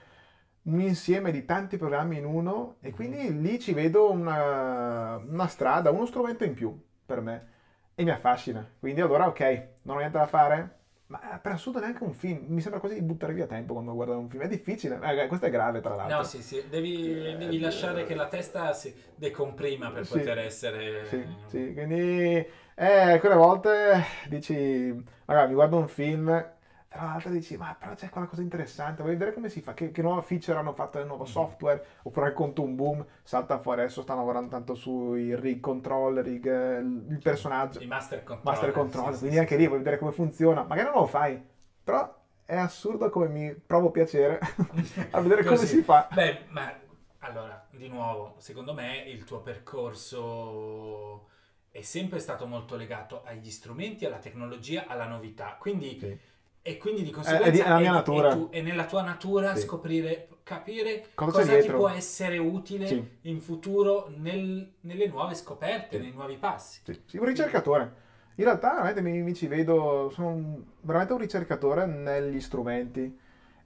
un 0.65 0.79
insieme 0.81 1.31
di 1.31 1.45
tanti 1.45 1.77
programmi 1.77 2.17
in 2.17 2.25
uno 2.25 2.77
e 2.81 2.91
quindi 2.91 3.39
lì 3.41 3.59
ci 3.59 3.73
vedo 3.73 4.09
una, 4.11 5.17
una 5.17 5.47
strada, 5.47 5.91
uno 5.91 6.05
strumento 6.05 6.43
in 6.43 6.53
più 6.53 6.75
per 7.05 7.21
me 7.21 7.47
e 7.93 8.03
mi 8.03 8.09
affascina. 8.09 8.67
Quindi 8.79 9.01
allora 9.01 9.27
ok, 9.27 9.67
non 9.83 9.97
ho 9.97 9.99
niente 9.99 10.17
da 10.17 10.25
fare, 10.25 10.79
ma 11.07 11.19
per 11.41 11.51
assurdo 11.51 11.79
neanche 11.79 12.03
un 12.03 12.13
film, 12.13 12.45
mi 12.47 12.61
sembra 12.61 12.79
quasi 12.79 12.95
di 12.95 13.01
buttare 13.03 13.33
via 13.33 13.45
tempo 13.45 13.73
quando 13.73 13.93
guardo 13.93 14.17
un 14.17 14.27
film, 14.27 14.41
è 14.41 14.47
difficile, 14.47 14.99
Eh, 15.03 15.27
questo 15.27 15.45
è 15.45 15.49
grave 15.51 15.81
tra 15.81 15.95
l'altro. 15.95 16.17
No, 16.17 16.23
sì, 16.23 16.41
sì, 16.41 16.63
devi, 16.67 17.35
devi 17.37 17.59
lasciare 17.59 18.05
che 18.05 18.15
la 18.15 18.27
testa 18.27 18.73
si 18.73 18.93
decomprima 19.13 19.91
per 19.91 20.05
Sì. 20.05 20.17
poter 20.17 20.39
essere... 20.39 21.05
Sì, 21.05 21.23
sì, 21.45 21.73
quindi 21.73 22.43
eh, 22.75 23.11
alcune 23.11 23.35
volte 23.35 24.03
dici, 24.27 25.03
magari 25.25 25.49
mi 25.49 25.53
guardo 25.53 25.77
un 25.77 25.87
film, 25.87 26.53
tra 26.95 27.05
l'altro 27.05 27.29
dici, 27.31 27.57
ma 27.57 27.75
però 27.77 27.93
c'è 27.93 28.09
qualcosa 28.09 28.37
di 28.37 28.43
interessante, 28.45 29.01
vuoi 29.01 29.13
vedere 29.15 29.33
come 29.33 29.49
si 29.49 29.61
fa, 29.61 29.73
che, 29.73 29.91
che 29.91 30.01
nuova 30.01 30.21
feature 30.21 30.57
hanno 30.57 30.73
fatto 30.73 30.97
nel 30.97 31.07
nuovo 31.07 31.25
software, 31.25 31.83
oppure 32.03 32.27
racconto 32.27 32.61
un 32.63 32.75
boom, 32.75 33.05
salta 33.23 33.59
fuori, 33.59 33.81
adesso 33.81 34.01
stanno 34.01 34.19
lavorando 34.19 34.49
tanto 34.49 34.75
sui 34.75 35.35
rig 35.35 35.59
control, 35.59 36.15
rig, 36.17 36.45
il 36.45 37.19
personaggio, 37.21 37.79
I 37.79 37.85
master 37.85 38.23
control. 38.23 38.53
master 38.53 38.71
control, 38.71 39.13
sì, 39.13 39.19
quindi 39.19 39.35
sì, 39.35 39.41
anche 39.41 39.55
lì 39.57 39.67
vuoi 39.67 39.79
vedere 39.79 39.97
come 39.97 40.11
funziona, 40.11 40.63
magari 40.63 40.89
non 40.89 40.99
lo 40.99 41.05
fai, 41.07 41.41
però 41.83 42.13
è 42.45 42.55
assurdo 42.55 43.09
come 43.09 43.27
mi 43.27 43.53
provo 43.53 43.91
piacere 43.91 44.39
a 45.11 45.19
vedere 45.21 45.43
come 45.43 45.57
Così. 45.57 45.67
si 45.67 45.81
fa. 45.81 46.07
Beh, 46.11 46.45
ma 46.49 46.73
allora, 47.19 47.67
di 47.71 47.87
nuovo, 47.87 48.35
secondo 48.37 48.73
me 48.73 48.99
il 49.07 49.23
tuo 49.23 49.41
percorso 49.41 51.29
è 51.71 51.81
sempre 51.81 52.19
stato 52.19 52.45
molto 52.47 52.75
legato 52.75 53.23
agli 53.23 53.49
strumenti, 53.49 54.05
alla 54.05 54.19
tecnologia, 54.19 54.85
alla 54.87 55.07
novità. 55.07 55.55
Quindi, 55.59 55.99
Sì. 55.99 56.19
E 56.67 56.77
quindi 56.77 57.03
di 57.03 57.11
È- 57.11 57.13
conseguenza 57.13 57.47
è 57.47 57.51
di- 57.51 57.59
è 57.59 57.69
la 57.69 57.77
mia 57.77 57.89
è- 57.89 57.93
natura. 57.93 58.29
è 58.29 58.33
tu- 58.33 58.49
è 58.49 58.61
nella 58.61 58.85
tua 58.85 59.03
natura 59.03 59.53
Sì. 59.55 59.61
scoprire, 59.61 60.29
capire 60.41 61.09
Cosa 61.13 61.31
cosa, 61.41 61.59
ti 61.59 61.69
può 61.69 61.87
essere 61.89 62.39
utile 62.39 62.87
Sì. 62.87 63.07
in 63.21 63.39
futuro 63.39 64.11
nel- 64.17 64.71
nelle 64.81 65.07
nuove 65.07 65.35
scoperte, 65.35 65.99
nei 65.99 66.11
nuovi 66.11 66.37
passi. 66.37 66.81
Sì, 66.83 66.99
sì, 67.05 67.17
un 67.17 67.25
ricercatore. 67.25 68.03
In 68.37 68.45
realtà 68.45 68.71
veramente 68.71 69.01
mi, 69.01 69.21
mi 69.21 69.35
ci 69.35 69.45
vedo, 69.45 70.09
sono 70.11 70.63
veramente 70.81 71.13
un 71.13 71.19
ricercatore 71.19 71.85
negli 71.85 72.41
strumenti 72.41 73.15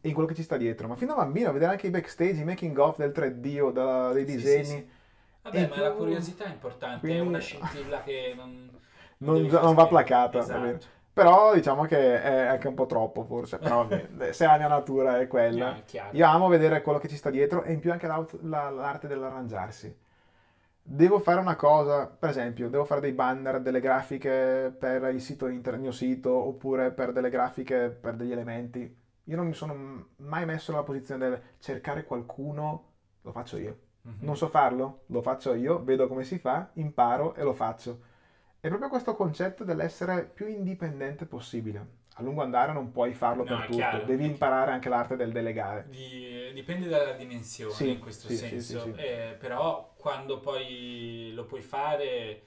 e 0.01 0.07
in 0.07 0.13
quello 0.13 0.27
che 0.27 0.35
ci 0.35 0.43
sta 0.43 0.57
dietro. 0.57 0.89
Ma 0.89 0.95
fin 0.97 1.07
da 1.07 1.15
bambino, 1.15 1.53
vedere 1.53 1.71
anche 1.71 1.87
i 1.87 1.91
backstage, 1.91 2.41
i 2.41 2.43
making 2.43 2.77
of 2.77 2.97
del 2.97 3.11
3D 3.13 3.59
o 3.61 3.71
da- 3.71 4.11
dei 4.11 4.25
Sì, 4.25 4.31
sì, 4.31 4.35
disegni. 4.35 4.65
sì. 4.65 4.87
Vabbè, 5.43 5.57
E 5.57 5.67
ma 5.69 5.73
tu- 5.75 5.81
la 5.81 5.91
curiosità 5.91 6.43
è 6.43 6.49
importante, 6.49 6.97
è 6.97 6.99
quindi- 7.11 7.27
una 7.29 7.39
scintilla 7.39 8.01
che 8.03 8.33
non... 8.35 8.71
Non, 9.21 9.41
non 9.41 9.49
far 9.49 9.73
va 9.73 9.87
placata. 9.87 10.39
Esatto. 10.39 10.97
Però 11.23 11.53
diciamo 11.53 11.83
che 11.83 12.21
è 12.21 12.45
anche 12.47 12.67
un 12.67 12.75
po' 12.75 12.85
troppo 12.85 13.23
forse. 13.25 13.57
Però 13.57 13.87
se 14.31 14.45
la 14.45 14.57
mia 14.57 14.67
natura 14.67 15.19
è 15.19 15.27
quella. 15.27 15.81
Chiaro. 15.85 16.15
Io 16.15 16.25
amo 16.25 16.47
vedere 16.47 16.81
quello 16.81 16.97
che 16.99 17.07
ci 17.09 17.17
sta 17.17 17.29
dietro 17.29 17.63
e 17.63 17.73
in 17.73 17.79
più 17.79 17.91
anche 17.91 18.07
la- 18.07 18.69
l'arte 18.69 19.07
dell'arrangiarsi. 19.07 19.97
Devo 20.81 21.19
fare 21.19 21.39
una 21.39 21.55
cosa, 21.55 22.07
per 22.07 22.29
esempio, 22.29 22.69
devo 22.69 22.83
fare 22.85 23.01
dei 23.01 23.11
banner, 23.11 23.59
delle 23.61 23.79
grafiche 23.79 24.73
per 24.77 25.03
il 25.13 25.21
sito 25.21 25.47
inter- 25.47 25.75
il 25.75 25.81
mio 25.81 25.91
sito 25.91 26.31
oppure 26.33 26.91
per 26.91 27.11
delle 27.11 27.29
grafiche 27.29 27.89
per 27.89 28.15
degli 28.15 28.31
elementi. 28.31 28.97
Io 29.25 29.35
non 29.35 29.45
mi 29.45 29.53
sono 29.53 30.07
mai 30.17 30.45
messo 30.45 30.71
nella 30.71 30.83
posizione 30.83 31.29
del 31.29 31.41
cercare 31.59 32.05
qualcuno, 32.05 32.85
lo 33.21 33.31
faccio 33.31 33.57
io. 33.57 33.77
Mhm. 34.01 34.15
Non 34.21 34.35
so 34.37 34.47
farlo, 34.47 35.01
lo 35.07 35.21
faccio 35.21 35.53
io, 35.53 35.83
vedo 35.83 36.07
come 36.07 36.23
si 36.23 36.39
fa, 36.39 36.69
imparo 36.73 37.35
e 37.35 37.43
lo 37.43 37.53
faccio. 37.53 37.99
È 38.61 38.67
proprio 38.67 38.89
questo 38.89 39.15
concetto 39.15 39.63
dell'essere 39.63 40.25
più 40.25 40.47
indipendente 40.47 41.25
possibile. 41.25 41.97
A 42.15 42.21
lungo 42.21 42.41
andare 42.41 42.73
non 42.73 42.91
puoi 42.91 43.13
farlo 43.13 43.43
No, 43.43 43.55
per 43.55 43.65
tutto, 43.67 43.77
chiaro. 43.77 44.03
devi 44.03 44.25
imparare 44.25 44.71
anche 44.71 44.89
l'arte 44.89 45.15
del 45.15 45.31
delegare. 45.31 45.85
Di- 45.87 46.51
dipende 46.53 46.89
dalla 46.89 47.13
dimensione 47.13 47.73
Sì, 47.73 47.91
in 47.91 47.99
questo 47.99 48.27
sì, 48.27 48.35
senso, 48.35 48.81
sì. 48.81 48.93
Eh, 48.97 49.37
però 49.39 49.93
quando 49.95 50.39
poi 50.39 51.31
lo 51.33 51.45
puoi 51.45 51.61
fare 51.61 52.41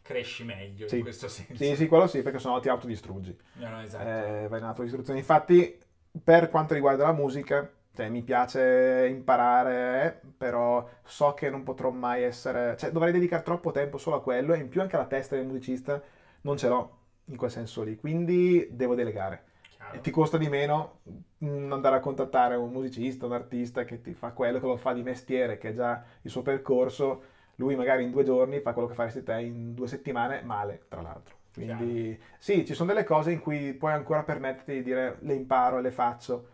cresci 0.00 0.44
meglio 0.44 0.86
in 0.94 1.02
questo 1.02 1.26
senso. 1.26 1.56
Sì, 1.56 1.74
sì, 1.74 1.88
quello 1.88 2.06
sì, 2.06 2.22
perché 2.22 2.38
sennò 2.38 2.60
ti 2.60 2.68
autodistruggi. 2.68 3.36
No, 3.54 3.68
no, 3.68 3.80
esatto. 3.80 4.08
Eh, 4.08 4.46
vai 4.48 4.60
in 4.60 4.64
autodistruzione. 4.64 5.18
Infatti, 5.18 5.76
per 6.22 6.48
quanto 6.48 6.74
riguarda 6.74 7.02
la 7.02 7.12
musica, 7.12 7.68
cioè, 7.98 8.08
mi 8.10 8.22
piace 8.22 9.08
imparare, 9.10 10.20
però 10.36 10.88
so 11.02 11.34
che 11.34 11.50
non 11.50 11.64
potrò 11.64 11.90
mai 11.90 12.22
essere... 12.22 12.76
Cioè, 12.76 12.92
dovrei 12.92 13.10
dedicare 13.10 13.42
troppo 13.42 13.72
tempo 13.72 13.98
solo 13.98 14.14
a 14.14 14.22
quello 14.22 14.54
e 14.54 14.58
in 14.58 14.68
più 14.68 14.80
anche 14.80 14.96
la 14.96 15.06
testa 15.06 15.34
del 15.34 15.46
musicista 15.46 16.00
non 16.42 16.56
ce 16.56 16.68
l'ho 16.68 16.98
in 17.24 17.36
quel 17.36 17.50
senso 17.50 17.82
lì. 17.82 17.96
Quindi 17.96 18.68
devo 18.70 18.94
delegare. 18.94 19.46
Chiaro. 19.68 19.96
E 19.96 20.00
ti 20.00 20.12
costa 20.12 20.38
di 20.38 20.48
meno 20.48 21.00
andare 21.40 21.96
a 21.96 22.00
contattare 22.00 22.54
un 22.54 22.70
musicista, 22.70 23.26
un 23.26 23.32
artista 23.32 23.82
che 23.82 24.00
ti 24.00 24.14
fa 24.14 24.30
quello 24.30 24.60
che 24.60 24.66
lo 24.66 24.76
fa 24.76 24.92
di 24.92 25.02
mestiere, 25.02 25.58
che 25.58 25.68
ha 25.68 25.74
già 25.74 26.04
il 26.22 26.30
suo 26.30 26.42
percorso. 26.42 27.22
Lui 27.56 27.74
magari 27.74 28.04
in 28.04 28.12
due 28.12 28.22
giorni 28.22 28.60
fa 28.60 28.74
quello 28.74 28.86
che 28.86 28.94
faresti 28.94 29.24
te 29.24 29.40
in 29.40 29.74
due 29.74 29.88
settimane, 29.88 30.42
male, 30.42 30.84
tra 30.86 31.02
l'altro. 31.02 31.34
Quindi 31.52 32.16
sì, 32.38 32.64
ci 32.64 32.74
sono 32.74 32.92
delle 32.92 33.02
cose 33.02 33.32
in 33.32 33.40
cui 33.40 33.72
puoi 33.72 33.90
ancora 33.90 34.22
permetterti 34.22 34.74
di 34.74 34.82
dire 34.84 35.16
le 35.22 35.34
imparo 35.34 35.78
e 35.78 35.82
le 35.82 35.90
faccio. 35.90 36.50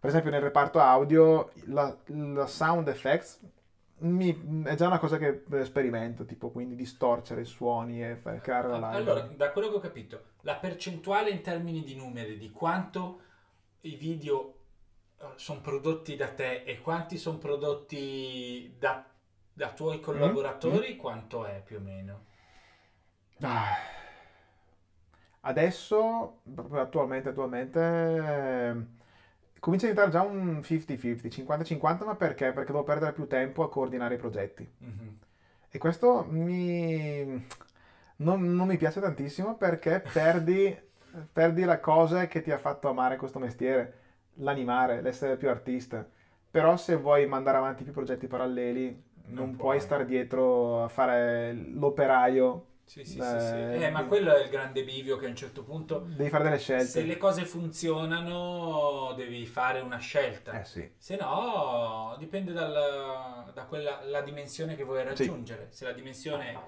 Per 0.00 0.08
esempio 0.08 0.30
nel 0.30 0.40
reparto 0.40 0.80
audio 0.80 1.52
la, 1.66 1.94
la 2.06 2.46
sound 2.46 2.88
effects 2.88 3.38
mi- 3.98 4.64
è 4.64 4.74
già 4.74 4.86
una 4.86 4.98
cosa 4.98 5.18
che 5.18 5.44
sperimento, 5.64 6.24
tipo 6.24 6.50
quindi 6.50 6.74
distorcere 6.74 7.42
i 7.42 7.44
suoni 7.46 8.02
e 8.02 8.16
far 8.16 8.40
creare 8.40 8.68
la 8.68 8.76
live. 8.76 8.96
Allora, 8.96 9.20
da 9.20 9.50
quello 9.52 9.68
che 9.68 9.74
ho 9.76 9.80
capito, 9.80 10.22
la 10.40 10.56
percentuale 10.56 11.28
in 11.28 11.42
termini 11.42 11.84
di 11.84 11.94
numeri 11.94 12.38
di 12.38 12.50
quanto 12.50 13.20
i 13.82 13.94
video 13.96 14.54
sono 15.34 15.60
prodotti 15.60 16.16
da 16.16 16.28
te 16.28 16.62
e 16.62 16.80
quanti 16.80 17.18
sono 17.18 17.36
prodotti 17.36 18.74
da, 18.78 19.04
da 19.52 19.72
tuoi 19.72 20.00
collaboratori, 20.00 20.96
quanto 20.96 21.44
è 21.44 21.62
più 21.62 21.76
o 21.76 21.80
meno? 21.80 22.24
Ah. 23.40 23.76
Adesso, 25.40 26.40
attualmente, 26.72 27.30
attualmente, 27.30 28.86
comincia 29.60 29.86
a 29.86 29.90
diventare 29.90 30.10
già 30.10 30.22
un 30.28 30.60
50-50, 30.62 31.26
50-50, 31.26 32.04
ma 32.04 32.16
perché? 32.16 32.52
Perché 32.52 32.72
devo 32.72 32.82
perdere 32.82 33.12
più 33.12 33.26
tempo 33.26 33.62
a 33.62 33.68
coordinare 33.70 34.14
i 34.14 34.18
progetti. 34.18 34.68
Mhm. 34.78 35.18
E 35.70 35.78
questo 35.78 36.26
mi... 36.28 37.46
non, 38.16 38.54
non 38.54 38.66
mi 38.66 38.76
piace 38.76 39.00
tantissimo 39.00 39.56
perché 39.56 40.00
perdi, 40.12 40.76
perdi 41.32 41.64
la 41.64 41.78
cosa 41.80 42.26
che 42.26 42.42
ti 42.42 42.50
ha 42.50 42.58
fatto 42.58 42.88
amare 42.88 43.16
questo 43.16 43.38
mestiere, 43.38 43.98
l'animare, 44.34 45.00
l'essere 45.02 45.36
più 45.36 45.48
artista. 45.48 46.06
Però 46.50 46.76
se 46.76 46.96
vuoi 46.96 47.26
mandare 47.26 47.58
avanti 47.58 47.84
più 47.84 47.92
progetti 47.92 48.26
paralleli, 48.26 49.04
non, 49.26 49.54
puoi 49.56 49.76
puoi. 49.76 49.80
stare 49.80 50.04
dietro 50.04 50.82
a 50.84 50.88
fare 50.88 51.52
l'operaio. 51.52 52.66
Sì, 52.90 53.04
sì, 53.04 53.12
sì, 53.12 53.18
Eh, 53.20 53.22
sì. 53.22 53.84
Eh, 53.84 53.90
ma 53.92 54.02
quello 54.02 54.34
è 54.34 54.42
il 54.42 54.50
grande 54.50 54.82
bivio 54.82 55.16
che 55.16 55.26
a 55.26 55.28
un 55.28 55.36
certo 55.36 55.62
punto, 55.62 56.08
Devi 56.16 56.28
fare 56.28 56.42
delle 56.42 56.58
scelte. 56.58 56.84
se 56.90 57.02
le 57.04 57.18
cose 57.18 57.44
funzionano, 57.44 59.12
devi 59.16 59.46
fare 59.46 59.78
una 59.78 59.98
scelta. 59.98 60.60
Eh 60.60 60.64
sì. 60.64 60.90
Se 60.98 61.14
no, 61.14 62.16
dipende 62.18 62.50
dal- 62.52 63.52
da 63.54 63.64
quella, 63.66 64.00
la 64.02 64.22
dimensione 64.22 64.74
che 64.74 64.82
vuoi 64.82 65.04
raggiungere. 65.04 65.68
Se 65.70 65.84
la 65.84 65.92
dimensione 65.92 66.58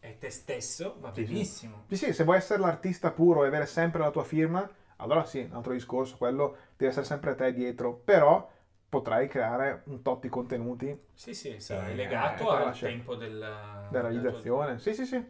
è 0.00 0.18
te 0.18 0.30
stesso, 0.30 0.96
va 0.98 1.12
Sì, 1.14 1.24
sì. 1.26 1.32
benissimo. 1.32 1.84
Sì, 1.86 1.94
sì, 1.96 2.12
se 2.12 2.24
vuoi 2.24 2.38
essere 2.38 2.58
l'artista 2.60 3.12
puro 3.12 3.44
e 3.44 3.46
avere 3.46 3.66
sempre 3.66 4.00
la 4.00 4.10
tua 4.10 4.24
firma, 4.24 4.68
allora 4.96 5.24
sì, 5.24 5.46
un 5.48 5.54
altro 5.54 5.74
discorso, 5.74 6.16
quello 6.16 6.56
deve 6.76 6.90
essere 6.90 7.06
sempre 7.06 7.36
te 7.36 7.52
dietro, 7.52 7.94
però 7.94 8.50
potrai 8.88 9.28
creare 9.28 9.82
un 9.86 10.02
tot 10.02 10.22
di 10.22 10.28
contenuti 10.28 10.98
Sì, 11.14 11.32
sì, 11.34 11.60
sarai 11.60 11.92
Eh, 11.92 11.94
legato 11.94 12.50
al 12.50 12.76
tempo 12.76 13.14
del, 13.14 13.38
della 13.38 14.08
realizzazione. 14.08 14.78
Sì, 14.80 14.92
sì, 14.92 15.06
sì. 15.06 15.24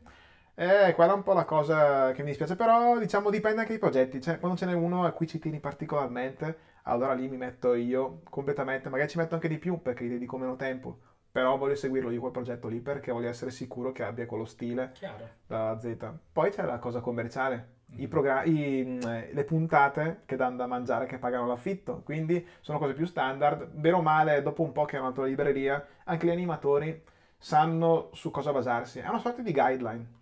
Eh, 0.55 0.93
quella 0.95 1.13
è 1.13 1.15
un 1.15 1.23
po' 1.23 1.33
la 1.33 1.45
cosa 1.45 2.13
che 2.13 2.23
mi 2.23 2.29
dispiace, 2.29 2.57
però 2.57 2.99
diciamo 2.99 3.31
dipende 3.31 3.61
anche 3.61 3.73
dai 3.73 3.81
progetti. 3.81 4.21
Cioè, 4.21 4.39
quando 4.39 4.57
ce 4.59 4.67
n'è 4.67 4.75
uno 4.75 5.05
a 5.05 5.13
cui 5.13 5.27
ci 5.27 5.39
tieni 5.39 5.61
particolarmente, 5.61 6.71
allora 6.85 7.15
lì 7.15 7.29
mi 7.29 7.37
metto 7.39 7.75
io 7.75 8.21
completamente, 8.29 8.89
magari 8.89 9.09
ci 9.09 9.19
metto 9.19 9.35
anche 9.35 9.49
di 9.49 9.59
più 9.59 9.81
perché 9.81 10.05
gli 10.05 10.11
dedico 10.11 10.37
meno 10.37 10.57
tempo. 10.57 10.99
Però 11.33 11.57
voglio 11.57 11.75
seguirlo 11.75 12.11
io 12.11 12.21
quel 12.21 12.33
progetto 12.33 12.69
lì 12.69 12.81
perché 12.81 13.11
voglio 13.11 13.29
essere 13.31 13.51
sicuro 13.51 13.91
che 13.93 14.05
abbia 14.05 14.27
quello 14.27 14.45
stile 14.45 14.91
Chiaro. 14.93 15.27
da 15.47 15.79
Z. 15.81 15.97
Poi 16.31 16.51
c'è 16.51 16.65
la 16.65 16.79
cosa 16.79 17.01
commerciale, 17.01 17.81
Mm. 17.93 18.01
i 18.01 18.09
progra- 18.09 18.45
i, 18.45 18.85
mh, 18.85 19.07
eh, 19.07 19.31
le 19.33 19.45
puntate 19.45 20.23
che 20.27 20.37
danno 20.37 20.57
da 20.57 20.67
mangiare 20.67 21.07
che 21.07 21.19
pagano 21.19 21.47
l'affitto, 21.47 22.03
quindi 22.05 22.47
sono 22.61 22.79
cose 22.79 22.93
più 22.95 23.07
standard. 23.07 23.71
Vero 23.75 23.99
o 23.99 24.03
male, 24.03 24.43
dopo 24.43 24.63
un 24.63 24.73
po' 24.73 24.85
che 24.85 24.97
hanno 24.99 25.09
fatto 25.09 25.23
la 25.23 25.27
libreria, 25.29 25.87
anche 26.05 26.27
gli 26.27 26.31
animatori 26.31 27.03
sanno 27.39 28.11
su 28.13 28.31
cosa 28.31 28.53
basarsi. 28.53 28.99
È 29.01 29.09
una 29.09 29.19
sorta 29.19 29.41
di 29.43 29.53
guideline. 29.53 30.21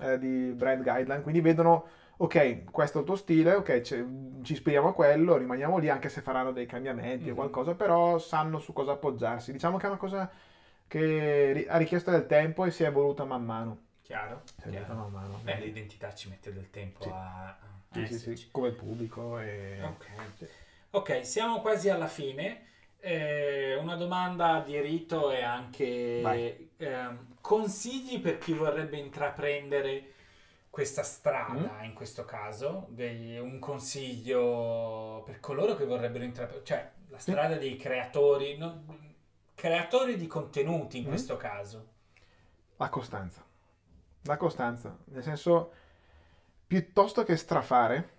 Eh, 0.00 0.18
di 0.18 0.52
brand 0.52 0.82
guideline, 0.82 1.22
quindi 1.22 1.40
vedono, 1.40 1.86
ok, 2.16 2.64
questo 2.70 2.98
è 2.98 3.00
il 3.00 3.06
tuo 3.06 3.16
stile, 3.16 3.54
ok, 3.54 3.80
ci 3.80 4.52
ispiriamo 4.52 4.88
a 4.88 4.94
quello, 4.94 5.36
rimaniamo 5.36 5.78
lì 5.78 5.88
anche 5.88 6.08
se 6.08 6.20
faranno 6.20 6.52
dei 6.52 6.66
cambiamenti 6.66 7.28
o 7.28 7.32
Mhm. 7.32 7.36
qualcosa, 7.36 7.74
però 7.74 8.18
sanno 8.18 8.58
su 8.58 8.72
cosa 8.72 8.92
appoggiarsi. 8.92 9.52
Diciamo 9.52 9.76
che 9.76 9.86
è 9.86 9.88
una 9.88 9.98
cosa 9.98 10.30
che 10.86 11.66
ha 11.68 11.76
richiesto 11.76 12.10
del 12.10 12.26
tempo 12.26 12.64
e 12.64 12.70
si 12.70 12.82
è 12.84 12.86
evoluta 12.86 13.24
man 13.24 13.44
mano. 13.44 13.78
Chiaro. 14.02 14.42
Si 14.44 14.68
è 14.68 14.70
chiaro. 14.70 14.84
evoluta 14.92 14.94
man 14.94 15.22
mano. 15.22 15.40
Beh, 15.42 15.58
l'identità 15.60 16.14
ci 16.14 16.28
mette 16.28 16.52
del 16.52 16.70
tempo 16.70 17.02
Sì. 17.02 17.10
a, 17.12 17.56
Sì, 17.90 18.06
sì, 18.06 18.36
sì, 18.36 18.48
come 18.50 18.70
pubblico. 18.72 19.38
E... 19.38 19.78
Ok. 19.82 20.06
Ok, 20.90 21.24
siamo 21.26 21.60
quasi 21.60 21.88
alla 21.90 22.06
fine. 22.06 22.62
Eh, 23.06 23.74
una 23.76 23.96
domanda 23.96 24.60
di 24.64 24.80
rito 24.80 25.30
e 25.30 25.42
anche 25.42 26.70
ehm, 26.78 27.34
consigli 27.42 28.18
per 28.18 28.38
chi 28.38 28.54
vorrebbe 28.54 28.96
intraprendere 28.96 30.12
questa 30.70 31.02
strada, 31.02 31.80
Mm. 31.80 31.84
in 31.84 31.92
questo 31.92 32.24
caso, 32.24 32.86
dei- 32.88 33.38
un 33.38 33.58
consiglio 33.58 35.22
per 35.26 35.38
coloro 35.38 35.74
che 35.76 35.84
vorrebbero 35.84 36.24
intraprendere, 36.24 36.64
cioè 36.66 36.90
la 37.10 37.18
strada 37.18 37.56
dei 37.56 37.76
creatori, 37.76 38.56
non- 38.56 39.14
creatori 39.54 40.16
di 40.16 40.26
contenuti 40.26 40.96
in 40.96 41.04
Mm. 41.04 41.08
questo 41.08 41.36
caso. 41.36 41.88
La 42.76 42.88
costanza. 42.88 43.44
La 44.22 44.38
costanza, 44.38 44.96
nel 45.10 45.22
senso, 45.22 45.72
piuttosto 46.66 47.22
che 47.22 47.36
strafare 47.36 48.12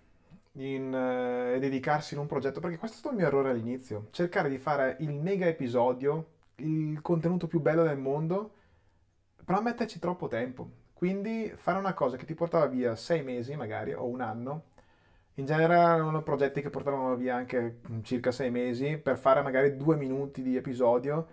in, 0.56 0.94
eh, 0.94 1.60
dedicarsi 1.60 2.14
in 2.14 2.20
un 2.22 2.28
progetto, 2.28 2.60
perché 2.60 2.78
questo 2.78 2.98
è 2.98 3.00
stato 3.00 3.16
il 3.16 3.20
mio 3.22 3.28
errore 3.30 3.50
all'inizio, 3.52 4.08
cercare 4.12 4.50
di 4.50 4.58
fare 4.58 4.98
il 5.00 5.14
mega 5.14 5.48
episodio, 5.48 6.34
il 6.58 7.02
contenuto 7.02 7.48
più 7.48 7.60
bello 7.62 7.84
del 7.84 7.98
mondo, 7.98 8.52
però 9.44 9.62
metterci 9.62 10.00
troppo 10.00 10.28
tempo. 10.28 10.84
Quindi 10.94 11.52
fare 11.56 11.78
una 11.78 11.94
cosa 11.94 12.18
che 12.18 12.26
ti 12.26 12.34
portava 12.34 12.68
via 12.68 12.96
sei 12.96 13.22
mesi 13.24 13.56
magari 13.56 13.94
o 13.94 14.06
un 14.06 14.22
anno, 14.22 14.64
in 15.36 15.46
genere 15.46 15.74
erano 15.76 16.24
progetti 16.24 16.62
che 16.62 16.70
portavano 16.70 17.16
via 17.16 17.36
anche 17.36 17.80
mm, 17.92 18.02
circa 18.04 18.32
sei 18.32 18.50
mesi 18.52 18.98
per 18.98 19.18
fare 19.18 19.42
magari 19.42 19.76
due 19.76 19.98
minuti 19.98 20.42
di 20.42 20.56
episodio. 20.56 21.28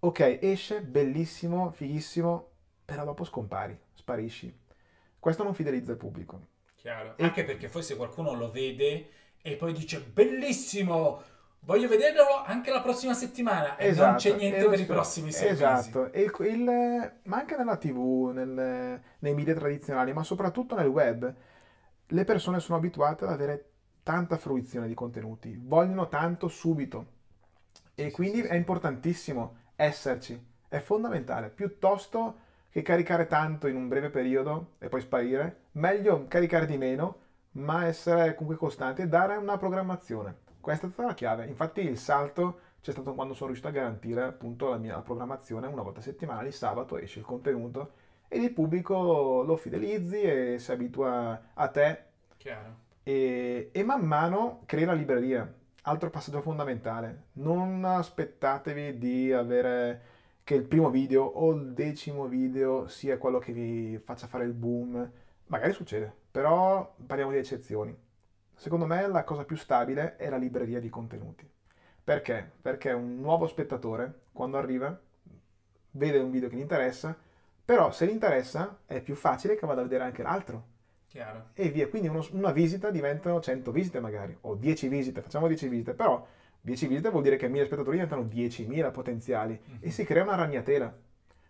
Ok, 0.00 0.38
esce, 0.42 0.82
bellissimo, 0.82 1.70
fighissimo, 1.70 2.48
però 2.84 3.04
dopo 3.04 3.24
scompari, 3.24 3.78
sparisci. 3.94 4.54
Questo 5.18 5.42
non 5.44 5.54
fidelizza 5.54 5.92
il 5.92 5.96
pubblico. 5.98 6.52
Chiaro. 6.84 7.14
E- 7.16 7.24
Anche 7.24 7.44
perché 7.44 7.70
forse 7.70 7.96
qualcuno 7.96 8.34
lo 8.34 8.50
vede 8.50 9.08
e 9.40 9.56
poi 9.56 9.72
dice 9.72 10.00
bellissimo, 10.02 11.22
voglio 11.60 11.88
vederlo 11.88 12.42
anche 12.44 12.70
la 12.70 12.82
prossima 12.82 13.14
settimana. 13.14 13.78
E 13.78 13.92
non 13.92 14.16
c'è 14.16 14.36
niente 14.36 14.58
e 14.58 14.60
non 14.60 14.70
per 14.70 14.80
i 14.80 14.84
prossimi 14.84 15.32
sei 15.32 15.52
mesi. 15.52 15.62
Esatto, 15.62 16.12
e 16.12 16.20
il- 16.24 16.46
il- 16.46 17.12
ma 17.22 17.38
anche 17.38 17.56
nella 17.56 17.78
TV, 17.78 18.32
nel- 18.34 19.00
nei 19.18 19.32
media 19.32 19.54
tradizionali, 19.54 20.12
ma 20.12 20.22
soprattutto 20.24 20.74
nel 20.74 20.88
web, 20.88 21.34
le 22.06 22.24
persone 22.24 22.60
sono 22.60 22.76
abituate 22.76 23.24
ad 23.24 23.30
avere 23.30 23.70
tanta 24.02 24.36
fruizione 24.36 24.86
di 24.86 24.92
contenuti, 24.92 25.58
vogliono 25.58 26.08
tanto 26.10 26.48
subito. 26.48 27.12
E 27.94 28.10
quindi 28.10 28.42
è 28.42 28.56
importantissimo 28.56 29.56
esserci, 29.74 30.38
è 30.68 30.80
fondamentale, 30.80 31.48
piuttosto 31.48 32.40
che 32.74 32.82
caricare 32.82 33.28
tanto 33.28 33.68
in 33.68 33.76
un 33.76 33.86
breve 33.86 34.10
periodo 34.10 34.72
e 34.80 34.88
poi 34.88 35.00
sparire, 35.00 35.66
meglio 35.74 36.26
caricare 36.26 36.66
di 36.66 36.76
meno, 36.76 37.18
ma 37.52 37.86
essere 37.86 38.34
comunque 38.34 38.56
costanti 38.56 39.02
e 39.02 39.06
dare 39.06 39.36
una 39.36 39.56
programmazione. 39.56 40.38
Questa 40.60 40.88
è 40.88 40.90
stata 40.90 41.06
la 41.06 41.14
chiave. 41.14 41.46
Infatti 41.46 41.82
il 41.82 41.96
salto 41.96 42.58
c'è 42.80 42.90
stato 42.90 43.14
quando 43.14 43.32
sono 43.32 43.52
riuscito 43.52 43.68
a 43.68 43.70
garantire 43.80 44.22
appunto 44.24 44.70
la 44.70 44.78
mia 44.78 44.98
programmazione 45.02 45.68
una 45.68 45.82
volta 45.82 46.00
a 46.00 46.02
settimana, 46.02 46.42
il 46.42 46.52
sabato 46.52 46.98
esce 46.98 47.20
il 47.20 47.24
contenuto 47.24 47.92
e 48.26 48.38
il 48.38 48.52
pubblico 48.52 49.44
lo 49.44 49.54
fidelizzi 49.56 50.20
e 50.22 50.58
si 50.58 50.72
abitua 50.72 51.40
a 51.54 51.68
te 51.68 52.02
Chiaro. 52.38 52.76
e, 53.04 53.70
e 53.70 53.84
man 53.84 54.04
mano 54.04 54.62
crei 54.66 54.84
la 54.84 54.94
libreria. 54.94 55.48
Altro 55.82 56.10
passaggio 56.10 56.40
fondamentale, 56.40 57.26
non 57.34 57.84
aspettatevi 57.84 58.98
di 58.98 59.32
avere 59.32 60.13
che 60.44 60.54
il 60.54 60.64
primo 60.64 60.90
video 60.90 61.24
o 61.24 61.52
il 61.52 61.72
decimo 61.72 62.26
video 62.26 62.86
sia 62.86 63.16
quello 63.16 63.38
che 63.38 63.52
vi 63.52 63.98
faccia 63.98 64.26
fare 64.26 64.44
il 64.44 64.52
boom. 64.52 65.10
Magari 65.46 65.72
succede, 65.72 66.12
però 66.30 66.94
parliamo 67.06 67.32
di 67.32 67.38
eccezioni. 67.38 67.96
Secondo 68.54 68.84
me 68.84 69.08
la 69.08 69.24
cosa 69.24 69.44
più 69.44 69.56
stabile 69.56 70.16
è 70.16 70.28
la 70.28 70.36
libreria 70.36 70.80
di 70.80 70.90
contenuti. 70.90 71.50
Perché? 72.04 72.52
Perché 72.60 72.92
un 72.92 73.20
nuovo 73.20 73.46
spettatore, 73.46 74.20
quando 74.32 74.58
arriva, 74.58 74.96
vede 75.92 76.18
un 76.18 76.30
video 76.30 76.50
che 76.50 76.56
gli 76.56 76.60
interessa, 76.60 77.16
però 77.64 77.90
se 77.90 78.06
gli 78.06 78.10
interessa 78.10 78.80
è 78.84 79.00
più 79.00 79.14
facile 79.14 79.56
che 79.56 79.66
vada 79.66 79.80
a 79.80 79.84
vedere 79.84 80.04
anche 80.04 80.22
l'altro 80.22 80.66
Chiaro. 81.06 81.48
e 81.54 81.70
via. 81.70 81.88
Quindi 81.88 82.08
uno- 82.08 82.26
una 82.32 82.52
visita 82.52 82.90
diventano 82.90 83.40
100 83.40 83.72
visite 83.72 83.98
magari, 83.98 84.36
o 84.42 84.54
10 84.54 84.88
visite, 84.88 85.22
facciamo 85.22 85.48
10 85.48 85.68
visite, 85.68 85.94
però 85.94 86.26
10 86.64 86.86
visite 86.86 87.10
vuol 87.10 87.22
dire 87.22 87.36
che 87.36 87.46
1000 87.46 87.66
spettatori 87.66 87.96
diventano 87.98 88.22
10.000 88.22 88.90
potenziali 88.90 89.60
e 89.80 89.90
si 89.90 90.02
crea 90.04 90.22
una 90.22 90.34
ragnatela. 90.34 90.96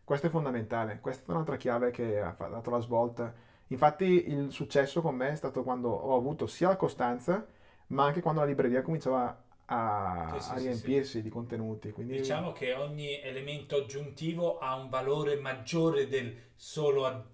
Questo 0.02 0.26
è 0.26 0.30
fondamentale, 0.30 0.98
questa 1.00 1.28
è 1.28 1.30
un'altra 1.30 1.56
chiave 1.56 1.92
che 1.92 2.20
ha 2.20 2.34
dato 2.36 2.70
la 2.70 2.80
svolta. 2.80 3.32
Infatti 3.68 4.28
il 4.28 4.50
successo 4.50 5.00
con 5.00 5.14
me 5.14 5.30
è 5.30 5.36
stato 5.36 5.62
quando 5.62 5.88
ho 5.90 6.16
avuto 6.16 6.46
sia 6.48 6.68
la 6.68 6.76
costanza, 6.76 7.46
ma 7.88 8.04
anche 8.06 8.20
quando 8.20 8.40
la 8.40 8.46
libreria 8.46 8.82
cominciava 8.82 9.40
a, 9.66 10.36
Sì, 10.38 10.40
sì, 10.40 10.50
a 10.52 10.56
sì, 10.56 10.62
riempirsi 10.64 11.22
di 11.22 11.28
contenuti. 11.30 11.92
Quindi... 11.92 12.16
Diciamo 12.16 12.50
che 12.50 12.74
ogni 12.74 13.20
elemento 13.22 13.76
aggiuntivo 13.76 14.58
ha 14.58 14.74
un 14.74 14.88
valore 14.88 15.36
maggiore 15.36 16.08
del 16.08 16.36
solo 16.56 17.06
a- 17.06 17.24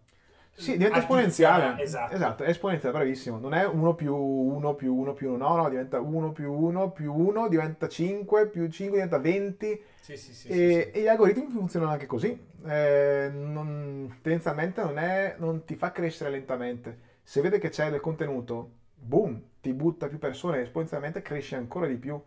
Sì, 0.61 0.77
diventa 0.77 0.99
esponenziale. 0.99 1.83
Esatto. 1.83 2.15
Esatto, 2.15 2.43
è 2.45 2.49
esponenziale, 2.51 2.97
bravissimo. 2.97 3.39
Non 3.39 3.55
è 3.55 3.67
1 3.67 3.95
più 3.95 4.15
1 4.15 4.75
più 4.75 4.95
1 4.95 5.13
più 5.15 5.33
1, 5.33 5.49
no, 5.49 5.57
no, 5.57 5.69
diventa 5.69 6.01
1 6.01 6.33
più 6.33 6.53
1 6.53 6.91
più 6.91 7.15
1, 7.15 7.49
diventa 7.49 7.89
5, 7.89 8.47
più 8.49 8.69
5 8.69 8.95
diventa 8.97 9.19
20. 9.19 9.83
Sì, 10.01 10.17
sì, 10.17 10.35
sì, 10.35 10.49
e, 10.49 10.91
e 10.93 11.01
gli 11.03 11.07
algoritmi 11.09 11.49
funzionano 11.51 11.93
anche 11.93 12.07
così. 12.07 12.39
Eh, 12.67 13.31
non- 13.33 14.19
tendenzialmente 14.23 14.83
non, 14.83 14.99
è, 14.99 15.35
non 15.39 15.65
ti 15.65 15.77
fa 15.77 15.93
crescere 15.93 16.31
lentamente. 16.31 16.99
Se 17.23 17.41
vede 17.41 17.59
che 17.59 17.69
c'è 17.71 17.91
del 17.91 18.01
contenuto, 18.01 18.71
boom, 18.95 19.41
ti 19.61 19.73
butta 19.73 20.09
più 20.09 20.19
persone 20.19 20.59
e 20.59 20.63
esponenzialmente 20.63 21.23
cresci 21.23 21.55
ancora 21.55 21.87
di 21.87 21.97
più. 21.97 22.21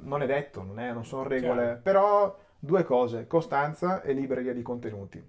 Non 0.00 0.22
è 0.22 0.26
detto, 0.26 0.62
non, 0.62 0.78
è- 0.78 0.92
non 0.92 1.04
sono 1.04 1.22
regole, 1.22 1.62
Chiaro. 1.62 1.80
però 1.82 2.38
due 2.58 2.84
cose, 2.84 3.26
costanza 3.26 4.02
e 4.02 4.12
libreria 4.12 4.52
di 4.52 4.62
contenuti. 4.62 5.22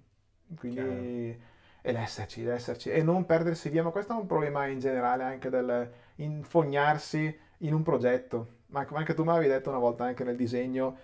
Quindi 0.56 0.74
Chiaro. 0.76 1.48
E 1.82 1.92
l'esserci, 1.92 2.42
l'esserci 2.44 2.90
e 2.90 3.02
non 3.02 3.24
perdersi 3.26 3.68
via, 3.70 3.82
ma 3.82 3.90
questo 3.90 4.12
è 4.12 4.16
un 4.16 4.26
problema 4.26 4.66
in 4.66 4.78
generale 4.80 5.22
anche 5.24 5.48
del 5.50 5.90
infognarsi 6.16 7.38
in 7.58 7.74
un 7.74 7.82
progetto. 7.82 8.58
Ma 8.68 8.86
anche- 8.92 9.14
tu 9.14 9.24
mi 9.24 9.30
avevi 9.30 9.48
detto 9.48 9.70
una 9.70 9.78
volta 9.78 10.04
anche 10.04 10.24
nel 10.24 10.36
disegno, 10.36 10.96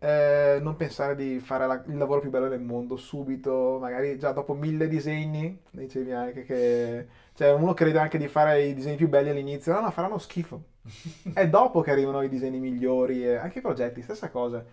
eh, 0.00 0.58
non 0.62 0.76
pensare 0.76 1.14
di 1.16 1.40
fare 1.40 1.66
la- 1.66 1.82
il 1.86 1.96
lavoro 1.96 2.20
più 2.20 2.30
bello 2.30 2.48
del 2.48 2.60
mondo 2.60 2.96
subito, 2.96 3.78
magari 3.80 4.16
già 4.18 4.32
dopo 4.32 4.54
mille 4.54 4.86
disegni, 4.88 5.60
dicevi 5.70 6.12
anche 6.12 6.44
che 6.44 7.08
cioè 7.34 7.52
uno 7.52 7.74
crede 7.74 7.98
anche 7.98 8.18
di 8.18 8.28
fare 8.28 8.62
i 8.64 8.74
disegni 8.74 8.96
più 8.96 9.08
belli 9.08 9.30
all'inizio, 9.30 9.72
no, 9.72 9.80
no, 9.80 9.90
faranno 9.90 10.18
schifo. 10.18 10.62
È 11.34 11.48
dopo 11.48 11.80
che 11.80 11.90
arrivano 11.90 12.22
i 12.22 12.28
disegni 12.28 12.58
migliori, 12.58 13.24
e 13.24 13.36
anche 13.36 13.58
i 13.58 13.62
progetti, 13.62 14.02
stessa 14.02 14.30
cosa. 14.30 14.64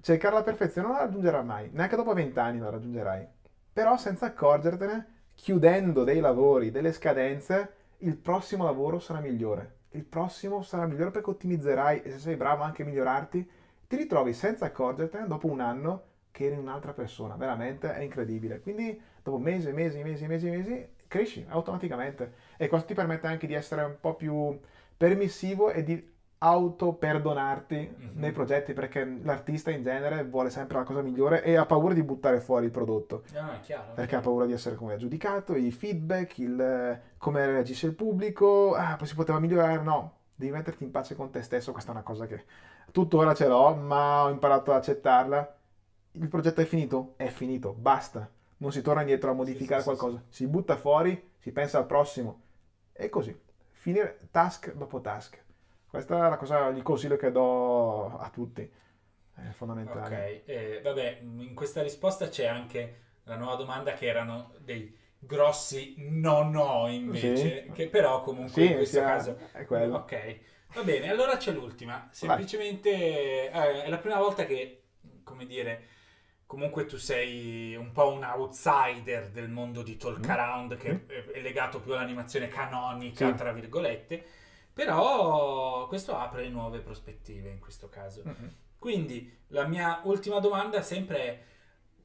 Cercare 0.00 0.34
la 0.34 0.42
perfezione 0.42 0.88
non 0.88 0.96
la 0.96 1.02
raggiungerai 1.04 1.44
mai, 1.44 1.70
neanche 1.72 1.96
dopo 1.96 2.12
vent'anni 2.14 2.58
la 2.58 2.70
raggiungerai. 2.70 3.26
Però 3.74 3.96
senza 3.96 4.26
accorgertene, 4.26 5.06
chiudendo 5.34 6.04
dei 6.04 6.20
lavori, 6.20 6.70
delle 6.70 6.92
scadenze, 6.92 7.72
il 7.98 8.16
prossimo 8.16 8.62
lavoro 8.62 9.00
sarà 9.00 9.18
migliore. 9.18 9.78
Il 9.90 10.04
prossimo 10.04 10.62
sarà 10.62 10.86
migliore 10.86 11.10
perché 11.10 11.30
ottimizzerai 11.30 12.02
e 12.02 12.12
se 12.12 12.18
sei 12.20 12.36
bravo 12.36 12.62
anche 12.62 12.82
a 12.82 12.86
migliorarti, 12.86 13.50
ti 13.88 13.96
ritrovi 13.96 14.32
senza 14.32 14.66
accorgertene 14.66 15.26
dopo 15.26 15.48
un 15.48 15.58
anno 15.58 16.02
che 16.30 16.46
eri 16.46 16.56
un'altra 16.56 16.92
persona, 16.92 17.34
veramente 17.34 17.92
è 17.92 18.00
incredibile. 18.00 18.60
Quindi 18.60 19.00
dopo 19.20 19.38
mesi, 19.38 19.72
mesi, 19.72 20.04
mesi, 20.04 20.28
mesi, 20.28 20.48
mesi, 20.50 20.88
cresci 21.08 21.44
automaticamente 21.48 22.32
e 22.56 22.68
questo 22.68 22.86
ti 22.86 22.94
permette 22.94 23.26
anche 23.26 23.48
di 23.48 23.54
essere 23.54 23.82
un 23.82 23.96
po' 23.98 24.14
più 24.14 24.56
permissivo 24.96 25.72
e 25.72 25.82
di 25.82 26.13
auto-perdonarti 26.44 27.94
Mhm. 27.98 28.10
nei 28.14 28.32
progetti 28.32 28.72
perché 28.72 29.04
l'artista 29.22 29.70
in 29.70 29.82
genere 29.82 30.24
vuole 30.24 30.50
sempre 30.50 30.76
la 30.78 30.84
cosa 30.84 31.02
migliore 31.02 31.42
e 31.42 31.56
ha 31.56 31.64
paura 31.66 31.94
di 31.94 32.02
buttare 32.02 32.40
fuori 32.40 32.66
il 32.66 32.70
prodotto 32.70 33.22
è 33.26 33.60
chiaro. 33.60 33.92
perché 33.94 34.16
ha 34.16 34.20
paura 34.20 34.46
di 34.46 34.52
essere 34.52 34.76
come 34.76 34.96
giudicato, 34.96 35.54
i 35.56 35.70
feedback, 35.70 36.38
il, 36.38 37.00
come 37.16 37.46
reagisce 37.46 37.86
il 37.86 37.94
pubblico, 37.94 38.74
ah, 38.74 38.96
poi 38.96 39.06
si 39.06 39.14
poteva 39.14 39.38
migliorare, 39.40 39.80
no, 39.82 40.12
devi 40.34 40.52
metterti 40.52 40.84
in 40.84 40.90
pace 40.90 41.14
con 41.14 41.30
te 41.30 41.42
stesso, 41.42 41.72
questa 41.72 41.90
è 41.90 41.94
una 41.94 42.02
cosa 42.04 42.26
che 42.26 42.44
tuttora 42.92 43.34
ce 43.34 43.48
l'ho, 43.48 43.74
ma 43.74 44.24
ho 44.24 44.30
imparato 44.30 44.70
ad 44.70 44.78
accettarla. 44.78 45.56
Il 46.12 46.28
progetto 46.28 46.60
è 46.60 46.64
finito? 46.64 47.14
È 47.16 47.26
finito, 47.28 47.72
basta, 47.72 48.28
non 48.58 48.70
si 48.70 48.82
torna 48.82 49.00
indietro 49.00 49.30
a 49.30 49.34
modificare 49.34 49.82
sì, 49.82 49.88
sì, 49.88 49.96
qualcosa, 49.96 50.22
si 50.28 50.46
butta 50.46 50.76
fuori, 50.76 51.30
si 51.38 51.50
pensa 51.52 51.78
al 51.78 51.86
prossimo 51.86 52.40
e 52.92 53.08
così, 53.08 53.36
finire 53.72 54.28
task 54.30 54.72
dopo 54.74 55.00
task. 55.00 55.42
Questa 55.94 56.26
è 56.26 56.28
la 56.28 56.36
cosa, 56.36 56.66
il 56.70 56.82
consiglio 56.82 57.16
che 57.16 57.30
do 57.30 58.18
a 58.18 58.28
tutti, 58.30 58.68
è 59.36 59.50
fondamentale. 59.52 60.42
Ok, 60.42 60.48
eh, 60.48 60.80
vabbè, 60.82 61.20
in 61.22 61.54
questa 61.54 61.82
risposta 61.82 62.28
c'è 62.28 62.46
anche 62.46 63.02
la 63.24 63.36
nuova 63.36 63.54
domanda 63.54 63.92
che 63.92 64.06
erano 64.06 64.54
dei 64.58 64.92
grossi 65.20 65.94
no 65.98 66.42
no 66.42 66.88
invece, 66.88 67.62
Sì. 67.66 67.70
che 67.72 67.88
però 67.88 68.22
comunque 68.22 68.50
Sì, 68.52 68.66
in 68.70 68.74
questo 68.74 68.96
sia- 68.96 69.06
caso... 69.06 69.38
è 69.52 69.64
quello. 69.66 69.94
Ok, 69.98 70.38
va 70.74 70.82
bene, 70.82 71.08
allora 71.10 71.36
c'è 71.36 71.52
l'ultima. 71.52 72.08
Semplicemente 72.10 72.90
eh, 73.52 73.82
è 73.84 73.88
la 73.88 73.98
prima 73.98 74.18
volta 74.18 74.44
che, 74.46 74.82
come 75.22 75.46
dire, 75.46 75.82
comunque 76.44 76.86
tu 76.86 76.96
sei 76.96 77.76
un 77.76 77.92
po' 77.92 78.10
un 78.10 78.24
outsider 78.24 79.30
del 79.30 79.48
mondo 79.48 79.82
di 79.84 79.96
Talk 79.96 80.26
Mm. 80.26 80.30
Around 80.30 80.76
che 80.76 81.04
è- 81.06 81.24
è 81.30 81.40
legato 81.40 81.80
più 81.80 81.92
all'animazione 81.92 82.48
canonica, 82.48 83.28
Sì. 83.28 83.34
tra 83.34 83.52
virgolette, 83.52 84.24
però 84.74 85.86
questo 85.86 86.16
apre 86.16 86.48
nuove 86.48 86.80
prospettive 86.80 87.48
in 87.48 87.60
questo 87.60 87.88
caso. 87.88 88.22
Mhm. 88.24 88.54
Quindi 88.78 89.34
la 89.48 89.64
mia 89.66 90.00
ultima 90.04 90.40
domanda 90.40 90.82
sempre 90.82 91.18
è 91.18 91.42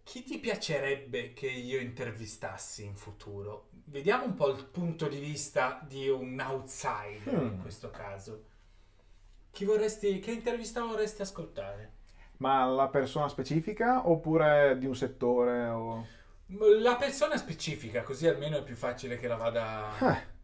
chi 0.03 0.23
ti 0.23 0.37
piacerebbe 0.39 1.33
che 1.33 1.47
io 1.47 1.79
intervistassi 1.79 2.85
in 2.85 2.95
futuro? 2.95 3.67
Vediamo 3.85 4.25
un 4.25 4.35
po' 4.35 4.49
il 4.49 4.65
punto 4.65 5.07
di 5.07 5.19
vista 5.19 5.83
di 5.85 6.07
un 6.07 6.39
outsider 6.39 7.33
in 7.33 7.55
Hmm. 7.57 7.61
questo 7.61 7.89
caso. 7.89 8.45
Chi 9.51 9.65
vorresti, 9.65 10.19
che 10.19 10.31
intervista 10.31 10.81
vorresti 10.83 11.21
ascoltare? 11.23 11.93
Ma 12.37 12.65
la 12.65 12.87
persona 12.87 13.27
specifica 13.27 14.07
oppure 14.07 14.77
di 14.77 14.85
un 14.85 14.95
settore? 14.95 15.67
O... 15.67 16.05
La 16.79 16.95
persona 16.95 17.35
specifica, 17.37 18.01
così 18.01 18.27
almeno 18.27 18.57
è 18.57 18.63
più 18.63 18.75
facile 18.75 19.17
che 19.17 19.27
la 19.27 19.35
vada... 19.35 19.89
Eh. 19.99 20.37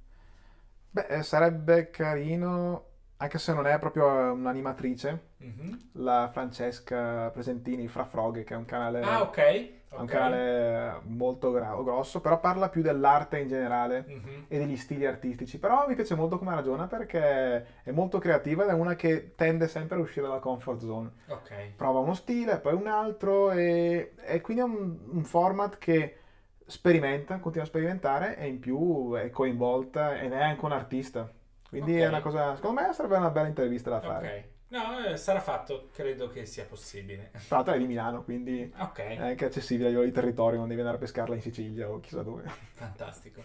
Beh, 0.95 1.07
eh, 1.07 1.23
sarebbe 1.23 1.89
carino, 1.89 2.83
anche 3.17 3.37
se 3.37 3.51
non 3.53 3.67
è 3.67 3.77
proprio 3.79 4.05
un'animatrice, 4.31 5.23
Mhm. 5.39 5.89
la 5.95 6.29
Francesca 6.31 7.29
Presentini 7.31 7.89
Fra 7.89 8.05
Frog, 8.05 8.45
che 8.45 8.53
è 8.53 8.57
un 8.57 8.63
canale, 8.63 9.01
Ah, 9.01 9.21
ok. 9.23 9.37
è 9.37 9.71
un 9.89 10.05
canale 10.05 11.01
molto 11.03 11.51
gra- 11.51 11.75
grosso, 11.83 12.21
però 12.21 12.39
parla 12.39 12.69
più 12.69 12.81
dell'arte 12.81 13.39
in 13.39 13.49
generale 13.49 14.05
Mhm. 14.07 14.45
e 14.47 14.57
degli 14.57 14.77
stili 14.77 15.05
artistici. 15.05 15.59
Però 15.59 15.85
mi 15.85 15.95
piace 15.95 16.15
molto 16.15 16.37
come 16.37 16.55
ragiona 16.55 16.87
perché 16.87 17.81
è 17.83 17.91
molto 17.91 18.17
creativa 18.17 18.63
ed 18.63 18.69
è 18.69 18.73
una 18.73 18.95
che 18.95 19.35
tende 19.35 19.67
sempre 19.67 19.97
a 19.97 19.99
uscire 19.99 20.25
dalla 20.27 20.39
comfort 20.39 20.79
zone. 20.79 21.11
Ok. 21.27 21.73
Prova 21.75 21.99
uno 21.99 22.13
stile, 22.13 22.59
poi 22.59 22.73
un 22.73 22.87
altro 22.87 23.51
e, 23.51 24.13
e 24.25 24.39
quindi 24.39 24.63
è 24.63 24.65
un, 24.65 24.97
un 25.09 25.23
format 25.25 25.77
che 25.77 26.19
sperimenta, 26.65 27.39
continua 27.39 27.65
a 27.65 27.69
sperimentare 27.69 28.37
e 28.37 28.47
in 28.47 28.59
più 28.59 29.13
è 29.13 29.29
coinvolta 29.29 30.19
ed 30.19 30.31
è 30.33 30.41
anche 30.41 30.65
un 30.65 30.71
artista. 30.71 31.29
Quindi 31.67 31.95
Ok. 31.95 32.01
è 32.01 32.07
una 32.07 32.21
cosa, 32.21 32.55
secondo 32.55 32.81
me 32.81 32.93
sarebbe 32.93 33.17
una 33.17 33.29
bella 33.29 33.47
intervista 33.47 33.89
da 33.89 34.01
fare. 34.01 34.27
Ok. 34.27 34.53
No, 34.67 35.05
eh, 35.05 35.17
sarà 35.17 35.39
fatto, 35.39 35.89
credo 35.93 36.27
che 36.27 36.45
sia 36.45 36.65
possibile. 36.65 37.29
Tra 37.47 37.57
l'altro 37.57 37.73
è 37.73 37.77
di 37.77 37.85
Milano, 37.85 38.23
quindi 38.23 38.73
Ok. 38.77 38.99
è 38.99 39.21
anche 39.21 39.45
accessibile 39.45 39.87
a 39.87 39.89
livello 39.89 40.07
di 40.07 40.13
territorio, 40.13 40.57
non 40.59 40.67
devi 40.67 40.79
andare 40.79 40.97
a 40.97 40.99
pescarla 41.01 41.35
in 41.35 41.41
Sicilia 41.41 41.89
o 41.89 41.99
chissà 41.99 42.23
dove. 42.23 42.43
Fantastico. 42.73 43.43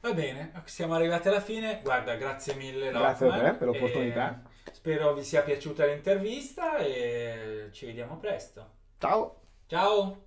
Va 0.00 0.12
bene, 0.12 0.52
siamo 0.64 0.94
arrivati 0.94 1.28
alla 1.28 1.40
fine. 1.40 1.80
Guarda, 1.82 2.14
grazie 2.16 2.54
mille. 2.54 2.90
Grazie 2.90 3.26
a 3.26 3.30
Lockman, 3.30 3.52
te 3.52 3.58
per 3.58 3.66
l'opportunità. 3.68 4.42
Spero 4.72 5.14
vi 5.14 5.22
sia 5.22 5.42
piaciuta 5.42 5.86
l'intervista 5.86 6.76
e 6.78 7.68
ci 7.72 7.86
vediamo 7.86 8.16
presto. 8.18 8.68
Ciao! 8.98 9.40
Ciao! 9.66 10.23